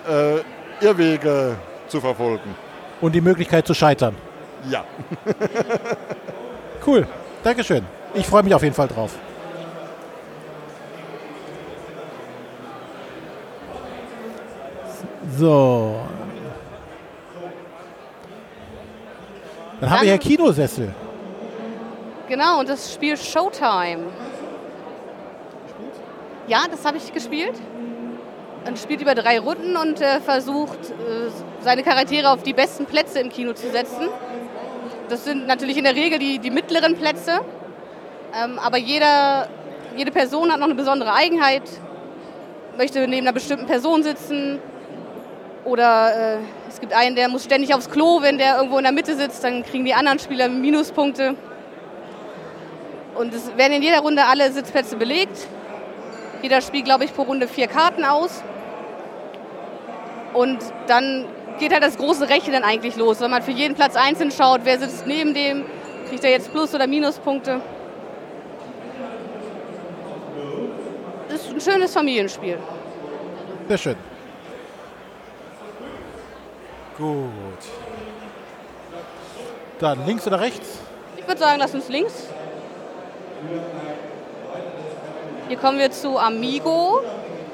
äh, 0.09 0.83
Irrwege 0.83 1.57
zu 1.87 2.01
verfolgen. 2.01 2.55
Und 3.01 3.13
die 3.13 3.21
Möglichkeit 3.21 3.67
zu 3.67 3.73
scheitern. 3.73 4.15
Ja. 4.69 4.83
Cool. 6.85 7.05
Dankeschön. 7.43 7.85
Ich 8.13 8.25
freue 8.25 8.41
mich 8.41 8.55
auf 8.55 8.63
jeden 8.63 8.73
Fall 8.73 8.87
drauf. 8.87 9.11
So. 15.39 15.95
Dann 19.79 19.89
haben 19.89 20.01
wir 20.01 20.09
hier 20.09 20.17
Kinosessel. 20.17 20.93
Genau, 22.27 22.59
und 22.59 22.67
das 22.67 22.93
Spiel 22.93 23.15
Showtime. 23.15 24.03
Ja, 26.47 26.63
das 26.69 26.83
habe 26.83 26.97
ich 26.97 27.13
gespielt. 27.13 27.53
Und 28.65 28.77
spielt 28.77 28.99
über 28.99 29.15
drei 29.15 29.39
Runden 29.39 29.77
und 29.77 30.01
äh, 30.01 30.19
versucht, 30.19 30.77
äh, 30.89 31.29
seine 31.61 31.83
Charaktere 31.83 32.29
auf 32.29 32.43
die 32.43 32.51
besten 32.51 32.85
Plätze 32.85 33.19
im 33.19 33.29
Kino 33.29 33.53
zu 33.53 33.71
setzen. 33.71 34.09
Das 35.07 35.23
sind 35.23 35.47
natürlich 35.47 35.77
in 35.77 35.85
der 35.85 35.95
Regel 35.95 36.19
die, 36.19 36.39
die 36.39 36.51
mittleren 36.51 36.97
Plätze. 36.97 37.39
Ähm, 38.35 38.59
aber 38.59 38.77
jeder, 38.77 39.47
jede 39.95 40.11
Person 40.11 40.51
hat 40.51 40.59
noch 40.59 40.65
eine 40.65 40.75
besondere 40.75 41.13
Eigenheit. 41.13 41.63
Möchte 42.77 42.99
neben 43.07 43.25
einer 43.25 43.33
bestimmten 43.33 43.67
Person 43.67 44.03
sitzen. 44.03 44.59
Oder 45.69 46.37
äh, 46.37 46.37
es 46.67 46.79
gibt 46.79 46.93
einen, 46.93 47.15
der 47.15 47.29
muss 47.29 47.43
ständig 47.43 47.75
aufs 47.75 47.91
Klo, 47.91 48.23
wenn 48.23 48.39
der 48.39 48.57
irgendwo 48.57 48.79
in 48.79 48.83
der 48.83 48.91
Mitte 48.91 49.15
sitzt, 49.15 49.43
dann 49.43 49.63
kriegen 49.63 49.85
die 49.85 49.93
anderen 49.93 50.17
Spieler 50.17 50.49
Minuspunkte. 50.49 51.35
Und 53.13 53.31
es 53.35 53.55
werden 53.55 53.73
in 53.73 53.83
jeder 53.83 53.99
Runde 53.99 54.25
alle 54.25 54.51
Sitzplätze 54.51 54.95
belegt. 54.95 55.47
Jeder 56.41 56.61
spielt, 56.61 56.85
glaube 56.85 57.03
ich, 57.03 57.13
pro 57.13 57.21
Runde 57.21 57.47
vier 57.47 57.67
Karten 57.67 58.03
aus. 58.03 58.43
Und 60.33 60.57
dann 60.87 61.25
geht 61.59 61.71
halt 61.71 61.83
das 61.83 61.97
große 61.97 62.29
Rechnen 62.29 62.63
eigentlich 62.63 62.95
los. 62.95 63.21
Wenn 63.21 63.29
man 63.29 63.43
für 63.43 63.51
jeden 63.51 63.75
Platz 63.75 63.95
einzeln 63.95 64.31
schaut, 64.31 64.61
wer 64.63 64.79
sitzt 64.79 65.05
neben 65.05 65.35
dem, 65.35 65.65
kriegt 66.07 66.23
er 66.23 66.31
jetzt 66.31 66.51
Plus- 66.51 66.73
oder 66.73 66.87
Minuspunkte. 66.87 67.61
Ist 71.31 71.51
ein 71.51 71.61
schönes 71.61 71.93
Familienspiel. 71.93 72.57
Sehr 73.67 73.77
schön. 73.77 74.08
Gut. 76.99 77.23
Dann 79.79 80.05
links 80.05 80.27
oder 80.27 80.41
rechts? 80.41 80.79
Ich 81.15 81.25
würde 81.25 81.39
sagen, 81.39 81.59
lass 81.59 81.73
uns 81.73 81.87
links. 81.87 82.25
Hier 85.47 85.57
kommen 85.57 85.79
wir 85.79 85.89
zu 85.91 86.19
Amigo. 86.19 86.99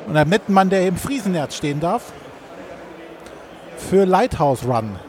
Und 0.08 0.16
damit 0.16 0.50
man, 0.50 0.70
der 0.70 0.88
im 0.88 0.98
Friesenerz 0.98 1.56
stehen 1.56 1.80
darf, 1.80 2.12
für 3.78 4.06
Lighthouse 4.06 4.66
Run. 4.66 5.00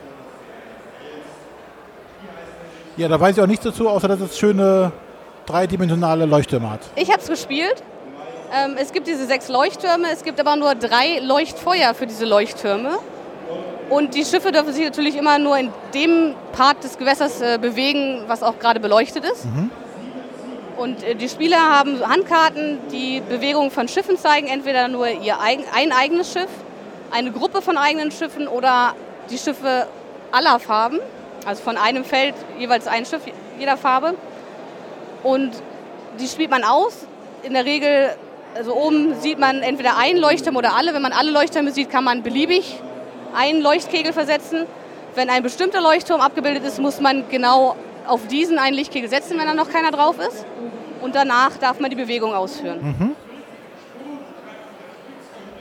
Ja, 2.99 3.09
da 3.09 3.19
weiß 3.19 3.37
ich 3.37 3.43
auch 3.43 3.47
nichts 3.47 3.65
dazu, 3.65 3.89
außer 3.89 4.09
dass 4.09 4.21
es 4.21 4.39
schöne 4.39 4.93
dreidimensionale 5.47 6.27
Leuchttürme 6.27 6.71
hat. 6.71 6.81
Ich 6.95 7.11
habe 7.11 7.21
es 7.21 7.29
gespielt. 7.29 7.83
Ähm, 8.55 8.77
es 8.79 8.93
gibt 8.93 9.07
diese 9.07 9.27
sechs 9.27 9.49
Leuchttürme, 9.49 10.09
es 10.13 10.23
gibt 10.23 10.39
aber 10.41 10.57
nur 10.57 10.75
drei 10.75 11.21
Leuchtfeuer 11.21 11.95
für 11.95 12.07
diese 12.07 12.27
Leuchttürme. 12.27 12.99
Und 13.89 14.15
die 14.15 14.25
Schiffe 14.25 14.51
dürfen 14.51 14.73
sich 14.73 14.85
natürlich 14.85 15.17
immer 15.17 15.39
nur 15.39 15.57
in 15.59 15.73
dem 15.95 16.35
Part 16.53 16.83
des 16.83 16.99
Gewässers 16.99 17.41
äh, 17.41 17.59
bewegen, 17.61 18.25
was 18.27 18.43
auch 18.43 18.59
gerade 18.59 18.81
beleuchtet 18.81 19.25
ist. 19.25 19.47
Und 20.77 21.03
äh, 21.05 21.15
die 21.15 21.29
Spieler 21.29 21.59
haben 21.59 22.07
Handkarten, 22.07 22.79
die 22.91 23.23
Bewegung 23.29 23.71
von 23.71 23.87
Schiffen 23.87 24.19
zeigen, 24.19 24.49
entweder 24.49 24.89
nur 24.89 25.09
ihr 25.09 25.41
eigen, 25.41 25.65
ein 25.73 25.93
eigenes 25.93 26.33
Schiff, 26.33 26.49
eine 27.13 27.31
Gruppe 27.31 27.63
von 27.63 27.79
eigenen 27.79 28.11
Schiffen 28.11 28.49
oder 28.49 28.95
die 29.31 29.39
Schiffe 29.39 29.87
aller 30.33 30.59
Farben, 30.59 30.99
also 31.47 31.63
von 31.63 31.77
einem 31.77 32.05
Feld 32.05 32.35
jeweils 32.59 32.89
ein 32.89 33.07
Schiff 33.07 33.23
jeder 33.59 33.77
Farbe. 33.77 34.15
Und 35.23 35.53
die 36.19 36.27
spielt 36.27 36.51
man 36.51 36.65
aus. 36.65 37.07
In 37.45 37.55
der 37.55 37.65
Regel, 37.65 38.11
also 38.57 38.75
oben 38.75 39.15
sieht 39.21 39.39
man 39.39 39.63
entweder 39.63 39.97
einen 39.97 40.19
Leuchtturm 40.19 40.57
oder 40.57 40.75
alle. 40.75 40.93
Wenn 40.93 41.03
man 41.03 41.13
alle 41.13 41.31
Leuchttürme 41.31 41.71
sieht, 41.71 41.91
kann 41.91 42.03
man 42.03 42.23
beliebig 42.25 42.81
einen 43.37 43.61
Leuchtkegel 43.61 44.13
versetzen. 44.13 44.67
Wenn 45.15 45.31
ein 45.31 45.43
bestimmter 45.43 45.81
Leuchtturm 45.81 46.21
abgebildet 46.21 46.65
ist, 46.65 46.79
muss 46.79 47.01
man 47.01 47.29
genau 47.29 47.77
auf 48.07 48.27
diesen 48.27 48.59
einen 48.59 48.77
Lichtkegel 48.77 49.09
setzen, 49.09 49.39
wenn 49.39 49.47
da 49.47 49.55
noch 49.55 49.71
keiner 49.71 49.91
drauf 49.91 50.17
ist. 50.19 50.45
Und 51.03 51.15
danach 51.15 51.57
darf 51.59 51.81
man 51.81 51.91
die 51.91 51.97
Bewegung 51.97 52.35
ausführen. 52.35 53.15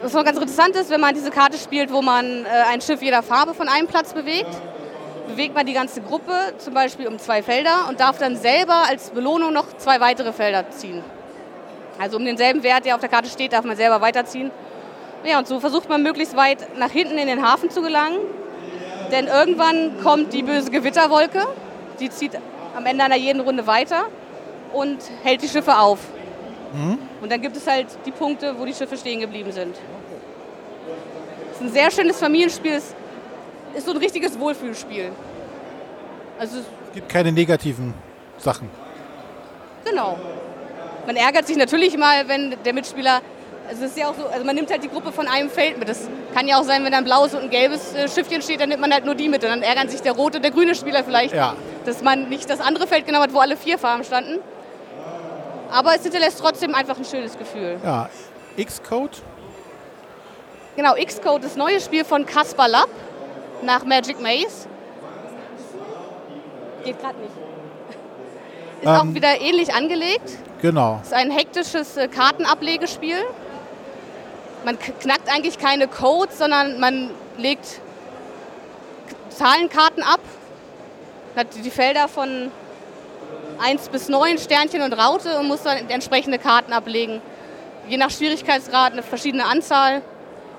Was 0.01 0.13
noch 0.13 0.23
ganz 0.23 0.37
interessant 0.37 0.75
ist, 0.75 0.89
wenn 0.89 1.01
man 1.01 1.13
diese 1.13 1.31
Karte 1.31 1.57
spielt, 1.57 1.91
wo 1.91 2.01
man 2.01 2.45
äh, 2.45 2.49
ein 2.71 2.81
Schiff 2.81 3.01
jeder 3.01 3.23
Farbe 3.23 3.53
von 3.53 3.67
einem 3.67 3.87
Platz 3.87 4.13
bewegt, 4.13 4.49
bewegt 5.27 5.55
man 5.55 5.65
die 5.65 5.73
ganze 5.73 6.01
Gruppe 6.01 6.33
zum 6.57 6.73
Beispiel 6.73 7.07
um 7.07 7.17
zwei 7.17 7.41
Felder 7.41 7.87
und 7.89 7.99
darf 7.99 8.17
dann 8.17 8.35
selber 8.35 8.83
als 8.87 9.09
Belohnung 9.09 9.53
noch 9.53 9.65
zwei 9.77 9.99
weitere 9.99 10.31
Felder 10.31 10.69
ziehen. 10.69 11.03
Also 11.97 12.17
um 12.17 12.25
denselben 12.25 12.61
Wert, 12.63 12.85
der 12.85 12.95
auf 12.95 13.01
der 13.01 13.09
Karte 13.09 13.29
steht, 13.29 13.53
darf 13.53 13.65
man 13.65 13.77
selber 13.77 14.01
weiterziehen. 14.01 14.51
Ja, 15.25 15.39
und 15.39 15.47
so 15.47 15.59
versucht 15.59 15.89
man 15.89 16.03
möglichst 16.03 16.35
weit 16.35 16.77
nach 16.77 16.91
hinten 16.91 17.17
in 17.17 17.27
den 17.27 17.41
Hafen 17.41 17.69
zu 17.69 17.81
gelangen. 17.81 18.17
Denn 19.11 19.27
irgendwann 19.27 19.99
kommt 20.03 20.33
die 20.33 20.43
böse 20.43 20.71
Gewitterwolke, 20.71 21.45
die 21.99 22.09
zieht 22.09 22.31
am 22.75 22.85
Ende 22.85 23.03
einer 23.03 23.15
jeden 23.15 23.41
Runde 23.41 23.65
weiter 23.67 24.05
und 24.73 24.97
hält 25.23 25.41
die 25.41 25.47
Schiffe 25.47 25.77
auf. 25.77 25.99
Und 27.21 27.31
dann 27.31 27.41
gibt 27.41 27.55
es 27.55 27.65
halt 27.67 27.87
die 28.05 28.11
Punkte, 28.11 28.55
wo 28.59 28.65
die 28.65 28.73
Schiffe 28.73 28.97
stehen 28.97 29.21
geblieben 29.21 29.51
sind. 29.51 29.75
Es 31.51 31.57
ist 31.57 31.61
ein 31.61 31.71
sehr 31.71 31.89
schönes 31.89 32.19
Familienspiel. 32.19 32.73
Es 32.73 32.93
ist 33.75 33.85
so 33.85 33.91
ein 33.91 33.97
richtiges 33.97 34.37
Wohlfühlspiel. 34.37 35.11
Also 36.37 36.57
Es 36.57 36.93
gibt 36.93 37.07
keine 37.07 37.31
negativen 37.31 37.93
Sachen. 38.37 38.69
genau. 39.85 40.17
Man 41.05 41.15
ärgert 41.15 41.45
sich 41.47 41.55
natürlich 41.55 41.95
mal, 41.97 42.27
wenn 42.27 42.55
der 42.65 42.73
Mitspieler. 42.73 43.21
Also 43.67 43.85
es 43.85 43.91
ist 43.91 43.97
ja 43.97 44.09
auch 44.09 44.13
so, 44.15 44.27
also 44.27 44.45
man 44.45 44.55
nimmt 44.55 44.69
halt 44.69 44.83
die 44.83 44.89
Gruppe 44.89 45.11
von 45.11 45.27
einem 45.27 45.49
Feld 45.49 45.77
mit. 45.79 45.89
Das 45.89 46.07
kann 46.35 46.47
ja 46.47 46.57
auch 46.59 46.63
sein, 46.63 46.83
wenn 46.85 46.91
da 46.91 46.99
ein 46.99 47.03
blaues 47.03 47.33
und 47.33 47.41
ein 47.43 47.49
gelbes 47.49 47.95
äh, 47.95 48.07
Schiffchen 48.07 48.41
steht, 48.41 48.61
dann 48.61 48.69
nimmt 48.69 48.81
man 48.81 48.93
halt 48.93 49.05
nur 49.05 49.15
die 49.15 49.27
mit. 49.27 49.43
Und 49.43 49.49
dann 49.49 49.63
ärgern 49.63 49.89
sich 49.89 50.01
der 50.01 50.11
rote 50.13 50.37
und 50.37 50.43
der 50.43 50.51
grüne 50.51 50.75
Spieler 50.75 51.03
vielleicht, 51.03 51.33
Ja. 51.33 51.55
dass 51.85 52.03
man 52.03 52.29
nicht 52.29 52.49
das 52.49 52.59
andere 52.59 52.85
Feld 52.85 53.05
genommen 53.07 53.23
hat, 53.23 53.33
wo 53.33 53.39
alle 53.39 53.57
vier 53.57 53.77
Farben 53.79 54.03
standen. 54.03 54.39
Aber 55.71 55.95
es 55.95 56.03
hinterlässt 56.03 56.39
trotzdem 56.39 56.75
einfach 56.75 56.97
ein 56.97 57.05
schönes 57.05 57.37
Gefühl. 57.37 57.79
Ja, 57.83 58.07
X-Code. 58.55 59.17
Genau, 60.75 60.93
Xcode, 60.93 61.43
das 61.43 61.55
neue 61.55 61.79
Spiel 61.81 62.03
von 62.05 62.25
Caspar 62.25 62.67
Lab 62.67 62.89
nach 63.63 63.83
Magic 63.85 64.19
Maze. 64.21 64.67
Geht 66.83 66.99
gerade 67.01 67.17
nicht. 67.19 67.31
Ist 68.81 68.87
auch 68.87 69.03
Ähm. 69.03 69.15
wieder 69.15 69.41
ähnlich 69.41 69.73
angelegt. 69.73 70.37
Genau. 70.61 70.99
Ist 71.01 71.13
ein 71.13 71.31
hektisches 71.31 71.97
äh, 71.97 72.07
Kartenablegespiel. 72.07 73.17
Man 74.65 74.79
knackt 74.79 75.31
eigentlich 75.31 75.59
keine 75.59 75.87
Codes, 75.87 76.39
sondern 76.39 76.79
man 76.79 77.11
legt 77.37 77.79
Zahlenkarten 79.29 80.01
ab. 80.01 80.21
Hat 81.35 81.47
die 81.63 81.69
Felder 81.69 82.07
von 82.07 82.51
1 83.59 83.89
bis 83.89 84.09
9 84.09 84.39
Sternchen 84.39 84.81
und 84.81 84.93
Raute 84.93 85.37
und 85.39 85.47
muss 85.47 85.61
dann 85.61 85.87
entsprechende 85.89 86.39
Karten 86.39 86.73
ablegen. 86.73 87.21
Je 87.87 87.97
nach 87.97 88.09
Schwierigkeitsgrad 88.09 88.93
eine 88.93 89.03
verschiedene 89.03 89.45
Anzahl. 89.45 90.01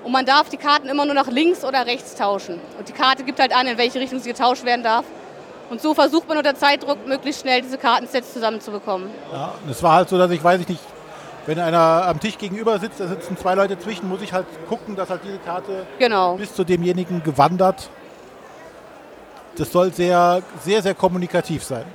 Und 0.05 0.13
man 0.13 0.25
darf 0.25 0.47
die 0.47 0.57
Karten 0.57 0.87
immer 0.87 1.05
nur 1.05 1.15
nach 1.15 1.27
links 1.27 1.65
oder 1.65 1.85
rechts 1.85 2.15
tauschen. 2.15 2.61
Und 2.77 2.87
die 2.87 2.93
Karte 2.93 3.25
gibt 3.25 3.41
halt 3.41 3.53
an, 3.53 3.67
in 3.67 3.77
welche 3.77 3.99
Richtung 3.99 4.19
sie 4.19 4.29
getauscht 4.29 4.63
werden 4.63 4.83
darf. 4.83 5.03
Und 5.69 5.81
so 5.81 5.93
versucht 5.93 6.29
man 6.29 6.37
unter 6.37 6.55
Zeitdruck 6.55 7.05
möglichst 7.05 7.41
schnell 7.41 7.61
diese 7.61 7.77
Kartensets 7.77 8.31
zusammenzubekommen. 8.31 9.09
Ja, 9.33 9.53
es 9.69 9.83
war 9.83 9.95
halt 9.95 10.07
so, 10.07 10.17
dass 10.17 10.31
ich, 10.31 10.41
weiß 10.41 10.61
ich 10.61 10.69
nicht, 10.69 10.81
wenn 11.47 11.59
einer 11.59 12.05
am 12.05 12.19
Tisch 12.19 12.37
gegenüber 12.37 12.77
sitzt, 12.77 12.99
da 12.99 13.07
sitzen 13.07 13.37
zwei 13.37 13.55
Leute 13.55 13.79
zwischen, 13.79 14.07
muss 14.07 14.21
ich 14.21 14.33
halt 14.33 14.45
gucken, 14.69 14.95
dass 14.95 15.09
halt 15.09 15.21
diese 15.23 15.39
Karte 15.39 15.85
Genau. 15.97 16.35
bis 16.35 16.53
zu 16.53 16.63
demjenigen 16.63 17.23
gewandert. 17.23 17.89
Das 19.57 19.71
soll 19.71 19.91
sehr, 19.91 20.43
sehr, 20.63 20.81
sehr 20.83 20.93
kommunikativ 20.93 21.63
sein. 21.63 21.85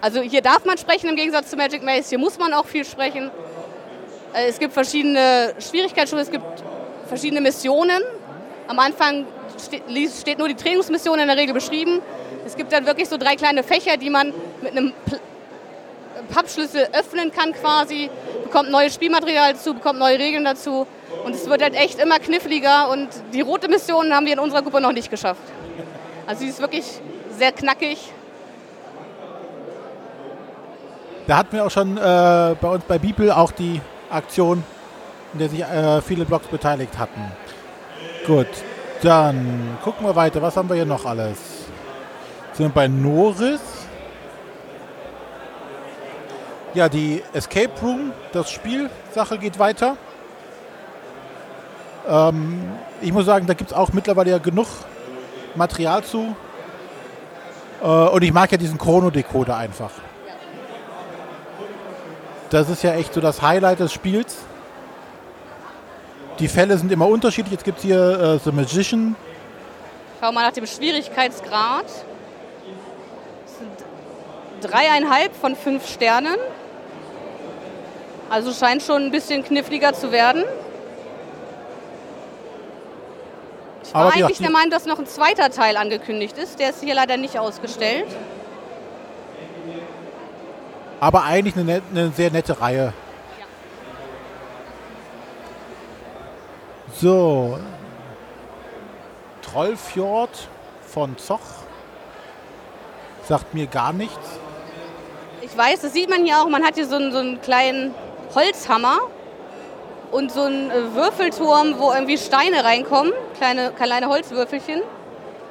Also 0.00 0.20
hier 0.20 0.42
darf 0.42 0.64
man 0.66 0.76
sprechen 0.78 1.08
im 1.08 1.16
Gegensatz 1.16 1.50
zu 1.50 1.56
Magic 1.56 1.82
Maze. 1.82 2.10
Hier 2.10 2.18
muss 2.18 2.38
man 2.38 2.52
auch 2.52 2.66
viel 2.66 2.84
sprechen. 2.84 3.30
Äh, 4.34 4.48
Es 4.48 4.58
gibt 4.58 4.72
verschiedene 4.74 5.54
Schwierigkeitsstufen, 5.58 6.22
es 6.22 6.30
gibt 6.30 6.44
verschiedene 7.08 7.40
Missionen. 7.40 8.02
Am 8.68 8.78
Anfang 8.78 9.24
steht 10.20 10.38
nur 10.38 10.48
die 10.48 10.54
Trainingsmission 10.54 11.18
in 11.18 11.26
der 11.28 11.36
Regel 11.36 11.54
beschrieben. 11.54 12.00
Es 12.46 12.54
gibt 12.56 12.72
dann 12.72 12.84
wirklich 12.84 13.08
so 13.08 13.16
drei 13.16 13.36
kleine 13.36 13.62
Fächer, 13.62 13.96
die 13.96 14.10
man 14.10 14.34
mit 14.62 14.72
einem 14.72 14.92
Pappschlüssel 16.24 16.88
öffnen 16.92 17.30
kann 17.30 17.52
quasi, 17.52 18.10
bekommt 18.44 18.70
neues 18.70 18.94
Spielmaterial 18.94 19.52
dazu, 19.52 19.74
bekommt 19.74 19.98
neue 19.98 20.18
Regeln 20.18 20.44
dazu. 20.44 20.86
Und 21.24 21.34
es 21.34 21.48
wird 21.48 21.62
halt 21.62 21.74
echt 21.74 21.98
immer 21.98 22.18
kniffliger 22.18 22.90
und 22.90 23.08
die 23.32 23.40
rote 23.40 23.68
Mission 23.68 24.12
haben 24.12 24.26
wir 24.26 24.34
in 24.34 24.38
unserer 24.38 24.62
Gruppe 24.62 24.80
noch 24.80 24.92
nicht 24.92 25.10
geschafft. 25.10 25.42
Also 26.26 26.42
sie 26.42 26.48
ist 26.48 26.60
wirklich 26.60 26.84
sehr 27.36 27.52
knackig. 27.52 28.12
Da 31.26 31.38
hatten 31.38 31.52
wir 31.56 31.64
auch 31.64 31.70
schon 31.70 31.96
äh, 31.96 32.00
bei 32.60 32.68
uns 32.68 32.84
bei 32.84 32.98
Bibel 32.98 33.30
auch 33.30 33.50
die 33.52 33.80
Aktion, 34.10 34.62
in 35.32 35.38
der 35.38 35.48
sich 35.48 35.62
äh, 35.62 36.02
viele 36.02 36.24
Blogs 36.24 36.46
beteiligt 36.48 36.98
hatten. 36.98 37.32
Gut, 38.26 38.46
dann 39.02 39.78
gucken 39.82 40.06
wir 40.06 40.14
weiter. 40.14 40.42
Was 40.42 40.56
haben 40.56 40.68
wir 40.68 40.76
hier 40.76 40.84
noch 40.84 41.04
alles? 41.06 41.38
Sind 42.52 42.66
wir 42.66 42.74
bei 42.74 42.88
Norris? 42.88 43.60
Ja, 46.74 46.88
die 46.88 47.22
Escape 47.32 47.70
Room, 47.80 48.12
das 48.32 48.50
Spiel, 48.50 48.90
Sache 49.14 49.38
geht 49.38 49.60
weiter. 49.60 49.96
Ähm, 52.08 52.62
ich 53.00 53.12
muss 53.12 53.26
sagen, 53.26 53.46
da 53.46 53.54
gibt 53.54 53.70
es 53.70 53.76
auch 53.76 53.92
mittlerweile 53.92 54.32
ja 54.32 54.38
genug 54.38 54.66
Material 55.54 56.02
zu. 56.02 56.34
Äh, 57.80 57.86
und 57.86 58.22
ich 58.22 58.32
mag 58.32 58.50
ja 58.50 58.58
diesen 58.58 58.76
Chrono-Decoder 58.76 59.56
einfach. 59.56 59.92
Das 62.50 62.68
ist 62.68 62.82
ja 62.82 62.94
echt 62.94 63.14
so 63.14 63.20
das 63.20 63.40
Highlight 63.40 63.78
des 63.78 63.92
Spiels. 63.92 64.36
Die 66.40 66.48
Fälle 66.48 66.76
sind 66.76 66.90
immer 66.90 67.06
unterschiedlich. 67.06 67.52
Jetzt 67.52 67.64
gibt 67.64 67.78
es 67.78 67.84
hier 67.84 68.20
äh, 68.20 68.38
The 68.38 68.50
Magician. 68.50 69.14
Schau 70.20 70.32
mal 70.32 70.42
nach 70.42 70.52
dem 70.52 70.66
Schwierigkeitsgrad. 70.66 71.84
Das 71.84 73.58
sind 73.58 74.72
dreieinhalb 74.72 75.34
von 75.36 75.54
fünf 75.54 75.88
Sternen. 75.88 76.36
Also 78.34 78.52
scheint 78.52 78.82
schon 78.82 79.04
ein 79.04 79.10
bisschen 79.12 79.44
kniffliger 79.44 79.92
zu 79.92 80.10
werden. 80.10 80.42
Ich 83.84 83.94
war 83.94 84.06
Aber 84.06 84.12
eigentlich 84.12 84.38
der 84.38 84.50
Meinung, 84.50 84.70
dass 84.70 84.86
noch 84.86 84.98
ein 84.98 85.06
zweiter 85.06 85.50
Teil 85.50 85.76
angekündigt 85.76 86.36
ist. 86.36 86.58
Der 86.58 86.70
ist 86.70 86.82
hier 86.82 86.96
leider 86.96 87.16
nicht 87.16 87.38
ausgestellt. 87.38 88.08
Aber 90.98 91.22
eigentlich 91.22 91.56
eine, 91.56 91.80
eine 91.92 92.10
sehr 92.10 92.32
nette 92.32 92.60
Reihe. 92.60 92.92
So. 97.00 97.60
Trollfjord 99.42 100.48
von 100.88 101.16
Zoch. 101.18 101.38
Sagt 103.28 103.54
mir 103.54 103.68
gar 103.68 103.92
nichts. 103.92 104.40
Ich 105.40 105.56
weiß, 105.56 105.82
das 105.82 105.92
sieht 105.92 106.10
man 106.10 106.24
hier 106.24 106.40
auch. 106.42 106.48
Man 106.48 106.64
hat 106.64 106.74
hier 106.74 106.88
so 106.88 106.96
einen, 106.96 107.12
so 107.12 107.18
einen 107.18 107.40
kleinen 107.40 107.94
Holzhammer 108.34 108.98
und 110.10 110.30
so 110.30 110.42
einen 110.42 110.70
äh, 110.70 110.94
Würfelturm, 110.94 111.74
wo 111.78 111.92
irgendwie 111.92 112.18
Steine 112.18 112.64
reinkommen, 112.64 113.12
kleine, 113.36 113.72
kleine 113.72 114.08
Holzwürfelchen. 114.08 114.82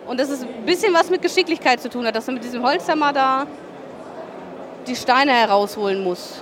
Und 0.07 0.19
das 0.19 0.30
ist 0.30 0.43
ein 0.43 0.65
bisschen 0.65 0.93
was 0.93 1.10
mit 1.10 1.22
Geschicklichkeit 1.22 1.81
zu 1.81 1.89
tun 1.89 2.05
hat, 2.05 2.15
dass 2.15 2.27
man 2.27 2.35
mit 2.35 2.43
diesem 2.43 2.64
Holzhammer 2.64 3.14
da 3.14 3.45
die 4.88 4.95
Steine 4.95 5.31
herausholen 5.31 6.03
muss. 6.03 6.41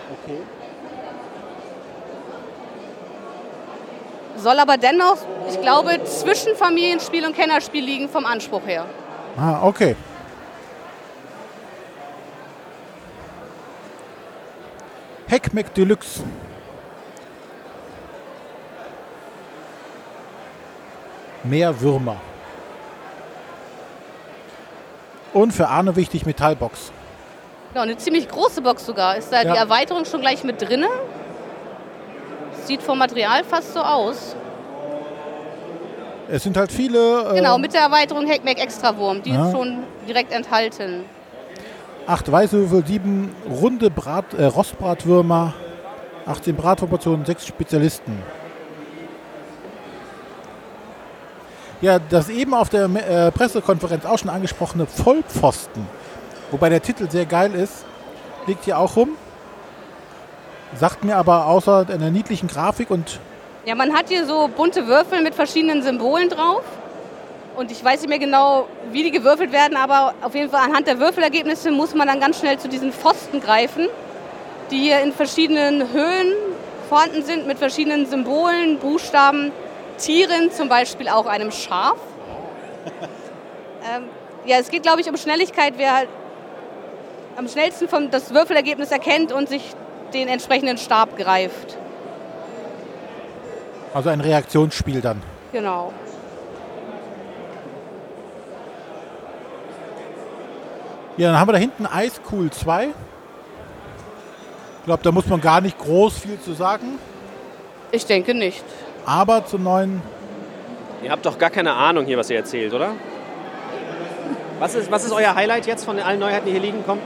Soll 4.36 4.58
aber 4.58 4.78
dennoch, 4.78 5.18
ich 5.50 5.62
glaube, 5.62 6.04
zwischen 6.06 6.56
Familienspiel 6.56 7.26
und 7.26 7.36
Kennerspiel 7.36 7.84
liegen 7.84 8.10
vom 8.10 8.26
Anspruch 8.26 8.66
her. 8.66 8.86
Ah, 9.38 9.60
okay. 9.64 9.96
Heckmeck 15.32 15.74
Deluxe. 15.74 16.24
Mehr 21.44 21.80
Würmer. 21.80 22.18
Und 25.34 25.54
für 25.54 25.70
Arne 25.70 25.96
wichtig 25.96 26.26
Metallbox. 26.26 26.92
Ja, 27.74 27.84
eine 27.84 27.96
ziemlich 27.96 28.28
große 28.28 28.62
Box 28.62 28.86
sogar. 28.86 29.16
Ist 29.16 29.32
da 29.32 29.42
Ja. 29.44 29.54
die 29.54 29.58
Erweiterung 29.58 30.04
schon 30.04 30.20
gleich 30.20 30.44
mit 30.44 30.62
drinne? 30.62 30.90
Sieht 32.66 32.84
vom 32.84 32.98
Material 32.98 33.46
fast 33.46 33.74
so 33.74 33.80
aus. 33.80 34.36
Es 36.30 36.44
sind 36.44 36.58
halt 36.58 36.74
viele. 36.74 37.30
äh, 37.32 37.36
Genau, 37.36 37.58
mit 37.58 37.74
der 37.74 37.82
Erweiterung 37.84 38.30
Hackmack 38.30 38.60
Extrawurm. 38.62 39.24
Die 39.24 39.32
Ja. 39.32 39.46
ist 39.48 39.54
schon 39.54 39.84
direkt 40.08 40.34
enthalten. 40.34 41.06
Acht 42.08 42.32
Weißwürfel, 42.32 42.86
sieben 42.86 43.36
runde 43.50 43.90
Brat, 43.90 44.34
äh, 44.34 44.46
Rostbratwürmer, 44.46 45.54
18 46.26 46.56
Bratproportionen, 46.56 47.26
sechs 47.26 47.46
Spezialisten. 47.46 48.18
Ja, 51.82 52.00
das 52.00 52.30
eben 52.30 52.54
auf 52.54 52.70
der 52.70 52.86
äh, 52.86 53.32
Pressekonferenz 53.32 54.06
auch 54.06 54.18
schon 54.18 54.30
angesprochene 54.30 54.86
Vollpfosten, 54.86 55.88
wobei 56.52 56.70
der 56.70 56.82
Titel 56.82 57.10
sehr 57.10 57.26
geil 57.26 57.54
ist, 57.56 57.86
liegt 58.48 58.66
hier 58.66 58.78
auch 58.78 58.96
rum. 58.96 59.10
Sagt 60.76 61.04
mir 61.04 61.18
aber 61.18 61.48
außer 61.48 61.86
einer 61.90 62.12
niedlichen 62.12 62.48
Grafik 62.48 62.90
und 62.92 63.20
Ja, 63.66 63.76
man 63.76 63.94
hat 63.94 64.10
hier 64.10 64.26
so 64.26 64.50
bunte 64.56 64.88
Würfel 64.88 65.22
mit 65.22 65.36
verschiedenen 65.36 65.84
Symbolen 65.84 66.30
drauf. 66.30 66.64
Und 67.56 67.72
ich 67.72 67.84
weiß 67.84 68.02
nicht 68.02 68.10
mehr 68.10 68.20
genau, 68.20 68.68
wie 68.92 69.04
die 69.04 69.12
gewürfelt 69.12 69.52
werden, 69.52 69.76
aber 69.76 70.14
auf 70.22 70.34
jeden 70.34 70.50
Fall 70.50 70.62
anhand 70.62 70.88
der 70.88 71.00
Würfelergebnisse 71.00 71.72
muss 71.72 71.94
man 71.94 72.08
dann 72.08 72.20
ganz 72.20 72.40
schnell 72.40 72.58
zu 72.58 72.70
diesen 72.70 72.94
Pfosten 72.94 73.42
greifen, 73.42 73.88
die 74.72 74.78
hier 74.78 75.02
in 75.02 75.12
verschiedenen 75.12 75.92
Höhen 75.92 76.34
vorhanden 76.88 77.24
sind, 77.24 77.48
mit 77.48 77.58
verschiedenen 77.58 78.06
Symbolen, 78.06 78.80
Buchstaben, 78.80 79.52
Tieren, 79.98 80.52
zum 80.52 80.70
Beispiel 80.70 81.10
auch 81.10 81.26
einem 81.26 81.52
Schaf. 81.52 81.98
ähm, 83.96 84.04
ja, 84.46 84.58
es 84.58 84.70
geht, 84.70 84.84
glaube 84.84 85.02
ich, 85.02 85.10
um 85.10 85.18
Schnelligkeit, 85.18 85.74
wer 85.78 85.96
halt 85.96 86.10
am 87.38 87.48
schnellsten 87.48 87.88
vom, 87.88 88.12
das 88.12 88.34
Würfelergebnis 88.34 88.92
erkennt 88.92 89.32
und 89.32 89.50
sich 89.50 89.64
den 90.14 90.28
entsprechenden 90.28 90.78
Stab 90.78 91.18
greift. 91.18 91.78
also 93.94 94.10
ein 94.10 94.22
Reaktionsspiel 94.22 95.02
dann. 95.02 95.22
Genau. 95.52 95.94
Ja, 101.22 101.30
dann 101.30 101.40
haben 101.40 101.50
wir 101.50 101.54
da 101.54 101.60
hinten 101.60 101.88
Ice 102.04 102.20
Cool 102.32 102.50
2. 102.50 102.86
Ich 102.86 102.94
glaube, 104.86 105.04
da 105.04 105.12
muss 105.12 105.28
man 105.28 105.40
gar 105.40 105.62
nicht 105.62 105.78
groß 105.78 106.18
viel 106.18 106.40
zu 106.40 106.54
sagen. 106.54 106.98
Ich 107.92 108.08
denke 108.08 108.34
nicht. 108.34 108.64
Aber 109.06 109.46
zum 109.46 109.62
neuen 109.62 110.02
Ihr 111.04 111.12
habt 111.12 111.24
doch 111.24 111.38
gar 111.38 111.52
keine 111.52 111.74
Ahnung 111.74 112.06
hier, 112.06 112.18
was 112.18 112.32
ihr 112.32 112.38
erzählt, 112.38 112.74
oder? 112.74 112.94
Was 114.58 114.74
ist, 114.74 114.92
was 114.92 115.06
ist 115.06 115.12
euer 115.12 115.36
Highlight 115.36 115.68
jetzt 115.68 115.86
von 115.86 116.00
allen 116.00 116.20
Neuheiten, 116.20 116.48
die 116.48 116.54
hier 116.54 116.60
liegen? 116.60 116.84
Komm. 116.88 116.98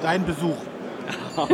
Dein 0.00 0.24
Besuch. 0.24 0.56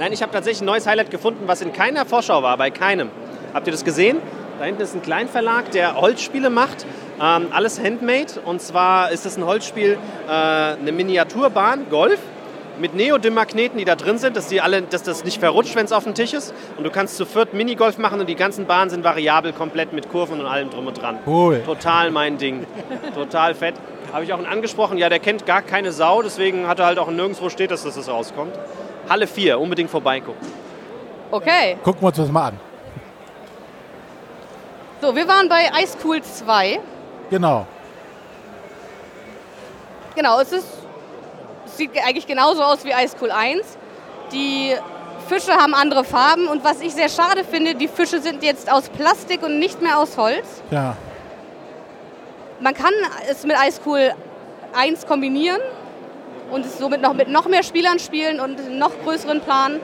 Nein, 0.00 0.12
ich 0.12 0.20
habe 0.20 0.32
tatsächlich 0.32 0.62
ein 0.62 0.66
neues 0.66 0.84
Highlight 0.84 1.12
gefunden, 1.12 1.44
was 1.46 1.60
in 1.60 1.72
keiner 1.72 2.06
Vorschau 2.06 2.42
war, 2.42 2.56
bei 2.56 2.72
keinem. 2.72 3.10
Habt 3.52 3.68
ihr 3.68 3.72
das 3.72 3.84
gesehen? 3.84 4.16
Da 4.58 4.64
hinten 4.64 4.82
ist 4.82 4.94
ein 4.94 5.02
Kleinverlag, 5.02 5.70
der 5.72 6.00
Holzspiele 6.00 6.50
macht. 6.50 6.86
Ähm, 7.20 7.48
alles 7.52 7.80
handmade. 7.80 8.40
Und 8.44 8.60
zwar 8.60 9.10
ist 9.10 9.26
es 9.26 9.36
ein 9.36 9.44
Holzspiel, 9.44 9.98
äh, 10.28 10.30
eine 10.30 10.92
Miniaturbahn, 10.92 11.88
Golf, 11.90 12.20
mit 12.78 12.94
Neodym-Magneten, 12.94 13.78
die 13.78 13.84
da 13.84 13.94
drin 13.94 14.18
sind, 14.18 14.36
dass, 14.36 14.48
die 14.48 14.60
alle, 14.60 14.82
dass 14.82 15.02
das 15.02 15.24
nicht 15.24 15.38
verrutscht, 15.38 15.76
wenn 15.76 15.84
es 15.84 15.92
auf 15.92 16.04
dem 16.04 16.14
Tisch 16.14 16.32
ist. 16.32 16.52
Und 16.76 16.84
du 16.84 16.90
kannst 16.90 17.16
zu 17.16 17.24
viert 17.24 17.54
Minigolf 17.54 17.98
machen 17.98 18.20
und 18.20 18.28
die 18.28 18.34
ganzen 18.34 18.66
Bahnen 18.66 18.90
sind 18.90 19.04
variabel, 19.04 19.52
komplett 19.52 19.92
mit 19.92 20.08
Kurven 20.08 20.40
und 20.40 20.46
allem 20.46 20.70
drum 20.70 20.86
und 20.86 21.00
dran. 21.00 21.18
Cool. 21.26 21.62
Total 21.64 22.10
mein 22.10 22.38
Ding. 22.38 22.66
Total 23.14 23.54
fett. 23.54 23.74
Habe 24.12 24.24
ich 24.24 24.32
auch 24.32 24.38
einen 24.38 24.46
angesprochen, 24.46 24.98
ja, 24.98 25.08
der 25.08 25.18
kennt 25.18 25.46
gar 25.46 25.62
keine 25.62 25.92
Sau, 25.92 26.22
deswegen 26.22 26.68
hat 26.68 26.78
er 26.78 26.86
halt 26.86 26.98
auch 26.98 27.10
nirgendwo 27.10 27.48
steht, 27.48 27.70
dass 27.70 27.82
das 27.82 28.08
rauskommt. 28.08 28.54
Halle 29.08 29.26
4, 29.26 29.58
unbedingt 29.58 29.90
vorbeigucken. 29.90 30.46
Okay. 31.30 31.76
Gucken 31.82 32.02
wir 32.02 32.08
uns 32.08 32.16
das 32.16 32.30
mal 32.30 32.48
an. 32.48 32.60
So, 35.04 35.14
wir 35.14 35.28
waren 35.28 35.50
bei 35.50 35.70
Ice 35.82 35.98
Cool 36.02 36.22
2. 36.22 36.80
Genau. 37.28 37.66
Genau, 40.16 40.40
es 40.40 40.50
ist, 40.50 40.66
es 41.66 41.76
sieht 41.76 41.90
eigentlich 42.02 42.26
genauso 42.26 42.62
aus 42.62 42.86
wie 42.86 42.92
Ice 42.92 43.14
Cool 43.20 43.30
1. 43.30 43.76
Die 44.32 44.74
Fische 45.28 45.52
haben 45.52 45.74
andere 45.74 46.04
Farben 46.04 46.48
und 46.48 46.64
was 46.64 46.80
ich 46.80 46.94
sehr 46.94 47.10
schade 47.10 47.44
finde, 47.44 47.74
die 47.74 47.86
Fische 47.86 48.18
sind 48.22 48.42
jetzt 48.42 48.72
aus 48.72 48.88
Plastik 48.88 49.42
und 49.42 49.58
nicht 49.58 49.82
mehr 49.82 49.98
aus 49.98 50.16
Holz. 50.16 50.62
Ja. 50.70 50.96
Man 52.60 52.72
kann 52.72 52.94
es 53.28 53.44
mit 53.44 53.56
Ice 53.56 53.82
Cool 53.84 54.14
1 54.74 55.06
kombinieren 55.06 55.60
und 56.50 56.64
es 56.64 56.78
somit 56.78 57.02
noch 57.02 57.12
mit 57.12 57.28
noch 57.28 57.46
mehr 57.46 57.62
Spielern 57.62 57.98
spielen 57.98 58.40
und 58.40 58.78
noch 58.78 58.92
größeren 59.04 59.42
Plan. 59.42 59.80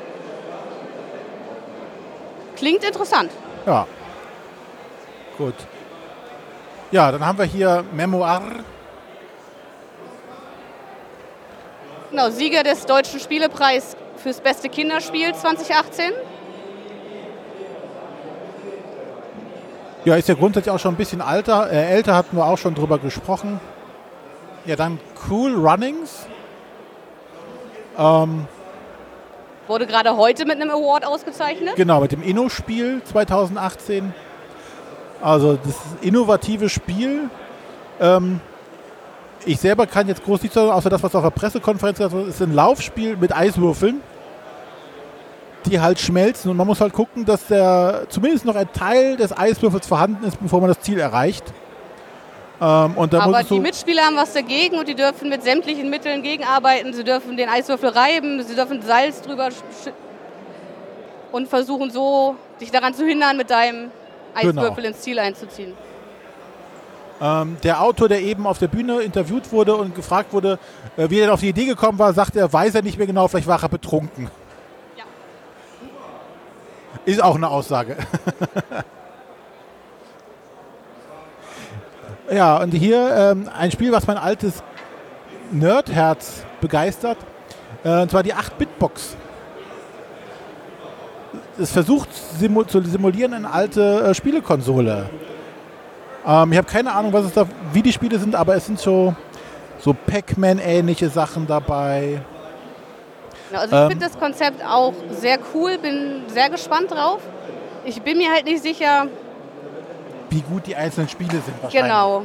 Klingt 2.57 2.85
interessant. 2.85 3.31
Ja. 3.67 3.87
Gut. 5.41 5.55
Ja, 6.91 7.11
dann 7.11 7.25
haben 7.25 7.39
wir 7.39 7.47
hier 7.47 7.83
Memoir. 7.93 8.43
Genau, 12.11 12.29
Sieger 12.29 12.63
des 12.63 12.85
Deutschen 12.85 13.19
Spielepreis 13.21 13.97
fürs 14.19 14.39
beste 14.43 14.69
Kinderspiel 14.69 15.35
2018. 15.35 16.13
Ja, 20.05 20.17
ist 20.17 20.29
ja 20.29 20.35
grundsätzlich 20.35 20.75
auch 20.75 20.79
schon 20.79 20.93
ein 20.93 20.99
bisschen 20.99 21.23
alter, 21.23 21.73
äh, 21.73 21.91
älter, 21.91 22.15
hatten 22.15 22.37
wir 22.37 22.45
auch 22.45 22.59
schon 22.59 22.75
drüber 22.75 22.99
gesprochen. 22.99 23.61
Ja, 24.67 24.77
dann 24.77 25.01
Cool 25.31 25.55
Runnings. 25.55 26.27
Ähm, 27.97 28.47
Wurde 29.69 29.87
gerade 29.87 30.19
heute 30.19 30.45
mit 30.45 30.61
einem 30.61 30.71
Award 30.71 31.07
ausgezeichnet. 31.07 31.77
genau, 31.77 32.03
mit 32.03 32.13
dem 32.13 32.23
Inno-Spiel 32.23 33.01
2018. 33.05 34.13
Also 35.23 35.57
das 35.57 35.77
innovative 36.01 36.69
Spiel. 36.69 37.31
Ähm, 38.01 38.41
ich 39.45 39.59
selber 39.59 39.87
kann 39.87 40.09
jetzt 40.09 40.25
groß 40.25 40.43
nichts 40.43 40.55
sagen, 40.55 40.71
außer 40.71 40.91
das, 40.91 41.03
was 41.03 41.15
auf 41.15 41.23
der 41.23 41.31
Pressekonferenz 41.31 41.99
gesagt 41.99 42.15
wurde, 42.15 42.29
ist 42.29 42.43
ein 42.43 42.55
Laufspiel 42.55 43.17
mit 43.17 43.35
Eiswürfeln, 43.35 44.03
die 45.67 45.81
halt 45.81 45.99
schmelzen. 45.99 46.51
Und 46.51 46.57
man 46.57 46.67
muss 46.67 46.81
halt 46.81 46.93
gucken, 46.93 47.25
dass 47.25 47.47
der 47.47 48.07
zumindest 48.09 48.45
noch 48.45 48.57
ein 48.57 48.71
Teil 48.73 49.17
des 49.17 49.37
Eiswürfels 49.37 49.87
vorhanden 49.87 50.25
ist, 50.27 50.41
bevor 50.41 50.61
man 50.61 50.69
das 50.69 50.81
Ziel 50.81 50.99
erreicht. 50.99 51.45
Ähm, 52.61 52.95
Aber 52.99 53.41
es 53.41 53.49
die 53.49 53.59
Mitspieler 53.59 54.03
haben 54.03 54.17
was 54.17 54.35
dagegen 54.35 54.79
und 54.79 54.87
die 54.87 54.95
dürfen 54.95 55.31
mit 55.31 55.43
sämtlichen 55.43 55.89
Mitteln 55.89 56.23
gegenarbeiten. 56.23 56.93
Sie 56.93 57.05
dürfen 57.05 57.39
den 57.39 57.49
Eiswürfel 57.49 57.89
reiben, 57.89 58.43
sie 58.43 58.55
dürfen 58.55 58.83
Salz 58.83 59.23
drüber 59.23 59.49
und 61.33 61.49
versuchen 61.49 61.91
so, 61.91 62.37
dich 62.61 62.71
daran 62.71 62.93
zu 62.93 63.07
hindern, 63.07 63.39
mit 63.39 63.49
deinem 63.49 63.91
Genau. 64.41 64.63
Eiswürfel 64.63 64.85
ins 64.87 65.01
Ziel 65.01 65.19
einzuziehen. 65.19 65.75
ähm, 67.21 67.57
der 67.63 67.83
Autor, 67.83 68.09
der 68.09 68.23
eben 68.23 68.47
auf 68.47 68.59
der 68.59 68.69
Bühne 68.69 69.01
interviewt 69.03 69.53
wurde 69.53 69.75
und 69.77 69.95
gefragt 69.95 70.33
wurde, 70.33 70.59
äh, 70.97 71.11
wie 71.11 71.19
er 71.19 71.27
denn 71.27 71.31
auf 71.31 71.41
die 71.41 71.49
Idee 71.49 71.67
gekommen 71.67 71.99
war, 71.99 72.13
sagt 72.15 72.37
er, 72.37 72.53
weiß 72.53 72.75
er 72.75 72.83
nicht 72.83 72.99
mehr 72.99 73.07
genau, 73.07 73.29
vielleicht 73.29 73.47
war 73.47 73.63
er 73.63 73.69
betrunken. 73.69 74.31
Ja. 74.97 75.05
Ist 77.05 77.23
auch 77.23 77.37
eine 77.37 77.49
Aussage. 77.49 77.97
ja, 82.31 82.57
und 82.59 82.73
hier 82.73 83.15
ähm, 83.15 83.51
ein 83.55 83.71
Spiel, 83.71 83.93
was 83.93 84.07
mein 84.07 84.17
altes 84.17 84.63
Nerdherz 85.53 86.45
begeistert, 86.61 87.19
äh, 87.85 88.03
und 88.03 88.11
zwar 88.11 88.23
die 88.23 88.35
8-Bit-Box. 88.35 89.17
Es 91.61 91.73
versucht 91.73 92.09
simu 92.39 92.63
zu 92.65 92.81
simulieren 92.83 93.35
eine 93.35 93.53
alte 93.53 94.03
äh, 94.03 94.15
Spielekonsole. 94.15 95.11
Ähm, 96.27 96.53
ich 96.53 96.59
habe 96.59 96.69
keine 96.69 96.93
Ahnung, 96.93 97.13
was 97.13 97.27
es 97.27 97.33
da, 97.33 97.45
wie 97.73 97.83
die 97.83 97.93
Spiele 97.93 98.19
sind, 98.19 98.35
aber 98.35 98.55
es 98.55 98.67
sind 98.67 98.79
so, 98.79 99.15
so 99.79 99.95
Pac-Man-ähnliche 99.95 101.09
Sachen 101.11 101.47
dabei. 101.47 102.23
Also 103.53 103.75
ich 103.77 103.83
Ähm. 103.83 103.89
finde 103.91 104.07
das 104.07 104.19
Konzept 104.19 104.65
auch 104.65 104.95
sehr 105.11 105.39
cool, 105.55 105.77
bin 105.79 106.23
sehr 106.29 106.49
gespannt 106.51 106.91
drauf. 106.91 107.21
Ich 107.85 108.01
bin 108.03 108.19
mir 108.19 108.31
halt 108.31 108.45
nicht 108.45 108.63
sicher, 108.63 109.07
wie 110.31 110.41
gut 110.43 110.67
die 110.67 110.77
einzelnen 110.77 111.09
Spiele 111.09 111.33
sind 111.33 111.63
wahrscheinlich. 111.63 111.91
genau. 111.91 112.23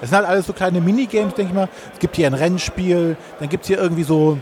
Es 0.00 0.10
sind 0.10 0.18
halt 0.18 0.28
alles 0.28 0.46
so 0.46 0.52
kleine 0.52 0.80
Minigames, 0.80 1.34
denke 1.34 1.50
ich 1.50 1.56
mal. 1.56 1.68
Es 1.92 1.98
gibt 1.98 2.14
hier 2.14 2.26
ein 2.28 2.34
Rennspiel, 2.34 3.16
dann 3.40 3.48
gibt 3.48 3.64
es 3.64 3.68
hier 3.68 3.78
irgendwie 3.78 4.04
so, 4.04 4.38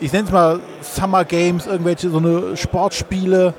ich 0.00 0.12
nenne 0.12 0.24
es 0.26 0.32
mal 0.32 0.60
Summer 0.82 1.24
Games, 1.24 1.66
irgendwelche 1.66 2.10
so 2.10 2.18
eine 2.18 2.56
Sportspiele. 2.56 3.54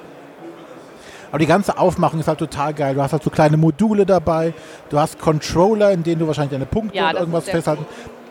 Aber 1.31 1.39
die 1.39 1.45
ganze 1.45 1.77
Aufmachung 1.77 2.19
ist 2.19 2.27
halt 2.27 2.39
total 2.39 2.73
geil. 2.73 2.95
Du 2.95 3.01
hast 3.01 3.14
halt 3.14 3.23
so 3.23 3.30
kleine 3.30 3.57
Module 3.57 4.06
dabei, 4.06 4.53
du 4.89 4.99
hast 4.99 5.19
Controller, 5.19 5.91
in 5.91 6.03
denen 6.03 6.19
du 6.19 6.27
wahrscheinlich 6.27 6.53
deine 6.53 6.65
Punkte 6.65 6.97
Ja, 6.97 7.10
und 7.11 7.18
irgendwas 7.18 7.45
festhalten. 7.45 7.85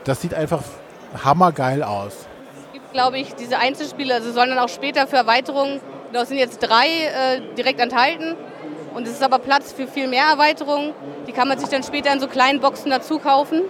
Das 0.05 0.21
sieht 0.21 0.35
einfach 0.35 0.63
hammergeil 1.25 1.83
aus. 1.83 2.27
Es 2.67 2.73
gibt, 2.73 2.93
glaube 2.93 3.19
ich, 3.19 3.35
diese 3.35 3.59
Einzelspiele, 3.59 4.15
also 4.15 4.33
sollen 4.33 4.51
dann 4.51 4.59
auch 4.59 4.69
später 4.69 5.07
für 5.07 5.17
Erweiterungen, 5.17 5.81
da 6.13 6.25
sind 6.25 6.39
jetzt 6.39 6.59
drei 6.59 6.87
äh, 6.87 7.55
direkt 7.57 7.81
enthalten. 7.81 8.35
Und 8.95 9.07
es 9.07 9.13
ist 9.13 9.23
aber 9.23 9.39
Platz 9.39 9.73
für 9.73 9.87
viel 9.87 10.09
mehr 10.09 10.25
Erweiterungen. 10.25 10.93
Die 11.27 11.33
kann 11.33 11.47
man 11.47 11.59
sich 11.59 11.69
dann 11.69 11.83
später 11.83 12.13
in 12.13 12.21
so 12.21 12.27
kleinen 12.27 12.61
Boxen 12.61 12.91
dazu 12.91 13.19
kaufen. 13.19 13.63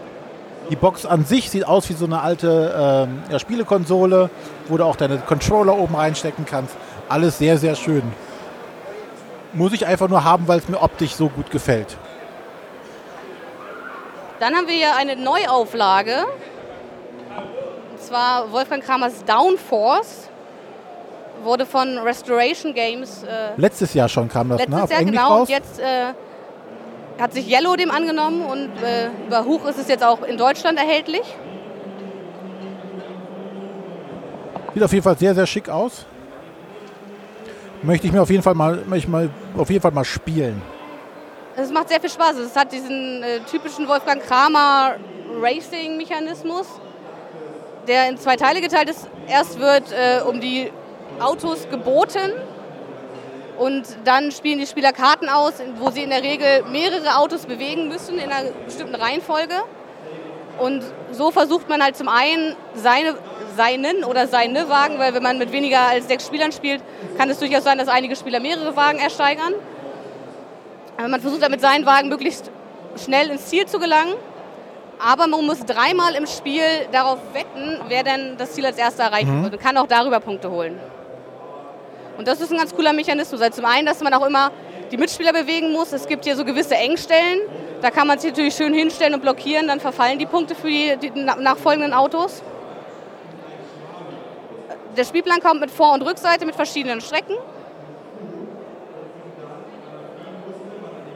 Die 0.70 0.76
Box 0.76 1.05
an 1.05 1.24
sich 1.24 1.50
sieht 1.50 1.66
aus 1.66 1.88
wie 1.88 1.94
so 1.94 2.05
eine 2.05 2.20
alte 2.20 3.06
ähm, 3.09 3.22
ja, 3.30 3.38
Spielekonsole, 3.38 4.30
wo 4.68 4.76
du 4.76 4.84
auch 4.84 4.96
deine 4.96 5.18
Controller 5.18 5.76
oben 5.76 5.94
reinstecken 5.96 6.44
kannst. 6.46 6.76
Alles 7.09 7.38
sehr, 7.38 7.59
sehr 7.59 7.74
schön. 7.74 8.02
Muss 9.53 9.73
ich 9.73 9.87
einfach 9.87 10.09
nur 10.09 10.25
haben, 10.25 10.47
weil 10.47 10.59
es 10.59 10.69
mir 10.69 10.81
optisch 10.81 11.15
so 11.15 11.29
gut 11.29 11.51
gefällt. 11.51 11.97
Dann 14.41 14.55
haben 14.55 14.66
wir 14.66 14.75
hier 14.75 14.97
eine 14.97 15.16
Neuauflage. 15.16 16.25
Und 17.91 18.01
zwar 18.01 18.53
Wolfgang 18.53 18.85
Kramers 18.85 19.25
Downforce. 19.25 20.29
Wurde 21.45 21.66
von 21.66 21.99
Restoration 21.99 22.75
Games 22.75 23.23
äh, 23.23 23.51
Letztes 23.57 23.95
Jahr 23.95 24.09
schon 24.09 24.29
kam 24.29 24.49
das, 24.49 24.59
letztes 24.59 24.77
ne? 24.77 24.83
Auf 24.83 24.91
Jahr 24.91 25.01
Englisch 25.01 25.16
genau. 25.20 25.29
raus. 25.29 25.49
Und 25.49 25.51
jetzt 25.51 25.79
äh, 25.79 26.12
hat 27.20 27.33
sich 27.33 27.49
Yellow 27.49 27.77
dem 27.77 27.91
angenommen 27.91 28.43
und 28.43 28.70
äh, 28.83 29.09
über 29.27 29.45
Huch 29.45 29.65
ist 29.66 29.79
es 29.79 29.89
jetzt 29.89 30.05
auch 30.05 30.23
in 30.23 30.37
Deutschland 30.37 30.79
erhältlich. 30.79 31.23
Sieht 34.75 34.83
auf 34.83 34.93
jeden 34.93 35.03
Fall 35.03 35.16
sehr, 35.16 35.35
sehr 35.35 35.47
schick 35.47 35.69
aus. 35.69 36.07
Möchte 37.82 38.06
ich 38.06 38.12
mir 38.12 38.22
auf 38.22 38.30
jeden 38.30 38.42
Fall 38.42 38.55
mal, 38.55 38.82
möchte 38.86 39.10
mal, 39.10 39.30
auf 39.56 39.70
jeden 39.70 39.82
Fall 39.82 39.92
mal 39.92 40.05
spielen. 40.05 40.60
Es 41.56 41.70
macht 41.70 41.88
sehr 41.88 42.00
viel 42.00 42.10
Spaß. 42.10 42.36
Es 42.36 42.56
hat 42.56 42.72
diesen 42.72 43.22
äh, 43.22 43.40
typischen 43.50 43.86
Wolfgang 43.88 44.22
Kramer 44.22 44.96
Racing-Mechanismus, 45.40 46.66
der 47.86 48.09
in 48.09 48.16
zwei 48.16 48.36
Teile 48.36 48.60
geteilt 48.60 48.90
ist. 48.90 49.09
Erst 49.26 49.59
wird 49.59 49.92
äh, 49.92 50.22
um 50.22 50.40
die 50.40 50.70
Autos 51.20 51.68
geboten 51.68 52.32
und 53.59 53.84
dann 54.05 54.30
spielen 54.30 54.59
die 54.59 54.66
Spieler 54.66 54.92
Karten 54.92 55.28
aus, 55.28 55.55
wo 55.78 55.90
sie 55.90 56.02
in 56.02 56.10
der 56.10 56.22
Regel 56.22 56.64
mehrere 56.70 57.16
Autos 57.16 57.46
bewegen 57.46 57.88
müssen 57.88 58.18
in 58.18 58.30
einer 58.30 58.50
bestimmten 58.64 58.94
Reihenfolge. 58.94 59.55
Und 60.59 60.82
so 61.12 61.30
versucht 61.30 61.68
man 61.68 61.82
halt 61.82 61.97
zum 61.97 62.09
einen 62.09 62.56
seine, 62.74 63.14
seinen 63.56 64.05
oder 64.05 64.26
seine 64.26 64.68
Wagen, 64.68 64.98
weil 64.98 65.14
wenn 65.14 65.22
man 65.22 65.39
mit 65.39 65.52
weniger 65.52 65.80
als 65.80 66.09
sechs 66.09 66.26
Spielern 66.26 66.52
spielt, 66.52 66.82
kann 67.16 67.30
es 67.30 67.39
durchaus 67.39 67.64
sein, 67.64 67.78
dass 67.78 67.89
einige 67.89 68.16
Spieler 68.16 68.40
mehrere 68.40 68.74
Wagen 68.76 68.98
ersteigern. 68.98 69.55
Aber 70.97 71.09
man 71.09 71.20
versucht 71.20 71.43
damit 71.43 71.60
seinen 71.60 71.86
Wagen 71.86 72.09
möglichst 72.09 72.51
schnell 73.02 73.30
ins 73.30 73.47
Ziel 73.47 73.66
zu 73.66 73.78
gelangen. 73.78 74.14
Aber 75.01 75.28
man 75.28 75.47
muss 75.47 75.64
dreimal 75.64 76.16
im 76.16 76.26
Spiel 76.26 76.64
darauf 76.90 77.18
wetten, 77.32 77.80
wer 77.86 78.02
denn 78.02 78.36
das 78.36 78.52
Ziel 78.55 78.66
als 78.66 78.78
erster 78.78 79.05
erreichen 79.05 79.39
Mhm. 79.39 79.44
wird 79.44 79.55
und 79.55 79.62
kann 79.62 79.76
auch 79.76 79.86
darüber 79.86 80.18
Punkte 80.18 80.51
holen. 80.51 80.78
Und 82.16 82.26
das 82.26 82.40
ist 82.40 82.51
ein 82.51 82.59
ganz 82.59 82.74
cooler 82.74 82.93
Mechanismus. 82.93 83.40
Also 83.40 83.60
zum 83.60 83.64
einen, 83.64 83.86
dass 83.86 84.02
man 84.02 84.12
auch 84.12 84.26
immer 84.26 84.51
die 84.90 84.97
Mitspieler 84.97 85.32
bewegen 85.32 85.70
muss. 85.70 85.93
Es 85.93 86.09
gibt 86.09 86.24
hier 86.24 86.35
so 86.35 86.44
gewisse 86.44 86.74
Engstellen. 86.74 87.39
Da 87.80 87.90
kann 87.90 88.06
man 88.09 88.18
sich 88.18 88.30
natürlich 88.30 88.55
schön 88.55 88.74
hinstellen 88.74 89.14
und 89.14 89.20
blockieren. 89.20 89.68
Dann 89.68 89.80
verfallen 89.80 90.18
die 90.18 90.26
Punkte 90.26 90.55
für 90.55 90.66
die, 90.68 90.96
die 91.00 91.12
na- 91.14 91.36
nachfolgenden 91.36 91.92
Autos. 91.92 92.42
Der 94.96 95.05
Spielplan 95.05 95.40
kommt 95.40 95.60
mit 95.60 95.70
Vor- 95.70 95.92
und 95.94 96.02
Rückseite 96.02 96.44
mit 96.44 96.56
verschiedenen 96.56 97.00
Strecken. 97.00 97.36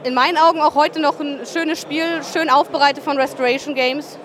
In 0.05 0.13
meinen 0.13 0.37
Augen 0.37 0.61
auch 0.61 0.75
heute 0.75 0.99
noch 1.01 1.19
ein 1.19 1.41
schönes 1.45 1.81
Spiel, 1.81 2.21
schön 2.31 2.49
aufbereitet 2.49 3.03
von 3.03 3.17
Restoration 3.17 3.73
Games. 3.73 4.17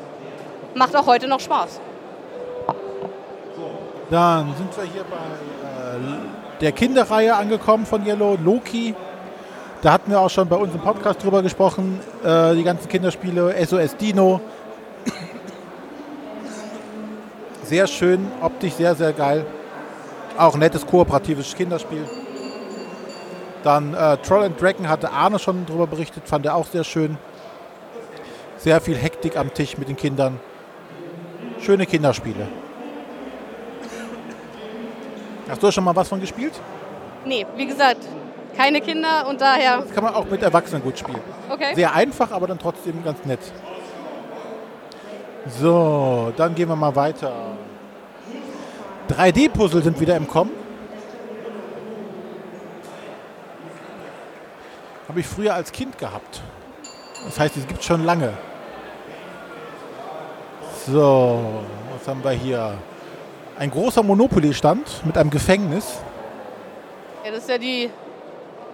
Macht 0.74 0.94
auch 0.94 1.06
heute 1.06 1.26
noch 1.28 1.40
Spaß. 1.40 1.80
Dann 4.10 4.54
sind 4.56 4.76
wir 4.76 4.84
hier 4.84 5.04
bei 5.04 5.16
äh, 5.16 6.60
der 6.60 6.72
Kinderreihe 6.72 7.34
angekommen 7.34 7.84
von 7.86 8.04
Yellow, 8.06 8.36
Loki. 8.42 8.94
Da 9.80 9.92
hatten 9.92 10.10
wir 10.10 10.20
auch 10.20 10.30
schon 10.30 10.48
bei 10.48 10.56
uns 10.56 10.74
im 10.74 10.80
Podcast 10.80 11.22
drüber 11.22 11.40
gesprochen. 11.40 12.00
Äh, 12.24 12.56
die 12.56 12.64
ganzen 12.64 12.88
Kinderspiele, 12.88 13.54
SOS 13.64 13.96
Dino. 13.96 14.40
Sehr 17.62 17.86
schön, 17.86 18.26
optisch 18.40 18.72
sehr, 18.72 18.96
sehr 18.96 19.12
geil. 19.12 19.46
Auch 20.36 20.54
ein 20.54 20.60
nettes 20.60 20.84
kooperatives 20.84 21.54
Kinderspiel. 21.54 22.04
Dann 23.62 23.94
äh, 23.94 24.16
Troll 24.16 24.44
and 24.44 24.60
Dragon 24.60 24.88
hatte 24.88 25.12
Arne 25.12 25.38
schon 25.38 25.64
drüber 25.66 25.86
berichtet, 25.86 26.26
fand 26.26 26.46
er 26.46 26.56
auch 26.56 26.66
sehr 26.66 26.82
schön. 26.82 27.16
Sehr 28.56 28.80
viel 28.80 28.96
Hektik 28.96 29.36
am 29.36 29.54
Tisch 29.54 29.78
mit 29.78 29.88
den 29.88 29.96
Kindern. 29.96 30.40
Schöne 31.60 31.86
Kinderspiele. 31.86 32.48
Hast 35.48 35.62
du 35.62 35.70
schon 35.70 35.84
mal 35.84 35.94
was 35.94 36.08
von 36.08 36.20
gespielt? 36.20 36.54
Nee, 37.24 37.46
wie 37.56 37.66
gesagt, 37.66 38.00
keine 38.58 38.80
Kinder 38.80 39.28
und 39.28 39.40
daher. 39.40 39.78
Das 39.78 39.94
kann 39.94 40.02
man 40.02 40.14
auch 40.14 40.24
mit 40.24 40.42
Erwachsenen 40.42 40.82
gut 40.82 40.98
spielen. 40.98 41.20
Okay. 41.48 41.76
Sehr 41.76 41.94
einfach, 41.94 42.32
aber 42.32 42.48
dann 42.48 42.58
trotzdem 42.58 43.04
ganz 43.04 43.24
nett. 43.24 43.38
So, 45.60 46.32
dann 46.36 46.56
gehen 46.56 46.68
wir 46.68 46.74
mal 46.74 46.94
weiter. 46.96 47.32
3D-Puzzle 49.08 49.82
sind 49.82 50.00
wieder 50.00 50.16
im 50.16 50.26
Kommen. 50.26 50.50
Habe 55.08 55.20
ich 55.20 55.26
früher 55.26 55.54
als 55.54 55.70
Kind 55.70 55.96
gehabt. 55.96 56.42
Das 57.24 57.38
heißt, 57.38 57.56
es 57.56 57.66
gibt 57.66 57.82
schon 57.84 58.04
lange. 58.04 58.32
So, 60.86 61.62
was 61.96 62.08
haben 62.08 62.24
wir 62.24 62.32
hier? 62.32 62.74
Ein 63.56 63.70
großer 63.70 64.02
Monopoly-Stand 64.02 65.06
mit 65.06 65.16
einem 65.16 65.30
Gefängnis. 65.30 66.00
Ja, 67.24 67.30
das 67.30 67.40
ist 67.40 67.48
ja 67.50 67.58
die 67.58 67.90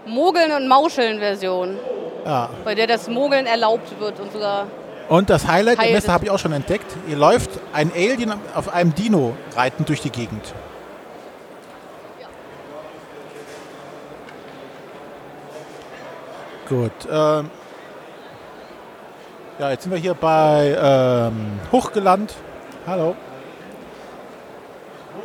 Mogeln- 0.06 0.52
und 0.52 0.68
Mauscheln-Version. 0.68 1.78
Ja. 2.24 2.48
bei 2.64 2.74
der 2.74 2.86
das 2.86 3.06
Mogeln 3.08 3.44
erlaubt 3.44 4.00
wird 4.00 4.18
und 4.18 4.32
sogar 4.32 4.66
Und 5.10 5.28
das 5.28 5.46
Highlight 5.46 5.78
der 5.78 5.90
Messe 5.90 6.10
habe 6.10 6.24
ich 6.24 6.30
auch 6.30 6.38
schon 6.38 6.52
entdeckt. 6.52 6.86
Hier 7.06 7.16
läuft 7.16 7.50
ein 7.74 7.92
Alien 7.94 8.32
auf 8.54 8.72
einem 8.72 8.94
Dino 8.94 9.36
reitend 9.54 9.90
durch 9.90 10.00
die 10.00 10.08
Gegend. 10.08 10.54
Gut. 16.68 16.92
Ähm, 17.10 17.50
ja, 19.58 19.70
jetzt 19.70 19.82
sind 19.82 19.92
wir 19.92 19.98
hier 19.98 20.14
bei 20.14 20.76
ähm, 20.80 21.60
Hochgeland. 21.70 22.34
Hallo. 22.86 23.14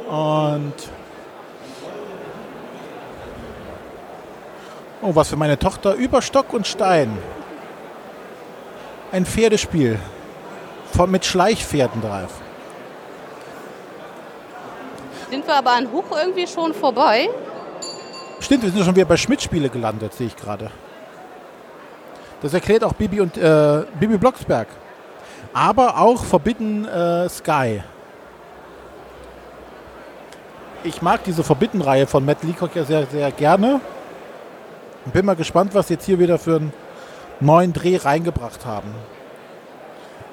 Und 0.10 0.74
oh, 5.02 5.16
was 5.16 5.30
für 5.30 5.36
meine 5.36 5.58
Tochter 5.58 5.94
über 5.94 6.22
Stock 6.22 6.54
und 6.54 6.68
Stein. 6.68 7.18
Ein 9.12 9.26
Pferdespiel 9.26 10.00
von, 10.94 11.10
mit 11.10 11.26
Schleichpferden 11.26 12.02
drauf. 12.02 12.42
sind 15.30 15.46
wir 15.46 15.56
aber 15.56 15.72
an 15.72 15.92
Hoch 15.92 16.06
irgendwie 16.12 16.48
schon 16.48 16.74
vorbei. 16.74 17.30
Stimmt, 18.40 18.64
wir 18.64 18.72
sind 18.72 18.84
schon 18.84 18.96
wieder 18.96 19.06
bei 19.06 19.18
Schmidt-Spiele 19.18 19.70
gelandet, 19.70 20.14
sehe 20.14 20.28
ich 20.28 20.36
gerade. 20.36 20.72
Das 22.42 22.54
erklärt 22.54 22.84
auch 22.84 22.94
Bibi 22.94 23.20
und 23.22 23.38
äh, 23.38 23.84
Bibi 24.00 24.18
Blocksberg. 24.18 24.68
Aber 25.54 26.00
auch 26.00 26.24
Forbidden 26.24 26.88
äh, 26.88 27.28
Sky. 27.28 27.84
Ich 30.84 31.02
mag 31.02 31.24
diese 31.26 31.44
Forbidden-Reihe 31.44 32.08
von 32.08 32.24
Matt 32.24 32.44
Leacock 32.44 32.76
ja 32.76 32.86
sehr, 32.86 33.06
sehr 33.08 33.32
gerne. 33.32 33.82
Bin 35.06 35.26
mal 35.26 35.36
gespannt, 35.36 35.74
was 35.74 35.90
jetzt 35.90 36.06
hier 36.06 36.20
wieder 36.20 36.38
für 36.38 36.58
einen 36.58 36.74
neuen 37.40 37.74
Dreh 37.74 37.98
reingebracht 37.98 38.66
haben. 38.66 38.90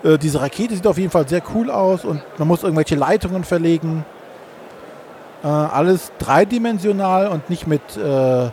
Äh, 0.02 0.18
diese 0.18 0.40
Rakete 0.40 0.74
sieht 0.74 0.86
auf 0.86 0.98
jeden 0.98 1.10
Fall 1.10 1.28
sehr 1.28 1.42
cool 1.54 1.70
aus 1.70 2.04
und 2.04 2.22
man 2.38 2.48
muss 2.48 2.62
irgendwelche 2.62 2.96
Leitungen 2.96 3.44
verlegen. 3.44 4.04
Äh, 5.42 5.48
alles 5.48 6.12
dreidimensional 6.18 7.28
und 7.28 7.48
nicht 7.50 7.66
mit 7.66 7.96
äh, 7.96 8.50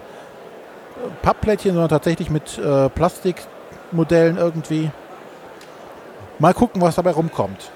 Pappplättchen, 1.22 1.74
sondern 1.74 1.90
tatsächlich 1.90 2.30
mit 2.30 2.58
äh, 2.58 2.90
Plastikmodellen 2.90 4.38
irgendwie. 4.38 4.92
Mal 6.40 6.54
gucken, 6.54 6.82
was 6.82 6.96
dabei 6.96 7.12
rumkommt. 7.12 7.72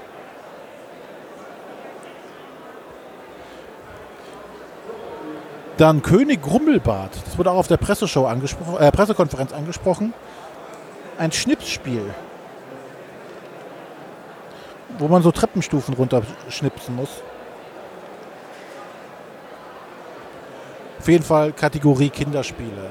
Dann 5.77 6.01
König 6.01 6.41
Grummelbart. 6.41 7.11
Das 7.25 7.37
wurde 7.37 7.51
auch 7.51 7.57
auf 7.57 7.67
der 7.67 7.77
Presseshow 7.77 8.25
angesprochen, 8.25 8.77
äh, 8.79 8.91
Pressekonferenz 8.91 9.53
angesprochen. 9.53 10.13
Ein 11.19 11.31
Schnipsspiel. 11.31 12.13
Wo 14.97 15.07
man 15.07 15.21
so 15.21 15.31
Treppenstufen 15.31 15.93
runterschnipsen 15.93 16.95
muss. 16.95 17.09
Auf 20.99 21.07
jeden 21.07 21.23
Fall 21.23 21.53
Kategorie 21.53 22.09
Kinderspiele. 22.09 22.89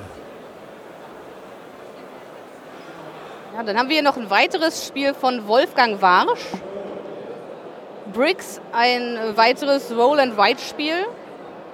Ja, 3.55 3.63
dann 3.65 3.77
haben 3.77 3.89
wir 3.89 3.95
hier 3.95 4.03
noch 4.03 4.17
ein 4.17 4.31
weiteres 4.31 4.87
Spiel 4.87 5.13
von 5.13 5.49
Wolfgang 5.49 6.01
Warsch. 6.01 6.47
Bricks, 8.13 8.61
ein 8.73 9.19
weiteres 9.35 9.91
Roll-and-Write-Spiel, 9.91 11.07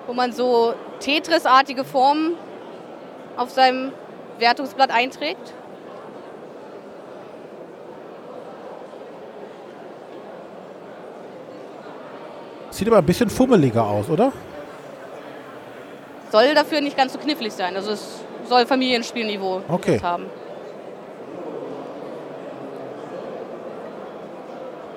wo 0.07 0.15
man 0.15 0.33
so 0.33 0.75
Tetris-artige 1.03 1.85
Formen 1.85 2.35
auf 3.37 3.51
seinem 3.51 3.93
Wertungsblatt 4.39 4.91
einträgt. 4.91 5.53
Sieht 12.71 12.89
aber 12.89 12.99
ein 12.99 13.07
bisschen 13.07 13.29
fummeliger 13.29 13.85
aus, 13.85 14.09
oder? 14.09 14.33
Soll 16.31 16.55
dafür 16.55 16.81
nicht 16.81 16.97
ganz 16.97 17.13
so 17.13 17.19
knifflig 17.19 17.53
sein. 17.53 17.77
Also 17.77 17.91
es 17.93 18.21
soll 18.49 18.65
Familienspielniveau 18.65 19.61
Okay. 19.69 20.01
haben. 20.03 20.27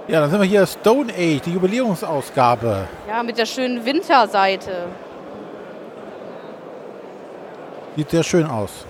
Ja, 0.08 0.22
dann 0.22 0.30
sind 0.30 0.40
wir 0.40 0.48
hier 0.48 0.66
Stone 0.68 1.12
Age, 1.12 1.42
die 1.42 1.52
Jubiläumsausgabe. 1.54 2.88
Ja, 3.08 3.24
mit 3.24 3.38
der 3.38 3.48
schönen 3.48 3.84
Winterseite. 3.86 4.86
Sieht 7.96 8.10
sehr 8.10 8.24
schön 8.24 8.46
aus. 8.46 8.86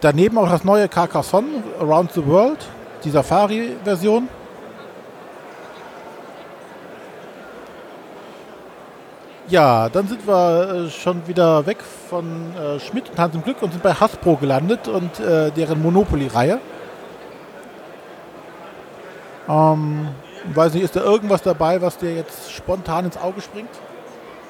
Daneben 0.00 0.38
auch 0.38 0.48
das 0.48 0.64
neue 0.64 0.88
Carcassonne 0.88 1.62
Around 1.78 2.12
the 2.12 2.26
World, 2.26 2.58
die 3.04 3.10
Safari-Version. 3.10 4.28
Ja, 9.48 9.88
dann 9.88 10.06
sind 10.06 10.26
wir 10.26 10.86
äh, 10.86 10.90
schon 10.90 11.26
wieder 11.26 11.66
weg 11.66 11.78
von 12.08 12.54
äh, 12.56 12.78
Schmidt 12.78 13.10
und 13.10 13.18
Hans 13.18 13.34
im 13.34 13.42
Glück 13.42 13.60
und 13.62 13.72
sind 13.72 13.82
bei 13.82 13.92
Hasbro 13.92 14.36
gelandet 14.36 14.86
und 14.86 15.18
äh, 15.18 15.50
deren 15.50 15.82
Monopoly-Reihe. 15.82 16.60
Ähm, 19.48 20.08
weiß 20.54 20.74
nicht, 20.74 20.84
ist 20.84 20.94
da 20.94 21.02
irgendwas 21.02 21.42
dabei, 21.42 21.82
was 21.82 21.98
dir 21.98 22.14
jetzt 22.14 22.52
spontan 22.52 23.06
ins 23.06 23.18
Auge 23.18 23.40
springt? 23.40 23.70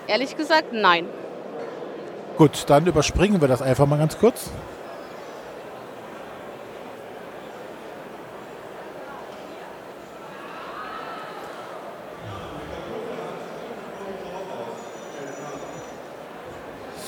Ehrlich 0.07 0.37
gesagt, 0.37 0.73
nein. 0.73 1.07
Gut, 2.41 2.65
dann 2.69 2.87
überspringen 2.87 3.39
wir 3.43 3.49
das 3.49 3.61
einfach 3.61 3.85
mal 3.85 3.99
ganz 3.99 4.17
kurz. 4.17 4.49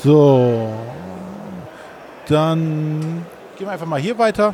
So, 0.05 0.71
dann 2.29 3.25
gehen 3.57 3.67
wir 3.67 3.71
einfach 3.71 3.87
mal 3.87 3.99
hier 3.99 4.19
weiter. 4.19 4.53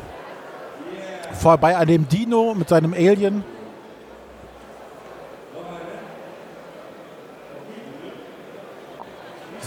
Vorbei 1.33 1.75
an 1.75 1.89
dem 1.89 2.07
Dino 2.07 2.53
mit 2.55 2.69
seinem 2.69 2.93
Alien. 2.93 3.43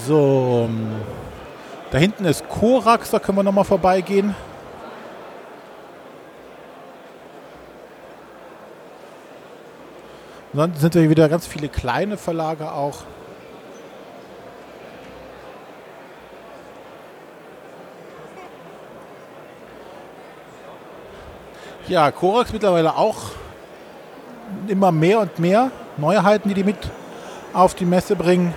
So, 0.06 0.68
da 1.92 1.98
hinten 1.98 2.24
ist 2.24 2.48
Korax, 2.48 3.10
da 3.10 3.20
können 3.20 3.38
wir 3.38 3.44
nochmal 3.44 3.64
vorbeigehen. 3.64 4.34
Und 10.52 10.58
dann 10.58 10.74
sind 10.74 10.94
wir 10.94 11.08
wieder 11.08 11.28
ganz 11.28 11.46
viele 11.46 11.68
kleine 11.68 12.16
Verlage 12.16 12.72
auch. 12.72 13.04
Ja, 21.86 22.10
Korax 22.10 22.52
mittlerweile 22.52 22.96
auch 22.96 23.18
immer 24.66 24.90
mehr 24.90 25.20
und 25.20 25.38
mehr 25.38 25.70
Neuheiten, 25.96 26.48
die 26.48 26.54
die 26.54 26.64
mit 26.64 26.78
auf 27.52 27.74
die 27.74 27.84
Messe 27.84 28.16
bringen. 28.16 28.54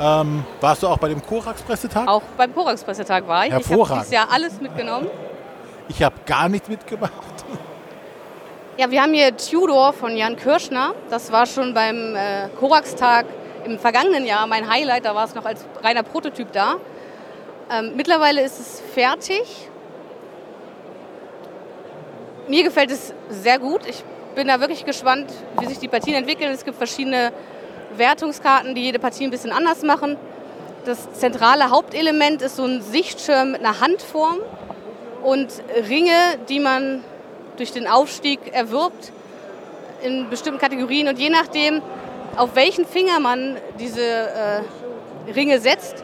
Ähm, 0.00 0.44
warst 0.60 0.82
du 0.82 0.88
auch 0.88 0.98
bei 0.98 1.08
dem 1.08 1.24
Korax-Pressetag? 1.24 2.08
Auch 2.08 2.22
beim 2.36 2.54
Korax-Pressetag 2.54 3.26
war 3.28 3.42
ich. 3.42 3.48
Ich 3.48 3.54
habe 3.54 3.64
Hervorragend. 3.64 4.00
dieses 4.02 4.12
Jahr 4.12 4.28
alles 4.32 4.60
mitgenommen. 4.60 5.08
Ich 5.88 6.02
habe 6.02 6.16
gar 6.24 6.48
nichts 6.48 6.68
mitgemacht. 6.68 7.12
Ja, 8.78 8.90
wir 8.90 9.02
haben 9.02 9.12
hier 9.12 9.36
Tudor 9.36 9.92
von 9.92 10.16
Jan 10.16 10.36
Kirschner. 10.36 10.94
Das 11.10 11.30
war 11.30 11.44
schon 11.46 11.74
beim 11.74 12.16
äh, 12.16 12.48
Korax-Tag 12.58 13.26
im 13.64 13.78
vergangenen 13.78 14.24
Jahr 14.24 14.46
mein 14.46 14.68
Highlight. 14.70 15.04
Da 15.04 15.14
war 15.14 15.24
es 15.26 15.34
noch 15.34 15.44
als 15.44 15.66
reiner 15.82 16.02
Prototyp 16.02 16.50
da. 16.52 16.76
Ähm, 17.70 17.92
mittlerweile 17.96 18.42
ist 18.42 18.58
es 18.58 18.80
fertig. 18.94 19.68
Mir 22.48 22.64
gefällt 22.64 22.90
es 22.90 23.12
sehr 23.28 23.58
gut. 23.58 23.86
Ich 23.86 24.02
bin 24.34 24.48
da 24.48 24.58
wirklich 24.58 24.84
gespannt, 24.84 25.30
wie 25.60 25.66
sich 25.66 25.78
die 25.78 25.88
Partien 25.88 26.14
entwickeln. 26.14 26.50
Es 26.50 26.64
gibt 26.64 26.76
verschiedene 26.78 27.32
Wertungskarten, 27.96 28.74
die 28.74 28.82
jede 28.82 28.98
Partie 28.98 29.24
ein 29.24 29.30
bisschen 29.30 29.52
anders 29.52 29.82
machen. 29.82 30.16
Das 30.84 31.12
zentrale 31.12 31.70
Hauptelement 31.70 32.42
ist 32.42 32.56
so 32.56 32.64
ein 32.64 32.82
Sichtschirm 32.82 33.52
mit 33.52 33.60
einer 33.60 33.80
Handform 33.80 34.38
und 35.22 35.48
Ringe, 35.88 36.12
die 36.48 36.60
man 36.60 37.04
durch 37.56 37.72
den 37.72 37.86
Aufstieg 37.86 38.40
erwirbt 38.52 39.12
in 40.02 40.28
bestimmten 40.28 40.58
Kategorien. 40.58 41.08
Und 41.08 41.18
je 41.18 41.30
nachdem, 41.30 41.80
auf 42.36 42.54
welchen 42.54 42.86
Finger 42.86 43.20
man 43.20 43.56
diese 43.78 44.02
äh, 44.02 44.62
Ringe 45.32 45.60
setzt, 45.60 46.02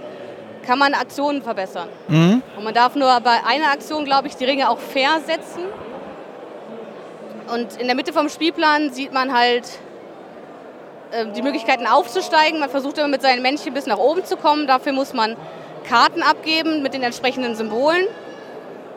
kann 0.65 0.79
man 0.79 0.95
Aktionen 0.95 1.43
verbessern. 1.43 1.89
Mhm. 2.09 2.43
Und 2.57 2.65
man 2.65 2.75
darf 2.75 2.95
nur 2.95 3.09
bei 3.21 3.41
einer 3.47 3.73
Aktion, 3.73 4.05
glaube 4.05 4.29
ich, 4.29 4.37
die 4.37 4.45
Ringe 4.45 4.69
auch 4.69 4.79
fair 4.79 5.21
setzen. 5.27 5.63
Und 7.53 7.81
in 7.81 7.87
der 7.87 7.97
Mitte 7.97 8.13
vom 8.13 8.29
Spielplan 8.29 8.93
sieht 8.93 9.13
man 9.13 9.33
halt 9.33 9.65
die 11.35 11.43
Möglichkeiten 11.43 11.87
aufzusteigen. 11.87 12.61
Man 12.61 12.71
versucht 12.71 12.99
immer 12.99 13.09
mit 13.09 13.23
seinen 13.23 13.43
Männchen 13.43 13.75
bis 13.75 13.87
nach 13.87 13.99
oben 13.99 14.25
zu 14.25 14.37
kommen. 14.37 14.67
Dafür 14.67 14.93
muss 14.93 15.13
man 15.15 15.37
Karten 15.89 16.23
abgeben 16.23 16.83
mit 16.83 16.95
den 16.95 17.03
entsprechenden 17.03 17.55
Symbolen. 17.55 18.07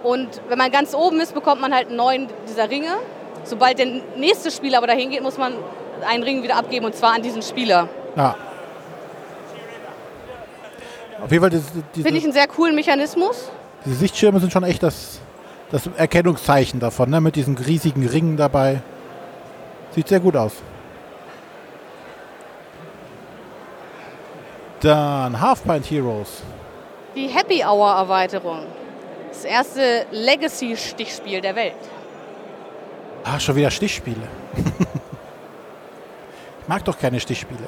Und 0.03 0.41
wenn 0.49 0.57
man 0.57 0.71
ganz 0.71 0.93
oben 0.95 1.19
ist, 1.19 1.33
bekommt 1.33 1.61
man 1.61 1.73
halt 1.73 1.91
neun 1.91 2.27
dieser 2.49 2.69
Ringe. 2.69 2.89
Sobald 3.43 3.79
der 3.79 3.87
nächste 4.17 4.51
Spieler 4.51 4.79
aber 4.79 4.87
dahin 4.87 5.09
geht, 5.09 5.23
muss 5.23 5.37
man 5.37 5.53
einen 6.07 6.23
Ring 6.23 6.43
wieder 6.43 6.55
abgeben 6.55 6.85
und 6.85 6.95
zwar 6.95 7.13
an 7.13 7.21
diesen 7.21 7.41
Spieler. 7.41 7.87
Ja. 8.15 8.35
Auf 11.23 11.31
jeden 11.31 11.43
Fall, 11.43 11.61
Finde 11.93 12.17
ich 12.17 12.23
einen 12.23 12.33
sehr 12.33 12.47
coolen 12.47 12.73
Mechanismus. 12.73 13.51
diese 13.85 13.95
Sichtschirme 13.95 14.39
sind 14.39 14.51
schon 14.51 14.63
echt 14.63 14.81
das, 14.81 15.19
das 15.71 15.83
Erkennungszeichen 15.95 16.79
davon, 16.79 17.11
ne? 17.11 17.21
mit 17.21 17.35
diesen 17.35 17.57
riesigen 17.57 18.07
Ringen 18.07 18.37
dabei. 18.37 18.81
Sieht 19.93 20.07
sehr 20.07 20.19
gut 20.19 20.35
aus. 20.35 20.53
Dann 24.81 25.39
Half 25.39 25.63
Pint 25.63 25.85
Heroes. 25.91 26.41
Die 27.15 27.27
Happy 27.27 27.63
Hour 27.63 27.91
Erweiterung. 27.91 28.65
Das 29.29 29.45
erste 29.45 30.07
Legacy-Stichspiel 30.11 31.39
der 31.39 31.55
Welt. 31.55 31.75
Ah, 33.23 33.39
schon 33.39 33.55
wieder 33.55 33.69
Stichspiele. 33.69 34.27
ich 36.61 36.67
mag 36.67 36.83
doch 36.83 36.97
keine 36.97 37.19
Stichspiele. 37.19 37.67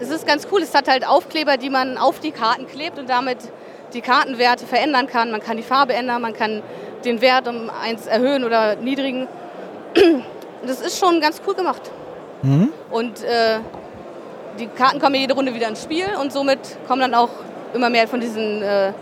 Es 0.00 0.10
ist 0.10 0.26
ganz 0.26 0.46
cool. 0.52 0.60
Es 0.60 0.74
hat 0.74 0.86
halt 0.86 1.06
Aufkleber, 1.06 1.56
die 1.56 1.70
man 1.70 1.96
auf 1.96 2.20
die 2.20 2.32
Karten 2.32 2.66
klebt 2.66 2.98
und 2.98 3.08
damit 3.08 3.38
die 3.94 4.02
Kartenwerte 4.02 4.66
verändern 4.66 5.06
kann. 5.06 5.30
Man 5.30 5.40
kann 5.40 5.56
die 5.56 5.62
Farbe 5.62 5.94
ändern, 5.94 6.20
man 6.20 6.34
kann 6.34 6.62
den 7.06 7.22
Wert 7.22 7.48
um 7.48 7.70
eins 7.70 8.06
erhöhen 8.06 8.44
oder 8.44 8.76
niedrigen. 8.76 9.28
Das 10.66 10.80
ist 10.80 10.98
schon 10.98 11.20
ganz 11.20 11.42
cool 11.46 11.54
gemacht. 11.54 11.82
Mhm. 12.42 12.72
Und 12.90 13.22
äh, 13.22 13.60
die 14.58 14.66
Karten 14.66 15.00
kommen 15.00 15.14
ja 15.14 15.22
jede 15.22 15.34
Runde 15.34 15.54
wieder 15.54 15.68
ins 15.68 15.82
Spiel 15.82 16.06
und 16.20 16.32
somit 16.32 16.58
kommen 16.86 17.00
dann 17.00 17.14
auch 17.14 17.30
immer 17.74 17.90
mehr 17.90 18.08
von 18.08 18.20
diesen 18.20 18.62
äh, 18.62 18.92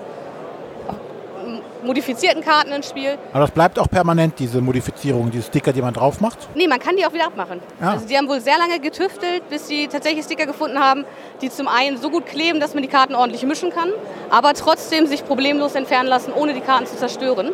modifizierten 1.85 2.43
Karten 2.43 2.73
ins 2.73 2.89
Spiel. 2.89 3.17
Aber 3.33 3.41
das 3.41 3.51
bleibt 3.51 3.79
auch 3.79 3.89
permanent, 3.89 4.39
diese 4.39 4.61
Modifizierung, 4.61 5.31
diese 5.31 5.45
Sticker, 5.45 5.73
die 5.73 5.83
man 5.83 5.95
drauf 5.95 6.21
macht. 6.21 6.39
Nee, 6.55 6.67
man 6.67 6.79
kann 6.79 6.97
die 6.97 7.07
auch 7.07 7.13
wieder 7.13 7.27
abmachen. 7.27 7.61
Ja. 7.81 7.93
Also 7.93 8.07
die 8.07 8.17
haben 8.17 8.29
wohl 8.29 8.41
sehr 8.41 8.59
lange 8.59 8.81
getüftelt, 8.81 9.49
bis 9.49 9.69
sie 9.69 9.89
tatsächlich 9.89 10.25
Sticker 10.25 10.47
gefunden 10.47 10.79
haben, 10.79 11.05
die 11.43 11.51
zum 11.51 11.69
einen 11.69 11.99
so 11.99 12.11
gut 12.11 12.27
kleben, 12.27 12.61
dass 12.61 12.75
man 12.75 12.83
die 12.83 12.89
Karten 12.89 13.15
ordentlich 13.15 13.43
mischen 13.45 13.71
kann, 13.71 13.91
aber 14.31 14.55
trotzdem 14.55 15.07
sich 15.07 15.25
problemlos 15.25 15.75
entfernen 15.75 16.09
lassen, 16.09 16.33
ohne 16.33 16.55
die 16.55 16.61
Karten 16.61 16.87
zu 16.87 16.97
zerstören. 16.97 17.53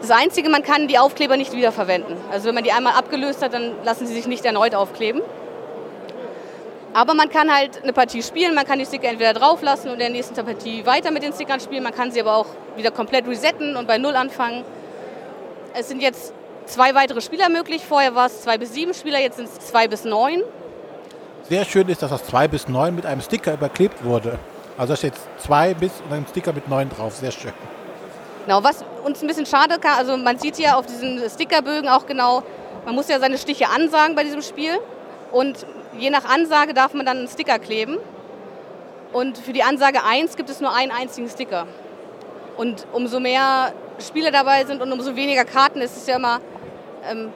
Das 0.00 0.10
Einzige, 0.10 0.48
man 0.48 0.64
kann 0.64 0.88
die 0.88 0.98
Aufkleber 0.98 1.36
nicht 1.36 1.52
wiederverwenden. 1.52 2.16
Also 2.32 2.48
wenn 2.48 2.56
man 2.56 2.64
die 2.64 2.72
einmal 2.72 2.94
abgelöst 2.94 3.42
hat, 3.42 3.54
dann 3.54 3.72
lassen 3.84 4.06
sie 4.06 4.14
sich 4.14 4.26
nicht 4.26 4.44
erneut 4.44 4.74
aufkleben. 4.74 5.22
Aber 6.94 7.14
man 7.14 7.28
kann 7.28 7.52
halt 7.54 7.82
eine 7.82 7.92
Partie 7.92 8.22
spielen, 8.22 8.54
man 8.54 8.66
kann 8.66 8.78
die 8.78 8.84
Sticker 8.84 9.08
entweder 9.08 9.32
drauflassen 9.32 9.88
und 9.88 9.94
in 9.94 10.00
der 10.00 10.10
nächsten 10.10 10.34
Partie 10.34 10.84
weiter 10.84 11.10
mit 11.10 11.22
den 11.22 11.32
Stickern 11.32 11.58
spielen. 11.58 11.82
Man 11.82 11.94
kann 11.94 12.10
sie 12.10 12.20
aber 12.20 12.36
auch 12.36 12.46
wieder 12.76 12.90
komplett 12.90 13.26
resetten 13.26 13.76
und 13.76 13.86
bei 13.86 13.98
Null 13.98 14.14
anfangen. 14.14 14.64
Es 15.74 15.88
sind 15.88 16.02
jetzt 16.02 16.34
zwei 16.66 16.94
weitere 16.94 17.20
Spieler 17.22 17.48
möglich. 17.48 17.82
Vorher 17.86 18.14
war 18.14 18.26
es 18.26 18.42
zwei 18.42 18.58
bis 18.58 18.74
sieben 18.74 18.92
Spieler, 18.92 19.20
jetzt 19.20 19.36
sind 19.36 19.48
es 19.48 19.58
zwei 19.60 19.88
bis 19.88 20.04
neun. 20.04 20.42
Sehr 21.48 21.64
schön 21.64 21.88
ist, 21.88 22.02
dass 22.02 22.10
das 22.10 22.24
2 22.26 22.48
bis 22.48 22.68
9 22.68 22.94
mit 22.94 23.04
einem 23.04 23.20
Sticker 23.20 23.54
überklebt 23.54 24.04
wurde. 24.04 24.38
Also 24.78 24.92
da 24.92 24.96
steht 24.96 25.14
2 25.38 25.74
bis 25.74 25.92
und 26.04 26.12
ein 26.12 26.24
Sticker 26.28 26.52
mit 26.52 26.68
9 26.68 26.88
drauf. 26.88 27.16
Sehr 27.16 27.32
schön. 27.32 27.52
Genau, 28.46 28.62
was 28.62 28.84
uns 29.04 29.20
ein 29.22 29.26
bisschen 29.26 29.46
schade 29.46 29.78
kann, 29.78 29.98
also 29.98 30.16
man 30.16 30.38
sieht 30.38 30.58
ja 30.58 30.76
auf 30.76 30.86
diesen 30.86 31.20
Stickerbögen 31.28 31.88
auch 31.88 32.06
genau, 32.06 32.42
man 32.84 32.94
muss 32.94 33.08
ja 33.08 33.20
seine 33.20 33.38
Stiche 33.38 33.68
ansagen 33.68 34.14
bei 34.14 34.24
diesem 34.24 34.42
Spiel. 34.42 34.78
Und 35.30 35.66
je 35.98 36.10
nach 36.10 36.24
Ansage 36.24 36.74
darf 36.74 36.94
man 36.94 37.06
dann 37.06 37.18
einen 37.18 37.28
Sticker 37.28 37.58
kleben. 37.58 37.98
Und 39.12 39.38
für 39.38 39.52
die 39.52 39.62
Ansage 39.62 40.04
1 40.04 40.36
gibt 40.36 40.48
es 40.48 40.60
nur 40.60 40.74
einen 40.74 40.90
einzigen 40.90 41.28
Sticker. 41.28 41.66
Und 42.56 42.86
umso 42.92 43.20
mehr 43.20 43.72
Spieler 43.98 44.30
dabei 44.30 44.64
sind 44.64 44.80
und 44.80 44.90
umso 44.92 45.16
weniger 45.16 45.44
Karten 45.44 45.80
ist 45.80 45.96
es 45.96 46.06
ja 46.06 46.16
immer, 46.16 46.40
ähm, 47.08 47.32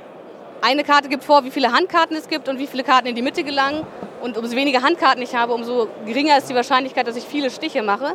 eine 0.62 0.84
Karte 0.84 1.08
gibt 1.08 1.22
vor, 1.22 1.44
wie 1.44 1.50
viele 1.50 1.72
Handkarten 1.72 2.16
es 2.16 2.28
gibt 2.28 2.48
und 2.48 2.58
wie 2.58 2.66
viele 2.66 2.82
Karten 2.82 3.06
in 3.08 3.14
die 3.14 3.22
Mitte 3.22 3.44
gelangen. 3.44 3.86
Und 4.22 4.38
umso 4.38 4.56
weniger 4.56 4.82
Handkarten 4.82 5.22
ich 5.22 5.34
habe, 5.34 5.52
umso 5.52 5.88
geringer 6.06 6.38
ist 6.38 6.48
die 6.48 6.54
Wahrscheinlichkeit, 6.54 7.06
dass 7.06 7.16
ich 7.16 7.24
viele 7.24 7.50
Stiche 7.50 7.82
mache. 7.82 8.14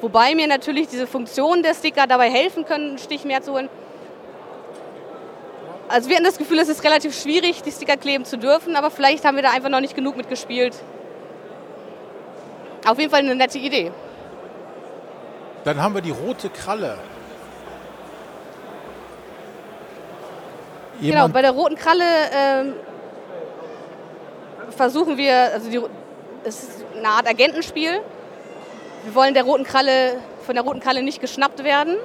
Wobei 0.00 0.34
mir 0.34 0.46
natürlich 0.46 0.88
diese 0.88 1.06
Funktion 1.06 1.62
der 1.62 1.74
Sticker 1.74 2.06
dabei 2.06 2.30
helfen 2.30 2.66
können, 2.66 2.90
einen 2.90 2.98
Stich 2.98 3.24
mehr 3.24 3.42
zu 3.42 3.52
holen. 3.52 3.68
Also 5.88 6.08
wir 6.08 6.16
hatten 6.16 6.24
das 6.24 6.38
Gefühl, 6.38 6.58
es 6.58 6.68
ist 6.68 6.82
relativ 6.82 7.18
schwierig, 7.20 7.62
die 7.62 7.70
Sticker 7.70 7.96
kleben 7.96 8.24
zu 8.24 8.38
dürfen, 8.38 8.74
aber 8.74 8.90
vielleicht 8.90 9.24
haben 9.24 9.36
wir 9.36 9.42
da 9.42 9.50
einfach 9.50 9.68
noch 9.68 9.80
nicht 9.80 9.94
genug 9.94 10.16
mitgespielt. 10.16 10.74
Auf 12.84 12.98
jeden 12.98 13.10
Fall 13.10 13.20
eine 13.20 13.34
nette 13.34 13.58
Idee. 13.58 13.92
Dann 15.64 15.80
haben 15.80 15.94
wir 15.94 16.02
die 16.02 16.10
rote 16.10 16.50
Kralle. 16.50 16.98
Genau, 21.00 21.12
Jemand, 21.12 21.34
bei 21.34 21.42
der 21.42 21.50
roten 21.50 21.76
Kralle 21.76 22.04
ähm, 22.32 22.74
versuchen 24.70 25.16
wir, 25.16 25.52
also 25.52 25.70
die, 25.70 25.80
es 26.44 26.62
ist 26.62 26.84
eine 26.96 27.08
Art 27.08 27.28
Agentenspiel. 27.28 28.00
Wir 29.04 29.14
wollen 29.14 29.34
der 29.34 29.44
roten 29.44 29.64
Kralle, 29.64 30.18
von 30.44 30.54
der 30.54 30.64
roten 30.64 30.80
Kralle 30.80 31.02
nicht 31.02 31.20
geschnappt 31.20 31.62
werden. 31.64 31.96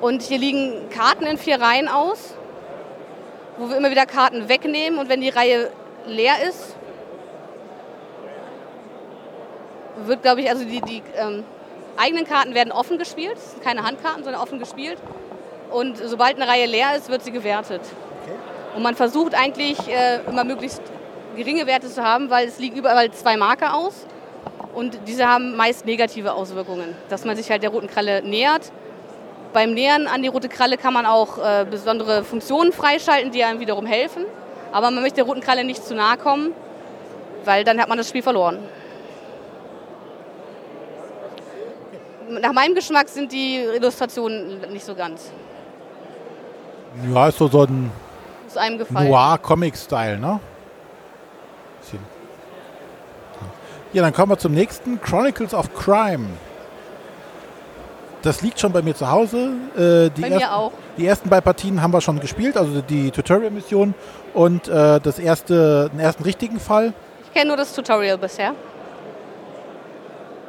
Und 0.00 0.22
hier 0.22 0.38
liegen 0.38 0.88
Karten 0.90 1.24
in 1.24 1.38
vier 1.38 1.60
Reihen 1.60 1.88
aus, 1.88 2.34
wo 3.56 3.68
wir 3.68 3.76
immer 3.76 3.90
wieder 3.90 4.06
Karten 4.06 4.48
wegnehmen. 4.48 4.98
Und 4.98 5.08
wenn 5.08 5.20
die 5.20 5.28
Reihe 5.28 5.70
leer 6.06 6.34
ist, 6.48 6.76
wird, 10.04 10.22
glaube 10.22 10.42
ich, 10.42 10.50
also 10.50 10.64
die, 10.64 10.80
die 10.80 11.02
ähm, 11.16 11.44
eigenen 11.96 12.24
Karten 12.24 12.54
werden 12.54 12.72
offen 12.72 12.98
gespielt. 12.98 13.34
Das 13.34 13.52
sind 13.52 13.64
keine 13.64 13.82
Handkarten, 13.82 14.22
sondern 14.22 14.40
offen 14.40 14.58
gespielt. 14.58 14.98
Und 15.70 15.98
sobald 15.98 16.36
eine 16.36 16.48
Reihe 16.48 16.66
leer 16.66 16.96
ist, 16.96 17.08
wird 17.08 17.24
sie 17.24 17.32
gewertet. 17.32 17.82
Und 18.76 18.82
man 18.82 18.94
versucht 18.94 19.34
eigentlich 19.34 19.78
äh, 19.88 20.20
immer 20.28 20.44
möglichst 20.44 20.80
geringe 21.36 21.66
Werte 21.66 21.88
zu 21.88 22.04
haben, 22.04 22.30
weil 22.30 22.46
es 22.46 22.58
liegen 22.58 22.76
überall 22.76 23.10
zwei 23.10 23.36
Marker 23.36 23.74
aus. 23.74 24.06
Und 24.74 24.98
diese 25.08 25.26
haben 25.26 25.56
meist 25.56 25.86
negative 25.86 26.32
Auswirkungen, 26.32 26.94
dass 27.08 27.24
man 27.24 27.36
sich 27.36 27.50
halt 27.50 27.64
der 27.64 27.70
roten 27.70 27.88
Kralle 27.88 28.22
nähert. 28.22 28.70
Beim 29.52 29.72
Nähern 29.74 30.06
an 30.06 30.22
die 30.22 30.28
rote 30.28 30.48
Kralle 30.48 30.76
kann 30.76 30.92
man 30.92 31.06
auch 31.06 31.38
äh, 31.38 31.66
besondere 31.68 32.22
Funktionen 32.22 32.72
freischalten, 32.72 33.32
die 33.32 33.44
einem 33.44 33.60
wiederum 33.60 33.86
helfen. 33.86 34.24
Aber 34.72 34.90
man 34.90 35.02
möchte 35.02 35.16
der 35.16 35.24
roten 35.24 35.40
Kralle 35.40 35.64
nicht 35.64 35.84
zu 35.84 35.94
nahe 35.94 36.18
kommen, 36.18 36.52
weil 37.44 37.64
dann 37.64 37.80
hat 37.80 37.88
man 37.88 37.96
das 37.96 38.08
Spiel 38.08 38.22
verloren. 38.22 38.58
Nach 42.28 42.52
meinem 42.52 42.74
Geschmack 42.74 43.08
sind 43.08 43.32
die 43.32 43.56
Illustrationen 43.56 44.70
nicht 44.70 44.84
so 44.84 44.94
ganz. 44.94 45.30
ja, 47.10 47.28
ist 47.28 47.38
so, 47.38 47.48
so 47.48 47.62
ein. 47.62 47.90
Noir-Comic-Style, 48.90 50.18
ne? 50.18 50.40
Ja, 53.94 54.02
dann 54.02 54.12
kommen 54.12 54.32
wir 54.32 54.38
zum 54.38 54.52
nächsten. 54.52 55.00
Chronicles 55.00 55.54
of 55.54 55.74
Crime. 55.74 56.26
Das 58.28 58.42
liegt 58.42 58.60
schon 58.60 58.72
bei 58.72 58.82
mir 58.82 58.94
zu 58.94 59.10
Hause. 59.10 59.52
Äh, 59.74 60.10
die 60.10 60.20
Bei 60.20 60.28
mir 60.28 60.34
ersten, 60.34 60.48
auch. 60.52 60.72
Die 60.98 61.06
ersten 61.06 61.30
beiden 61.30 61.44
Partien 61.44 61.80
haben 61.80 61.94
wir 61.94 62.02
schon 62.02 62.20
gespielt, 62.20 62.58
also 62.58 62.82
die 62.82 63.10
Tutorial-Mission 63.10 63.94
und 64.34 64.68
äh, 64.68 65.00
das 65.00 65.18
erste, 65.18 65.88
den 65.94 65.98
ersten 66.00 66.24
richtigen 66.24 66.60
Fall. 66.60 66.92
Ich 67.24 67.32
kenne 67.32 67.48
nur 67.48 67.56
das 67.56 67.72
Tutorial 67.72 68.18
bisher. 68.18 68.52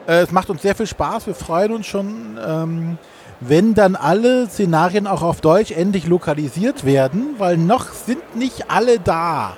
Äh, 0.09 0.23
es 0.23 0.31
macht 0.33 0.49
uns 0.49 0.61
sehr 0.61 0.75
viel 0.75 0.87
Spaß. 0.87 1.27
Wir 1.27 1.35
freuen 1.35 1.71
uns 1.71 1.85
schon, 1.85 2.37
ähm, 2.45 2.97
wenn 3.39 3.73
dann 3.75 3.95
alle 3.95 4.47
Szenarien 4.49 5.07
auch 5.07 5.21
auf 5.21 5.39
Deutsch 5.39 5.71
endlich 5.71 6.05
lokalisiert 6.05 6.83
werden, 6.83 7.35
weil 7.37 7.55
noch 7.55 7.93
sind 7.93 8.35
nicht 8.35 8.69
alle 8.69 8.99
da. 8.99 9.55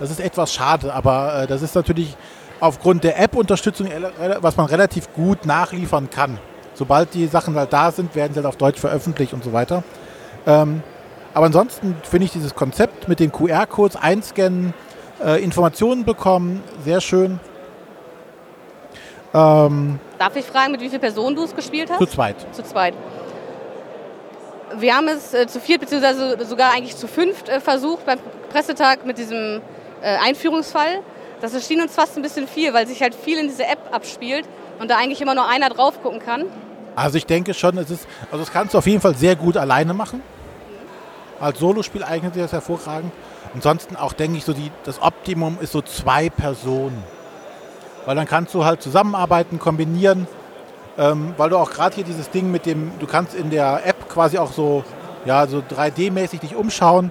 Das 0.00 0.10
ist 0.10 0.20
etwas 0.20 0.52
schade, 0.52 0.92
aber 0.92 1.44
äh, 1.44 1.46
das 1.46 1.62
ist 1.62 1.74
natürlich 1.74 2.14
aufgrund 2.60 3.04
der 3.04 3.18
App-Unterstützung, 3.18 3.86
ele- 3.86 4.12
was 4.42 4.58
man 4.58 4.66
relativ 4.66 5.14
gut 5.14 5.46
nachliefern 5.46 6.10
kann. 6.10 6.38
Sobald 6.74 7.14
die 7.14 7.26
Sachen 7.26 7.54
halt 7.54 7.72
da 7.72 7.90
sind, 7.90 8.14
werden 8.14 8.32
sie 8.32 8.38
halt 8.38 8.46
auf 8.46 8.56
Deutsch 8.56 8.80
veröffentlicht 8.80 9.32
und 9.32 9.44
so 9.44 9.52
weiter. 9.52 9.82
Ähm, 10.46 10.82
aber 11.32 11.46
ansonsten 11.46 11.96
finde 12.02 12.26
ich 12.26 12.32
dieses 12.32 12.54
Konzept 12.54 13.08
mit 13.08 13.20
den 13.20 13.32
QR-Codes 13.32 13.96
einscannen, 13.96 14.74
äh, 15.24 15.42
Informationen 15.42 16.04
bekommen, 16.04 16.62
sehr 16.84 17.00
schön. 17.00 17.40
Ähm, 19.32 19.98
Darf 20.18 20.36
ich 20.36 20.44
fragen, 20.44 20.72
mit 20.72 20.80
wie 20.80 20.88
vielen 20.88 21.00
Personen 21.00 21.34
du 21.34 21.44
es 21.44 21.54
gespielt 21.54 21.90
hast? 21.90 21.98
zu 21.98 22.06
zweit. 22.06 22.36
Zu 22.52 22.62
zweit. 22.62 22.94
Wir 24.78 24.96
haben 24.96 25.08
es 25.08 25.34
äh, 25.34 25.46
zu 25.46 25.60
viert, 25.60 25.80
beziehungsweise 25.80 26.44
sogar 26.44 26.72
eigentlich 26.72 26.96
zu 26.96 27.08
fünft 27.08 27.48
äh, 27.48 27.60
versucht 27.60 28.06
beim 28.06 28.18
Pressetag 28.50 29.04
mit 29.04 29.18
diesem 29.18 29.60
äh, 30.02 30.16
Einführungsfall. 30.24 31.00
Das 31.40 31.52
erschien 31.52 31.80
uns 31.80 31.94
fast 31.94 32.16
ein 32.16 32.22
bisschen 32.22 32.46
viel, 32.46 32.72
weil 32.72 32.86
sich 32.86 33.02
halt 33.02 33.14
viel 33.14 33.38
in 33.38 33.48
diese 33.48 33.64
App 33.64 33.78
abspielt 33.92 34.46
und 34.78 34.90
da 34.90 34.96
eigentlich 34.96 35.20
immer 35.20 35.34
nur 35.34 35.48
einer 35.48 35.68
drauf 35.68 36.02
gucken 36.02 36.20
kann. 36.20 36.44
Also 36.96 37.18
ich 37.18 37.26
denke 37.26 37.54
schon, 37.54 37.76
es 37.78 37.90
ist, 37.90 38.06
also 38.30 38.38
das 38.38 38.52
kannst 38.52 38.74
du 38.74 38.78
auf 38.78 38.86
jeden 38.86 39.00
Fall 39.00 39.14
sehr 39.14 39.36
gut 39.36 39.56
alleine 39.56 39.94
machen. 39.94 40.22
Als 41.40 41.58
Solospiel 41.58 42.04
eignet 42.04 42.34
sich 42.34 42.42
das 42.42 42.52
hervorragend. 42.52 43.12
Ansonsten 43.54 43.96
auch 43.96 44.12
denke 44.12 44.38
ich 44.38 44.44
so, 44.44 44.52
die, 44.52 44.70
das 44.84 45.02
Optimum 45.02 45.58
ist 45.60 45.72
so 45.72 45.82
zwei 45.82 46.30
Personen. 46.30 47.02
Weil 48.04 48.16
dann 48.16 48.26
kannst 48.26 48.54
du 48.54 48.64
halt 48.64 48.82
zusammenarbeiten, 48.82 49.58
kombinieren. 49.58 50.26
Ähm, 50.96 51.34
weil 51.36 51.50
du 51.50 51.58
auch 51.58 51.70
gerade 51.70 51.94
hier 51.96 52.04
dieses 52.04 52.30
Ding 52.30 52.50
mit 52.50 52.66
dem, 52.66 52.92
du 53.00 53.06
kannst 53.06 53.34
in 53.34 53.50
der 53.50 53.84
App 53.84 54.08
quasi 54.08 54.38
auch 54.38 54.52
so, 54.52 54.84
ja, 55.24 55.46
so 55.46 55.58
3D-mäßig 55.58 56.40
dich 56.40 56.54
umschauen. 56.54 57.10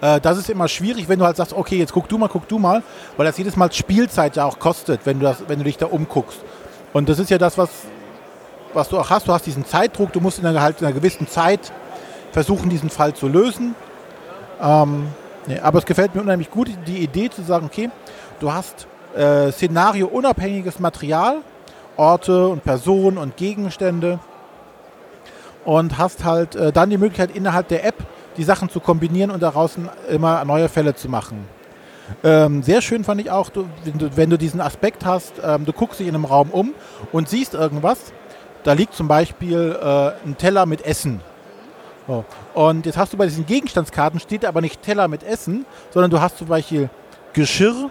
Äh, 0.00 0.20
das 0.20 0.38
ist 0.38 0.50
immer 0.50 0.68
schwierig, 0.68 1.08
wenn 1.08 1.18
du 1.18 1.24
halt 1.24 1.36
sagst, 1.36 1.52
okay, 1.52 1.78
jetzt 1.78 1.92
guck 1.92 2.08
du 2.08 2.18
mal, 2.18 2.28
guck 2.28 2.48
du 2.48 2.58
mal, 2.58 2.82
weil 3.16 3.26
das 3.26 3.38
jedes 3.38 3.56
Mal 3.56 3.72
Spielzeit 3.72 4.36
ja 4.36 4.44
auch 4.44 4.58
kostet, 4.58 5.00
wenn 5.04 5.20
du, 5.20 5.26
das, 5.26 5.44
wenn 5.48 5.58
du 5.58 5.64
dich 5.64 5.76
da 5.76 5.86
umguckst. 5.86 6.38
Und 6.92 7.08
das 7.08 7.18
ist 7.18 7.30
ja 7.30 7.38
das, 7.38 7.58
was, 7.58 7.70
was 8.72 8.88
du 8.88 8.98
auch 8.98 9.10
hast. 9.10 9.28
Du 9.28 9.32
hast 9.32 9.46
diesen 9.46 9.64
Zeitdruck, 9.64 10.12
du 10.12 10.20
musst 10.20 10.38
in 10.38 10.46
einer, 10.46 10.62
halt 10.62 10.80
in 10.80 10.86
einer 10.86 10.94
gewissen 10.94 11.26
Zeit 11.28 11.72
versuchen, 12.32 12.68
diesen 12.68 12.90
Fall 12.90 13.14
zu 13.14 13.28
lösen. 13.28 13.74
Ähm, 14.60 15.08
nee, 15.46 15.58
aber 15.58 15.78
es 15.78 15.86
gefällt 15.86 16.14
mir 16.14 16.20
unheimlich 16.20 16.50
gut, 16.50 16.70
die 16.86 16.98
Idee 16.98 17.30
zu 17.30 17.42
sagen, 17.42 17.66
okay, 17.66 17.90
du 18.40 18.52
hast 18.52 18.86
äh, 19.16 19.50
szenario-unabhängiges 19.50 20.78
Material, 20.78 21.38
Orte 21.96 22.48
und 22.48 22.62
Personen 22.64 23.16
und 23.16 23.36
Gegenstände 23.36 24.18
und 25.64 25.98
hast 25.98 26.24
halt 26.24 26.54
äh, 26.54 26.72
dann 26.72 26.90
die 26.90 26.98
Möglichkeit 26.98 27.34
innerhalb 27.34 27.68
der 27.68 27.84
App 27.84 27.96
die 28.36 28.44
Sachen 28.44 28.68
zu 28.68 28.80
kombinieren 28.80 29.30
und 29.30 29.42
daraus 29.42 29.76
immer 30.08 30.44
neue 30.44 30.68
Fälle 30.68 30.94
zu 30.94 31.08
machen. 31.08 31.46
Ähm, 32.22 32.62
sehr 32.62 32.82
schön 32.82 33.04
fand 33.04 33.20
ich 33.20 33.30
auch, 33.30 33.48
du, 33.48 33.66
wenn, 33.84 33.98
du, 33.98 34.16
wenn, 34.16 34.30
du, 34.30 34.38
diesen 34.38 34.60
Aspekt 34.60 35.04
hast, 35.04 35.34
ähm, 35.42 35.64
du 35.64 35.72
guckst 35.72 35.98
dich 36.00 36.06
in 36.06 36.14
einem 36.14 36.24
Raum 36.24 36.50
um 36.50 36.74
und 37.12 37.28
siehst 37.28 37.54
irgendwas. 37.54 38.12
Da 38.62 38.72
liegt 38.72 38.94
zum 38.94 39.08
Beispiel 39.08 39.76
äh, 39.80 40.26
ein 40.26 40.36
Teller 40.38 40.66
mit 40.66 40.84
Essen. 40.84 41.20
So. 42.06 42.24
Und 42.54 42.86
jetzt 42.86 42.96
hast 42.96 43.12
du 43.12 43.16
bei 43.16 43.26
diesen 43.26 43.46
Gegenstandskarten 43.46 44.20
steht 44.20 44.44
aber 44.44 44.60
nicht 44.60 44.82
Teller 44.82 45.08
mit 45.08 45.22
Essen, 45.24 45.66
sondern 45.90 46.10
du 46.10 46.20
hast 46.20 46.38
zum 46.38 46.46
Beispiel 46.46 46.88
Geschirr, 47.32 47.90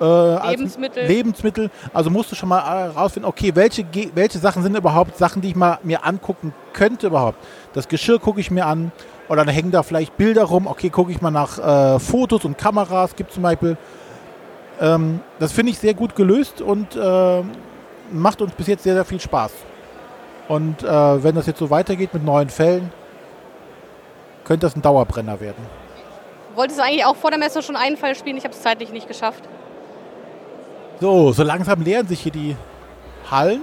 äh, 0.00 0.50
Lebensmittel. 0.50 1.06
Lebensmittel. 1.06 1.70
Also 1.92 2.10
musst 2.10 2.32
du 2.32 2.36
schon 2.36 2.48
mal 2.48 2.64
herausfinden, 2.64 3.28
okay, 3.28 3.52
welche, 3.54 3.86
welche 4.14 4.38
Sachen 4.38 4.62
sind 4.62 4.76
überhaupt 4.76 5.16
Sachen, 5.16 5.42
die 5.42 5.48
ich 5.48 5.56
mal 5.56 5.78
mir 5.82 6.04
angucken 6.04 6.54
könnte 6.72 7.06
überhaupt. 7.06 7.38
Das 7.72 7.88
Geschirr 7.88 8.18
gucke 8.18 8.40
ich 8.40 8.50
mir 8.50 8.66
an 8.66 8.92
oder 9.28 9.44
dann 9.44 9.54
hängen 9.54 9.70
da 9.70 9.82
vielleicht 9.82 10.16
Bilder 10.16 10.44
rum. 10.44 10.66
Okay, 10.66 10.90
gucke 10.90 11.10
ich 11.12 11.20
mal 11.20 11.30
nach 11.30 11.58
äh, 11.58 11.98
Fotos 11.98 12.44
und 12.44 12.58
Kameras. 12.58 13.16
Gibt 13.16 13.32
zum 13.32 13.42
Beispiel. 13.42 13.76
Ähm, 14.80 15.20
das 15.38 15.52
finde 15.52 15.72
ich 15.72 15.78
sehr 15.78 15.94
gut 15.94 16.14
gelöst 16.14 16.60
und 16.60 16.96
äh, 16.96 17.42
macht 18.12 18.42
uns 18.42 18.52
bis 18.52 18.66
jetzt 18.66 18.82
sehr, 18.82 18.94
sehr 18.94 19.04
viel 19.04 19.20
Spaß. 19.20 19.52
Und 20.48 20.82
äh, 20.82 21.24
wenn 21.24 21.34
das 21.34 21.46
jetzt 21.46 21.58
so 21.58 21.70
weitergeht 21.70 22.14
mit 22.14 22.24
neuen 22.24 22.50
Fällen, 22.50 22.92
könnte 24.44 24.66
das 24.66 24.76
ein 24.76 24.82
Dauerbrenner 24.82 25.40
werden. 25.40 25.66
Wolltest 26.54 26.78
du 26.78 26.84
eigentlich 26.84 27.04
auch 27.04 27.16
vor 27.16 27.30
der 27.30 27.38
Messe 27.38 27.62
schon 27.62 27.76
einen 27.76 27.96
Fall 27.96 28.14
spielen? 28.14 28.36
Ich 28.36 28.44
habe 28.44 28.54
es 28.54 28.62
zeitlich 28.62 28.92
nicht 28.92 29.08
geschafft. 29.08 29.42
So, 31.00 31.32
so 31.32 31.42
langsam 31.42 31.82
leeren 31.82 32.06
sich 32.06 32.20
hier 32.20 32.32
die 32.32 32.56
Hallen. 33.30 33.62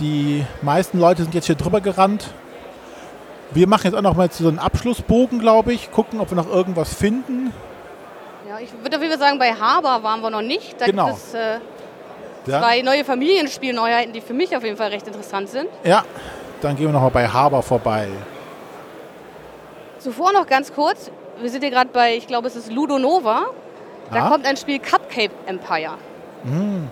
Die 0.00 0.44
meisten 0.60 0.98
Leute 0.98 1.22
sind 1.22 1.34
jetzt 1.34 1.46
hier 1.46 1.54
drüber 1.54 1.80
gerannt. 1.80 2.34
Wir 3.54 3.68
machen 3.68 3.84
jetzt 3.84 3.94
auch 3.94 4.02
noch 4.02 4.16
mal 4.16 4.28
so 4.32 4.48
einen 4.48 4.58
Abschlussbogen, 4.58 5.38
glaube 5.38 5.72
ich. 5.72 5.92
Gucken, 5.92 6.20
ob 6.20 6.28
wir 6.30 6.36
noch 6.36 6.50
irgendwas 6.50 6.92
finden. 6.92 7.52
Ja, 8.48 8.58
ich 8.58 8.72
würde 8.72 8.96
auf 8.96 9.02
jeden 9.02 9.16
Fall 9.16 9.28
sagen, 9.28 9.38
bei 9.38 9.52
Haber 9.52 10.02
waren 10.02 10.20
wir 10.22 10.30
noch 10.30 10.42
nicht. 10.42 10.80
Da 10.80 10.86
genau. 10.86 11.06
gibt 11.06 11.18
es 11.18 11.34
äh, 11.34 11.60
zwei 12.44 12.82
neue 12.82 13.04
Familienspielneuheiten, 13.04 14.12
die 14.12 14.20
für 14.20 14.34
mich 14.34 14.56
auf 14.56 14.64
jeden 14.64 14.76
Fall 14.76 14.90
recht 14.90 15.06
interessant 15.06 15.48
sind. 15.48 15.68
Ja, 15.84 16.04
dann 16.62 16.74
gehen 16.74 16.86
wir 16.86 16.92
noch 16.92 17.02
mal 17.02 17.10
bei 17.10 17.28
Haber 17.28 17.62
vorbei. 17.62 18.08
Zuvor 20.00 20.32
noch 20.32 20.48
ganz 20.48 20.74
kurz. 20.74 21.12
Wir 21.40 21.48
sind 21.48 21.62
hier 21.62 21.70
gerade 21.70 21.90
bei, 21.92 22.16
ich 22.16 22.26
glaube, 22.26 22.48
es 22.48 22.56
ist 22.56 22.72
Ludo 22.72 22.98
Nova. 22.98 23.46
Da 24.12 24.26
ah. 24.26 24.30
kommt 24.30 24.46
ein 24.46 24.56
Spiel 24.56 24.80
Cupcake 24.80 25.30
Empire. 25.46 25.94
Mm. 26.42 26.88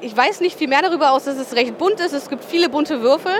Ich 0.00 0.16
weiß 0.16 0.40
nicht 0.40 0.58
viel 0.58 0.68
mehr 0.68 0.82
darüber 0.82 1.12
aus, 1.12 1.24
dass 1.24 1.36
es 1.36 1.54
recht 1.54 1.78
bunt 1.78 2.00
ist. 2.00 2.12
Es 2.12 2.28
gibt 2.28 2.44
viele 2.44 2.68
bunte 2.68 3.00
Würfel 3.00 3.32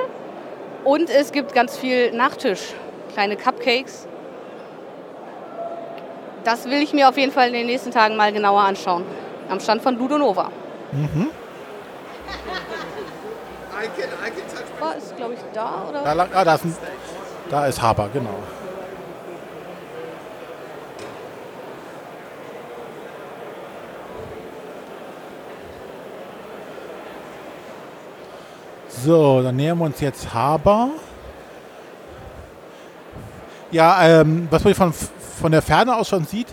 und 0.85 1.11
es 1.11 1.33
gibt 1.33 1.55
ganz 1.55 1.77
viel 1.77 2.13
Nachtisch, 2.13 2.75
kleine 3.13 3.37
Cupcakes. 3.37 4.07
Das 6.45 6.65
will 6.67 6.83
ich 6.83 6.93
mir 6.93 7.09
auf 7.09 7.17
jeden 7.17 7.33
Fall 7.33 7.49
in 7.49 7.55
den 7.55 7.67
nächsten 7.67 7.91
Tagen 7.91 8.17
mal 8.17 8.33
genauer 8.33 8.63
anschauen. 8.63 9.05
Am 9.49 9.61
Stand 9.61 9.83
von 9.83 9.99
Ludo 9.99 10.19
Nova. 10.19 10.51
Mhm. 10.93 11.31
War 14.81 14.97
ist, 14.97 15.17
glaube 15.17 15.35
ich, 15.35 15.41
da, 15.53 15.87
oder? 15.89 16.03
Da, 16.03 16.29
ah, 16.33 16.45
da, 16.45 16.55
ist 16.55 16.65
ein, 16.65 16.77
da 17.51 17.67
ist 17.67 17.83
Haber, 17.83 18.09
genau. 18.13 18.39
So, 29.05 29.43
dann 29.43 29.57
nähern 29.57 29.79
wir 29.79 29.85
uns 29.85 30.01
jetzt 30.01 30.33
Haber. 30.35 30.91
Ja, 33.71 34.03
ähm, 34.21 34.49
was 34.51 34.65
man 34.65 34.75
von, 34.75 34.93
von 34.93 35.53
der 35.53 35.63
Ferne 35.63 35.97
aus 35.97 36.09
schon 36.09 36.25
sieht, 36.25 36.49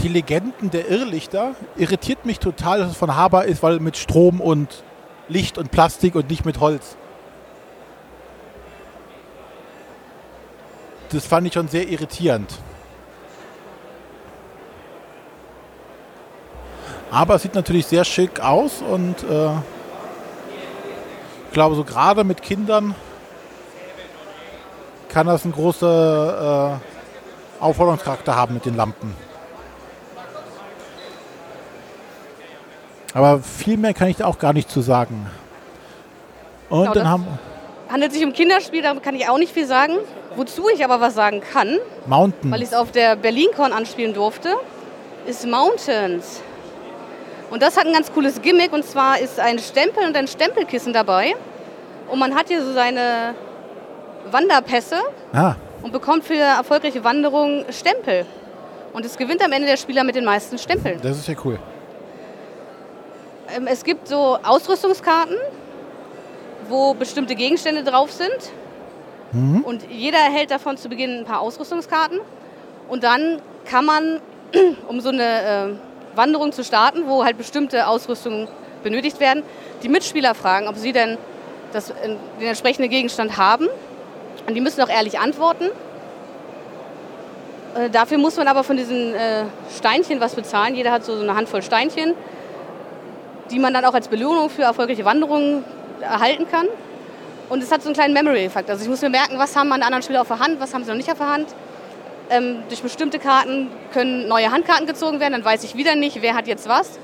die 0.00 0.08
Legenden 0.08 0.70
der 0.70 0.90
Irrlichter 0.90 1.54
irritiert 1.76 2.24
mich 2.24 2.38
total, 2.38 2.80
dass 2.80 2.92
es 2.92 2.96
von 2.96 3.14
Haber 3.14 3.44
ist, 3.44 3.62
weil 3.62 3.78
mit 3.78 3.96
Strom 3.96 4.40
und 4.40 4.82
Licht 5.28 5.58
und 5.58 5.70
Plastik 5.70 6.14
und 6.14 6.28
nicht 6.30 6.44
mit 6.44 6.60
Holz. 6.60 6.96
Das 11.10 11.26
fand 11.26 11.46
ich 11.46 11.52
schon 11.52 11.68
sehr 11.68 11.88
irritierend. 11.88 12.52
Aber 17.10 17.36
es 17.36 17.42
sieht 17.42 17.54
natürlich 17.54 17.86
sehr 17.86 18.04
schick 18.04 18.40
aus 18.40 18.82
und 18.82 19.22
äh, 19.22 19.50
glaube, 21.56 21.74
so 21.74 21.84
gerade 21.84 22.22
mit 22.22 22.42
Kindern 22.42 22.94
kann 25.08 25.26
das 25.26 25.44
einen 25.44 25.54
großen 25.54 25.88
äh, 25.88 26.72
Aufforderungscharakter 27.60 28.36
haben 28.36 28.52
mit 28.52 28.66
den 28.66 28.76
Lampen. 28.76 29.16
Aber 33.14 33.40
viel 33.40 33.78
mehr 33.78 33.94
kann 33.94 34.08
ich 34.08 34.18
da 34.18 34.26
auch 34.26 34.38
gar 34.38 34.52
nicht 34.52 34.70
zu 34.70 34.82
sagen. 34.82 35.30
Und 36.68 36.80
genau, 36.80 36.92
dann 36.92 37.08
haben 37.08 37.26
handelt 37.88 38.12
sich 38.12 38.22
um 38.22 38.34
Kinderspiel, 38.34 38.82
da 38.82 38.94
kann 38.96 39.14
ich 39.14 39.26
auch 39.26 39.38
nicht 39.38 39.54
viel 39.54 39.66
sagen. 39.66 39.94
Wozu 40.36 40.68
ich 40.68 40.84
aber 40.84 41.00
was 41.00 41.14
sagen 41.14 41.40
kann, 41.40 41.78
Mountain. 42.06 42.50
weil 42.50 42.60
ich 42.60 42.68
es 42.68 42.74
auf 42.74 42.92
der 42.92 43.16
BerlinCon 43.16 43.72
anspielen 43.72 44.12
durfte, 44.12 44.56
ist 45.24 45.46
Mountains. 45.46 46.42
Und 47.50 47.62
das 47.62 47.76
hat 47.76 47.86
ein 47.86 47.92
ganz 47.92 48.12
cooles 48.12 48.42
Gimmick 48.42 48.72
und 48.72 48.84
zwar 48.84 49.18
ist 49.18 49.38
ein 49.38 49.58
Stempel 49.58 50.04
und 50.04 50.16
ein 50.16 50.26
Stempelkissen 50.26 50.92
dabei. 50.92 51.34
Und 52.10 52.18
man 52.18 52.34
hat 52.34 52.48
hier 52.48 52.62
so 52.62 52.72
seine 52.72 53.34
Wanderpässe 54.30 54.96
ah. 55.32 55.54
und 55.82 55.92
bekommt 55.92 56.24
für 56.24 56.34
erfolgreiche 56.34 57.02
Wanderungen 57.04 57.64
Stempel. 57.70 58.26
Und 58.92 59.04
es 59.04 59.16
gewinnt 59.16 59.44
am 59.44 59.52
Ende 59.52 59.66
der 59.66 59.76
Spieler 59.76 60.04
mit 60.04 60.16
den 60.16 60.24
meisten 60.24 60.58
Stempeln. 60.58 61.00
Das 61.02 61.18
ist 61.18 61.28
ja 61.28 61.34
cool. 61.44 61.58
Ähm, 63.54 63.66
es 63.66 63.84
gibt 63.84 64.08
so 64.08 64.38
Ausrüstungskarten, 64.42 65.36
wo 66.68 66.94
bestimmte 66.94 67.34
Gegenstände 67.34 67.84
drauf 67.84 68.10
sind. 68.12 68.52
Mhm. 69.32 69.62
Und 69.62 69.90
jeder 69.90 70.18
erhält 70.18 70.50
davon 70.50 70.76
zu 70.76 70.88
Beginn 70.88 71.20
ein 71.20 71.24
paar 71.24 71.40
Ausrüstungskarten. 71.40 72.20
Und 72.88 73.04
dann 73.04 73.40
kann 73.64 73.84
man, 73.84 74.20
um 74.88 75.00
so 75.00 75.10
eine 75.10 75.22
äh, 75.22 75.68
Wanderung 76.16 76.52
zu 76.52 76.64
starten, 76.64 77.04
wo 77.06 77.24
halt 77.24 77.38
bestimmte 77.38 77.86
Ausrüstungen 77.86 78.48
benötigt 78.82 79.20
werden, 79.20 79.42
die 79.82 79.88
Mitspieler 79.88 80.34
fragen, 80.34 80.68
ob 80.68 80.76
sie 80.76 80.92
denn 80.92 81.18
das, 81.72 81.92
den 82.40 82.46
entsprechenden 82.46 82.90
Gegenstand 82.90 83.36
haben. 83.36 83.66
Und 84.46 84.54
die 84.54 84.60
müssen 84.60 84.80
auch 84.80 84.88
ehrlich 84.88 85.18
antworten. 85.18 85.70
Äh, 87.74 87.90
dafür 87.90 88.18
muss 88.18 88.36
man 88.36 88.48
aber 88.48 88.64
von 88.64 88.76
diesen 88.76 89.14
äh, 89.14 89.44
Steinchen 89.76 90.20
was 90.20 90.34
bezahlen. 90.34 90.74
Jeder 90.74 90.92
hat 90.92 91.04
so 91.04 91.14
eine 91.14 91.34
Handvoll 91.34 91.62
Steinchen, 91.62 92.14
die 93.50 93.58
man 93.58 93.74
dann 93.74 93.84
auch 93.84 93.94
als 93.94 94.08
Belohnung 94.08 94.50
für 94.50 94.62
erfolgreiche 94.62 95.04
Wanderungen 95.04 95.64
erhalten 96.00 96.46
kann. 96.50 96.66
Und 97.48 97.62
es 97.62 97.70
hat 97.70 97.82
so 97.82 97.88
einen 97.88 97.94
kleinen 97.94 98.14
Memory-Effekt. 98.14 98.70
Also 98.70 98.82
ich 98.82 98.88
muss 98.88 99.02
mir 99.02 99.10
merken, 99.10 99.38
was 99.38 99.54
haben 99.54 99.68
meine 99.68 99.84
anderen 99.84 100.02
Spieler 100.02 100.22
auf 100.22 100.28
der 100.28 100.40
Hand, 100.40 100.58
was 100.58 100.74
haben 100.74 100.84
sie 100.84 100.90
noch 100.90 100.96
nicht 100.96 101.10
auf 101.10 101.18
der 101.18 101.28
Hand. 101.28 101.48
Ähm, 102.28 102.64
durch 102.68 102.82
bestimmte 102.82 103.18
Karten 103.18 103.68
können 103.92 104.26
neue 104.26 104.50
Handkarten 104.50 104.86
gezogen 104.86 105.20
werden, 105.20 105.32
dann 105.32 105.44
weiß 105.44 105.62
ich 105.62 105.76
wieder 105.76 105.94
nicht, 105.94 106.22
wer 106.22 106.34
hat 106.34 106.48
jetzt 106.48 106.68
was. 106.68 106.98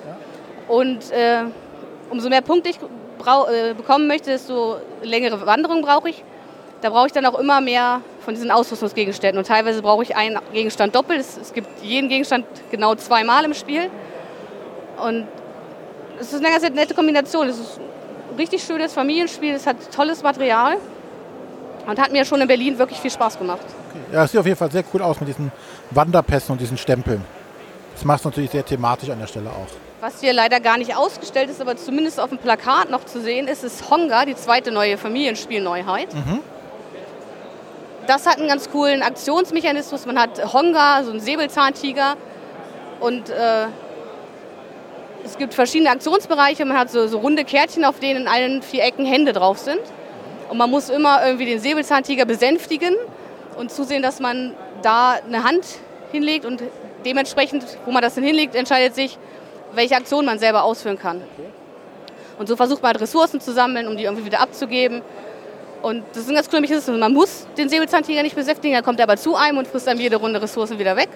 Und 0.69 1.11
äh, 1.13 1.45
umso 2.11 2.29
mehr 2.29 2.41
Punkte 2.41 2.71
ich 2.71 2.79
äh, 2.79 3.75
bekommen 3.75 4.09
möchte, 4.09 4.31
desto 4.31 4.77
längere 5.03 5.47
Wanderungen 5.47 5.83
brauche 5.83 6.11
ich. 6.11 6.25
Da 6.81 6.91
brauche 6.91 7.07
ich 7.07 7.13
dann 7.13 7.25
auch 7.27 7.39
immer 7.39 7.61
mehr 7.61 8.01
von 8.25 8.35
diesen 8.35 8.51
Ausrüstungsgegenständen. 8.51 9.39
Und 9.39 9.47
teilweise 9.47 9.83
brauche 9.83 10.03
ich 10.03 10.17
einen 10.17 10.41
Gegenstand 10.53 10.95
doppelt. 10.97 11.21
Es, 11.21 11.37
es 11.37 11.53
gibt 11.53 11.69
jeden 11.83 12.09
Gegenstand 12.09 12.45
genau 12.73 12.97
zweimal 12.97 13.45
im 13.45 13.55
Spiel. 13.55 13.89
Und 15.01 15.29
es 16.19 16.33
ist 16.33 16.45
eine 16.45 16.53
ganz 16.53 16.69
nette 16.69 16.95
Kombination. 16.95 17.49
Es 17.49 17.61
ist 17.61 17.79
ein 17.79 18.37
richtig 18.37 18.65
schönes 18.65 18.93
Familienspiel. 18.93 19.55
Es 19.55 19.67
hat 19.67 19.77
tolles 19.95 20.25
Material. 20.25 20.79
Und 21.87 21.99
hat 21.99 22.13
mir 22.13 22.25
schon 22.25 22.41
in 22.41 22.49
Berlin 22.49 22.79
wirklich 22.79 23.01
viel 23.01 23.11
Spaß 23.11 23.39
gemacht. 23.39 23.65
Okay. 23.91 24.15
Ja, 24.15 24.25
es 24.25 24.31
sieht 24.31 24.41
auf 24.41 24.47
jeden 24.47 24.59
Fall 24.59 24.71
sehr 24.71 24.85
cool 24.95 25.03
aus 25.03 25.19
mit 25.21 25.29
diesen 25.29 25.51
Wanderpässen 25.91 26.53
und 26.53 26.61
diesen 26.61 26.79
Stempeln. 26.79 27.25
Das 27.95 28.05
macht 28.05 28.21
es 28.21 28.25
natürlich 28.25 28.51
sehr 28.51 28.65
thematisch 28.65 29.11
an 29.11 29.19
der 29.19 29.27
Stelle 29.27 29.51
auch. 29.51 29.67
Was 30.01 30.21
hier 30.21 30.33
leider 30.33 30.59
gar 30.61 30.79
nicht 30.79 30.97
ausgestellt 30.97 31.51
ist, 31.51 31.61
aber 31.61 31.77
zumindest 31.77 32.19
auf 32.19 32.29
dem 32.31 32.39
Plakat 32.39 32.91
noch 32.91 33.05
zu 33.05 33.21
sehen 33.21 33.47
ist, 33.47 33.63
ist 33.63 33.89
Honga, 33.91 34.25
die 34.25 34.35
zweite 34.35 34.73
neue 34.73 34.99
Familienspielneuheit. 34.99 36.09
Das 38.07 38.27
hat 38.27 38.39
einen 38.39 38.49
ganz 38.49 38.69
coolen 38.71 39.03
Aktionsmechanismus. 39.03 40.07
Man 40.07 40.19
hat 40.19 40.53
Honga, 40.53 41.05
so 41.05 41.11
einen 41.13 41.21
Säbelzahntiger. 41.21 42.17
Und 42.99 43.31
äh, 43.31 43.67
es 45.25 45.39
gibt 45.39 45.55
verschiedene 45.55 45.91
Aktionsbereiche. 45.91 46.65
Man 46.65 46.77
hat 46.77 46.91
so, 46.91 47.07
so 47.07 47.19
runde 47.19 47.45
Kärtchen, 47.45 47.85
auf 47.85 48.01
denen 48.01 48.23
in 48.23 48.29
allen 48.29 48.63
vier 48.63 48.83
Ecken 48.83 49.07
Hände 49.07 49.33
drauf 49.33 49.59
sind. 49.59 49.81
Und 50.53 50.59
man 50.59 50.69
muss 50.69 50.91
immer 50.91 51.25
irgendwie 51.25 51.47
den 51.47 51.61
Säbelzahntiger 51.61 52.27
besänftigen 52.27 52.95
und 53.57 53.71
zusehen, 53.73 54.03
dass 54.03 54.21
man 54.21 54.55
da 54.83 55.13
eine 55.13 55.45
Hand 55.45 55.65
hinlegt. 56.11 56.45
Und 56.45 56.63
dementsprechend, 57.07 57.65
wo 57.87 57.91
man 57.91 58.03
das 58.03 58.17
denn 58.17 58.23
hinlegt, 58.23 58.55
entscheidet 58.55 58.95
sich, 58.95 59.17
welche 59.73 59.97
Aktion 59.97 60.27
man 60.27 60.39
selber 60.39 60.65
ausführen 60.65 60.99
kann. 60.99 61.23
Und 62.39 62.49
so 62.49 62.57
versucht 62.57 62.83
man 62.83 62.93
halt 62.93 63.01
Ressourcen 63.01 63.41
zu 63.41 63.51
sammeln, 63.55 63.89
um 63.89 63.97
die 63.97 64.05
irgendwie 64.05 64.27
wieder 64.27 64.41
abzugeben. 64.41 65.01
Und 65.81 66.05
das 66.13 66.25
ist 66.25 66.29
ein 66.29 66.35
ganz 66.35 66.51
cooler 66.51 66.61
Mechanismus. 66.61 66.99
Man 66.99 67.15
muss 67.15 67.47
den 67.57 67.71
Säbelzahntiger 67.71 68.23
nicht 68.23 68.37
besänftigen, 68.37 68.77
er 68.77 68.83
kommt 68.83 69.01
aber 69.01 69.17
zu 69.17 69.35
einem 69.35 69.57
und 69.57 69.67
frisst 69.67 69.87
dann 69.87 69.99
jede 69.99 70.17
Runde 70.17 70.43
Ressourcen 70.43 70.79
wieder 70.79 70.97
weg. 70.97 71.09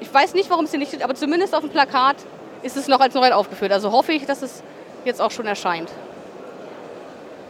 Ich 0.00 0.12
weiß 0.12 0.34
nicht, 0.34 0.50
warum 0.50 0.64
es 0.64 0.72
hier 0.72 0.80
nicht 0.80 0.88
steht, 0.88 1.04
aber 1.04 1.14
zumindest 1.14 1.54
auf 1.54 1.60
dem 1.60 1.70
Plakat 1.70 2.16
ist 2.64 2.76
es 2.76 2.88
noch 2.88 2.98
als 2.98 3.14
Neuheit 3.14 3.34
aufgeführt. 3.34 3.70
Also 3.70 3.92
hoffe 3.92 4.10
ich, 4.10 4.26
dass 4.26 4.42
es 4.42 4.64
jetzt 5.04 5.20
auch 5.20 5.30
schon 5.30 5.46
erscheint. 5.46 5.92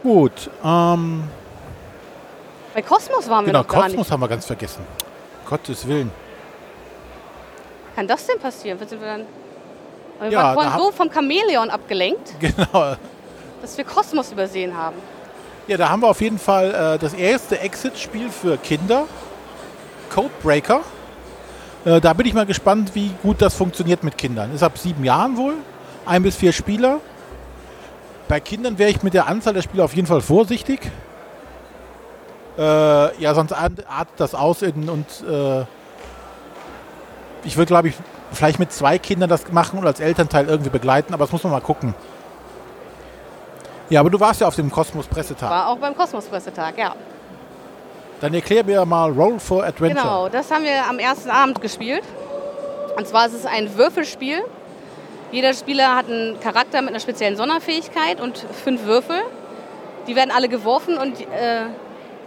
Gut, 0.05 0.51
ähm, 0.63 1.23
Bei 2.75 2.81
Kosmos 2.83 3.27
waren 3.27 3.43
wir 3.43 3.51
genau, 3.51 3.63
noch 3.63 3.67
gar 3.67 3.81
Kosmos 3.85 3.97
nicht. 4.05 4.11
haben 4.11 4.19
wir 4.21 4.27
ganz 4.27 4.45
vergessen. 4.45 4.83
Gottes 5.49 5.87
Willen. 5.87 6.11
Kann 7.95 8.07
das 8.07 8.27
denn 8.27 8.37
passieren? 8.37 8.77
Sind 8.77 9.01
wir 9.01 9.07
dann 9.07 9.25
wir 10.19 10.29
Ja, 10.29 10.43
waren 10.43 10.53
vorhin 10.53 10.73
so 10.77 10.91
vom 10.91 11.11
Chamäleon 11.11 11.71
abgelenkt, 11.71 12.35
Genau. 12.39 12.95
dass 13.63 13.75
wir 13.79 13.83
Kosmos 13.83 14.31
übersehen 14.31 14.77
haben. 14.77 14.97
Ja, 15.65 15.77
da 15.77 15.89
haben 15.89 16.03
wir 16.03 16.09
auf 16.09 16.21
jeden 16.21 16.37
Fall 16.37 16.95
äh, 16.95 16.99
das 16.99 17.15
erste 17.15 17.59
Exit-Spiel 17.59 18.29
für 18.29 18.57
Kinder. 18.57 19.05
Codebreaker. 20.13 20.81
Äh, 21.83 21.99
da 21.99 22.13
bin 22.13 22.27
ich 22.27 22.35
mal 22.35 22.45
gespannt, 22.45 22.91
wie 22.93 23.09
gut 23.23 23.41
das 23.41 23.55
funktioniert 23.55 24.03
mit 24.03 24.19
Kindern. 24.19 24.53
Ist 24.53 24.61
ab 24.61 24.77
sieben 24.77 25.03
Jahren 25.03 25.35
wohl. 25.35 25.55
Ein 26.05 26.21
bis 26.21 26.35
vier 26.35 26.51
Spieler. 26.53 26.99
Bei 28.27 28.39
Kindern 28.39 28.77
wäre 28.77 28.89
ich 28.89 29.03
mit 29.03 29.13
der 29.13 29.27
Anzahl 29.27 29.53
der 29.53 29.61
Spieler 29.61 29.85
auf 29.85 29.95
jeden 29.95 30.07
Fall 30.07 30.21
vorsichtig. 30.21 30.79
Äh, 32.57 33.21
ja, 33.21 33.33
sonst 33.33 33.51
artet 33.51 34.13
das 34.17 34.33
aus 34.33 34.61
in 34.61 34.89
und 34.89 35.05
äh, 35.29 35.65
ich 37.43 37.57
würde, 37.57 37.67
glaube 37.67 37.89
ich, 37.89 37.95
vielleicht 38.31 38.59
mit 38.59 38.71
zwei 38.71 38.97
Kindern 38.97 39.29
das 39.29 39.51
machen 39.51 39.79
und 39.79 39.85
als 39.85 39.99
Elternteil 39.99 40.47
irgendwie 40.47 40.69
begleiten, 40.69 41.13
aber 41.13 41.25
das 41.25 41.31
muss 41.31 41.43
man 41.43 41.51
mal 41.51 41.61
gucken. 41.61 41.93
Ja, 43.89 43.99
aber 43.99 44.09
du 44.09 44.19
warst 44.19 44.41
ja 44.41 44.47
auf 44.47 44.55
dem 44.55 44.71
Kosmos-Pressetag. 44.71 45.49
War 45.49 45.67
auch 45.67 45.77
beim 45.77 45.95
Kosmos-Pressetag, 45.95 46.77
ja. 46.77 46.95
Dann 48.21 48.33
erklär 48.33 48.63
mir 48.63 48.83
mal 48.85 49.11
Roll 49.11 49.39
for 49.39 49.63
Adventure. 49.63 50.03
Genau, 50.03 50.29
das 50.29 50.49
haben 50.49 50.63
wir 50.63 50.87
am 50.89 50.97
ersten 50.97 51.29
Abend 51.29 51.61
gespielt. 51.61 52.03
Und 52.97 53.07
zwar 53.07 53.27
ist 53.27 53.33
es 53.33 53.45
ein 53.45 53.75
Würfelspiel. 53.75 54.41
Jeder 55.35 55.53
Spieler 55.53 55.97
hat 55.97 56.07
einen 56.07 56.39
Charakter 56.39 56.81
mit 56.81 56.91
einer 56.91 57.01
speziellen 57.01 57.35
Sonderfähigkeit 57.35 58.21
und 58.21 58.37
fünf 58.37 58.85
Würfel. 58.85 59.17
Die 60.07 60.15
werden 60.15 60.31
alle 60.31 60.47
geworfen 60.47 60.97
und 60.97 61.19
äh, 61.19 61.65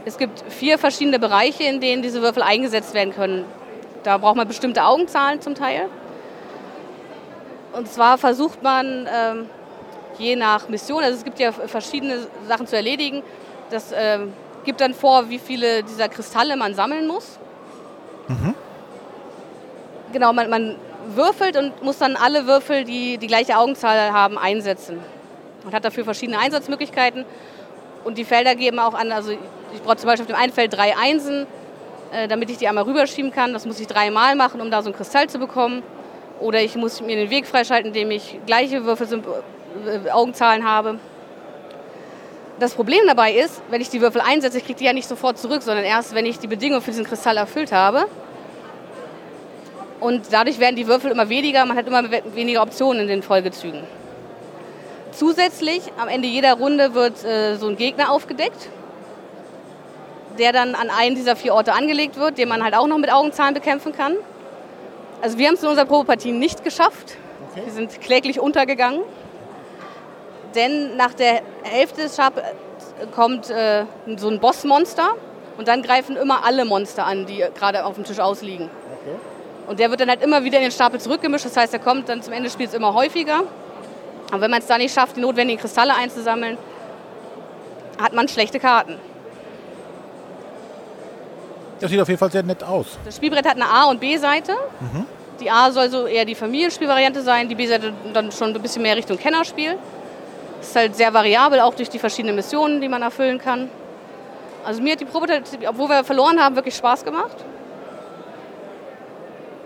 es 0.05 0.19
gibt 0.19 0.45
vier 0.51 0.77
verschiedene 0.77 1.19
Bereiche, 1.19 1.65
in 1.65 1.81
denen 1.81 2.03
diese 2.03 2.21
Würfel 2.21 2.43
eingesetzt 2.43 2.93
werden 2.93 3.15
können. 3.15 3.47
Da 4.03 4.19
braucht 4.19 4.37
man 4.37 4.47
bestimmte 4.47 4.85
Augenzahlen 4.85 5.41
zum 5.41 5.55
Teil. 5.55 5.89
Und 7.73 7.91
zwar 7.91 8.19
versucht 8.19 8.63
man 8.63 9.09
ähm, 9.11 9.47
je 10.19 10.37
nach 10.37 10.69
Mission, 10.69 11.03
also 11.03 11.17
es 11.17 11.25
gibt 11.25 11.39
ja 11.41 11.51
verschiedene 11.51 12.27
Sachen 12.47 12.67
zu 12.67 12.77
erledigen, 12.77 13.23
das 13.71 13.91
ähm, 13.97 14.35
gibt 14.67 14.83
dann 14.83 14.93
vor, 14.93 15.31
wie 15.31 15.39
viele 15.39 15.83
dieser 15.83 16.11
Kristalle 16.11 16.59
man 16.59 16.75
sammeln 16.75 17.07
muss. 17.07 17.39
Genau, 20.13 20.35
man, 20.35 20.51
man 20.51 20.77
würfelt 21.17 21.57
und 21.57 21.83
muss 21.83 21.99
dann 21.99 22.17
alle 22.17 22.47
Würfel, 22.47 22.85
die 22.85 23.19
die 23.19 23.27
gleiche 23.27 23.57
Augenzahl 23.59 24.13
haben, 24.13 24.39
einsetzen. 24.39 25.01
Und 25.65 25.75
hat 25.75 25.85
dafür 25.85 26.05
verschiedene 26.05 26.39
Einsatzmöglichkeiten. 26.39 27.25
Und 28.05 28.19
die 28.19 28.25
Felder 28.25 28.55
geben 28.55 28.79
auch 28.79 28.95
an, 28.95 29.13
also 29.13 29.33
ich 29.33 29.83
brauche 29.83 29.97
zum 29.97 30.07
Beispiel 30.07 30.23
auf 30.25 30.29
dem 30.29 30.41
einen 30.41 30.53
Feld 30.53 30.73
drei 30.73 30.97
Einsen, 30.97 31.47
äh, 32.13 32.29
damit 32.29 32.51
ich 32.51 32.59
die 32.59 32.69
einmal 32.69 32.85
rüberschieben 32.85 33.33
kann. 33.33 33.53
Das 33.53 33.67
muss 33.67 33.81
ich 33.81 33.87
dreimal 33.87 34.35
machen, 34.35 34.61
um 34.61 34.71
da 34.71 34.83
so 34.83 34.89
einen 34.89 34.97
Kristall 34.97 35.29
zu 35.29 35.39
bekommen. 35.39 35.83
Oder 36.41 36.63
ich 36.63 36.77
muss 36.77 37.01
mir 37.01 37.17
den 37.17 37.31
Weg 37.31 37.47
freischalten, 37.47 37.89
indem 37.89 38.11
ich 38.11 38.39
gleiche 38.47 38.85
Würfel 38.85 39.23
äh, 39.87 40.11
Augenzahlen 40.11 40.65
habe. 40.65 40.99
Das 42.59 42.75
Problem 42.75 43.01
dabei 43.07 43.33
ist, 43.33 43.63
wenn 43.71 43.81
ich 43.81 43.89
die 43.89 44.01
Würfel 44.01 44.21
einsetze, 44.21 44.59
ich 44.59 44.65
kriege 44.65 44.79
die 44.79 44.85
ja 44.85 44.93
nicht 44.93 45.07
sofort 45.07 45.39
zurück, 45.39 45.63
sondern 45.63 45.85
erst, 45.85 46.15
wenn 46.15 46.27
ich 46.27 46.39
die 46.39 46.49
Bedingungen 46.49 46.83
für 46.83 46.91
diesen 46.91 47.05
Kristall 47.05 47.37
erfüllt 47.37 47.71
habe. 47.73 48.07
Und 50.01 50.27
dadurch 50.31 50.61
werden 50.61 50.77
die 50.77 50.87
Würfel 50.87 51.11
immer 51.11 51.29
weniger, 51.29 51.65
man 51.66 51.77
hat 51.77 51.87
immer 51.87 52.11
we- 52.11 52.23
weniger 52.35 52.62
Optionen 52.62 53.03
in 53.03 53.09
den 53.09 53.23
Folgezügen. 53.23 53.83
Zusätzlich, 55.12 55.83
am 55.99 56.09
Ende 56.09 56.29
jeder 56.29 56.55
Runde 56.55 56.95
wird 56.95 57.25
äh, 57.25 57.57
so 57.57 57.66
ein 57.66 57.77
Gegner 57.77 58.12
aufgedeckt, 58.12 58.69
der 60.39 60.53
dann 60.53 60.77
an 60.77 60.91
einen 60.91 61.16
dieser 61.16 61.35
vier 61.35 61.53
Orte 61.55 61.73
angelegt 61.73 62.16
wird, 62.16 62.39
den 62.39 62.49
man 62.49 62.62
halt 62.62 62.77
auch 62.77 62.87
noch 62.87 62.99
mit 62.99 63.12
Augenzahlen 63.12 63.55
bekämpfen 63.55 63.93
kann. 63.93 64.15
Also 65.20 65.37
wir 65.37 65.49
haben 65.49 65.55
es 65.55 65.62
in 65.65 65.69
unserer 65.69 65.87
Probepartie 65.87 66.31
nicht 66.31 66.62
geschafft. 66.62 67.16
Wir 67.57 67.73
sind 67.73 68.01
kläglich 68.01 68.39
untergegangen. 68.39 69.01
Denn 70.55 70.97
nach 70.97 71.12
der 71.12 71.41
Hälfte 71.65 72.03
des 72.03 72.15
Stab 72.15 72.41
kommt 73.16 73.51
äh, 73.51 73.85
so 74.16 74.29
ein 74.29 74.39
Bossmonster 74.39 75.09
und 75.57 75.66
dann 75.66 75.83
greifen 75.83 76.16
immer 76.16 76.45
alle 76.45 76.65
Monster 76.65 77.05
an, 77.05 77.27
die 77.27 77.45
gerade 77.59 77.85
auf 77.85 77.97
dem 77.97 78.05
Tisch 78.05 78.20
ausliegen. 78.20 78.70
Und 79.69 79.78
der 79.78 79.90
wird 79.90 80.01
dann 80.01 80.09
halt 80.09 80.23
immer 80.23 80.43
wieder 80.45 80.57
in 80.57 80.65
den 80.65 80.73
Stapel 80.73 80.99
zurückgemischt. 80.99 81.45
Das 81.45 81.57
heißt, 81.57 81.74
er 81.74 81.78
kommt 81.78 82.09
dann 82.09 82.23
zum 82.23 82.32
Ende 82.32 82.45
des 82.45 82.55
Spiels 82.55 82.73
immer 82.73 82.95
häufiger. 82.95 83.43
Aber 84.31 84.40
wenn 84.40 84.51
man 84.51 84.61
es 84.61 84.66
da 84.66 84.78
nicht 84.78 84.95
schafft, 84.95 85.16
die 85.16 85.20
notwendigen 85.20 85.61
Kristalle 85.61 85.95
einzusammeln, 85.95 86.57
hat 88.01 88.15
man 88.15 88.28
schlechte 88.28 88.59
Karten. 88.59 88.97
Das 91.81 91.90
sieht 91.90 92.01
auf 92.01 92.09
jeden 92.09 92.19
Fall 92.19 92.31
sehr 92.31 92.43
nett 92.43 92.65
aus. 92.65 92.99
Das 93.05 93.16
Spielbrett 93.16 93.47
hat 93.47 93.57
eine 93.57 93.69
A- 93.69 93.85
und 93.85 94.01
B-Seite. 94.01 94.55
Die 95.40 95.51
A 95.51 95.70
soll 95.70 95.90
so 95.90 96.07
eher 96.07 96.24
die 96.24 96.35
Familienspielvariante 96.35 97.23
sein, 97.23 97.49
die 97.49 97.55
B-Seite 97.55 97.93
dann 98.12 98.32
schon 98.32 98.55
ein 98.55 98.62
bisschen 98.62 98.82
mehr 98.82 98.97
Richtung 98.97 99.19
Kennerspiel. 99.19 99.78
Ist 100.61 100.74
halt 100.74 100.97
sehr 100.97 101.12
variabel, 101.15 101.61
auch 101.61 101.74
durch 101.74 101.89
die 101.89 101.99
verschiedenen 101.99 102.35
Missionen, 102.35 102.81
die 102.81 102.89
man 102.89 103.03
erfüllen 103.03 103.39
kann. 103.39 103.70
Also 104.65 104.82
mir 104.82 104.93
hat 104.93 105.01
die 105.01 105.05
Probe, 105.05 105.43
obwohl 105.69 105.89
wir 105.89 106.03
verloren 106.03 106.40
haben, 106.40 106.57
wirklich 106.57 106.74
Spaß 106.74 107.05
gemacht. 107.05 107.36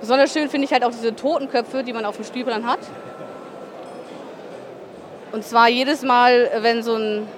Besonders 0.02 0.32
schön 0.32 0.48
finde 0.48 0.64
ich 0.64 0.72
halt 0.72 0.84
auch 0.84 0.90
diese 0.90 1.14
Totenköpfe, 1.14 1.84
die 1.84 1.92
man 1.92 2.04
auf 2.04 2.16
dem 2.16 2.24
Spielplan 2.24 2.66
hat. 2.66 2.80
Und 5.30 5.44
zwar 5.44 5.68
jedes 5.68 6.02
Mal, 6.02 6.50
wenn 6.58 6.82
so 6.82 6.96
ein 6.96 7.28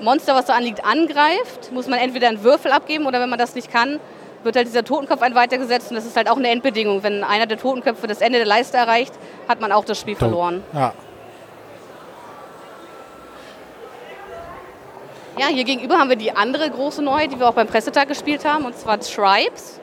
Monster, 0.00 0.34
was 0.34 0.46
da 0.46 0.54
anliegt, 0.54 0.82
angreift, 0.82 1.70
muss 1.70 1.86
man 1.86 1.98
entweder 1.98 2.28
einen 2.28 2.42
Würfel 2.42 2.72
abgeben 2.72 3.04
oder 3.04 3.20
wenn 3.20 3.28
man 3.28 3.38
das 3.38 3.54
nicht 3.54 3.70
kann, 3.70 4.00
wird 4.44 4.56
halt 4.56 4.66
dieser 4.66 4.82
Totenkopf 4.82 5.20
ein 5.20 5.34
weitergesetzt. 5.34 5.90
Und 5.90 5.96
das 5.96 6.06
ist 6.06 6.16
halt 6.16 6.30
auch 6.30 6.38
eine 6.38 6.48
Endbedingung. 6.48 7.02
Wenn 7.02 7.22
einer 7.22 7.44
der 7.44 7.58
Totenköpfe 7.58 8.06
das 8.06 8.22
Ende 8.22 8.38
der 8.38 8.46
Leiste 8.46 8.78
erreicht, 8.78 9.12
hat 9.46 9.60
man 9.60 9.70
auch 9.70 9.84
das 9.84 10.00
Spiel 10.00 10.16
verloren. 10.16 10.64
Ja. 10.72 10.94
Ja, 15.38 15.48
hier 15.48 15.64
gegenüber 15.64 15.98
haben 15.98 16.08
wir 16.08 16.16
die 16.16 16.34
andere 16.34 16.70
große 16.70 17.02
Neuheit, 17.02 17.30
die 17.30 17.38
wir 17.38 17.46
auch 17.46 17.54
beim 17.54 17.66
Pressetag 17.66 18.08
gespielt 18.08 18.46
haben, 18.46 18.64
und 18.64 18.74
zwar 18.74 18.98
Tribes 18.98 19.78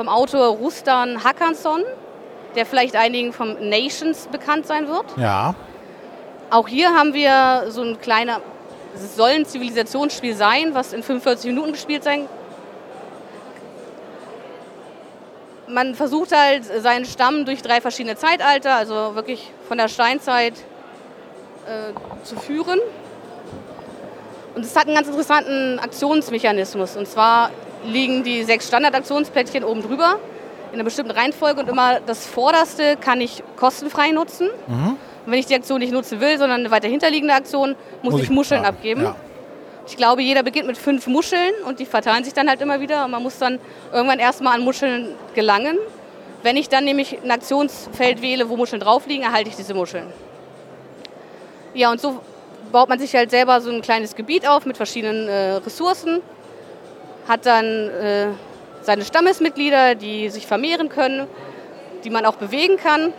vom 0.00 0.08
Autor 0.08 0.56
Rustan 0.56 1.24
Hackanson, 1.24 1.82
der 2.56 2.64
vielleicht 2.64 2.96
einigen 2.96 3.34
vom 3.34 3.52
Nations 3.68 4.28
bekannt 4.28 4.66
sein 4.66 4.88
wird. 4.88 5.04
Ja. 5.18 5.54
Auch 6.48 6.68
hier 6.68 6.94
haben 6.94 7.12
wir 7.12 7.66
so 7.68 7.82
ein 7.82 8.00
kleiner, 8.00 8.40
es 8.94 9.14
soll 9.14 9.28
ein 9.28 9.44
Zivilisationsspiel 9.44 10.34
sein, 10.34 10.72
was 10.72 10.94
in 10.94 11.02
45 11.02 11.50
Minuten 11.50 11.72
gespielt 11.72 12.02
sein. 12.02 12.30
Man 15.68 15.94
versucht 15.94 16.34
halt 16.34 16.64
seinen 16.64 17.04
Stamm 17.04 17.44
durch 17.44 17.60
drei 17.60 17.82
verschiedene 17.82 18.16
Zeitalter, 18.16 18.76
also 18.76 19.14
wirklich 19.16 19.52
von 19.68 19.76
der 19.76 19.88
Steinzeit 19.88 20.54
äh, 21.66 22.24
zu 22.24 22.36
führen. 22.36 22.80
Und 24.54 24.64
es 24.64 24.74
hat 24.74 24.86
einen 24.86 24.94
ganz 24.94 25.08
interessanten 25.08 25.78
Aktionsmechanismus. 25.78 26.96
Und 26.96 27.06
zwar 27.06 27.50
liegen 27.84 28.22
die 28.24 28.44
sechs 28.44 28.68
Standardaktionsplättchen 28.68 29.64
oben 29.64 29.82
drüber 29.82 30.18
in 30.68 30.74
einer 30.74 30.84
bestimmten 30.84 31.10
Reihenfolge 31.12 31.60
und 31.60 31.68
immer 31.68 32.00
das 32.00 32.26
vorderste 32.26 32.96
kann 32.96 33.20
ich 33.20 33.42
kostenfrei 33.56 34.10
nutzen. 34.10 34.48
Und 34.68 34.96
wenn 35.26 35.38
ich 35.38 35.46
die 35.46 35.54
Aktion 35.54 35.80
nicht 35.80 35.92
nutzen 35.92 36.20
will, 36.20 36.38
sondern 36.38 36.60
eine 36.60 36.70
weiter 36.70 36.88
hinterliegende 36.88 37.34
Aktion, 37.34 37.74
muss, 38.02 38.12
Muss 38.12 38.22
ich 38.22 38.28
ich 38.28 38.34
Muscheln 38.34 38.60
bezahlen, 38.62 38.76
abgeben. 38.76 39.02
ja. 39.02 39.16
Ich 39.86 39.96
glaube, 39.96 40.22
jeder 40.22 40.42
beginnt 40.44 40.68
mit 40.68 40.78
fünf 40.78 41.06
Muscheln 41.08 41.52
und 41.66 41.80
die 41.80 41.86
verteilen 41.86 42.22
sich 42.22 42.32
dann 42.32 42.48
halt 42.48 42.60
immer 42.60 42.78
wieder. 42.80 43.04
Und 43.06 43.10
man 43.10 43.22
muss 43.22 43.38
dann 43.38 43.58
irgendwann 43.92 44.20
erstmal 44.20 44.54
an 44.54 44.64
Muscheln 44.64 45.08
gelangen. 45.34 45.78
Wenn 46.44 46.56
ich 46.56 46.68
dann 46.68 46.84
nämlich 46.84 47.18
ein 47.22 47.30
Aktionsfeld 47.30 48.22
wähle, 48.22 48.48
wo 48.48 48.56
Muscheln 48.56 48.80
drauf 48.80 49.06
liegen, 49.08 49.24
erhalte 49.24 49.50
ich 49.50 49.56
diese 49.56 49.74
Muscheln. 49.74 50.06
Ja, 51.74 51.90
und 51.90 52.00
so 52.00 52.20
baut 52.70 52.88
man 52.88 52.98
sich 53.00 53.14
halt 53.14 53.30
selber 53.30 53.60
so 53.60 53.70
ein 53.70 53.82
kleines 53.82 54.14
Gebiet 54.14 54.46
auf 54.48 54.64
mit 54.64 54.76
verschiedenen 54.76 55.26
äh, 55.28 55.54
Ressourcen, 55.54 56.20
hat 57.30 57.46
dann 57.46 57.64
äh, 57.64 58.26
seine 58.82 59.04
Stammesmitglieder, 59.04 59.94
die 59.94 60.28
sich 60.30 60.48
vermehren 60.48 60.88
können, 60.88 61.28
die 62.02 62.10
man 62.10 62.26
auch 62.26 62.34
bewegen 62.34 62.76
kann. 62.76 63.12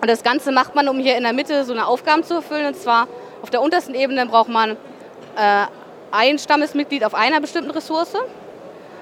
Und 0.00 0.10
das 0.10 0.24
Ganze 0.24 0.50
macht 0.50 0.74
man, 0.74 0.88
um 0.88 0.98
hier 0.98 1.16
in 1.16 1.22
der 1.22 1.32
Mitte 1.32 1.64
so 1.64 1.72
eine 1.72 1.86
Aufgabe 1.86 2.22
zu 2.22 2.34
erfüllen. 2.34 2.66
Und 2.66 2.76
zwar 2.76 3.06
auf 3.40 3.50
der 3.50 3.62
untersten 3.62 3.94
Ebene 3.94 4.26
braucht 4.26 4.48
man 4.48 4.72
äh, 4.72 5.66
ein 6.10 6.38
Stammesmitglied 6.38 7.04
auf 7.04 7.14
einer 7.14 7.40
bestimmten 7.40 7.70
Ressource. 7.70 8.14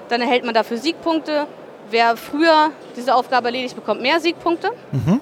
Dann 0.09 0.21
erhält 0.21 0.45
man 0.45 0.53
dafür 0.53 0.77
Siegpunkte. 0.77 1.47
Wer 1.89 2.15
früher 2.15 2.71
diese 2.95 3.15
Aufgabe 3.15 3.47
erledigt, 3.47 3.75
bekommt 3.75 4.01
mehr 4.01 4.19
Siegpunkte. 4.19 4.69
Mhm. 4.91 5.19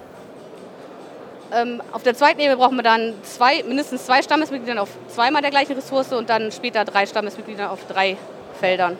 Ähm, 1.53 1.81
auf 1.93 2.03
der 2.03 2.15
zweiten 2.15 2.41
Ebene 2.41 2.57
braucht 2.57 2.73
man 2.73 2.83
dann 2.83 3.13
zwei, 3.23 3.63
mindestens 3.63 4.05
zwei 4.05 4.21
Stammesmitglieder 4.21 4.81
auf 4.81 4.89
zweimal 5.07 5.41
der 5.41 5.51
gleichen 5.51 5.73
Ressource 5.73 6.11
und 6.11 6.29
dann 6.29 6.51
später 6.51 6.83
drei 6.83 7.05
Stammesmitglieder 7.05 7.71
auf 7.71 7.79
drei 7.87 8.17
Feldern. 8.59 8.97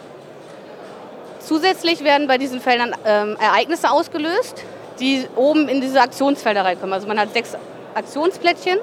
Zusätzlich 1.40 2.04
werden 2.04 2.28
bei 2.28 2.38
diesen 2.38 2.60
Feldern 2.60 2.96
ähm, 3.06 3.38
Ereignisse 3.40 3.92
ausgelöst, 3.92 4.64
die 5.00 5.28
oben 5.36 5.68
in 5.68 5.82
diese 5.82 6.02
Aktionsfelder 6.02 6.66
reinkommen. 6.66 6.94
Also 6.94 7.08
man 7.08 7.20
hat 7.20 7.34
sechs 7.34 7.56
Aktionsplättchen 7.94 8.80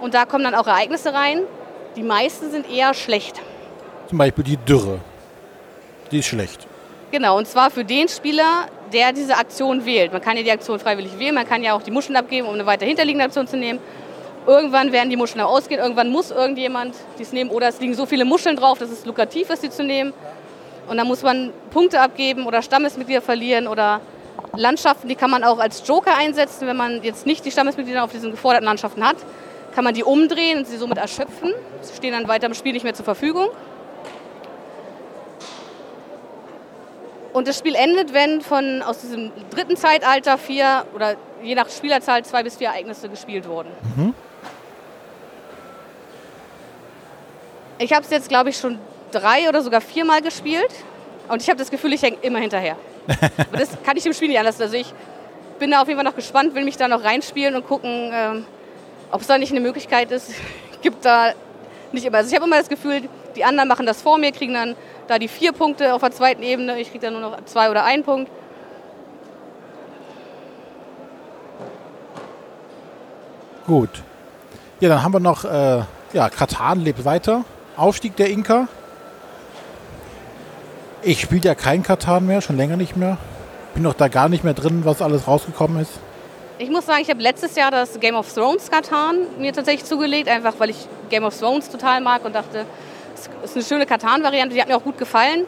und 0.00 0.14
da 0.14 0.24
kommen 0.24 0.44
dann 0.44 0.54
auch 0.54 0.66
Ereignisse 0.66 1.12
rein. 1.12 1.42
Die 1.96 2.02
meisten 2.02 2.50
sind 2.50 2.70
eher 2.70 2.94
schlecht. 2.94 3.40
Zum 4.08 4.18
Beispiel 4.18 4.44
die 4.44 4.56
Dürre. 4.56 5.00
Die 6.10 6.18
ist 6.18 6.26
schlecht. 6.26 6.66
Genau, 7.10 7.36
und 7.38 7.48
zwar 7.48 7.70
für 7.70 7.84
den 7.84 8.08
Spieler, 8.08 8.66
der 8.92 9.12
diese 9.12 9.36
Aktion 9.36 9.84
wählt. 9.84 10.12
Man 10.12 10.20
kann 10.20 10.36
ja 10.36 10.42
die 10.44 10.50
Aktion 10.52 10.78
freiwillig 10.78 11.18
wählen, 11.18 11.34
man 11.34 11.48
kann 11.48 11.62
ja 11.62 11.74
auch 11.74 11.82
die 11.82 11.90
Muscheln 11.90 12.16
abgeben, 12.16 12.46
um 12.46 12.54
eine 12.54 12.66
weiter 12.66 12.86
hinterliegende 12.86 13.24
Aktion 13.24 13.48
zu 13.48 13.56
nehmen. 13.56 13.80
Irgendwann 14.46 14.90
werden 14.92 15.10
die 15.10 15.16
Muscheln 15.16 15.42
ausgehen, 15.42 15.80
irgendwann 15.80 16.10
muss 16.10 16.30
irgendjemand 16.30 16.94
dies 17.18 17.32
nehmen 17.32 17.50
oder 17.50 17.68
es 17.68 17.78
liegen 17.80 17.94
so 17.94 18.06
viele 18.06 18.24
Muscheln 18.24 18.56
drauf, 18.56 18.78
dass 18.78 18.90
es 18.90 19.04
lukrativ 19.04 19.50
ist, 19.50 19.62
die 19.62 19.70
zu 19.70 19.84
nehmen. 19.84 20.12
Und 20.88 20.96
dann 20.96 21.06
muss 21.06 21.22
man 21.22 21.52
Punkte 21.70 22.00
abgeben 22.00 22.46
oder 22.46 22.62
Stammesmitglieder 22.62 23.22
verlieren 23.22 23.68
oder 23.68 24.00
Landschaften, 24.56 25.08
die 25.08 25.14
kann 25.14 25.30
man 25.30 25.44
auch 25.44 25.58
als 25.58 25.86
Joker 25.86 26.16
einsetzen, 26.16 26.66
wenn 26.66 26.76
man 26.76 27.02
jetzt 27.02 27.26
nicht 27.26 27.44
die 27.44 27.50
Stammesmitglieder 27.50 28.02
auf 28.02 28.12
diesen 28.12 28.30
geforderten 28.30 28.64
Landschaften 28.64 29.06
hat, 29.06 29.16
kann 29.74 29.84
man 29.84 29.94
die 29.94 30.02
umdrehen 30.02 30.58
und 30.58 30.66
sie 30.66 30.76
somit 30.78 30.98
erschöpfen. 30.98 31.52
Sie 31.82 31.94
stehen 31.94 32.12
dann 32.12 32.26
weiter 32.26 32.46
im 32.46 32.54
Spiel 32.54 32.72
nicht 32.72 32.82
mehr 32.82 32.94
zur 32.94 33.04
Verfügung. 33.04 33.48
Und 37.32 37.46
das 37.46 37.58
Spiel 37.58 37.76
endet, 37.76 38.12
wenn 38.12 38.40
von 38.40 38.82
aus 38.82 39.02
diesem 39.02 39.30
dritten 39.50 39.76
Zeitalter 39.76 40.36
vier 40.36 40.84
oder 40.94 41.14
je 41.42 41.54
nach 41.54 41.68
Spielerzahl 41.68 42.24
zwei 42.24 42.42
bis 42.42 42.56
vier 42.56 42.68
Ereignisse 42.68 43.08
gespielt 43.08 43.48
wurden. 43.48 43.70
Mhm. 43.96 44.14
Ich 47.82 47.94
habe 47.94 48.04
es 48.04 48.10
jetzt, 48.10 48.28
glaube 48.28 48.50
ich, 48.50 48.58
schon 48.58 48.78
drei 49.10 49.48
oder 49.48 49.62
sogar 49.62 49.80
viermal 49.80 50.20
gespielt 50.20 50.70
und 51.28 51.40
ich 51.40 51.48
habe 51.48 51.58
das 51.58 51.70
Gefühl, 51.70 51.94
ich 51.94 52.02
hänge 52.02 52.18
immer 52.20 52.38
hinterher. 52.38 52.76
Aber 53.08 53.56
das 53.56 53.70
kann 53.82 53.96
ich 53.96 54.04
im 54.04 54.12
Spiel 54.12 54.28
nicht 54.28 54.38
anders. 54.38 54.60
Also 54.60 54.76
ich 54.76 54.92
bin 55.58 55.70
da 55.70 55.80
auf 55.80 55.88
jeden 55.88 55.98
Fall 55.98 56.04
noch 56.04 56.14
gespannt, 56.14 56.54
will 56.54 56.64
mich 56.66 56.76
da 56.76 56.88
noch 56.88 57.02
reinspielen 57.02 57.56
und 57.56 57.66
gucken, 57.66 58.10
ähm, 58.12 58.44
ob 59.10 59.22
es 59.22 59.28
da 59.28 59.38
nicht 59.38 59.52
eine 59.52 59.60
Möglichkeit 59.60 60.10
ist. 60.10 60.30
Gibt 60.82 61.06
da 61.06 61.32
nicht 61.90 62.04
immer. 62.04 62.18
Also 62.18 62.28
ich 62.28 62.36
habe 62.36 62.44
immer 62.44 62.58
das 62.58 62.68
Gefühl, 62.68 63.08
die 63.34 63.44
anderen 63.44 63.66
machen 63.66 63.86
das 63.86 64.02
vor 64.02 64.18
mir, 64.18 64.30
kriegen 64.32 64.52
dann 64.52 64.76
da 65.08 65.18
die 65.18 65.28
vier 65.28 65.52
Punkte 65.52 65.94
auf 65.94 66.02
der 66.02 66.12
zweiten 66.12 66.42
Ebene, 66.42 66.78
ich 66.78 66.90
kriege 66.90 67.06
dann 67.06 67.14
nur 67.14 67.30
noch 67.30 67.44
zwei 67.46 67.70
oder 67.70 67.84
einen 67.84 68.04
Punkt. 68.04 68.30
Gut. 73.66 74.02
Ja, 74.80 74.90
dann 74.90 75.02
haben 75.02 75.14
wir 75.14 75.20
noch, 75.20 75.46
äh, 75.46 75.82
ja, 76.12 76.28
Katan 76.28 76.80
lebt 76.80 77.06
weiter. 77.06 77.42
Aufstieg 77.80 78.14
der 78.16 78.28
Inka. 78.28 78.68
Ich 81.02 81.22
spiele 81.22 81.40
ja 81.40 81.54
kein 81.54 81.82
Katan 81.82 82.26
mehr, 82.26 82.42
schon 82.42 82.58
länger 82.58 82.76
nicht 82.76 82.94
mehr. 82.94 83.16
Bin 83.72 83.84
doch 83.84 83.94
da 83.94 84.08
gar 84.08 84.28
nicht 84.28 84.44
mehr 84.44 84.52
drin, 84.52 84.82
was 84.84 85.00
alles 85.00 85.26
rausgekommen 85.26 85.80
ist. 85.80 85.92
Ich 86.58 86.68
muss 86.68 86.84
sagen, 86.84 87.00
ich 87.00 87.08
habe 87.08 87.22
letztes 87.22 87.56
Jahr 87.56 87.70
das 87.70 87.98
Game 87.98 88.14
of 88.16 88.30
Thrones 88.30 88.70
Katan 88.70 89.20
mir 89.38 89.54
tatsächlich 89.54 89.86
zugelegt, 89.86 90.28
einfach 90.28 90.52
weil 90.58 90.68
ich 90.68 90.76
Game 91.08 91.24
of 91.24 91.38
Thrones 91.38 91.70
total 91.70 92.02
mag 92.02 92.22
und 92.26 92.34
dachte, 92.34 92.66
es 93.14 93.50
ist 93.50 93.56
eine 93.56 93.64
schöne 93.64 93.86
Katan-Variante, 93.86 94.54
die 94.54 94.60
hat 94.60 94.68
mir 94.68 94.76
auch 94.76 94.84
gut 94.84 94.98
gefallen. 94.98 95.46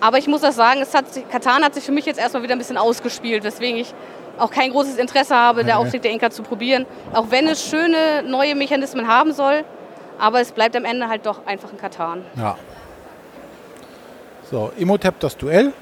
Aber 0.00 0.16
ich 0.16 0.26
muss 0.26 0.42
auch 0.44 0.52
sagen, 0.52 0.80
es 0.80 0.94
hat, 0.94 1.04
Katan 1.30 1.62
hat 1.62 1.74
sich 1.74 1.84
für 1.84 1.92
mich 1.92 2.06
jetzt 2.06 2.18
erstmal 2.18 2.42
wieder 2.42 2.54
ein 2.54 2.58
bisschen 2.58 2.78
ausgespielt, 2.78 3.44
weswegen 3.44 3.78
ich 3.78 3.92
auch 4.38 4.50
kein 4.50 4.70
großes 4.70 4.96
Interesse 4.96 5.36
habe, 5.36 5.64
der 5.64 5.78
Aufstieg 5.78 6.00
der 6.00 6.12
Inka 6.12 6.30
zu 6.30 6.42
probieren. 6.42 6.86
Auch 7.12 7.26
wenn 7.28 7.46
es 7.46 7.68
schöne 7.68 8.22
neue 8.26 8.54
Mechanismen 8.54 9.06
haben 9.06 9.34
soll, 9.34 9.64
aber 10.18 10.40
es 10.40 10.52
bleibt 10.52 10.76
am 10.76 10.84
Ende 10.84 11.08
halt 11.08 11.26
doch 11.26 11.46
einfach 11.46 11.72
ein 11.72 11.78
Katan. 11.78 12.24
Ja. 12.36 12.56
So, 14.50 14.72
Imhotep 14.76 15.20
das 15.20 15.36
Duell. 15.36 15.72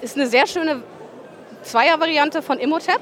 Ist 0.00 0.16
eine 0.16 0.26
sehr 0.26 0.46
schöne 0.46 0.82
Zweier-Variante 1.62 2.42
von 2.42 2.58
Imhotep. 2.58 3.00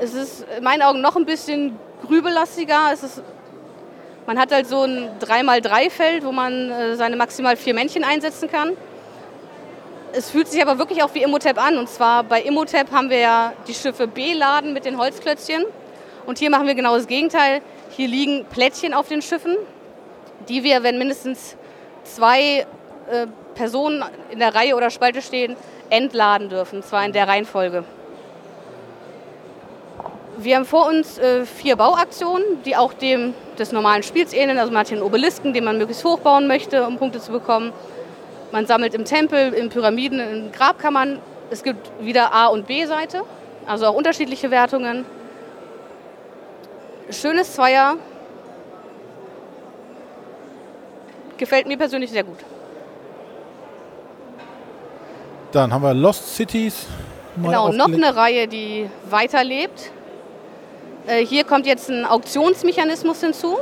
Es 0.00 0.14
ist 0.14 0.46
in 0.56 0.64
meinen 0.64 0.82
Augen 0.82 1.00
noch 1.00 1.16
ein 1.16 1.26
bisschen 1.26 1.78
grübellastiger. 2.06 2.90
Es 2.92 3.02
ist, 3.02 3.22
man 4.26 4.38
hat 4.38 4.50
halt 4.52 4.66
so 4.66 4.82
ein 4.82 5.10
3x3-Feld, 5.20 6.24
wo 6.24 6.32
man 6.32 6.70
äh, 6.70 6.96
seine 6.96 7.16
maximal 7.16 7.56
vier 7.56 7.74
Männchen 7.74 8.04
einsetzen 8.04 8.50
kann. 8.50 8.72
Es 10.12 10.30
fühlt 10.30 10.48
sich 10.48 10.62
aber 10.62 10.78
wirklich 10.78 11.02
auch 11.02 11.12
wie 11.14 11.22
Imhotep 11.22 11.62
an. 11.62 11.76
Und 11.76 11.88
zwar 11.88 12.24
bei 12.24 12.40
Imhotep 12.40 12.90
haben 12.90 13.10
wir 13.10 13.18
ja 13.18 13.52
die 13.68 13.74
Schiffe 13.74 14.06
B-Laden 14.06 14.72
mit 14.72 14.84
den 14.84 14.96
Holzklötzchen. 14.96 15.64
Und 16.24 16.38
hier 16.38 16.50
machen 16.50 16.66
wir 16.66 16.74
genau 16.74 16.96
das 16.96 17.06
Gegenteil. 17.06 17.60
Hier 17.96 18.08
liegen 18.08 18.44
Plättchen 18.46 18.92
auf 18.92 19.06
den 19.06 19.22
Schiffen, 19.22 19.56
die 20.48 20.64
wir, 20.64 20.82
wenn 20.82 20.98
mindestens 20.98 21.56
zwei 22.02 22.66
äh, 23.08 23.28
Personen 23.54 24.02
in 24.30 24.40
der 24.40 24.52
Reihe 24.52 24.74
oder 24.74 24.90
Spalte 24.90 25.22
stehen, 25.22 25.56
entladen 25.90 26.48
dürfen. 26.48 26.76
Und 26.80 26.84
zwar 26.84 27.04
in 27.04 27.12
der 27.12 27.28
Reihenfolge. 27.28 27.84
Wir 30.38 30.56
haben 30.56 30.64
vor 30.64 30.88
uns 30.88 31.18
äh, 31.18 31.46
vier 31.46 31.76
Bauaktionen, 31.76 32.64
die 32.64 32.74
auch 32.74 32.92
dem 32.94 33.32
des 33.60 33.70
normalen 33.70 34.02
Spiels 34.02 34.32
ähneln. 34.32 34.58
Also 34.58 34.72
man 34.72 34.80
hat 34.80 34.88
hier 34.88 34.96
einen 34.96 35.06
Obelisken, 35.06 35.52
den 35.52 35.62
man 35.62 35.78
möglichst 35.78 36.04
hoch 36.04 36.18
bauen 36.18 36.48
möchte, 36.48 36.84
um 36.88 36.98
Punkte 36.98 37.20
zu 37.20 37.30
bekommen. 37.30 37.72
Man 38.50 38.66
sammelt 38.66 38.94
im 38.94 39.04
Tempel, 39.04 39.52
in 39.54 39.68
Pyramiden, 39.68 40.18
in 40.18 40.50
Grabkammern. 40.50 41.20
Es 41.50 41.62
gibt 41.62 41.92
wieder 42.00 42.34
A- 42.34 42.48
und 42.48 42.66
B-Seite, 42.66 43.22
also 43.68 43.86
auch 43.86 43.94
unterschiedliche 43.94 44.50
Wertungen. 44.50 45.04
Schönes 47.10 47.52
Zweier. 47.52 47.96
Gefällt 51.36 51.66
mir 51.66 51.76
persönlich 51.76 52.10
sehr 52.10 52.24
gut. 52.24 52.38
Dann 55.52 55.72
haben 55.72 55.82
wir 55.82 55.94
Lost 55.94 56.34
Cities. 56.34 56.86
Genau, 57.36 57.70
noch 57.70 57.86
eine 57.92 58.14
Reihe, 58.14 58.46
die 58.48 58.88
weiterlebt. 59.10 59.90
Äh, 61.06 61.26
hier 61.26 61.44
kommt 61.44 61.66
jetzt 61.66 61.90
ein 61.90 62.04
Auktionsmechanismus 62.04 63.20
hinzu. 63.20 63.58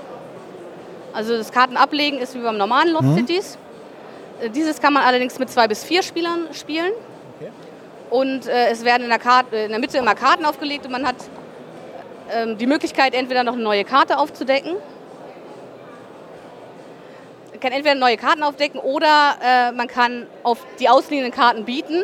Also 1.12 1.36
das 1.36 1.50
Kartenablegen 1.50 2.18
ist 2.20 2.34
wie 2.34 2.38
beim 2.40 2.56
normalen 2.58 2.92
Lost 2.92 3.04
Mhm. 3.04 3.16
Cities. 3.16 3.58
Äh, 4.40 4.50
Dieses 4.50 4.80
kann 4.80 4.92
man 4.92 5.02
allerdings 5.04 5.38
mit 5.38 5.50
zwei 5.50 5.66
bis 5.68 5.84
vier 5.84 6.02
Spielern 6.02 6.48
spielen. 6.52 6.92
Und 8.10 8.46
äh, 8.46 8.68
es 8.70 8.84
werden 8.84 9.04
in 9.04 9.08
der, 9.08 9.18
Karte, 9.18 9.56
in 9.56 9.70
der 9.70 9.78
Mitte 9.78 9.96
immer 9.96 10.14
Karten 10.14 10.44
aufgelegt 10.44 10.84
und 10.84 10.92
man 10.92 11.06
hat 11.06 11.16
ähm, 12.32 12.58
die 12.58 12.66
Möglichkeit, 12.66 13.14
entweder 13.14 13.44
noch 13.44 13.54
eine 13.54 13.62
neue 13.62 13.84
Karte 13.84 14.18
aufzudecken. 14.18 14.74
Man 17.50 17.60
kann 17.60 17.72
entweder 17.72 17.94
neue 17.94 18.16
Karten 18.16 18.42
aufdecken 18.42 18.80
oder 18.80 19.36
äh, 19.42 19.72
man 19.72 19.86
kann 19.86 20.26
auf 20.42 20.64
die 20.80 20.88
ausliegenden 20.88 21.32
Karten 21.32 21.64
bieten 21.64 22.02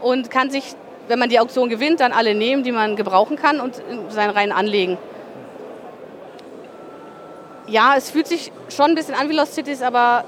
und 0.00 0.30
kann 0.30 0.50
sich, 0.50 0.74
wenn 1.08 1.18
man 1.18 1.28
die 1.28 1.40
Auktion 1.40 1.68
gewinnt, 1.68 2.00
dann 2.00 2.12
alle 2.12 2.34
nehmen, 2.34 2.62
die 2.62 2.72
man 2.72 2.96
gebrauchen 2.96 3.36
kann 3.36 3.60
und 3.60 3.78
in 3.90 4.10
seinen 4.10 4.30
Reihen 4.30 4.52
anlegen. 4.52 4.98
Ja, 7.66 7.94
es 7.96 8.10
fühlt 8.10 8.26
sich 8.26 8.52
schon 8.68 8.86
ein 8.86 8.94
bisschen 8.94 9.14
an 9.14 9.28
wie 9.28 9.34
Lost 9.34 9.54
Cities, 9.54 9.82
aber 9.82 10.24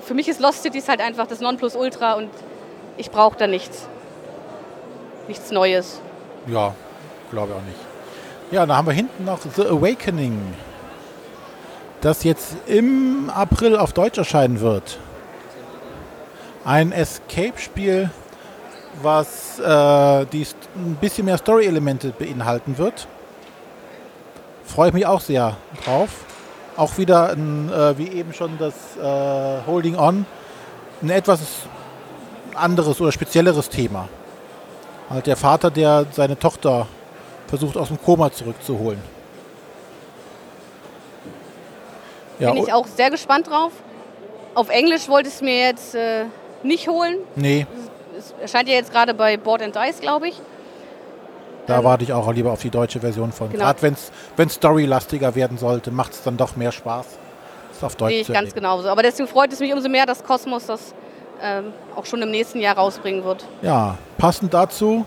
für 0.00 0.14
mich 0.14 0.28
ist 0.28 0.40
Lost 0.40 0.62
Cities 0.62 0.88
halt 0.88 1.00
einfach 1.00 1.26
das 1.26 1.40
Nonplusultra 1.40 2.14
und 2.14 2.30
ich 2.96 3.10
brauche 3.10 3.36
da 3.36 3.46
nichts. 3.46 3.86
Nichts 5.28 5.50
Neues. 5.50 6.00
Ja, 6.46 6.74
glaube 7.30 7.54
auch 7.54 7.62
nicht. 7.62 7.78
Ja, 8.50 8.66
da 8.66 8.76
haben 8.76 8.86
wir 8.86 8.94
hinten 8.94 9.24
noch 9.24 9.38
The 9.40 9.66
Awakening, 9.66 10.54
das 12.00 12.24
jetzt 12.24 12.56
im 12.66 13.30
April 13.32 13.76
auf 13.76 13.92
Deutsch 13.92 14.18
erscheinen 14.18 14.60
wird. 14.60 14.98
Ein 16.64 16.92
Escape-Spiel, 16.92 18.10
was 19.02 19.58
äh, 19.60 20.26
die 20.26 20.46
ein 20.74 20.96
bisschen 21.00 21.26
mehr 21.26 21.38
Story-Elemente 21.38 22.10
beinhalten 22.10 22.76
wird. 22.76 23.06
Freue 24.64 24.88
ich 24.88 24.94
mich 24.94 25.06
auch 25.06 25.20
sehr 25.20 25.56
drauf. 25.84 26.10
Auch 26.76 26.98
wieder, 26.98 27.30
ein, 27.30 27.70
äh, 27.72 27.98
wie 27.98 28.08
eben 28.08 28.32
schon 28.32 28.58
das 28.58 28.74
äh, 29.00 29.66
Holding 29.66 29.96
On, 29.96 30.26
ein 31.02 31.10
etwas 31.10 31.40
anderes 32.54 33.00
oder 33.00 33.12
spezielleres 33.12 33.68
Thema. 33.68 34.08
Halt 35.08 35.26
der 35.26 35.36
Vater, 35.36 35.70
der 35.70 36.06
seine 36.12 36.38
Tochter 36.38 36.86
versucht 37.50 37.76
aus 37.76 37.88
dem 37.88 38.00
Koma 38.02 38.32
zurückzuholen. 38.32 38.98
Ja, 42.38 42.52
Bin 42.52 42.62
ich 42.62 42.72
auch 42.72 42.86
sehr 42.86 43.10
gespannt 43.10 43.50
drauf. 43.50 43.72
Auf 44.54 44.70
Englisch 44.70 45.08
wollte 45.08 45.28
ich 45.28 45.34
es 45.34 45.42
mir 45.42 45.58
jetzt 45.66 45.94
äh, 45.94 46.24
nicht 46.62 46.88
holen. 46.88 47.18
nee, 47.36 47.66
Es 48.16 48.34
erscheint 48.40 48.68
ja 48.68 48.74
jetzt 48.74 48.90
gerade 48.90 49.12
bei 49.12 49.36
Board 49.36 49.62
and 49.62 49.74
Dice, 49.76 50.00
glaube 50.00 50.28
ich. 50.28 50.40
da 51.66 51.84
warte 51.84 52.04
ich 52.04 52.12
auch 52.12 52.32
lieber 52.32 52.52
auf 52.52 52.62
die 52.62 52.70
deutsche 52.70 53.00
Version 53.00 53.30
von. 53.32 53.50
Genau. 53.50 53.64
Gerade 53.64 53.82
wenn 53.82 54.46
es 54.46 54.54
storylastiger 54.54 55.34
werden 55.34 55.58
sollte, 55.58 55.90
macht 55.90 56.12
es 56.12 56.22
dann 56.22 56.36
doch 56.36 56.56
mehr 56.56 56.72
Spaß. 56.72 57.06
Es 57.72 57.84
auf 57.84 57.96
Deutsch 57.96 58.10
Sehe 58.12 58.20
ich 58.20 58.26
zu 58.26 58.32
ganz 58.32 58.54
genauso. 58.54 58.88
Aber 58.88 59.02
deswegen 59.02 59.28
freut 59.28 59.52
es 59.52 59.60
mich 59.60 59.72
umso 59.72 59.88
mehr, 59.88 60.06
dass 60.06 60.24
Cosmos 60.24 60.66
das 60.66 60.94
ähm, 61.42 61.72
auch 61.94 62.06
schon 62.06 62.22
im 62.22 62.30
nächsten 62.30 62.60
Jahr 62.60 62.76
rausbringen 62.76 63.22
wird. 63.24 63.44
Ja, 63.62 63.98
passend 64.18 64.52
dazu 64.54 65.04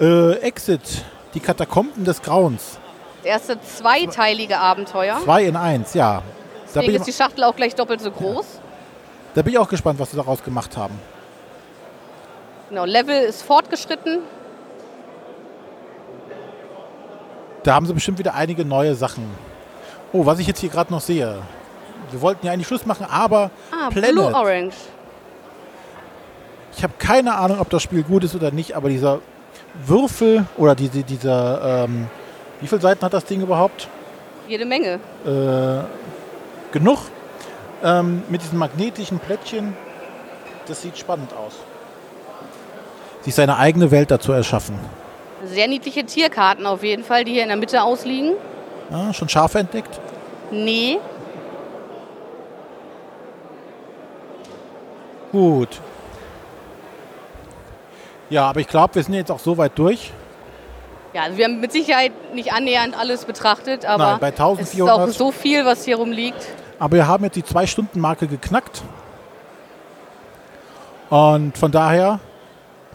äh, 0.00 0.32
Exit, 0.40 1.04
die 1.34 1.40
Katakomben 1.40 2.04
des 2.04 2.22
Grauens. 2.22 2.78
Das 3.22 3.26
erste 3.48 3.60
zweiteilige 3.60 4.58
Abenteuer. 4.58 5.18
Zwei 5.24 5.44
in 5.44 5.56
eins, 5.56 5.94
ja. 5.94 6.22
Deswegen 6.66 6.94
ist 6.94 7.06
die 7.06 7.12
Schachtel 7.12 7.44
auch 7.44 7.56
gleich 7.56 7.74
doppelt 7.74 8.00
so 8.00 8.10
groß. 8.10 8.44
da 9.34 9.42
bin 9.42 9.52
ich 9.54 9.58
auch 9.58 9.68
gespannt, 9.68 9.98
was 9.98 10.10
sie 10.10 10.16
daraus 10.16 10.42
gemacht 10.42 10.76
haben. 10.76 10.98
Genau, 12.68 12.84
Level 12.84 13.22
ist 13.22 13.42
fortgeschritten. 13.42 14.18
Da 17.62 17.74
haben 17.74 17.86
sie 17.86 17.94
bestimmt 17.94 18.18
wieder 18.18 18.34
einige 18.34 18.64
neue 18.64 18.94
Sachen. 18.94 19.24
Oh, 20.12 20.24
was 20.26 20.38
ich 20.38 20.46
jetzt 20.46 20.60
hier 20.60 20.68
gerade 20.70 20.92
noch 20.92 21.00
sehe. 21.00 21.38
Wir 22.10 22.20
wollten 22.20 22.46
ja 22.46 22.52
eigentlich 22.52 22.66
Schluss 22.68 22.86
machen, 22.86 23.06
aber 23.10 23.50
Ah, 23.72 23.88
Planet. 23.90 24.12
Blue 24.12 24.34
Orange. 24.34 24.76
Ich 26.76 26.82
habe 26.82 26.92
keine 26.98 27.34
Ahnung, 27.36 27.58
ob 27.60 27.70
das 27.70 27.82
Spiel 27.82 28.02
gut 28.02 28.22
ist 28.22 28.34
oder 28.34 28.50
nicht, 28.50 28.74
aber 28.74 28.88
dieser 28.88 29.20
Würfel 29.84 30.46
oder 30.56 30.74
diese, 30.74 31.02
dieser, 31.02 31.84
ähm, 31.84 32.08
wie 32.60 32.66
viele 32.66 32.80
Seiten 32.80 33.02
hat 33.02 33.12
das 33.12 33.24
Ding 33.24 33.40
überhaupt? 33.42 33.88
Jede 34.48 34.64
Menge. 34.64 35.00
Äh, 35.24 36.72
genug. 36.72 36.98
Ähm, 37.82 38.22
mit 38.28 38.42
diesen 38.42 38.58
magnetischen 38.58 39.18
Plättchen. 39.18 39.76
Das 40.66 40.82
sieht 40.82 40.96
spannend 40.96 41.32
aus. 41.34 41.54
Sich 43.22 43.34
seine 43.34 43.56
eigene 43.58 43.90
Welt 43.90 44.10
dazu 44.10 44.32
erschaffen. 44.32 44.78
Sehr 45.44 45.68
niedliche 45.68 46.04
Tierkarten 46.04 46.66
auf 46.66 46.82
jeden 46.82 47.04
Fall, 47.04 47.24
die 47.24 47.32
hier 47.32 47.42
in 47.42 47.48
der 47.48 47.56
Mitte 47.56 47.82
ausliegen. 47.82 48.32
Ja, 48.90 49.12
schon 49.12 49.28
Schafe 49.28 49.58
entdeckt? 49.58 50.00
Nee, 50.50 50.98
Gut. 55.36 55.80
Ja, 58.30 58.48
aber 58.48 58.60
ich 58.60 58.66
glaube, 58.68 58.94
wir 58.96 59.02
sind 59.02 59.14
jetzt 59.14 59.30
auch 59.30 59.38
so 59.38 59.56
weit 59.56 59.72
durch. 59.76 60.12
ja, 61.14 61.22
also 61.22 61.36
wir 61.38 61.44
haben 61.44 61.60
mit 61.60 61.72
Sicherheit 61.72 62.12
nicht 62.34 62.52
annähernd 62.52 62.98
alles 62.98 63.24
betrachtet, 63.24 63.84
aber 63.86 64.12
Nein, 64.12 64.20
bei 64.20 64.28
es 64.28 64.34
ist 64.34 64.40
1400. 64.40 64.98
auch 65.08 65.12
so 65.12 65.32
viel, 65.32 65.64
was 65.64 65.84
hier 65.84 65.96
rumliegt. 65.96 66.46
Aber 66.78 66.96
wir 66.96 67.06
haben 67.06 67.24
jetzt 67.24 67.36
die 67.36 67.44
Zwei-Stunden-Marke 67.44 68.26
geknackt. 68.26 68.82
Und 71.08 71.56
von 71.56 71.70
daher, 71.70 72.18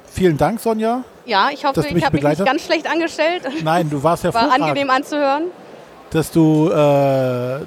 vielen 0.06 0.38
Dank, 0.38 0.60
Sonja. 0.60 1.04
Ja, 1.26 1.50
ich 1.52 1.64
hoffe, 1.66 1.86
ich 1.88 2.04
habe 2.04 2.16
mich 2.18 2.24
nicht 2.24 2.46
ganz 2.46 2.66
schlecht 2.66 2.90
angestellt. 2.92 3.44
Nein, 3.64 3.90
du 3.90 4.04
warst 4.04 4.24
War 4.26 4.34
hervorragend, 4.34 4.64
angenehm 4.68 4.90
anzuhören. 4.90 5.44
dass 6.10 6.32
du 6.32 6.70
äh, 6.70 7.60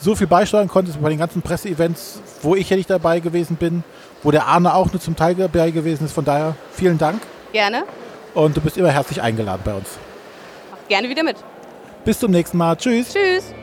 so 0.00 0.16
viel 0.16 0.26
beisteuern 0.26 0.66
konntest 0.66 1.00
bei 1.00 1.10
den 1.10 1.18
ganzen 1.18 1.40
Presseevents, 1.42 2.20
wo 2.42 2.56
ich 2.56 2.68
ja 2.68 2.76
nicht 2.76 2.90
dabei 2.90 3.20
gewesen 3.20 3.56
bin, 3.56 3.84
wo 4.22 4.30
der 4.30 4.46
Arne 4.46 4.74
auch 4.74 4.92
nur 4.92 5.00
zum 5.00 5.16
Teil 5.16 5.34
dabei 5.34 5.70
gewesen 5.70 6.04
ist. 6.04 6.12
Von 6.12 6.24
daher, 6.24 6.54
vielen 6.72 6.98
Dank. 6.98 7.22
Gerne. 7.52 7.84
Und 8.34 8.56
du 8.56 8.60
bist 8.60 8.76
immer 8.76 8.90
herzlich 8.90 9.20
eingeladen 9.20 9.62
bei 9.64 9.74
uns. 9.74 9.88
Mach 10.70 10.88
gerne 10.88 11.08
wieder 11.08 11.22
mit. 11.22 11.36
Bis 12.04 12.18
zum 12.18 12.30
nächsten 12.30 12.56
Mal. 12.56 12.76
Tschüss. 12.76 13.12
Tschüss. 13.12 13.54